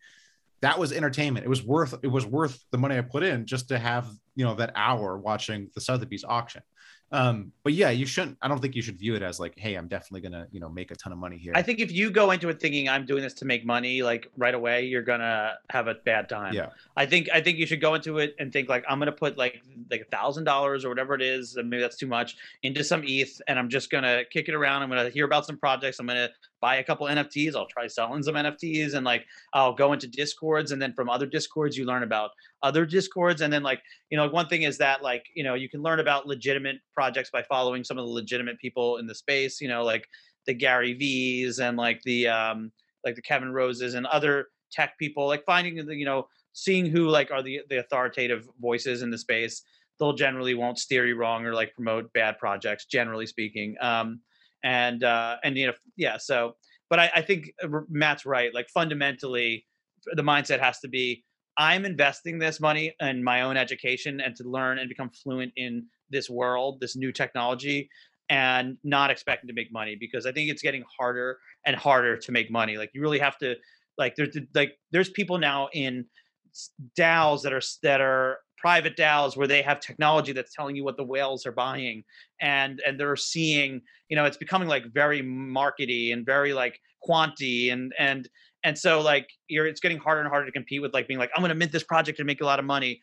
that 0.61 0.80
was 0.80 0.91
entertainment. 0.93 1.45
It 1.45 1.49
was 1.49 1.63
worth, 1.63 1.95
it 2.01 2.07
was 2.07 2.26
worth 2.26 2.57
the 2.72 2.78
money 2.78 2.97
I 2.97 3.01
put 3.01 3.24
in 3.24 3.45
just 3.45 3.68
to 3.70 3.78
have, 3.80 4.07
you 4.36 4.45
know, 4.45 4.55
that 4.55 4.72
hour 4.76 5.18
watching 5.18 5.70
the 5.76 5.82
Sotheby's 5.82 6.24
auction. 6.24 6.61
Um, 7.12 7.53
but 7.64 7.74
yeah, 7.74 7.89
you 7.89 8.05
shouldn't. 8.05 8.38
I 8.41 8.47
don't 8.47 8.60
think 8.60 8.76
you 8.76 8.82
should 8.82 8.99
view 8.99 9.16
it 9.16 9.22
as 9.22 9.39
like, 9.39 9.58
hey, 9.58 9.76
I'm 9.76 9.88
definitely 9.88 10.22
gonna, 10.22 10.47
you 10.51 10.60
know, 10.60 10.68
make 10.68 10.91
a 10.91 10.95
ton 10.95 11.14
of 11.14 11.18
money 11.18 11.38
here. 11.38 11.53
I 11.55 11.62
think 11.62 11.80
if 11.80 11.91
you 11.91 12.12
go 12.12 12.32
into 12.32 12.49
it 12.49 12.60
thinking 12.60 12.89
I'm 12.89 13.05
doing 13.05 13.24
this 13.24 13.34
to 13.36 13.45
make 13.45 13.66
money, 13.66 14.03
like 14.03 14.30
right 14.36 14.53
away, 14.53 14.86
you're 14.86 15.03
gonna 15.03 15.53
have 15.70 15.88
a 15.88 15.95
bad 15.95 16.28
time. 16.28 16.53
Yeah. 16.53 16.70
I 16.97 17.05
think 17.05 17.30
I 17.34 17.39
think 17.39 17.60
you 17.60 17.66
should 17.66 17.80
go 17.80 17.93
into 17.93 18.18
it 18.18 18.36
and 18.39 18.51
think 18.51 18.68
like 18.68 18.84
I'm 18.89 18.99
gonna 18.99 19.12
put 19.14 19.38
like 19.38 19.62
like 19.89 20.01
a 20.01 20.05
thousand 20.16 20.43
dollars 20.43 20.84
or 20.84 20.89
whatever 20.89 21.14
it 21.14 21.22
is, 21.22 21.55
and 21.55 21.70
maybe 21.70 21.82
that's 21.82 21.97
too 21.97 22.08
much, 22.08 22.36
into 22.64 22.84
some 22.84 23.03
ETH, 23.05 23.41
and 23.47 23.58
I'm 23.58 23.70
just 23.70 23.89
gonna 23.89 24.24
kick 24.30 24.49
it 24.49 24.53
around. 24.53 24.84
I'm 24.84 24.89
gonna 24.89 25.10
hear 25.10 25.26
about 25.26 25.45
some 25.45 25.58
projects. 25.58 25.99
I'm 25.99 26.08
gonna 26.08 26.30
buy 26.62 26.78
a 26.78 26.84
couple 26.84 27.08
NFTs. 27.08 27.55
I'll 27.55 27.68
try 27.68 27.88
selling 27.88 28.24
some 28.24 28.36
NFTs, 28.36 28.93
and 28.93 29.05
like 29.05 29.26
I'll 29.53 29.74
go 29.74 29.93
into 29.93 30.08
discords, 30.08 30.72
and 30.72 30.82
then 30.82 30.93
from 30.93 31.10
other 31.10 31.26
discords 31.26 31.78
you 31.78 31.86
learn 31.86 32.03
about 32.03 32.32
other 32.64 32.86
discords, 32.86 33.41
and 33.41 33.51
then 33.51 33.64
like 33.64 33.82
you 34.10 34.18
know 34.18 34.28
one 34.30 34.47
thing 34.47 34.64
is 34.64 34.78
that 34.80 35.03
like 35.03 35.26
you 35.36 35.43
know 35.43 35.53
you 35.53 35.70
can 35.70 35.82
learn 35.82 35.99
about 35.99 36.28
legitimate 36.28 36.78
projects 36.93 37.30
by 37.32 37.43
following 37.43 37.84
some 37.84 37.97
of 37.97 38.05
the 38.05 38.12
legitimate 38.12 38.60
people 38.60 38.97
in 38.97 39.08
the 39.08 39.16
space. 39.16 39.62
You 39.62 39.68
know 39.68 39.84
like 39.84 40.08
the 40.45 40.53
Gary 40.53 40.93
V's 40.93 41.60
and 41.60 41.78
like 41.78 42.01
the 42.03 42.28
um 42.28 42.72
like 43.03 43.16
the 43.16 43.22
Kevin 43.22 43.51
Roses 43.51 43.93
and 43.93 44.05
other 44.08 44.47
tech 44.72 44.97
people, 44.97 45.28
like 45.28 45.45
finding 45.45 45.86
the 45.86 45.95
you 45.95 46.05
know 46.05 46.28
seeing 46.53 46.88
who 46.88 47.08
like 47.08 47.32
are 47.32 47.43
the 47.43 47.62
the 47.70 47.80
authoritative 47.80 48.49
voices 48.60 49.01
in 49.01 49.12
the 49.12 49.18
space. 49.18 49.64
They'll 49.99 50.14
generally 50.14 50.53
won't 50.53 50.78
steer 50.78 51.08
you 51.08 51.16
wrong 51.16 51.45
or 51.45 51.53
like 51.53 51.74
promote 51.74 52.14
bad 52.14 52.38
projects, 52.38 52.86
generally 52.86 53.26
speaking. 53.26 53.76
Um, 53.82 54.22
and 54.68 55.03
uh, 55.03 55.38
and 55.43 55.57
you 55.57 55.68
know 55.68 55.74
yeah. 55.95 56.18
So, 56.18 56.55
but 56.89 56.99
I, 56.99 57.09
I 57.15 57.22
think 57.22 57.53
uh, 57.63 57.68
Matt's 57.89 58.26
right. 58.26 58.53
Like 58.53 58.68
fundamentally, 58.70 59.65
the 60.13 60.22
mindset 60.22 60.59
has 60.59 60.80
to 60.82 60.89
be 60.89 61.24
I'm 61.57 61.86
investing 61.86 62.38
this 62.38 62.59
money 62.59 62.93
in 62.99 63.24
my 63.24 63.41
own 63.41 63.55
education 63.55 64.20
and 64.20 64.36
to 64.36 64.43
learn 64.43 64.78
and 64.78 64.89
become 64.89 65.09
fluent 65.09 65.53
in 65.55 65.88
this 66.09 66.30
world, 66.30 66.80
this 66.82 66.97
new 66.97 67.13
technology, 67.13 67.89
and 68.30 68.78
not 68.84 69.09
expecting 69.09 69.47
to 69.47 69.53
make 69.53 69.72
money 69.72 69.95
because 69.97 70.26
I 70.26 70.34
think 70.34 70.51
it's 70.51 70.61
getting 70.61 70.84
harder 70.99 71.39
and 71.65 71.76
harder 71.76 72.18
to 72.18 72.32
make 72.34 72.51
money. 72.51 72.78
Like 72.78 72.91
you 72.93 73.01
really 73.01 73.20
have 73.20 73.38
to 73.38 73.55
like 73.97 74.15
there's 74.18 74.38
like 74.53 74.74
there's 74.91 75.09
people 75.09 75.38
now 75.38 75.70
in 75.74 76.05
DAOs 76.98 77.41
that 77.43 77.54
are 77.54 77.62
that 77.84 78.02
are 78.02 78.39
private 78.58 78.98
DAOs 78.98 79.38
where 79.38 79.48
they 79.48 79.62
have 79.62 79.80
technology 79.80 80.32
that's 80.32 80.54
telling 80.54 80.76
you 80.76 80.84
what 80.84 80.98
the 80.98 81.04
whales 81.04 81.45
are 81.45 81.52
buying 81.52 82.04
and 82.41 82.82
and 82.86 83.00
they're 83.00 83.16
seeing 83.16 83.82
you 84.10 84.16
know 84.16 84.26
it's 84.26 84.38
becoming 84.38 84.68
like 84.68 84.91
very 84.93 85.22
markety 85.22 86.12
and 86.12 86.26
very 86.26 86.54
like 86.54 86.80
quanty 87.08 87.72
and 87.72 87.93
and 88.00 88.28
and 88.64 88.78
so 88.78 89.02
like 89.02 89.30
you're 89.48 89.68
it's 89.68 89.80
getting 89.80 89.98
harder 89.98 90.22
and 90.22 90.30
harder 90.30 90.45
to 90.45 90.52
compete 90.52 90.82
with 90.82 90.93
like 90.93 91.08
being 91.08 91.20
like 91.20 91.30
i'm 91.36 91.41
going 91.41 91.50
to 91.50 91.56
mint 91.56 91.72
this 91.72 91.84
project 91.84 92.20
and 92.20 92.26
make 92.26 92.41
a 92.41 92.45
lot 92.45 92.60
of 92.60 92.66
money. 92.66 93.02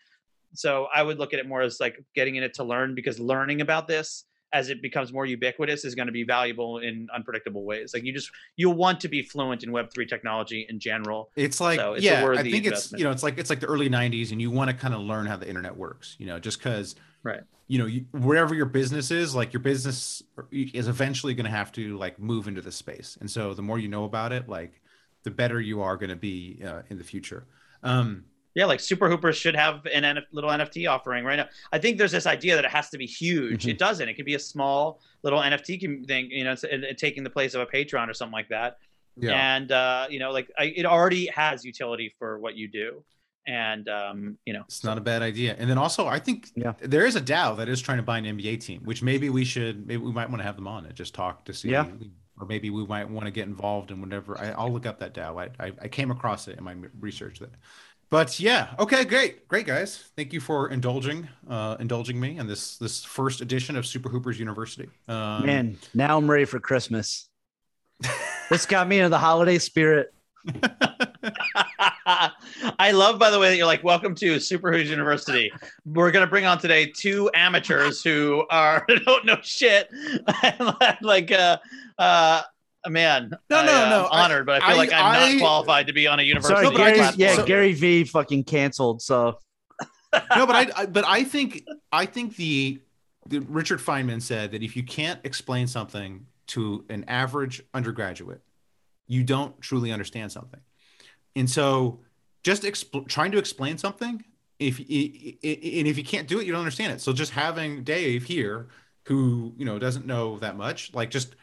So 0.54 0.88
i 0.94 1.02
would 1.02 1.18
look 1.18 1.32
at 1.32 1.40
it 1.40 1.48
more 1.48 1.62
as 1.62 1.78
like 1.80 2.02
getting 2.14 2.36
in 2.36 2.42
it 2.42 2.54
to 2.54 2.64
learn 2.64 2.94
because 2.94 3.18
learning 3.18 3.60
about 3.60 3.86
this 3.86 4.24
as 4.54 4.70
it 4.70 4.80
becomes 4.80 5.12
more 5.12 5.26
ubiquitous 5.26 5.84
is 5.84 5.94
going 5.94 6.06
to 6.06 6.12
be 6.12 6.24
valuable 6.24 6.78
in 6.78 7.06
unpredictable 7.14 7.64
ways 7.64 7.92
like 7.92 8.04
you 8.04 8.12
just 8.12 8.30
you'll 8.56 8.72
want 8.72 9.00
to 9.00 9.08
be 9.08 9.20
fluent 9.22 9.62
in 9.62 9.70
web3 9.70 10.08
technology 10.08 10.66
in 10.70 10.80
general 10.80 11.28
It's 11.36 11.60
like 11.60 11.78
So 11.78 11.94
it's 11.94 12.04
yeah, 12.04 12.26
I 12.26 12.42
think 12.42 12.66
it's 12.66 12.92
you 12.92 13.04
know 13.04 13.10
it's 13.10 13.22
like 13.22 13.38
it's 13.38 13.50
like 13.50 13.60
the 13.60 13.66
early 13.66 13.88
'90s, 13.88 14.32
and 14.32 14.40
you 14.40 14.50
want 14.50 14.70
to 14.70 14.76
kind 14.76 14.94
of 14.94 15.00
learn 15.00 15.26
how 15.26 15.36
the 15.36 15.48
internet 15.48 15.76
works. 15.76 16.16
You 16.18 16.26
know, 16.26 16.38
just 16.38 16.58
because 16.58 16.94
Right. 17.22 17.40
You 17.66 17.78
know, 17.78 17.86
you, 17.86 18.04
wherever 18.12 18.54
your 18.54 18.66
business 18.66 19.10
is, 19.10 19.34
like 19.34 19.54
your 19.54 19.60
business 19.60 20.22
is 20.52 20.86
eventually 20.86 21.32
going 21.32 21.46
to 21.46 21.50
have 21.50 21.72
to 21.72 21.96
like 21.96 22.18
move 22.18 22.46
into 22.46 22.60
this 22.60 22.76
space, 22.76 23.16
and 23.20 23.30
so 23.30 23.54
the 23.54 23.62
more 23.62 23.78
you 23.78 23.88
know 23.88 24.04
about 24.04 24.32
it, 24.32 24.48
like 24.48 24.82
the 25.22 25.30
better 25.30 25.58
you 25.58 25.80
are 25.80 25.96
going 25.96 26.10
to 26.10 26.16
be 26.16 26.60
uh, 26.64 26.82
in 26.90 26.98
the 26.98 27.04
future. 27.04 27.46
Um, 27.82 28.24
Yeah, 28.54 28.66
like 28.66 28.80
Super 28.80 29.08
Hoopers 29.08 29.36
should 29.36 29.56
have 29.56 29.84
an 29.86 30.04
NF- 30.04 30.26
little 30.32 30.50
NFT 30.50 30.88
offering 30.88 31.24
right 31.24 31.36
now. 31.36 31.48
I 31.72 31.78
think 31.78 31.98
there's 31.98 32.12
this 32.12 32.26
idea 32.26 32.54
that 32.54 32.64
it 32.64 32.70
has 32.70 32.88
to 32.90 32.98
be 32.98 33.06
huge. 33.06 33.64
Mhm. 33.64 33.70
It 33.70 33.78
doesn't. 33.78 34.08
It 34.08 34.14
could 34.14 34.26
be 34.26 34.34
a 34.34 34.38
small 34.38 35.00
little 35.22 35.40
NFT 35.40 36.06
thing, 36.06 36.30
you 36.30 36.44
know, 36.44 36.52
it's, 36.52 36.64
it, 36.64 36.84
it 36.84 36.98
taking 36.98 37.24
the 37.24 37.30
place 37.30 37.54
of 37.54 37.60
a 37.62 37.66
Patreon 37.66 38.08
or 38.08 38.14
something 38.14 38.32
like 38.32 38.48
that. 38.50 38.78
yeah, 39.16 39.56
And 39.56 39.72
uh, 39.72 40.06
you 40.10 40.18
know, 40.20 40.30
like 40.32 40.50
I, 40.58 40.64
it 40.76 40.86
already 40.86 41.26
has 41.34 41.64
utility 41.64 42.14
for 42.18 42.38
what 42.38 42.56
you 42.56 42.68
do, 42.68 43.04
and 43.46 43.88
um, 43.88 44.38
you 44.46 44.52
know, 44.52 44.62
it's 44.66 44.84
not 44.84 44.98
a 44.98 45.00
bad 45.00 45.20
idea. 45.22 45.54
And 45.58 45.68
then 45.68 45.78
also, 45.78 46.06
I 46.06 46.18
think 46.18 46.48
Yeah. 46.56 46.72
there 46.80 47.06
is 47.06 47.14
a 47.16 47.20
DAO 47.20 47.56
that 47.58 47.68
is 47.68 47.80
trying 47.82 47.98
to 47.98 48.02
buy 48.04 48.18
an 48.18 48.24
NBA 48.24 48.60
team, 48.64 48.82
which 48.84 49.02
maybe 49.02 49.30
we 49.30 49.44
should, 49.44 49.86
maybe 49.86 50.02
we 50.02 50.12
might 50.12 50.28
want 50.30 50.40
to 50.40 50.44
have 50.44 50.56
them 50.56 50.66
on 50.68 50.86
and 50.86 50.94
just 50.94 51.14
talk 51.14 51.44
to 51.46 51.52
see. 51.54 51.70
Yeah. 51.70 51.86
Or 52.40 52.46
maybe 52.46 52.68
we 52.70 52.84
might 52.84 53.08
want 53.08 53.26
to 53.26 53.30
get 53.30 53.46
involved 53.46 53.92
in 53.92 54.00
whatever. 54.00 54.36
I, 54.36 54.50
I'll 54.50 54.72
look 54.72 54.86
up 54.86 54.98
that 54.98 55.14
DAO. 55.14 55.40
I, 55.40 55.64
I, 55.66 55.72
I 55.82 55.88
came 55.88 56.10
across 56.10 56.48
it 56.48 56.58
in 56.58 56.64
my 56.64 56.74
research 56.98 57.38
there. 57.38 57.50
But 58.10 58.38
yeah, 58.38 58.74
okay, 58.78 59.04
great, 59.04 59.48
great 59.48 59.66
guys. 59.66 60.10
Thank 60.16 60.32
you 60.32 60.40
for 60.40 60.70
indulging, 60.70 61.28
uh, 61.48 61.76
indulging 61.80 62.20
me 62.20 62.38
in 62.38 62.46
this 62.46 62.76
this 62.78 63.02
first 63.02 63.40
edition 63.40 63.76
of 63.76 63.86
Super 63.86 64.08
Hoopers 64.08 64.38
University. 64.38 64.88
Um, 65.08 65.46
Man, 65.46 65.78
now 65.94 66.16
I'm 66.16 66.30
ready 66.30 66.44
for 66.44 66.60
Christmas. 66.60 67.28
this 68.50 68.66
got 68.66 68.86
me 68.86 68.98
into 68.98 69.08
the 69.08 69.18
holiday 69.18 69.58
spirit. 69.58 70.12
I 72.06 72.90
love, 72.92 73.18
by 73.18 73.30
the 73.30 73.38
way, 73.38 73.48
that 73.48 73.56
you're 73.56 73.66
like, 73.66 73.82
welcome 73.82 74.14
to 74.16 74.38
Super 74.38 74.70
Who's 74.72 74.90
University. 74.90 75.50
We're 75.86 76.10
gonna 76.10 76.26
bring 76.26 76.44
on 76.44 76.58
today 76.58 76.86
two 76.94 77.30
amateurs 77.34 78.02
who 78.02 78.44
are 78.50 78.86
don't 79.06 79.24
know 79.24 79.38
shit. 79.42 79.88
like, 81.00 81.32
uh, 81.32 81.58
uh, 81.98 82.42
man, 82.90 83.30
No, 83.50 83.58
I, 83.58 83.66
no, 83.66 83.72
uh, 83.72 83.88
no, 83.90 84.08
I'm 84.10 84.24
honored, 84.24 84.46
but 84.46 84.62
I 84.62 84.66
feel 84.66 84.74
I- 84.74 84.78
like 84.78 84.92
I'm 84.92 85.04
I- 85.04 85.32
not 85.32 85.40
qualified 85.40 85.86
to 85.88 85.92
be 85.92 86.06
on 86.06 86.20
a 86.20 86.22
university 86.22 86.54
Sorry, 86.64 86.66
but 86.76 86.80
I 86.80 86.84
Gary, 86.92 86.98
just- 86.98 87.18
yeah, 87.18 87.34
so- 87.36 87.44
Gary 87.46 87.72
V 87.72 88.04
fucking 88.04 88.44
canceled. 88.44 89.02
So 89.02 89.38
no, 90.36 90.46
but 90.46 90.54
I, 90.54 90.70
I 90.76 90.86
but 90.86 91.04
I 91.06 91.24
think 91.24 91.64
I 91.92 92.06
think 92.06 92.36
the, 92.36 92.80
the 93.26 93.40
Richard 93.40 93.80
Feynman 93.80 94.22
said 94.22 94.52
that 94.52 94.62
if 94.62 94.76
you 94.76 94.82
can't 94.82 95.20
explain 95.24 95.66
something 95.66 96.26
to 96.48 96.84
an 96.90 97.04
average 97.08 97.62
undergraduate, 97.72 98.42
you 99.06 99.24
don't 99.24 99.58
truly 99.60 99.90
understand 99.92 100.30
something. 100.30 100.60
And 101.36 101.48
so, 101.50 102.00
just 102.44 102.62
expl- 102.62 103.08
trying 103.08 103.32
to 103.32 103.38
explain 103.38 103.76
something, 103.78 104.22
if 104.58 104.78
i- 104.78 104.84
i- 104.84 105.38
i- 105.42 105.78
and 105.78 105.88
if 105.88 105.96
you 105.98 106.04
can't 106.04 106.28
do 106.28 106.38
it, 106.38 106.46
you 106.46 106.52
don't 106.52 106.60
understand 106.60 106.92
it. 106.92 107.00
So 107.00 107.12
just 107.12 107.32
having 107.32 107.82
Dave 107.82 108.24
here, 108.24 108.68
who 109.06 109.52
you 109.56 109.64
know 109.64 109.78
doesn't 109.78 110.06
know 110.06 110.38
that 110.38 110.56
much, 110.56 110.92
like 110.94 111.10
just 111.10 111.34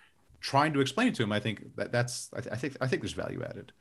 trying 0.41 0.73
to 0.73 0.81
explain 0.81 1.07
it 1.07 1.15
to 1.15 1.23
him, 1.23 1.31
I 1.31 1.39
think 1.39 1.75
that 1.77 1.91
that's 1.91 2.29
I, 2.33 2.41
th- 2.41 2.51
I 2.53 2.57
think 2.57 2.77
I 2.81 2.87
think 2.87 3.01
there's 3.01 3.13
value 3.13 3.41
added. 3.43 3.71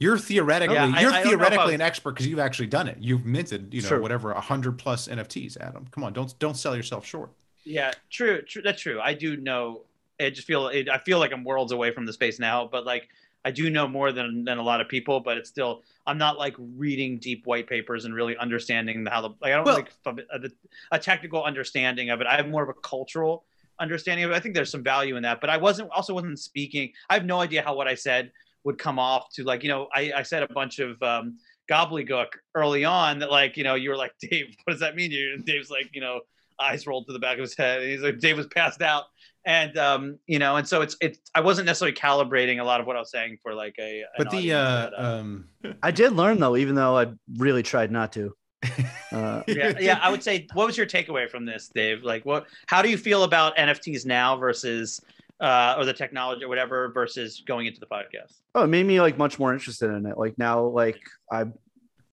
You're 0.00 0.18
theoretically 0.18 0.74
Yeah, 0.76 0.84
I- 0.84 0.86
you're 0.86 0.96
I 0.96 1.02
don't 1.02 1.12
know 1.12 1.18
if 1.18 1.26
I 1.26 1.28
theoretically 1.28 1.74
an 1.74 1.80
expert 1.80 2.12
because 2.12 2.26
you've 2.26 2.38
actually 2.38 2.68
done 2.68 2.88
it. 2.88 2.98
You've 3.00 3.24
minted, 3.26 3.72
you 3.74 3.82
know, 3.82 3.88
Sure. 3.88 4.00
whatever 4.00 4.32
a 4.32 4.40
hundred 4.40 4.78
plus 4.78 5.08
NFTs. 5.08 5.56
Adam, 5.60 5.86
come 5.90 6.04
on, 6.04 6.12
don't 6.12 6.36
don't 6.38 6.56
sell 6.56 6.74
yourself 6.76 7.04
short. 7.06 7.30
Yeah, 7.64 7.92
true, 8.10 8.42
true. 8.42 8.62
That's 8.62 8.80
true. 8.80 9.00
I 9.00 9.14
do 9.14 9.36
know. 9.36 9.82
I 10.20 10.30
just 10.30 10.46
feel. 10.46 10.68
It, 10.68 10.88
I 10.88 10.98
feel 10.98 11.18
like 11.18 11.32
I'm 11.32 11.44
worlds 11.44 11.70
away 11.72 11.92
from 11.92 12.06
the 12.06 12.12
space 12.12 12.38
now, 12.40 12.66
but 12.66 12.84
like 12.86 13.08
I 13.44 13.50
do 13.50 13.70
know 13.70 13.86
more 13.86 14.10
than 14.12 14.44
than 14.44 14.58
a 14.58 14.62
lot 14.62 14.80
of 14.80 14.88
people. 14.88 15.20
But 15.20 15.36
it's 15.36 15.48
still. 15.50 15.82
I'm 16.06 16.16
not 16.18 16.38
like 16.38 16.54
reading 16.58 17.18
deep 17.18 17.46
white 17.46 17.66
papers 17.68 18.04
and 18.06 18.14
really 18.14 18.36
understanding 18.36 19.04
how 19.04 19.20
the. 19.20 19.28
Like, 19.42 19.52
I 19.52 19.56
don't 19.56 19.64
Well- 19.66 19.76
like 19.76 20.52
a 20.90 20.98
technical 20.98 21.44
understanding 21.44 22.10
of 22.10 22.20
it. 22.20 22.26
I 22.26 22.36
have 22.36 22.48
more 22.48 22.62
of 22.62 22.68
a 22.68 22.74
cultural 22.74 23.44
understanding 23.80 24.24
of 24.24 24.30
it. 24.30 24.34
I 24.34 24.40
think 24.40 24.54
there's 24.54 24.70
some 24.70 24.82
value 24.82 25.16
in 25.16 25.22
that, 25.22 25.40
but 25.40 25.50
I 25.50 25.56
wasn't 25.56 25.90
also 25.90 26.14
wasn't 26.14 26.38
speaking. 26.38 26.92
I 27.10 27.14
have 27.14 27.24
no 27.24 27.40
idea 27.40 27.62
how 27.62 27.74
what 27.74 27.88
I 27.88 27.94
said 27.94 28.32
would 28.64 28.78
come 28.78 28.98
off 28.98 29.32
to 29.34 29.44
like 29.44 29.62
you 29.62 29.68
know 29.68 29.88
I, 29.94 30.12
I 30.16 30.22
said 30.22 30.42
a 30.42 30.48
bunch 30.48 30.78
of 30.78 31.02
um, 31.02 31.38
gobbledygook 31.70 32.28
early 32.54 32.84
on 32.84 33.18
that 33.20 33.30
like 33.30 33.56
you 33.56 33.64
know 33.64 33.74
you 33.74 33.90
were 33.90 33.96
like 33.96 34.12
Dave, 34.20 34.54
what 34.64 34.72
does 34.72 34.80
that 34.80 34.96
mean? 34.96 35.10
You 35.10 35.38
Dave's 35.38 35.70
like 35.70 35.90
you 35.92 36.00
know 36.00 36.20
eyes 36.60 36.86
rolled 36.86 37.06
to 37.06 37.12
the 37.12 37.18
back 37.18 37.34
of 37.34 37.42
his 37.42 37.56
head. 37.56 37.82
And 37.82 37.90
he's 37.90 38.02
like 38.02 38.18
Dave 38.18 38.36
was 38.36 38.46
passed 38.48 38.82
out, 38.82 39.04
and 39.44 39.76
um, 39.78 40.18
you 40.26 40.38
know, 40.38 40.56
and 40.56 40.66
so 40.66 40.82
it's 40.82 40.96
it's 41.00 41.18
I 41.34 41.40
wasn't 41.40 41.66
necessarily 41.66 41.96
calibrating 41.96 42.60
a 42.60 42.64
lot 42.64 42.80
of 42.80 42.86
what 42.86 42.96
I 42.96 42.98
was 42.98 43.10
saying 43.10 43.38
for 43.42 43.54
like 43.54 43.76
a. 43.78 44.04
But 44.16 44.30
the 44.30 44.52
uh, 44.52 44.64
that, 44.64 44.92
uh, 44.94 45.18
um, 45.20 45.48
I 45.82 45.90
did 45.90 46.12
learn 46.12 46.38
though, 46.38 46.56
even 46.56 46.74
though 46.74 46.96
I 46.98 47.06
really 47.36 47.62
tried 47.62 47.90
not 47.90 48.12
to. 48.14 48.34
Uh, 49.10 49.42
yeah, 49.48 49.72
yeah, 49.80 49.98
I 50.02 50.10
would 50.10 50.22
say, 50.22 50.46
what 50.52 50.66
was 50.66 50.76
your 50.76 50.84
takeaway 50.86 51.30
from 51.30 51.46
this, 51.46 51.70
Dave? 51.74 52.02
Like, 52.02 52.26
what? 52.26 52.46
How 52.66 52.82
do 52.82 52.90
you 52.90 52.98
feel 52.98 53.22
about 53.22 53.56
NFTs 53.56 54.04
now 54.04 54.36
versus, 54.36 55.00
uh, 55.40 55.76
or 55.78 55.86
the 55.86 55.94
technology 55.94 56.44
or 56.44 56.48
whatever 56.48 56.90
versus 56.92 57.42
going 57.46 57.66
into 57.66 57.80
the 57.80 57.86
podcast? 57.86 58.34
oh, 58.54 58.64
it 58.64 58.66
made 58.66 58.84
me 58.84 59.00
like 59.00 59.16
much 59.16 59.38
more 59.38 59.54
interested 59.54 59.90
in 59.90 60.04
it. 60.04 60.18
Like 60.18 60.36
now, 60.36 60.60
like 60.66 61.00
I 61.32 61.46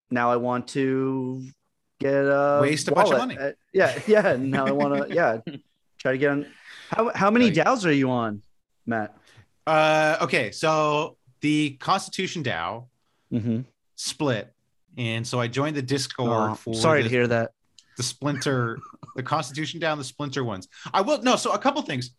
now 0.10 0.32
I 0.32 0.38
want 0.38 0.70
to 0.70 1.44
get 2.00 2.14
a 2.14 2.60
Waste 2.62 2.88
a 2.88 2.94
bunch 2.94 3.12
of 3.12 3.18
money. 3.18 3.38
Uh, 3.38 3.52
yeah, 3.74 4.00
yeah. 4.08 4.38
Now 4.40 4.66
I 4.66 4.72
want 4.72 5.10
to 5.10 5.14
yeah 5.14 5.40
try 5.98 6.14
to 6.14 6.18
get 6.18 6.32
on. 6.32 6.46
How 6.92 7.12
how 7.14 7.30
many 7.30 7.48
Right. 7.48 7.56
DAOs 7.56 7.86
are 7.86 7.92
you 7.92 8.10
on, 8.10 8.42
Matt? 8.86 9.18
uh, 9.68 10.18
okay, 10.22 10.52
so 10.52 11.18
the 11.42 11.72
Constitution 11.72 12.42
DAO 12.42 12.86
hmm 13.30 13.62
split, 13.98 14.54
and 14.98 15.26
so 15.28 15.40
I 15.40 15.48
joined 15.48 15.76
the 15.76 15.82
Discord. 15.82 16.52
Oh, 16.52 16.56
for 16.56 16.74
sorry 16.74 17.02
the, 17.04 17.10
to 17.10 17.16
hear 17.16 17.28
that. 17.28 17.52
the 17.98 18.04
Splinter, 18.04 18.80
the 19.16 19.24
Constitution 19.24 19.80
DAO, 19.80 19.98
the 19.98 20.04
Splinter 20.04 20.44
ones. 20.44 20.68
I 20.94 21.02
will 21.02 21.22
no. 21.22 21.36
So 21.36 21.52
a 21.54 21.58
couple 21.60 21.82
things. 21.82 22.12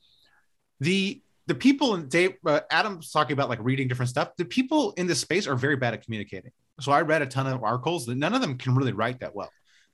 The 0.80 1.22
the 1.46 1.54
people 1.54 1.94
in 1.94 2.08
Dave 2.08 2.34
uh, 2.44 2.60
Adam's 2.70 3.10
talking 3.10 3.32
about 3.32 3.48
like 3.48 3.58
reading 3.62 3.88
different 3.88 4.08
stuff. 4.10 4.30
The 4.36 4.44
people 4.44 4.92
in 4.92 5.06
this 5.06 5.20
space 5.20 5.46
are 5.46 5.54
very 5.56 5.76
bad 5.76 5.94
at 5.94 6.02
communicating. 6.04 6.50
So 6.80 6.92
I 6.92 7.00
read 7.02 7.22
a 7.22 7.26
ton 7.26 7.46
of 7.46 7.62
articles. 7.62 8.04
that 8.06 8.16
None 8.16 8.34
of 8.34 8.40
them 8.40 8.58
can 8.58 8.74
really 8.74 8.92
write 8.92 9.20
that 9.20 9.34
well. 9.34 9.50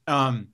Um, 0.07 0.49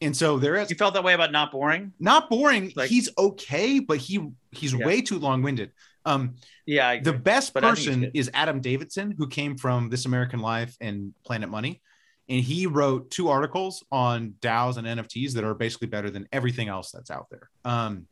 and 0.00 0.16
so 0.16 0.38
there 0.38 0.56
is 0.56 0.70
You 0.70 0.76
felt 0.76 0.94
that 0.94 1.02
way 1.02 1.14
about 1.14 1.32
not 1.32 1.50
boring? 1.50 1.92
not 1.98 2.28
boring. 2.28 2.72
Like- 2.76 2.90
he's 2.90 3.08
okay, 3.16 3.80
but 3.80 3.98
he 3.98 4.28
he's 4.52 4.72
Yeah. 4.74 4.84
way 4.86 5.00
too 5.02 5.18
long 5.18 5.42
winded. 5.42 5.72
Um, 6.04 6.34
Yeah. 6.66 6.88
I 6.88 7.00
the 7.00 7.12
best 7.12 7.54
But 7.54 7.64
I 7.64 7.68
think 7.74 7.78
he's 7.78 7.86
person 7.88 8.10
is 8.14 8.30
Adam 8.34 8.60
Davidson, 8.60 9.14
who 9.16 9.28
came 9.28 9.56
from 9.56 9.88
This 9.90 10.06
American 10.06 10.40
Life 10.40 10.76
and 10.80 11.14
Planet 11.24 11.48
Money. 11.50 11.82
And 12.28 12.42
he 12.42 12.66
wrote 12.66 13.10
two 13.10 13.28
articles 13.28 13.84
on 13.92 14.34
DAOs 14.40 14.78
and 14.78 14.86
NFTs 14.86 15.34
that 15.34 15.44
are 15.44 15.54
basically 15.54 15.88
better 15.88 16.08
than 16.10 16.26
everything 16.32 16.68
else 16.68 16.90
that's 16.90 17.10
out 17.10 17.26
there. 17.30 17.50
Um, 17.66 18.06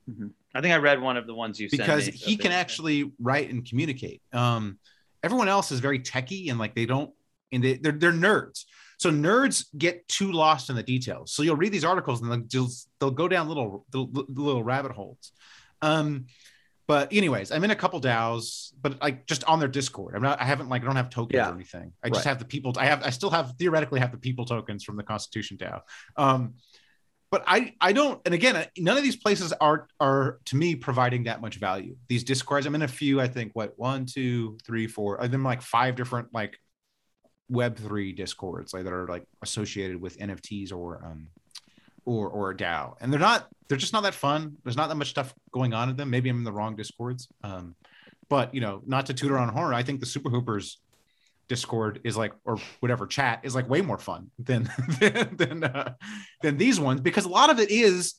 I 0.54 0.60
think 0.60 0.74
I 0.74 0.76
read 0.76 1.00
one 1.00 1.16
of 1.16 1.26
the 1.26 1.34
ones 1.34 1.58
you 1.58 1.70
sent 1.70 1.80
because 1.80 2.06
me, 2.06 2.12
so 2.12 2.26
he 2.26 2.36
can 2.36 2.52
actually 2.52 3.10
write 3.18 3.48
and 3.48 3.66
communicate. 3.66 4.20
Um, 4.34 4.78
everyone 5.22 5.48
else 5.48 5.72
is 5.72 5.80
very 5.80 5.98
techy 5.98 6.50
and 6.50 6.58
like 6.58 6.74
they 6.74 6.84
don't, 6.84 7.10
and 7.52 7.64
they, 7.64 7.74
they're, 7.74 7.92
they're 7.92 8.12
nerds. 8.12 8.64
So 8.98 9.10
nerds 9.10 9.64
get 9.76 10.06
too 10.08 10.30
lost 10.30 10.68
in 10.68 10.76
the 10.76 10.82
details. 10.82 11.32
So 11.32 11.42
you'll 11.42 11.56
read 11.56 11.72
these 11.72 11.84
articles 11.84 12.20
and 12.20 12.30
they'll 12.30 12.46
just, 12.46 12.88
they'll 13.00 13.10
go 13.10 13.28
down 13.28 13.48
little 13.48 13.86
little, 13.94 14.26
little 14.28 14.62
rabbit 14.62 14.92
holes. 14.92 15.32
Um, 15.80 16.26
but 16.88 17.12
anyways, 17.12 17.52
I'm 17.52 17.62
in 17.64 17.70
a 17.70 17.76
couple 17.76 18.00
DAOs, 18.00 18.72
but 18.80 19.00
like 19.00 19.26
just 19.26 19.44
on 19.44 19.58
their 19.60 19.68
Discord. 19.68 20.14
I'm 20.16 20.22
not. 20.22 20.40
I 20.40 20.44
haven't 20.44 20.68
like 20.68 20.82
I 20.82 20.86
don't 20.86 20.96
have 20.96 21.10
tokens 21.10 21.34
Yeah. 21.36 21.50
or 21.50 21.54
anything. 21.54 21.92
I 22.02 22.08
just 22.08 22.18
Right. 22.20 22.30
have 22.30 22.38
the 22.38 22.44
people. 22.44 22.72
I 22.76 22.86
have. 22.86 23.02
I 23.04 23.10
still 23.10 23.30
have 23.30 23.54
theoretically 23.58 24.00
have 24.00 24.10
the 24.12 24.18
people 24.18 24.44
tokens 24.44 24.82
from 24.84 24.96
the 24.96 25.02
Constitution 25.02 25.56
DAO. 25.58 25.80
Um, 26.16 26.54
but 27.30 27.44
I 27.46 27.74
I 27.80 27.92
don't. 27.92 28.20
And 28.26 28.34
again, 28.34 28.66
none 28.78 28.96
of 28.96 29.02
these 29.02 29.16
places 29.16 29.52
are 29.54 29.86
are 30.00 30.38
to 30.46 30.56
me 30.56 30.74
providing 30.74 31.24
that 31.24 31.40
much 31.40 31.56
value. 31.56 31.96
These 32.08 32.24
Discords. 32.24 32.66
I'm 32.66 32.74
in 32.74 32.82
a 32.82 32.88
few. 32.88 33.20
I 33.20 33.28
think 33.28 33.52
what 33.54 33.74
one, 33.78 34.04
two, 34.04 34.58
three, 34.66 34.86
four. 34.86 35.22
I'm 35.22 35.42
like 35.44 35.62
five 35.62 35.94
different 35.94 36.28
like 36.34 36.58
Web 37.48 37.76
three 37.76 38.12
Discords 38.12 38.72
like 38.74 38.84
that 38.84 38.92
are 38.92 39.06
like 39.06 39.24
associated 39.42 40.00
with 40.00 40.18
NFTs 40.18 40.72
or 40.72 41.04
um 41.04 41.28
or 42.04 42.28
or 42.28 42.50
a 42.50 42.56
DAO, 42.56 42.96
and 43.00 43.12
they're 43.12 43.20
not. 43.20 43.48
They're 43.68 43.78
just 43.78 43.92
not 43.92 44.02
that 44.02 44.14
fun. 44.14 44.56
There's 44.64 44.76
not 44.76 44.88
that 44.88 44.96
much 44.96 45.08
stuff 45.08 45.34
going 45.50 45.72
on 45.72 45.88
in 45.88 45.96
them. 45.96 46.10
Maybe 46.10 46.28
I'm 46.28 46.38
in 46.38 46.44
the 46.44 46.52
wrong 46.52 46.76
Discords. 46.76 47.28
Um, 47.42 47.74
but 48.28 48.54
you 48.54 48.60
know, 48.60 48.82
not 48.86 49.06
to 49.06 49.14
tutor 49.14 49.38
on 49.38 49.48
horror. 49.48 49.74
I 49.74 49.82
think 49.82 50.00
the 50.00 50.06
Super 50.06 50.30
Hoopers 50.30 50.78
Discord 51.48 52.00
is 52.04 52.16
like, 52.16 52.32
or 52.44 52.58
whatever 52.80 53.06
chat 53.06 53.40
is 53.42 53.54
like 53.54 53.68
way 53.68 53.82
more 53.82 53.98
fun 53.98 54.30
than 54.38 54.70
than 55.00 55.36
than, 55.36 55.64
uh, 55.64 55.94
than 56.42 56.56
these 56.56 56.80
ones 56.80 57.00
because 57.00 57.24
a 57.24 57.28
lot 57.28 57.50
of 57.50 57.60
it 57.60 57.70
is 57.70 58.14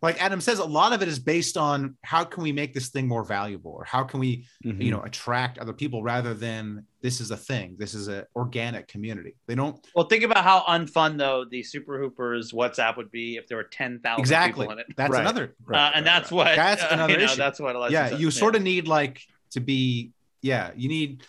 like 0.00 0.22
Adam 0.22 0.40
says, 0.40 0.60
a 0.60 0.64
lot 0.64 0.92
of 0.92 1.02
it 1.02 1.08
is 1.08 1.18
based 1.18 1.56
on 1.56 1.96
how 2.04 2.22
can 2.24 2.42
we 2.44 2.52
make 2.52 2.72
this 2.72 2.88
thing 2.88 3.08
more 3.08 3.24
valuable 3.24 3.72
or 3.72 3.84
how 3.84 4.04
can 4.04 4.20
we 4.20 4.46
Mm-hmm. 4.64 4.82
you 4.82 4.90
know 4.90 5.02
attract 5.02 5.58
other 5.58 5.72
people 5.72 6.02
rather 6.02 6.34
than 6.34 6.84
this 7.00 7.20
is 7.20 7.30
a 7.30 7.36
thing 7.36 7.76
this 7.78 7.94
is 7.94 8.08
an 8.08 8.24
organic 8.34 8.88
community 8.88 9.34
they 9.46 9.54
don't 9.54 9.76
Well, 9.94 10.06
think 10.06 10.24
about 10.24 10.42
how 10.44 10.60
unfun 10.68 11.16
though 11.16 11.44
the 11.48 11.62
Super 11.62 11.98
Hoopers 12.00 12.52
WhatsApp 12.52 12.96
would 12.96 13.10
be 13.12 13.36
if 13.36 13.46
there 13.46 13.56
were 13.56 13.64
ten 13.64 14.00
thousand 14.00 14.20
exactly 14.20 14.66
people 14.66 14.72
in 14.72 14.78
it. 14.80 14.86
that's 14.96 15.12
Right. 15.12 15.20
another 15.20 15.54
uh, 15.72 15.92
and 15.94 16.04
that's 16.06 16.30
what 16.32 16.54
That's 16.56 16.82
uh, 16.82 16.88
another 16.92 17.12
you 17.12 17.18
know, 17.18 17.24
issue. 17.24 17.36
That's 17.36 17.60
what. 17.60 17.76
Alexis 17.76 17.92
yeah 17.94 18.08
said. 18.10 18.20
you 18.20 18.30
sort 18.32 18.56
of 18.56 18.62
need 18.62 18.88
like 18.88 19.20
to 19.52 19.60
be 19.60 20.10
yeah 20.42 20.70
you 20.76 20.88
need 20.88 21.22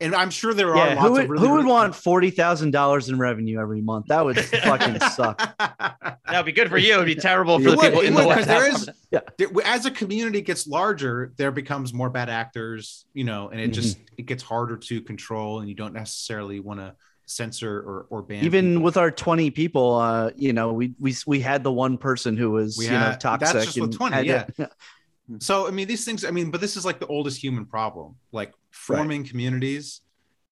and 0.00 0.14
i'm 0.14 0.30
sure 0.30 0.52
there 0.54 0.70
are 0.74 0.88
Yeah, 0.88 0.94
lots 0.94 1.06
who 1.06 1.12
would, 1.12 1.24
of 1.24 1.30
really, 1.30 1.42
who 1.46 1.52
would 1.54 1.56
really- 1.58 1.70
want 1.70 1.94
forty 1.94 2.30
thousand 2.30 2.70
dollars 2.72 3.08
in 3.08 3.18
revenue 3.18 3.58
every 3.60 3.80
month? 3.80 4.06
That 4.08 4.24
would 4.24 4.38
fucking 4.38 5.00
suck. 5.10 5.38
that 5.58 6.18
would 6.32 6.44
be 6.46 6.52
good 6.52 6.68
for 6.68 6.78
you. 6.78 6.94
It'd 6.94 7.06
be 7.06 7.14
terrible 7.14 7.58
for 7.60 7.68
It 7.68 7.70
the 7.72 7.76
would, 7.76 7.84
people 7.92 8.00
in 8.02 8.14
would, 8.14 8.28
the 8.28 8.34
'cause 8.34 8.46
there 8.46 8.70
WhatsApp. 8.72 8.74
is 8.74 8.90
there- 9.38 9.48
as 9.64 9.86
a 9.86 9.90
community 9.90 10.40
gets 10.42 10.66
larger 10.66 11.32
there 11.36 11.50
becomes 11.52 11.92
more 11.94 12.10
bad 12.10 12.28
actors 12.28 13.06
you 13.14 13.24
know 13.24 13.48
and 13.48 13.60
it 13.60 13.68
just 13.68 13.98
it 14.18 14.26
gets 14.26 14.42
harder 14.42 14.76
to 14.76 15.00
control 15.00 15.60
and 15.60 15.68
you 15.68 15.74
don't 15.74 15.94
necessarily 15.94 16.60
want 16.60 16.80
to 16.80 16.94
censor 17.28 17.78
or 17.80 18.06
or 18.10 18.22
ban 18.22 18.44
Even 18.44 18.70
people. 18.74 18.84
with 18.84 18.96
our 18.96 19.10
twenty 19.10 19.50
people, 19.50 19.96
uh, 19.96 20.30
you 20.36 20.52
know, 20.52 20.72
we 20.72 20.94
we 21.00 21.12
we 21.26 21.40
had 21.40 21.64
the 21.64 21.72
one 21.72 21.98
person 21.98 22.36
who 22.36 22.52
was 22.52 22.76
We 22.78 22.84
you 22.84 22.92
know 22.92 22.98
had- 22.98 23.12
that's 23.14 23.22
toxic. 23.24 23.62
just 23.64 23.80
with 23.80 23.96
20, 23.96 24.28
had 24.28 24.54
to- 24.56 24.70
So 25.38 25.66
I 25.66 25.70
mean, 25.70 25.88
these 25.88 26.04
things. 26.04 26.24
I 26.24 26.30
mean, 26.30 26.50
but 26.50 26.60
this 26.60 26.76
is 26.76 26.84
like 26.84 27.00
the 27.00 27.06
oldest 27.06 27.42
human 27.42 27.66
problem, 27.66 28.16
like 28.32 28.52
forming 28.70 29.24
communities 29.24 30.02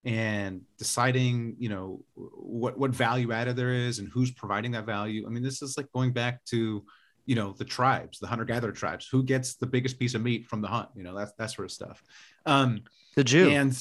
and 0.05 0.62
deciding, 0.79 1.57
you 1.59 1.68
know, 1.68 2.05
what 2.14 2.79
what 2.79 2.91
value 2.91 3.33
added 3.33 3.57
there 3.57 3.72
is 3.72 3.99
and 3.99 4.09
who's 4.09 4.31
providing 4.33 4.72
that 4.72 4.85
value. 4.85 5.25
I 5.27 5.31
mean, 5.31 5.43
this 5.43 5.62
is 5.62 5.77
like 5.77 5.91
going 5.93 6.12
back 6.12 6.45
to, 6.47 6.85
you 7.25 7.35
know, 7.35 7.55
the 7.57 7.64
tribes, 7.64 8.18
the 8.18 8.27
hunter 8.27 8.45
gatherer 8.45 8.72
tribes. 8.72 9.09
Who 9.11 9.22
gets 9.22 9.55
the 9.55 9.66
biggest 9.66 9.99
piece 9.99 10.14
of 10.14 10.22
meat 10.22 10.47
from 10.47 10.61
the 10.61 10.68
hunt? 10.68 10.89
You 10.95 11.05
know, 11.05 11.16
that's 11.16 11.33
that 11.39 11.51
sort 11.51 11.66
of 11.66 11.72
stuff. 11.72 12.03
Um, 12.45 12.83
the 13.14 13.25
Jew. 13.25 13.49
and 13.49 13.72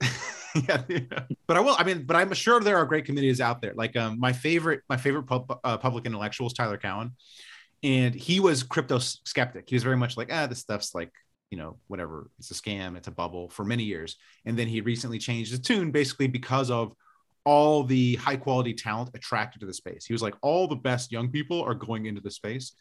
yeah, 0.54 0.82
yeah. 0.88 1.00
but 1.46 1.56
I 1.56 1.60
will. 1.60 1.76
I 1.78 1.84
mean, 1.84 2.04
but 2.04 2.16
I'm 2.16 2.32
sure 2.32 2.60
there 2.60 2.76
are 2.76 2.84
great 2.84 3.04
communities 3.04 3.40
out 3.40 3.62
there. 3.62 3.72
Like 3.74 3.96
um, 3.96 4.18
my 4.18 4.32
favorite, 4.32 4.80
my 4.88 4.96
favorite 4.96 5.24
pub, 5.24 5.58
uh, 5.62 5.78
public 5.78 6.06
intellectual 6.06 6.46
is 6.46 6.52
Tyler 6.52 6.78
Cowen, 6.78 7.12
and 7.82 8.14
he 8.14 8.40
was 8.40 8.62
crypto 8.62 8.98
skeptic. 8.98 9.64
He 9.68 9.74
was 9.74 9.82
very 9.82 9.96
much 9.96 10.16
like, 10.16 10.32
ah, 10.32 10.46
this 10.46 10.60
stuff's 10.60 10.94
like, 10.94 11.10
you 11.50 11.58
know, 11.58 11.78
whatever. 11.88 12.30
It's 12.38 12.50
a 12.50 12.54
scam. 12.54 12.96
It's 12.96 13.08
a 13.08 13.12
bubble 13.12 13.50
for 13.50 13.64
many 13.64 13.84
years, 13.84 14.16
and 14.44 14.58
then 14.58 14.68
he 14.68 14.80
recently 14.80 15.18
changed 15.18 15.50
his 15.50 15.60
tune 15.60 15.90
basically 15.90 16.26
because 16.26 16.70
of 16.70 16.92
all 17.44 17.82
the 17.82 18.14
high 18.16 18.36
quality 18.36 18.72
talent 18.72 19.10
attracted 19.14 19.58
to 19.58 19.66
the 19.66 19.74
space. 19.74 20.06
He 20.06 20.14
was 20.14 20.22
like, 20.22 20.34
all 20.42 20.68
the 20.68 20.76
best 20.76 21.10
young 21.10 21.28
people 21.28 21.60
are 21.62 21.74
going 21.74 22.06
into 22.06 22.20
the 22.20 22.30
space. 22.30 22.72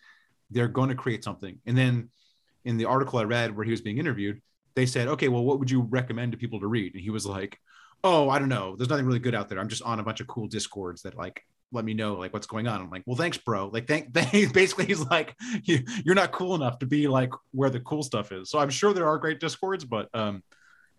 They're 0.51 0.67
going 0.67 0.89
to 0.89 0.95
create 0.95 1.23
something, 1.23 1.59
and 1.65 1.77
then 1.77 2.09
in 2.63 2.77
the 2.77 2.85
article 2.85 3.19
I 3.19 3.23
read 3.23 3.55
where 3.55 3.65
he 3.65 3.71
was 3.71 3.81
being 3.81 3.97
interviewed, 3.97 4.41
they 4.75 4.85
said, 4.85 5.07
okay, 5.07 5.27
well, 5.27 5.43
what 5.43 5.59
would 5.59 5.71
you 5.71 5.81
recommend 5.81 6.31
to 6.31 6.37
people 6.37 6.59
to 6.59 6.67
read? 6.67 6.93
And 6.93 7.01
he 7.01 7.09
was 7.09 7.25
like, 7.25 7.57
oh, 8.03 8.29
I 8.29 8.39
don't 8.39 8.49
know. 8.49 8.75
There's 8.75 8.89
nothing 8.89 9.05
really 9.05 9.19
good 9.19 9.35
out 9.35 9.49
there. 9.49 9.59
I'm 9.59 9.67
just 9.67 9.83
on 9.83 9.99
a 9.99 10.03
bunch 10.03 10.21
of 10.21 10.27
cool 10.27 10.47
discords 10.47 11.01
that 11.03 11.17
like 11.17 11.43
let 11.71 11.85
me 11.85 11.93
know 11.93 12.15
like 12.15 12.33
what's 12.33 12.47
going 12.47 12.67
on. 12.67 12.81
I'm 12.81 12.89
like, 12.89 13.03
well, 13.05 13.15
thanks, 13.15 13.37
bro. 13.37 13.67
Like, 13.67 13.87
thank. 13.87 14.13
thank 14.13 14.53
basically, 14.53 14.85
he's 14.85 15.05
like, 15.07 15.35
you, 15.63 15.79
you're 16.03 16.15
not 16.15 16.31
cool 16.31 16.55
enough 16.55 16.79
to 16.79 16.85
be 16.85 17.07
like 17.07 17.31
where 17.51 17.69
the 17.69 17.79
cool 17.81 18.03
stuff 18.03 18.31
is. 18.31 18.49
So 18.49 18.59
I'm 18.59 18.69
sure 18.69 18.93
there 18.93 19.07
are 19.07 19.17
great 19.17 19.39
discords, 19.39 19.85
but 19.85 20.09
um, 20.13 20.43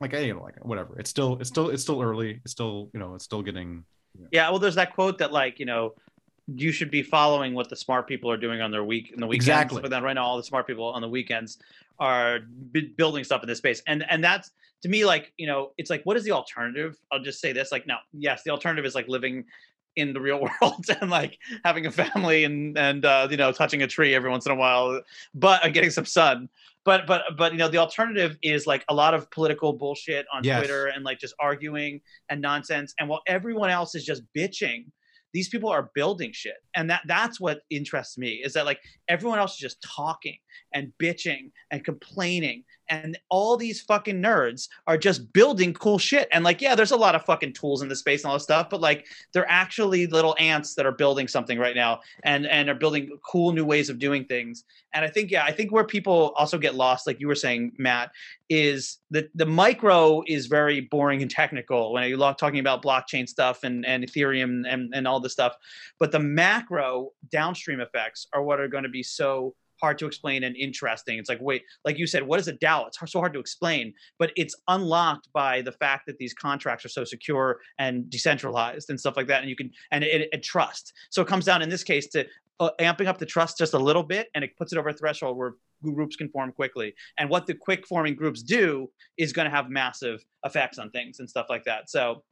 like, 0.00 0.12
hey, 0.12 0.26
you 0.26 0.34
know, 0.34 0.42
like 0.42 0.64
whatever. 0.64 0.98
It's 0.98 1.10
still, 1.10 1.38
it's 1.40 1.48
still, 1.48 1.70
it's 1.70 1.82
still 1.82 2.02
early. 2.02 2.40
It's 2.44 2.52
still, 2.52 2.90
you 2.92 3.00
know, 3.00 3.14
it's 3.14 3.24
still 3.24 3.42
getting. 3.42 3.84
Yeah, 4.30 4.50
well, 4.50 4.58
there's 4.58 4.74
that 4.74 4.94
quote 4.94 5.18
that 5.18 5.32
like 5.32 5.58
you 5.58 5.64
know, 5.64 5.94
you 6.46 6.72
should 6.72 6.90
be 6.90 7.02
following 7.02 7.54
what 7.54 7.68
the 7.68 7.76
smart 7.76 8.06
people 8.06 8.30
are 8.30 8.36
doing 8.36 8.60
on 8.60 8.70
their 8.70 8.84
week 8.84 9.10
in 9.12 9.20
the 9.20 9.26
weekends. 9.26 9.48
Exactly. 9.48 9.80
But 9.80 9.90
then 9.90 10.02
right 10.02 10.12
now, 10.12 10.24
all 10.24 10.36
the 10.36 10.42
smart 10.42 10.66
people 10.66 10.84
on 10.84 11.00
the 11.00 11.08
weekends 11.08 11.58
are 11.98 12.40
b- 12.72 12.92
building 12.96 13.24
stuff 13.24 13.42
in 13.42 13.48
this 13.48 13.58
space, 13.58 13.82
and 13.86 14.04
and 14.10 14.22
that's 14.22 14.50
to 14.82 14.88
me 14.88 15.04
like 15.04 15.32
you 15.38 15.46
know, 15.46 15.72
it's 15.78 15.88
like 15.88 16.02
what 16.04 16.16
is 16.16 16.24
the 16.24 16.32
alternative? 16.32 16.98
I'll 17.10 17.22
just 17.22 17.40
say 17.40 17.52
this: 17.52 17.72
like, 17.72 17.86
no, 17.86 17.96
yes, 18.12 18.42
the 18.42 18.50
alternative 18.50 18.84
is 18.84 18.94
like 18.94 19.08
living 19.08 19.44
in 19.97 20.12
the 20.12 20.20
real 20.20 20.40
world 20.62 20.84
and 21.01 21.11
like 21.11 21.38
having 21.64 21.86
a 21.86 21.90
family 21.90 22.45
and 22.45 22.76
and 22.78 23.05
uh, 23.05 23.28
you 23.30 23.36
know 23.36 23.53
touching 23.53 23.82
a 23.82 23.86
tree 23.86 24.14
every 24.14 24.30
once 24.30 24.47
in 24.47 24.53
a 24.53 24.57
while, 24.57 25.01
but 25.34 25.64
uh, 25.64 25.68
getting 25.68 25.90
some 25.90 26.07
sun. 26.07 26.49
But 26.84 27.07
but 27.07 27.22
but 27.36 27.53
you 27.53 27.59
know 27.59 27.68
the 27.68 27.78
alternative 27.78 28.36
is 28.43 28.66
like 28.66 28.84
a 28.88 28.95
lot 28.95 29.14
of 29.14 29.30
political 29.30 29.72
bullshit 29.72 30.26
on 30.32 30.43
Yes. 30.45 30.59
Twitter 30.59 30.86
and 30.86 31.05
like 31.05 31.18
just 31.18 31.34
arguing 31.38 32.01
and 32.28 32.40
nonsense. 32.40 32.95
And 32.99 33.09
while 33.09 33.22
everyone 33.26 33.70
else 33.70 33.95
is 33.95 34.05
just 34.05 34.22
bitching, 34.36 34.86
these 35.32 35.49
people 35.49 35.70
are 35.70 35.90
building 35.95 36.32
shit. 36.32 36.57
And 36.74 36.90
that 36.90 37.03
that's 37.07 37.40
what 37.40 37.61
interests 37.70 38.18
me 38.18 38.43
is 38.45 38.53
that 38.55 38.66
like 38.66 38.80
everyone 39.09 39.38
else 39.38 39.53
is 39.53 39.59
just 39.59 39.82
talking 39.82 40.36
and 40.74 40.93
bitching 41.01 41.51
and 41.70 41.84
complaining. 41.84 42.64
And 42.88 43.18
all 43.30 43.56
these 43.56 43.80
fucking 43.80 44.20
nerds 44.20 44.68
are 44.86 44.98
just 44.98 45.32
building 45.32 45.72
cool 45.72 45.98
shit. 45.98 46.28
And 46.32 46.44
like, 46.44 46.60
yeah, 46.60 46.74
there's 46.74 46.90
a 46.90 46.96
lot 46.96 47.14
of 47.14 47.24
fucking 47.24 47.54
tools 47.54 47.82
in 47.82 47.88
the 47.88 47.96
space 47.96 48.22
and 48.22 48.30
all 48.30 48.36
this 48.36 48.42
stuff, 48.42 48.68
but 48.68 48.80
like 48.80 49.06
they're 49.32 49.50
actually 49.50 50.06
little 50.06 50.36
ants 50.38 50.74
that 50.74 50.86
are 50.86 50.92
building 50.92 51.28
something 51.28 51.58
right 51.58 51.76
now 51.76 52.00
and 52.24 52.46
and 52.46 52.68
are 52.68 52.74
building 52.74 53.10
cool 53.22 53.52
new 53.52 53.64
ways 53.64 53.88
of 53.88 53.98
doing 53.98 54.24
things. 54.24 54.64
And 54.94 55.04
I 55.04 55.08
think, 55.08 55.30
yeah, 55.30 55.44
I 55.44 55.52
think 55.52 55.72
where 55.72 55.84
people 55.84 56.32
also 56.36 56.58
get 56.58 56.74
lost, 56.74 57.06
like 57.06 57.18
you 57.18 57.26
were 57.26 57.34
saying, 57.34 57.72
Matt, 57.78 58.10
is 58.50 58.98
that 59.10 59.30
the 59.34 59.46
micro 59.46 60.22
is 60.26 60.46
very 60.46 60.80
boring 60.80 61.22
and 61.22 61.30
technical 61.30 61.92
when 61.92 62.06
you're 62.08 62.34
talking 62.34 62.60
about 62.60 62.82
blockchain 62.82 63.26
stuff 63.26 63.64
and, 63.64 63.86
and 63.86 64.04
Ethereum 64.04 64.64
and, 64.68 64.94
and 64.94 65.08
all 65.08 65.20
this 65.20 65.32
stuff. 65.32 65.56
But 65.98 66.12
the 66.12 66.20
macro 66.20 67.12
downstream 67.30 67.80
effects 67.80 68.26
are 68.32 68.42
what 68.42 68.60
are 68.60 68.68
going 68.68 68.84
to 68.84 68.90
be 68.90 69.02
so 69.02 69.54
hard 69.82 69.98
to 69.98 70.06
explain 70.06 70.44
and 70.44 70.56
interesting. 70.56 71.18
It's 71.18 71.28
like, 71.28 71.40
wait, 71.40 71.64
like 71.84 71.98
you 71.98 72.06
said, 72.06 72.22
what 72.22 72.40
is 72.40 72.48
a 72.48 72.54
DAO? 72.54 72.86
It's 72.86 72.96
hard- 72.96 73.10
so 73.10 73.18
hard 73.18 73.34
to 73.34 73.40
explain, 73.40 73.92
but 74.18 74.32
it's 74.36 74.54
unlocked 74.68 75.28
by 75.34 75.60
the 75.60 75.72
fact 75.72 76.06
that 76.06 76.16
these 76.18 76.32
contracts 76.32 76.84
are 76.84 76.88
so 76.88 77.04
secure 77.04 77.58
and 77.78 78.08
decentralized 78.08 78.88
and 78.88 78.98
stuff 78.98 79.16
like 79.16 79.26
that. 79.26 79.40
And 79.40 79.50
you 79.50 79.56
can, 79.56 79.70
and 79.90 80.04
it, 80.04 80.28
it 80.32 80.42
trust. 80.42 80.92
So 81.10 81.20
it 81.20 81.28
comes 81.28 81.44
down 81.44 81.60
in 81.60 81.68
this 81.68 81.84
case 81.84 82.06
to 82.08 82.26
uh, 82.60 82.70
amping 82.80 83.06
up 83.06 83.18
the 83.18 83.26
trust 83.26 83.58
just 83.58 83.74
a 83.74 83.78
little 83.78 84.04
bit 84.04 84.28
and 84.34 84.44
it 84.44 84.56
puts 84.56 84.72
it 84.72 84.78
over 84.78 84.90
a 84.90 84.94
threshold 84.94 85.36
where 85.36 85.54
groups 85.82 86.14
can 86.14 86.28
form 86.28 86.52
quickly. 86.52 86.94
And 87.18 87.28
what 87.28 87.46
the 87.46 87.54
quick 87.54 87.86
forming 87.86 88.14
groups 88.14 88.40
do 88.42 88.88
is 89.18 89.32
going 89.32 89.50
to 89.50 89.54
have 89.54 89.68
massive 89.68 90.24
effects 90.44 90.78
on 90.78 90.90
things 90.90 91.18
and 91.18 91.28
stuff 91.28 91.46
like 91.50 91.64
that. 91.64 91.90
So 91.90 92.22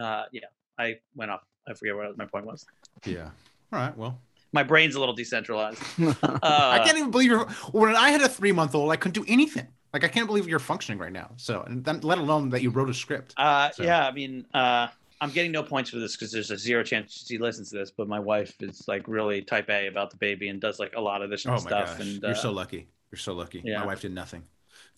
uh, 0.00 0.24
yeah, 0.30 0.42
I 0.78 0.96
went 1.14 1.30
off. 1.30 1.40
I 1.66 1.72
forget 1.72 1.96
what 1.96 2.16
my 2.18 2.26
point 2.26 2.44
was. 2.44 2.66
Yeah. 3.04 3.30
All 3.72 3.80
right. 3.80 3.96
Well, 3.96 4.20
My 4.56 4.62
brain's 4.62 4.94
a 4.94 4.98
little 5.00 5.14
decentralized. 5.14 5.82
Uh, 6.02 6.14
I 6.42 6.80
can't 6.84 6.96
even 6.96 7.10
believe 7.10 7.28
you're. 7.30 7.44
When 7.72 7.94
I 7.94 8.08
had 8.10 8.22
a 8.22 8.28
three 8.28 8.52
month 8.52 8.74
old, 8.74 8.90
I 8.90 8.96
couldn't 8.96 9.22
do 9.22 9.30
anything. 9.30 9.66
Like 9.92 10.02
I 10.02 10.08
can't 10.08 10.26
believe 10.26 10.48
you're 10.48 10.58
functioning 10.58 10.98
right 10.98 11.12
now. 11.12 11.30
So, 11.36 11.60
and 11.62 11.84
then, 11.84 12.00
let 12.00 12.16
alone 12.18 12.48
that 12.50 12.62
you 12.62 12.70
wrote 12.70 12.88
a 12.88 12.94
script. 12.94 13.34
Uh, 13.36 13.70
So- 13.70 13.82
Yeah, 13.84 14.06
I 14.06 14.12
mean, 14.12 14.46
uh, 14.54 14.88
I'm 15.20 15.30
getting 15.30 15.52
no 15.52 15.62
points 15.62 15.90
for 15.90 15.98
this 15.98 16.16
because 16.16 16.32
there's 16.32 16.50
a 16.50 16.56
zero 16.56 16.82
chance 16.82 17.24
she 17.28 17.36
listens 17.36 17.68
to 17.70 17.76
this. 17.76 17.90
But 17.90 18.08
my 18.08 18.18
wife 18.18 18.54
is 18.60 18.88
like 18.88 19.06
really 19.06 19.42
type 19.42 19.68
A 19.68 19.88
about 19.88 20.10
the 20.10 20.16
baby 20.16 20.48
and 20.48 20.58
does 20.58 20.78
like 20.80 20.94
a 20.96 21.00
lot 21.00 21.20
of 21.20 21.28
this 21.28 21.44
Oh 21.46 21.50
my 21.50 21.58
stuff. 21.58 21.98
gosh, 21.98 22.00
And 22.00 22.22
you're 22.22 22.30
uh, 22.30 22.34
so 22.34 22.50
lucky. 22.50 22.88
You're 23.12 23.18
so 23.18 23.34
lucky. 23.34 23.60
yeah. 23.64 23.80
My 23.80 23.86
wife 23.86 24.00
did 24.00 24.12
nothing. 24.14 24.42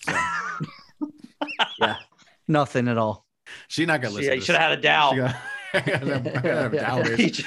So 0.07 0.13
yeah, 1.81 1.97
nothing 2.47 2.87
at 2.89 2.99
all. 2.99 3.27
she's 3.69 3.87
not 3.89 4.01
gonna 4.03 4.13
she, 4.15 4.29
listen. 4.29 4.35
you 4.35 4.41
to 4.41 4.47
should 4.47 4.55
have 4.57 4.71
had 4.71 4.79
a 4.79 4.83
DAO. 4.89 5.11
this. 5.15 5.15
She 5.15 5.21
got- 5.21 5.37
I 5.75 5.81
gotta 5.81 6.31
gotta 6.41 6.49
have 6.63 6.75
Yeah. 6.75 7.45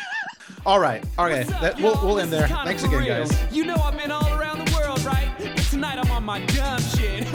All 0.65 0.79
right. 0.79 1.03
Okay. 1.17 1.43
That, 1.43 1.79
we'll, 1.79 1.99
we'll 2.05 2.19
end 2.19 2.31
there. 2.31 2.47
Thanks 2.47 2.83
again, 2.83 3.03
guys. 3.05 3.31
You 3.51 3.65
know 3.65 3.75
I've 3.75 3.97
been 3.97 4.11
all 4.11 4.31
around 4.33 4.67
the 4.67 4.75
world, 4.75 5.03
right? 5.03 5.31
But 5.39 5.57
tonight 5.65 5.97
I'm 5.97 6.11
on 6.11 6.23
my 6.23 6.39
dumb 6.45 6.79
shit. 6.81 7.25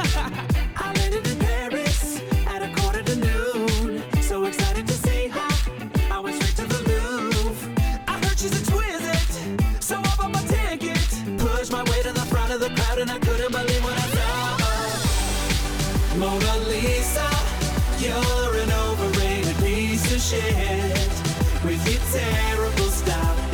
I 0.77 0.93
landed 0.97 1.27
in 1.27 1.39
Paris 1.39 2.22
at 2.47 2.62
a 2.62 2.72
quarter 2.81 3.03
to 3.03 3.16
noon. 3.16 4.03
So 4.22 4.45
excited 4.45 4.87
to 4.87 4.93
see 4.93 5.27
her. 5.27 5.49
I 6.12 6.20
went 6.20 6.37
straight 6.41 6.57
to 6.57 6.66
the 6.72 6.83
Louvre. 6.89 7.72
I 8.07 8.12
heard 8.24 8.39
she's 8.39 8.55
exquisite. 8.61 9.83
So 9.83 9.97
I 9.97 10.16
bought 10.16 10.31
my 10.33 10.43
ticket. 10.43 10.97
Pushed 11.39 11.72
my 11.72 11.83
way 11.83 12.03
to 12.03 12.12
the 12.12 12.27
front 12.31 12.53
of 12.53 12.61
the 12.61 12.70
crowd 12.70 12.99
and 13.01 13.11
I 13.11 13.18
couldn't 13.18 13.51
believe 13.51 13.83
what 13.83 13.95
I 13.95 14.07
saw. 14.14 14.57
Mona 16.16 16.57
Lisa, 16.68 17.29
you're 17.99 18.57
an 18.62 18.70
overrated 18.70 19.57
piece 19.57 20.14
of 20.14 20.20
shit. 20.20 21.11
With 21.64 21.85
your 21.91 22.01
terrible 22.12 22.86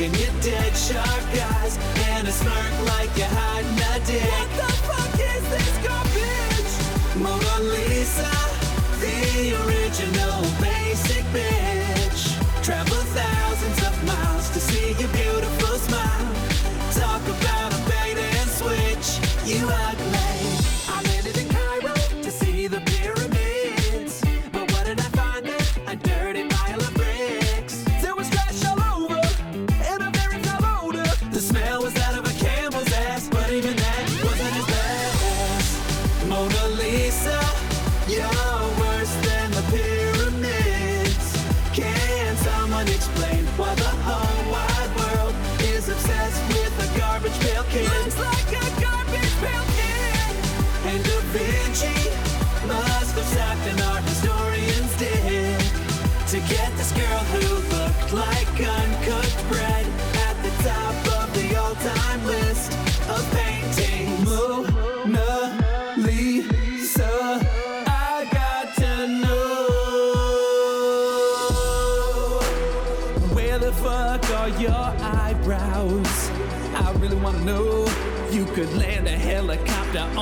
and 0.03 0.19
your 0.19 0.33
dead 0.41 0.77
shark 0.77 1.07
eyes 1.55 1.79
and 2.11 2.27
a 2.27 2.33
smirk 2.33 2.87
like 2.87 3.11
you're 3.17 3.27
hiding 3.29 3.79
a 3.79 4.05
dick. 4.05 4.25
What 4.25 4.51
the 4.57 4.73
fuck 4.89 5.15
is 5.15 5.43
this 5.49 5.79
garbage? 5.87 6.73
Mona 7.23 7.57
Lisa, 7.71 8.33
the 8.99 9.55
original 9.65 10.43
basic 10.61 11.25
bitch. 11.27 11.82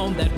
On 0.00 0.14
that 0.14 0.29